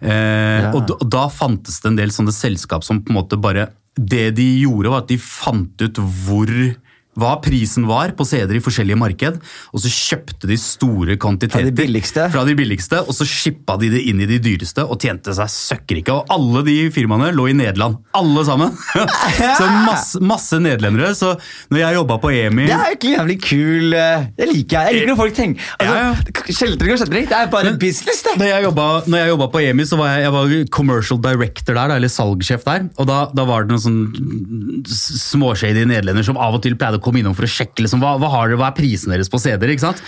Ja. 0.00 0.70
og, 0.70 0.84
da, 0.88 0.96
da 1.16 1.24
fantes 1.32 1.80
det 1.82 1.90
en 1.90 1.98
del 1.98 2.14
sånne 2.14 2.34
selskap 2.34 2.86
som 2.86 3.02
på 3.02 3.12
en 3.12 3.18
måte 3.18 3.40
bare 3.40 3.68
Det 3.96 4.30
de 4.36 4.46
gjorde, 4.62 4.92
var 4.92 5.02
at 5.04 5.10
de 5.10 5.18
fant 5.18 5.82
ut 5.82 5.98
hvor 5.98 6.50
hva 7.18 7.32
prisen 7.42 7.88
var 7.90 8.12
på 8.16 8.24
CD-er 8.24 8.60
i 8.60 8.62
forskjellige 8.62 8.98
marked, 8.98 9.40
og 9.74 9.82
så 9.82 9.90
kjøpte 9.90 10.46
de 10.46 10.56
store 10.60 11.16
kvantiteter 11.20 11.64
Fra 11.64 11.66
de 11.66 11.74
billigste. 11.74 12.26
fra 12.30 12.44
de 12.46 12.54
billigste, 12.54 13.00
og 13.02 13.16
så 13.16 13.26
shippa 13.26 13.74
de 13.80 13.88
det 13.90 14.04
inn 14.08 14.20
i 14.22 14.28
de 14.30 14.38
dyreste 14.42 14.84
og 14.86 15.00
tjente 15.02 15.34
seg 15.34 15.50
søkkrike. 15.50 16.14
Og 16.14 16.30
alle 16.30 16.62
de 16.68 16.76
firmaene 16.94 17.32
lå 17.34 17.48
i 17.50 17.56
Nederland. 17.58 17.98
Alle 18.16 18.44
sammen! 18.46 18.76
så 19.58 19.66
masse, 19.88 20.20
masse 20.22 20.60
nederlendere. 20.62 21.10
Så 21.18 21.32
når 21.72 21.82
jeg 21.82 21.98
jobba 21.98 22.18
på 22.22 22.30
EMI 22.30 22.68
Det 22.68 22.76
er 22.76 22.86
egentlig 22.92 23.14
jævlig 23.16 23.38
kul 23.42 23.96
eh, 23.98 24.28
Det 24.38 24.48
liker 24.52 24.76
jeg. 24.76 24.86
Jeg 24.86 24.96
liker 25.00 25.10
når 25.12 25.20
folk 25.20 25.36
tenker 25.36 25.74
altså, 25.80 25.98
Ja, 25.98 26.54
Kjeltring 26.60 26.94
og 26.94 27.00
skjeltring, 27.02 27.26
det 27.30 27.36
er 27.36 27.50
bare 27.52 27.74
business, 27.80 28.22
det. 28.26 28.36
Når 28.40 28.50
jeg 28.52 28.64
jobba, 28.68 28.86
når 29.10 29.22
jeg 29.24 29.32
jobba 29.34 29.50
på 29.52 29.62
EMI, 29.66 29.86
så 29.90 29.98
var 30.00 30.14
jeg, 30.14 30.24
jeg 30.28 30.34
var 30.36 30.54
commercial 30.78 31.20
director 31.26 31.76
der, 31.78 31.94
eller 31.98 32.10
salgssjef 32.12 32.64
der. 32.66 32.86
Og 33.00 33.08
da, 33.10 33.18
da 33.34 33.44
var 33.48 33.66
det 33.66 33.74
noen 33.74 33.84
sånn 33.84 34.00
småshady 34.86 35.84
nederlender 35.88 36.26
som 36.26 36.38
av 36.40 36.56
og 36.58 36.62
til 36.64 36.76
pleide 36.78 36.99
å 36.99 36.99
komme 37.04 37.20
innom 37.22 37.34
for 37.36 37.46
å 37.46 37.50
sjekke 37.50 37.84
liksom, 37.84 38.02
hva, 38.02 38.14
hva, 38.20 38.30
har 38.34 38.50
dere, 38.50 38.60
hva 38.60 38.70
er 38.70 38.76
prisen 38.78 39.12
deres 39.14 39.30
på 39.32 39.40
CD-er. 39.42 39.72
ikke 39.74 39.86
sant? 39.86 40.02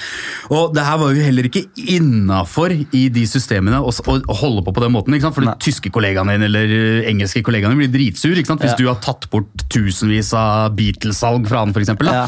Og 0.53 0.75
det 0.77 0.85
her 0.87 0.99
var 1.01 1.13
jo 1.15 1.27
heller 1.27 1.49
ikke 1.49 1.65
innafor 1.97 2.75
i 2.75 3.05
de 3.13 3.25
systemene 3.29 3.81
å, 3.83 3.93
å 3.93 4.37
holde 4.43 4.65
på 4.67 4.75
på 4.77 4.85
den 4.85 4.95
måten. 4.95 5.15
ikke 5.17 5.29
sant? 5.29 5.37
For 5.39 5.47
de 5.47 5.55
tyske 5.63 5.93
kollegaene 5.95 6.37
dine 6.37 6.49
eller 6.51 6.75
eh, 6.77 7.09
engelske 7.11 7.43
kollegaene 7.47 7.79
blir 7.79 7.93
dritsur 7.93 8.37
ikke 8.39 8.53
sant? 8.53 8.63
hvis 8.65 8.75
Ja. 8.75 8.81
du 8.81 8.87
har 8.91 9.01
tatt 9.05 9.29
bort 9.33 9.67
tusenvis 9.73 10.33
av 10.39 10.75
Beatles-salg 10.79 11.49
fra 11.51 11.65
han, 11.65 11.75
f.eks. 11.75 11.93
Ja. 12.09 12.27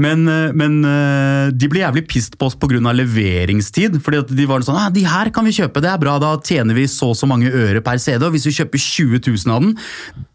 Men, 0.00 0.26
eh, 0.30 0.52
men 0.56 0.80
eh, 0.86 1.50
de 1.56 1.70
ble 1.70 1.82
jævlig 1.82 2.06
pissed 2.10 2.36
på 2.40 2.50
oss 2.50 2.58
pga. 2.58 2.78
leveringstid. 2.94 4.00
fordi 4.04 4.22
de 4.36 4.46
var 4.46 4.62
sånn 4.66 4.78
ah, 4.78 4.90
'De 4.90 5.04
her 5.06 5.30
kan 5.34 5.44
vi 5.44 5.54
kjøpe, 5.56 5.82
det 5.82 5.90
er 5.90 5.98
bra. 5.98 6.18
Da 6.22 6.36
tjener 6.38 6.74
vi 6.74 6.86
så 6.90 7.10
og 7.10 7.16
så 7.18 7.26
mange 7.26 7.50
øre 7.50 7.80
per 7.82 7.98
CD.' 7.98 8.26
Og 8.26 8.32
hvis 8.36 8.46
vi 8.46 8.56
kjøper 8.60 8.78
20 8.78 9.20
000 9.46 9.54
av 9.54 9.62
den, 9.64 9.76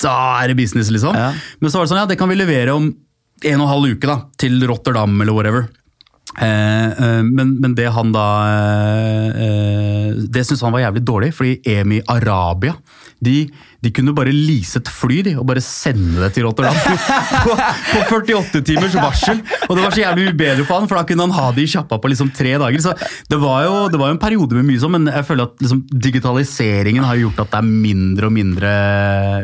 da 0.02 0.16
er 0.44 0.52
det 0.52 0.58
business, 0.60 0.92
liksom. 0.92 1.16
Ja. 1.16 1.32
Men 1.62 1.72
så 1.72 1.80
var 1.80 1.86
det 1.86 1.94
sånn, 1.94 2.02
ja, 2.04 2.10
det 2.10 2.18
kan 2.20 2.30
vi 2.30 2.36
levere 2.36 2.76
om 2.76 2.92
en 3.44 3.60
og 3.60 3.66
en 3.66 3.74
halv 3.74 3.96
uke 3.96 4.08
da, 4.08 4.20
til 4.40 4.62
Rotterdam 4.68 5.20
eller 5.22 5.36
whatever. 5.36 5.68
Eh, 6.36 6.88
eh, 6.92 7.24
men, 7.24 7.56
men 7.62 7.76
det 7.78 7.86
han 7.96 8.10
da 8.12 8.24
eh, 9.32 10.10
Det 10.28 10.42
syntes 10.44 10.66
han 10.66 10.74
var 10.76 10.84
jævlig 10.84 11.04
dårlig, 11.08 11.32
fordi 11.36 11.62
EMI 11.64 12.02
Arabia 12.12 12.76
de, 13.24 13.36
de 13.82 13.92
kunne 13.96 14.14
bare 14.18 14.34
lease 14.36 14.78
et 14.82 14.90
fly 14.92 15.22
de, 15.26 15.36
og 15.40 15.46
bare 15.48 15.62
sende 15.64 16.20
det 16.22 16.34
til 16.36 16.46
Rotterdam. 16.46 16.76
på, 17.46 17.56
på 17.56 18.02
48 18.20 18.62
timers 18.68 18.96
varsel. 19.00 19.40
Og 19.70 19.76
det 19.78 19.86
var 19.86 19.96
så 19.96 20.02
jævlig 20.04 20.28
ubedre 20.34 20.66
for 20.68 20.80
han, 20.82 20.90
for 20.92 21.00
da 21.00 21.06
kunne 21.08 21.26
han 21.28 21.36
ha 21.38 21.48
det 21.56 21.64
i 21.66 21.72
kjappa 21.76 21.98
på 22.04 22.12
liksom 22.12 22.32
tre 22.36 22.56
dager. 22.62 22.82
Så 22.84 22.94
det 23.32 23.40
var 23.42 23.64
jo, 23.66 23.76
det 23.94 24.00
var 24.02 24.12
jo 24.12 24.18
en 24.18 24.22
periode 24.22 24.58
med 24.60 24.68
mye 24.68 24.82
sånn, 24.84 24.94
men 24.98 25.10
jeg 25.14 25.26
føler 25.30 25.48
at 25.50 25.64
liksom, 25.64 25.84
digitaliseringen 26.08 27.06
har 27.08 27.20
gjort 27.22 27.40
at 27.46 27.54
det 27.56 27.62
er 27.62 27.70
mindre 27.88 28.30
og 28.30 28.36
mindre, 28.36 28.74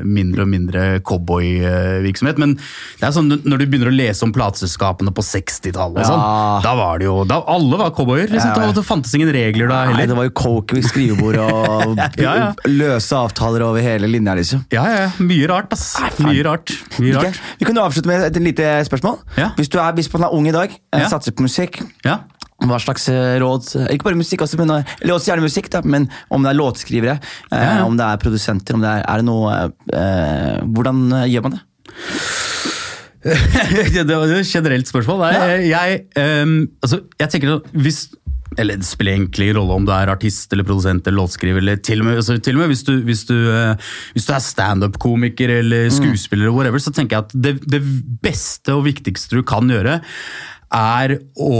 mindre, 0.05 0.45
og 0.45 0.51
mindre 0.51 0.85
cowboyvirksomhet. 1.07 2.41
Men 2.41 2.55
det 2.99 3.07
er 3.07 3.15
sånn, 3.15 3.31
når 3.45 3.63
du 3.63 3.65
begynner 3.67 3.91
å 3.91 3.95
lese 3.95 4.25
om 4.27 4.33
plateselskapene 4.35 5.13
på 5.15 5.25
60-tallet, 5.25 6.05
sånn, 6.07 6.21
Ja. 6.21 6.59
da 6.63 6.75
var 6.77 6.99
det 7.01 7.07
jo 7.07 7.21
da, 7.27 7.41
Alle 7.51 7.77
var 7.79 7.91
cowboyer. 7.95 8.27
Liksom, 8.29 8.51
Ja, 8.51 8.67
ja. 8.67 8.71
Det 8.75 8.83
fantes 8.85 9.13
ingen 9.15 9.29
regler 9.33 9.67
da 9.69 9.83
Nei, 9.91 10.05
det 10.09 10.15
var 10.17 10.25
jo 10.27 10.31
coke 10.35 10.75
ved 10.77 10.85
skrivebord 10.87 11.37
og 11.41 11.99
løse 12.81 13.15
avtaler 13.17 13.63
over 13.71 13.83
hele 13.85 14.09
linja, 14.11 14.35
liksom. 14.37 14.65
Ja, 14.73 14.83
ja, 14.91 14.99
ja. 15.07 15.09
Mye 15.23 15.47
rart, 15.51 15.71
ass. 15.75 15.87
Nei. 16.01 16.11
Mye 16.27 16.43
rart. 16.47 16.73
Mye 16.99 17.15
rart. 17.17 17.39
Vi 17.59 17.67
kan 17.67 17.77
jo 17.79 17.85
avslutte 17.87 18.11
med 18.11 18.27
et 18.27 18.37
lite 18.43 18.67
spørsmål. 18.87 19.17
Ja. 19.39 19.49
Hvis 19.57 19.71
du 19.71 19.79
er, 19.81 19.95
hvis 19.97 20.11
man 20.13 20.27
er 20.27 20.35
ung 20.37 20.47
i 20.51 20.53
dag, 20.55 20.75
eh, 20.93 21.07
satser 21.11 21.35
på 21.35 21.47
musikk, 21.47 21.81
Ja. 22.05 22.19
hva 22.61 22.77
slags 22.77 23.07
eh, 23.09 23.39
råd 23.41 23.71
Ikke 23.89 24.05
bare 24.05 24.19
musikk, 24.19 24.43
også, 24.45 24.59
men, 24.61 24.69
eh, 24.69 24.95
eller 25.01 25.15
også 25.15 25.31
gjerne 25.31 25.47
musikk, 25.47 25.71
da, 25.73 25.81
men 25.83 26.09
om 26.29 26.43
det 26.43 26.51
er 26.51 26.59
låtskrivere, 26.59 27.19
eh, 27.51 27.81
om 27.85 27.97
det 27.97 28.05
er 28.05 28.21
produsenter, 28.21 28.77
om 28.77 28.81
det 28.85 28.91
er, 28.91 29.05
er 29.07 29.23
det 29.23 29.25
noe 29.25 29.55
eh, 29.93 30.61
Hvordan 30.61 31.01
eh, 31.23 31.27
gjør 31.33 31.47
man 31.47 31.57
det? 31.57 31.65
det 34.07 34.15
var 34.17 34.31
et 34.33 34.47
generelt 34.49 34.87
spørsmål. 34.89 35.19
Nei, 35.21 35.67
jeg, 35.69 35.99
um, 36.17 36.55
altså, 36.81 37.03
jeg 37.21 37.29
tenker 37.29 37.51
at 37.59 37.67
hvis 37.77 37.99
eller 38.59 38.77
Det 38.77 38.85
spiller 38.85 39.13
egentlig 39.15 39.47
ingen 39.47 39.57
rolle 39.61 39.77
om 39.79 39.85
du 39.87 39.91
er 39.95 40.11
artist 40.11 40.51
eller 40.51 40.67
produsent 40.67 41.05
eller 41.07 41.21
låtskriver. 41.21 41.61
eller 41.63 41.77
Til 41.79 42.01
og 42.01 42.05
med, 42.05 42.15
altså, 42.19 42.37
til 42.37 42.57
og 42.57 42.59
med 42.59 42.67
hvis, 42.73 42.83
du, 42.83 42.93
hvis, 43.07 43.23
du, 43.29 43.35
eh, 43.47 43.75
hvis 44.13 44.27
du 44.27 44.33
er 44.33 44.43
standup-komiker 44.43 45.53
eller 45.61 45.89
skuespiller, 45.89 46.45
eller 46.45 46.57
whatever, 46.57 46.83
så 46.83 46.91
tenker 46.91 47.17
jeg 47.17 47.25
at 47.29 47.35
det, 47.43 47.53
det 47.71 47.81
beste 48.21 48.75
og 48.75 48.85
viktigste 48.89 49.39
du 49.39 49.43
kan 49.47 49.71
gjøre, 49.71 50.01
er 50.71 51.13
å 51.35 51.55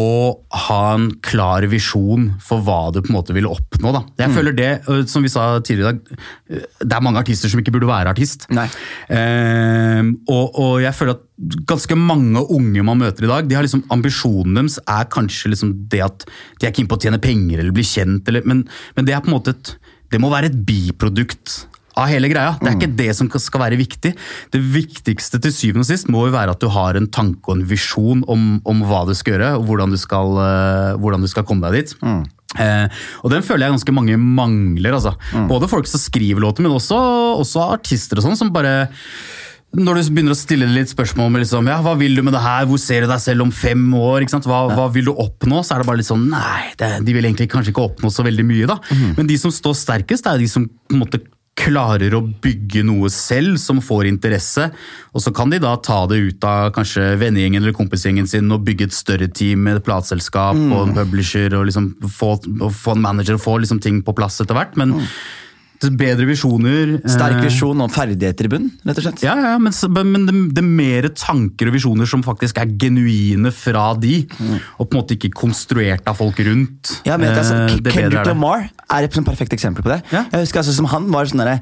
ha 0.68 0.80
en 0.96 1.10
klar 1.26 1.66
visjon 1.72 2.30
for 2.44 2.64
hva 2.64 2.94
du 2.96 3.02
på 3.02 3.12
en 3.12 3.18
måte 3.18 3.36
vil 3.36 3.50
oppnå. 3.50 3.92
Da. 3.92 4.02
Jeg 4.24 4.34
føler 4.38 4.56
det, 4.56 4.70
som 5.12 5.26
vi 5.26 5.32
sa 5.32 5.46
tidligere 5.60 5.92
i 5.92 6.00
dag, 6.00 6.62
det 6.80 6.96
er 6.96 7.04
mange 7.04 7.20
artister 7.20 7.52
som 7.52 7.60
ikke 7.60 7.74
burde 7.76 7.90
være 7.90 8.14
artist. 8.14 8.48
Ehm, 9.12 10.14
og, 10.32 10.56
og 10.56 10.78
jeg 10.84 10.96
føler 10.96 11.18
at 11.18 11.58
ganske 11.68 11.98
mange 12.00 12.46
unge 12.56 12.86
man 12.88 13.02
møter 13.02 13.28
i 13.28 13.32
dag, 13.32 13.50
de 13.50 13.58
har 13.58 13.68
liksom, 13.68 13.84
ambisjonen 13.94 14.62
deres 14.62 14.80
er 14.86 15.10
kanskje 15.12 15.52
liksom 15.54 15.74
det 15.92 16.04
at 16.06 16.28
de 16.62 16.70
er 16.70 16.76
keen 16.76 16.88
på 16.88 17.00
å 17.00 17.04
tjene 17.04 17.22
penger 17.22 17.64
eller 17.64 17.76
bli 17.76 17.86
kjent, 17.88 18.28
eller, 18.32 18.46
men, 18.48 18.64
men 18.96 19.08
det 19.08 19.18
er 19.18 19.26
på 19.26 19.32
en 19.32 19.38
måte 19.40 19.56
et, 19.58 19.76
det 20.12 20.20
må 20.22 20.32
være 20.32 20.52
et 20.52 20.58
biprodukt 20.68 21.62
av 22.00 22.10
hele 22.12 22.30
greia. 22.32 22.56
Det 22.60 22.70
er 22.70 22.78
ikke 22.78 22.92
det 23.00 23.10
som 23.18 23.30
skal 23.32 23.66
være 23.66 23.80
viktig. 23.80 24.14
Det 24.54 24.62
viktigste 24.74 25.42
til 25.44 25.56
syvende 25.56 25.86
og 25.86 25.90
sist 25.90 26.12
må 26.12 26.28
jo 26.28 26.36
være 26.36 26.56
at 26.56 26.62
du 26.64 26.70
har 26.72 27.00
en 27.00 27.10
tanke 27.12 27.52
og 27.52 27.60
en 27.60 27.66
visjon 27.68 28.24
om, 28.32 28.46
om 28.68 28.86
hva 28.88 29.04
du 29.10 29.16
skal 29.18 29.36
gjøre, 29.36 29.56
og 29.60 29.68
hvordan 29.68 29.96
du 29.96 30.00
skal, 30.00 30.38
eh, 30.46 30.94
hvordan 31.02 31.26
du 31.26 31.32
skal 31.32 31.48
komme 31.48 31.68
deg 31.68 31.82
dit. 31.82 31.98
Eh, 32.60 33.04
og 33.24 33.32
den 33.32 33.44
føler 33.48 33.68
jeg 33.68 33.78
ganske 33.78 33.96
mange 33.96 34.18
mangler. 34.20 34.98
Altså. 34.98 35.16
Både 35.52 35.70
folk 35.72 35.88
som 35.90 36.02
skriver 36.02 36.44
låter, 36.44 36.64
men 36.66 36.76
også, 36.76 36.98
også 37.44 37.70
artister 37.78 38.20
og 38.20 38.28
sånn, 38.28 38.40
som 38.40 38.52
bare 38.56 38.90
når 39.72 40.02
du 40.02 40.08
begynner 40.12 40.36
å 40.36 40.36
stille 40.36 40.68
litt 40.68 40.92
spørsmål 40.92 41.30
om 41.30 41.38
liksom, 41.40 41.68
ja, 41.72 41.78
hva 41.80 41.94
vil 41.96 42.18
du 42.18 42.26
med 42.28 42.34
det 42.36 42.42
her, 42.44 42.66
hvor 42.68 42.80
ser 42.82 43.06
du 43.06 43.08
deg 43.08 43.22
selv 43.24 43.46
om 43.46 43.54
fem 43.56 43.86
år? 43.96 44.26
Hva, 44.44 44.66
hva 44.68 44.88
vil 44.92 45.08
du 45.08 45.14
oppnå, 45.16 45.62
så 45.64 45.78
er 45.78 45.84
det 45.84 45.88
bare 45.88 46.02
litt 46.02 46.10
sånn 46.10 46.26
nei, 46.28 46.74
det, 46.80 46.90
de 47.08 47.16
vil 47.16 47.24
egentlig 47.24 47.48
kanskje 47.54 47.72
ikke 47.72 47.86
oppnå 47.88 48.12
så 48.12 48.26
veldig 48.28 48.44
mye. 48.50 48.68
da. 48.68 48.82
Men 49.16 49.30
de 49.30 49.38
som 49.40 49.54
står 49.54 49.78
sterkest, 49.80 50.28
er 50.28 50.44
de 50.44 50.50
som 50.52 50.68
på 50.68 50.98
en 50.98 51.06
måte 51.06 51.22
klarer 51.60 52.14
å 52.16 52.22
bygge 52.24 52.82
noe 52.88 53.10
selv 53.12 53.58
som 53.62 53.82
får 53.84 54.08
interesse, 54.10 54.70
og 55.12 55.24
så 55.24 55.34
kan 55.36 55.52
de 55.52 55.60
da 55.62 55.76
ta 55.84 56.00
det 56.10 56.22
ut 56.24 56.48
av 56.48 56.72
kanskje 56.76 57.12
vennegjengen 57.22 57.62
eller 57.62 57.76
kompisgjengen 57.76 58.30
sin 58.30 58.50
og 58.56 58.64
bygge 58.66 58.88
et 58.88 58.96
større 58.96 59.28
team 59.28 59.68
med 59.68 59.82
et 59.82 59.86
plateselskap 59.86 60.58
og 60.58 60.80
en 60.88 60.96
publisher 60.96 61.54
og 61.58 61.68
liksom 61.70 61.92
få, 62.08 62.34
få 62.72 62.96
en 62.96 63.04
manager 63.04 63.38
og 63.38 63.44
få 63.44 63.60
liksom 63.62 63.84
ting 63.84 64.02
på 64.06 64.16
plass 64.18 64.40
etter 64.42 64.58
hvert. 64.58 64.80
men 64.80 64.96
bedre 65.90 66.26
visjoner. 66.30 66.92
Sterk 67.10 67.40
eh, 67.40 67.46
visjon 67.48 67.82
og 67.82 67.90
ferdigheter 67.92 68.46
i 68.46 68.52
bunn, 68.54 68.68
rett 68.86 69.00
og 69.02 69.06
slett. 69.08 69.24
ja, 69.26 69.34
ja, 69.42 69.54
men, 69.58 69.74
men 70.12 70.26
det, 70.28 70.36
det 70.56 70.62
er 70.64 70.68
mer 70.68 71.08
tanker 71.18 71.72
og 71.72 71.74
visjoner 71.78 72.06
som 72.10 72.22
faktisk 72.24 72.60
er 72.62 72.70
genuine 72.80 73.52
fra 73.56 73.88
de, 73.98 74.28
og 74.78 74.86
på 74.88 74.94
en 74.94 75.00
måte 75.02 75.18
ikke 75.18 75.32
konstruert 75.42 76.06
av 76.12 76.20
folk 76.22 76.38
rundt. 76.46 76.94
Ja, 77.08 77.18
men 77.18 77.32
altså, 77.34 77.56
er 77.56 77.74
sånn, 77.74 77.80
Eh, 77.82 77.96
Kendrick. 77.98 78.28
Lamar 78.30 78.68
er 78.92 79.08
et 79.08 79.18
perfekt 79.26 79.54
eksempel 79.58 79.84
på 79.84 79.90
det. 79.96 80.02
Ja. 80.14 80.26
Jeg 80.32 80.46
husker 80.46 80.62
altså 80.62 80.74
som 80.78 80.86
han 80.92 81.10
var 81.12 81.26
sånn 81.26 81.42
der, 81.44 81.60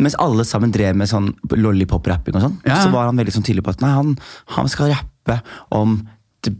mens 0.00 0.14
alle 0.22 0.44
sammen 0.46 0.70
drev 0.72 0.94
med 0.96 1.08
sånn 1.10 1.32
lollipop-rapping, 1.50 2.36
og 2.38 2.42
sånn, 2.48 2.58
Ja. 2.66 2.80
så 2.82 2.90
var 2.94 3.06
han 3.10 3.16
veldig 3.18 3.34
sånn 3.34 3.44
tydelig 3.44 3.64
på 3.66 3.74
at 3.74 3.80
nei, 3.82 3.90
han, 3.90 4.16
han 4.56 4.68
skal 4.70 4.92
rappe 4.94 5.40
om 5.74 6.00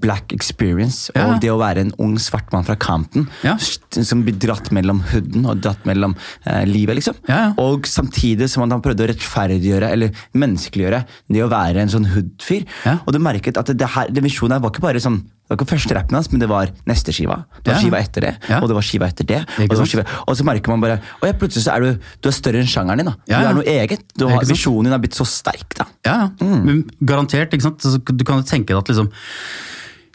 black 0.00 0.32
experience 0.34 1.10
Ja. 1.14 1.28
og 1.30 1.40
det 1.40 1.48
å 1.52 1.58
være 1.58 1.78
en 1.80 1.92
ung 1.98 2.16
svart 2.18 2.50
mann 2.52 2.64
fra 2.64 2.74
Campton 2.76 3.28
Ja. 3.44 3.56
som 3.58 4.24
blir 4.24 4.34
dratt 4.38 4.70
mellom 4.74 5.00
hooden 5.12 5.46
og 5.46 5.60
dratt 5.62 5.84
mellom 5.86 6.16
eh, 6.44 6.64
livet, 6.66 6.96
liksom. 6.98 7.14
Ja. 7.28 7.54
Og 7.56 7.86
samtidig 7.86 8.48
som 8.50 8.68
han 8.68 8.82
prøvde 8.82 9.06
å 9.06 9.08
rettferdiggjøre 9.12 9.90
eller 9.92 10.10
menneskeliggjøre 10.34 11.04
det 11.30 11.42
å 11.44 11.48
være 11.48 11.80
en 11.80 11.88
sånn 11.88 12.10
hood-fyr. 12.12 12.66
Og 13.06 13.12
du 13.14 13.18
merket 13.22 13.56
at 13.56 13.66
det, 13.66 13.78
det 13.78 13.88
her, 13.94 14.08
den 14.10 14.24
visjonen 14.24 14.52
her 14.58 14.60
var 14.60 14.70
ikke 14.74 14.82
bare 14.84 15.00
sånn 15.00 15.22
det 15.48 15.56
var 15.56 15.56
ikke 15.64 15.70
første 15.70 15.94
rappen 15.96 16.14
hans, 16.18 16.26
men 16.30 16.40
det 16.42 16.48
var 16.50 16.68
neste 16.86 17.08
skiva. 17.16 17.38
Det 17.64 17.72
var 17.72 17.78
Ja. 17.78 17.80
skiva 17.80 17.98
etter 18.04 18.20
det, 18.20 18.32
Ja. 18.50 18.58
og 18.60 18.68
det 18.68 18.74
var 18.76 18.82
skiva 18.84 19.06
etter 19.08 19.24
det. 19.24 19.38
Og, 19.70 19.76
sant? 19.78 19.88
skiva, 19.88 20.04
og 20.28 20.36
så 20.36 20.44
merker 20.44 20.68
man 20.68 20.80
bare 20.80 21.00
Og 21.22 21.38
plutselig 21.40 21.64
så 21.64 21.72
er 21.76 21.80
du, 21.80 21.98
du 22.20 22.28
er 22.28 22.32
større 22.36 22.60
enn 22.60 22.68
sjangeren 22.68 22.98
din. 22.98 23.06
da. 23.06 23.12
Du 23.26 23.32
ja. 23.32 23.48
er 23.48 23.54
noe 23.54 23.64
eget. 23.64 24.02
Du 24.16 24.28
har, 24.28 24.44
visjonen 24.44 24.84
din 24.84 24.92
har 24.92 24.98
blitt 25.00 25.16
så 25.16 25.24
sterk. 25.24 25.72
da. 25.74 25.86
Ja, 26.04 26.16
ja. 26.20 26.44
Mm. 26.44 26.64
Men 26.64 26.84
garantert. 27.02 27.50
ikke 27.50 27.62
sant? 27.62 27.80
Du 27.80 28.24
kan 28.24 28.36
jo 28.36 28.42
tenke 28.44 28.66
deg 28.66 28.76
at 28.76 28.88
liksom 28.92 29.10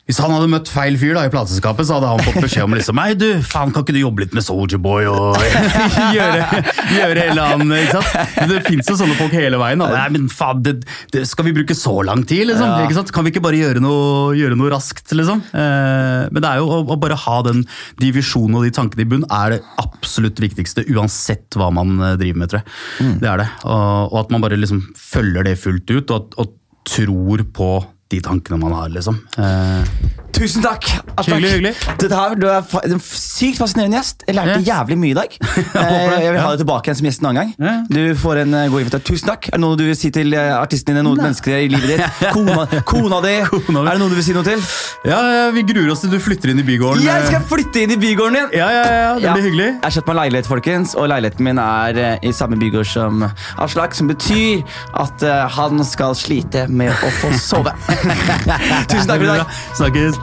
hvis 0.04 0.18
han 0.20 0.34
hadde 0.36 0.50
møtt 0.52 0.68
feil 0.68 0.98
fyr 1.00 1.16
da 1.16 1.22
i 1.24 1.30
plateselskapet, 1.32 1.88
så 1.88 1.96
hadde 1.96 2.10
han 2.12 2.24
fått 2.26 2.44
beskjed 2.44 2.66
om 2.66 2.74
liksom, 2.76 2.98
Nei, 3.00 3.14
du, 3.16 3.28
faen, 3.40 3.72
kan 3.72 3.86
ikke 3.86 3.94
du 3.96 4.02
jobbe 4.02 4.26
litt 4.26 4.34
med 4.36 4.44
Soldier 4.44 4.82
Boy 4.84 5.08
og 5.08 5.38
gjøre, 6.18 6.60
gjøre 6.92 7.24
hele 7.30 7.46
han, 7.48 7.72
ikke 7.78 8.02
sant? 8.02 8.34
Det 8.52 8.60
fins 8.66 8.90
jo 8.92 8.98
sånne 9.00 9.16
folk 9.16 9.32
hele 9.38 9.62
veien. 9.62 9.80
Da. 9.80 9.88
Nei, 9.96 10.10
men 10.18 10.26
faen, 10.28 10.60
det, 10.66 10.74
det, 11.16 11.24
Skal 11.30 11.48
vi 11.48 11.54
bruke 11.56 11.78
så 11.80 11.96
lang 12.04 12.26
tid, 12.28 12.50
liksom? 12.50 12.68
Ja. 12.68 12.84
Ikke 12.84 12.98
sant? 12.98 13.14
Kan 13.16 13.24
vi 13.24 13.32
ikke 13.32 13.46
bare 13.46 13.62
gjøre 13.62 13.84
noe, 13.86 14.34
gjøre 14.36 14.60
noe 14.60 14.74
raskt, 14.76 15.16
liksom? 15.16 15.40
Eh, 15.56 16.28
men 16.36 16.44
det 16.44 16.52
er 16.52 16.60
jo 16.60 16.68
å, 16.68 16.82
å 16.84 17.00
bare 17.00 17.22
ha 17.24 17.40
den, 17.48 17.64
de 18.04 18.12
visjonene 18.20 18.60
og 18.60 18.68
de 18.68 18.76
tankene 18.76 19.08
i 19.08 19.10
bunn 19.16 19.24
er 19.32 19.56
det 19.56 19.64
absolutt 19.80 20.44
viktigste, 20.44 20.84
uansett 20.92 21.56
hva 21.56 21.72
man 21.80 21.96
eh, 22.02 22.18
driver 22.20 22.44
med, 22.44 22.52
tror 22.52 22.60
jeg. 22.60 23.16
Det 23.24 23.32
er 23.32 23.46
det. 23.46 23.50
Og, 23.64 24.12
og 24.12 24.22
at 24.26 24.36
man 24.36 24.44
bare 24.44 24.60
liksom 24.60 24.84
følger 25.00 25.48
det 25.48 25.56
fullt 25.64 25.96
ut, 25.96 26.12
og, 26.12 26.40
og 26.44 26.58
tror 26.92 27.48
på 27.56 27.74
de 28.14 28.22
tankene 28.22 28.60
man 28.62 28.76
har, 28.78 28.90
liksom. 28.94 29.18
Eh, 29.38 30.23
Tusen 30.34 30.64
takk! 30.66 30.84
Aslak. 31.14 31.38
Hyggelig, 31.38 31.52
hyggelig. 31.54 31.74
Dette 32.02 32.18
her, 32.18 32.34
Du 32.42 32.48
er 32.50 32.64
en 32.88 33.02
sykt 33.06 33.60
fascinerende 33.62 34.00
gjest. 34.00 34.24
Jeg 34.28 34.34
lærte 34.36 34.56
jævlig 34.66 34.96
mye 34.98 35.12
i 35.14 35.18
dag. 35.20 35.36
Eh, 35.84 36.24
jeg 36.24 36.32
vil 36.34 36.40
ha 36.40 36.50
deg 36.54 36.60
tilbake 36.62 36.88
igjen 36.90 36.98
som 37.00 37.06
gjest 37.08 37.22
en 37.22 37.28
annen 37.30 37.38
gang. 37.40 37.50
Ja. 37.60 37.72
Du 37.92 38.20
får 38.20 38.40
en 38.44 38.54
eh, 38.58 38.68
god 38.72 38.84
invitasjon. 38.84 39.06
Tusen 39.10 39.30
takk. 39.30 39.48
Er 39.50 39.58
det 39.58 39.62
noe 39.64 39.78
du 39.80 39.84
vil 39.88 39.96
si 39.98 40.10
til 40.16 40.34
eh, 40.38 40.52
artisten 40.56 40.96
din? 40.98 41.06
Noen 41.06 41.20
mennesker 41.22 41.58
i 41.60 41.68
livet 41.72 41.92
ditt? 41.94 42.22
Kona, 42.36 42.66
kona 42.88 43.20
di? 43.26 43.34
Kona. 43.68 43.84
Er 43.84 43.98
det 43.98 44.02
noe 44.04 44.12
du 44.14 44.16
vil 44.18 44.26
si 44.26 44.36
noe 44.38 44.46
til? 44.48 44.64
ja, 45.10 45.18
ja, 45.36 45.44
vi 45.56 45.64
gruer 45.68 45.92
oss 45.94 46.04
til 46.06 46.14
du 46.14 46.18
flytter 46.24 46.54
inn 46.54 46.62
i 46.64 46.66
bygården. 46.68 47.04
Jeg 47.06 47.26
skal 47.28 47.44
flytte 47.50 47.84
inn 47.84 47.94
i 47.96 48.00
bygården 48.02 48.38
din! 48.40 48.54
Ja, 48.60 48.70
ja, 48.74 48.84
ja, 48.88 49.12
det 49.20 49.28
Ja. 49.28 49.34
blir 49.38 49.48
hyggelig. 49.50 49.70
Jeg 49.74 49.84
har 49.86 49.96
kjøpt 49.98 50.12
meg 50.14 50.20
leilighet, 50.22 50.50
folkens, 50.50 50.96
og 50.98 51.10
leiligheten 51.12 51.48
min 51.50 51.62
er 51.64 52.02
i 52.24 52.34
samme 52.36 52.60
bygård 52.62 52.88
som 52.90 53.26
Aslak, 53.66 53.98
som 53.98 54.10
betyr 54.12 54.64
at 55.04 55.26
han 55.58 55.84
skal 55.88 56.16
slite 56.18 56.66
med 56.72 56.94
å 57.04 57.12
få 57.20 57.34
sove. 57.42 57.76
Tusen 57.84 59.10
takk 59.10 59.20
for 59.20 59.28
i 59.28 59.34
dag. 59.34 59.60
Snakkes. 59.82 60.23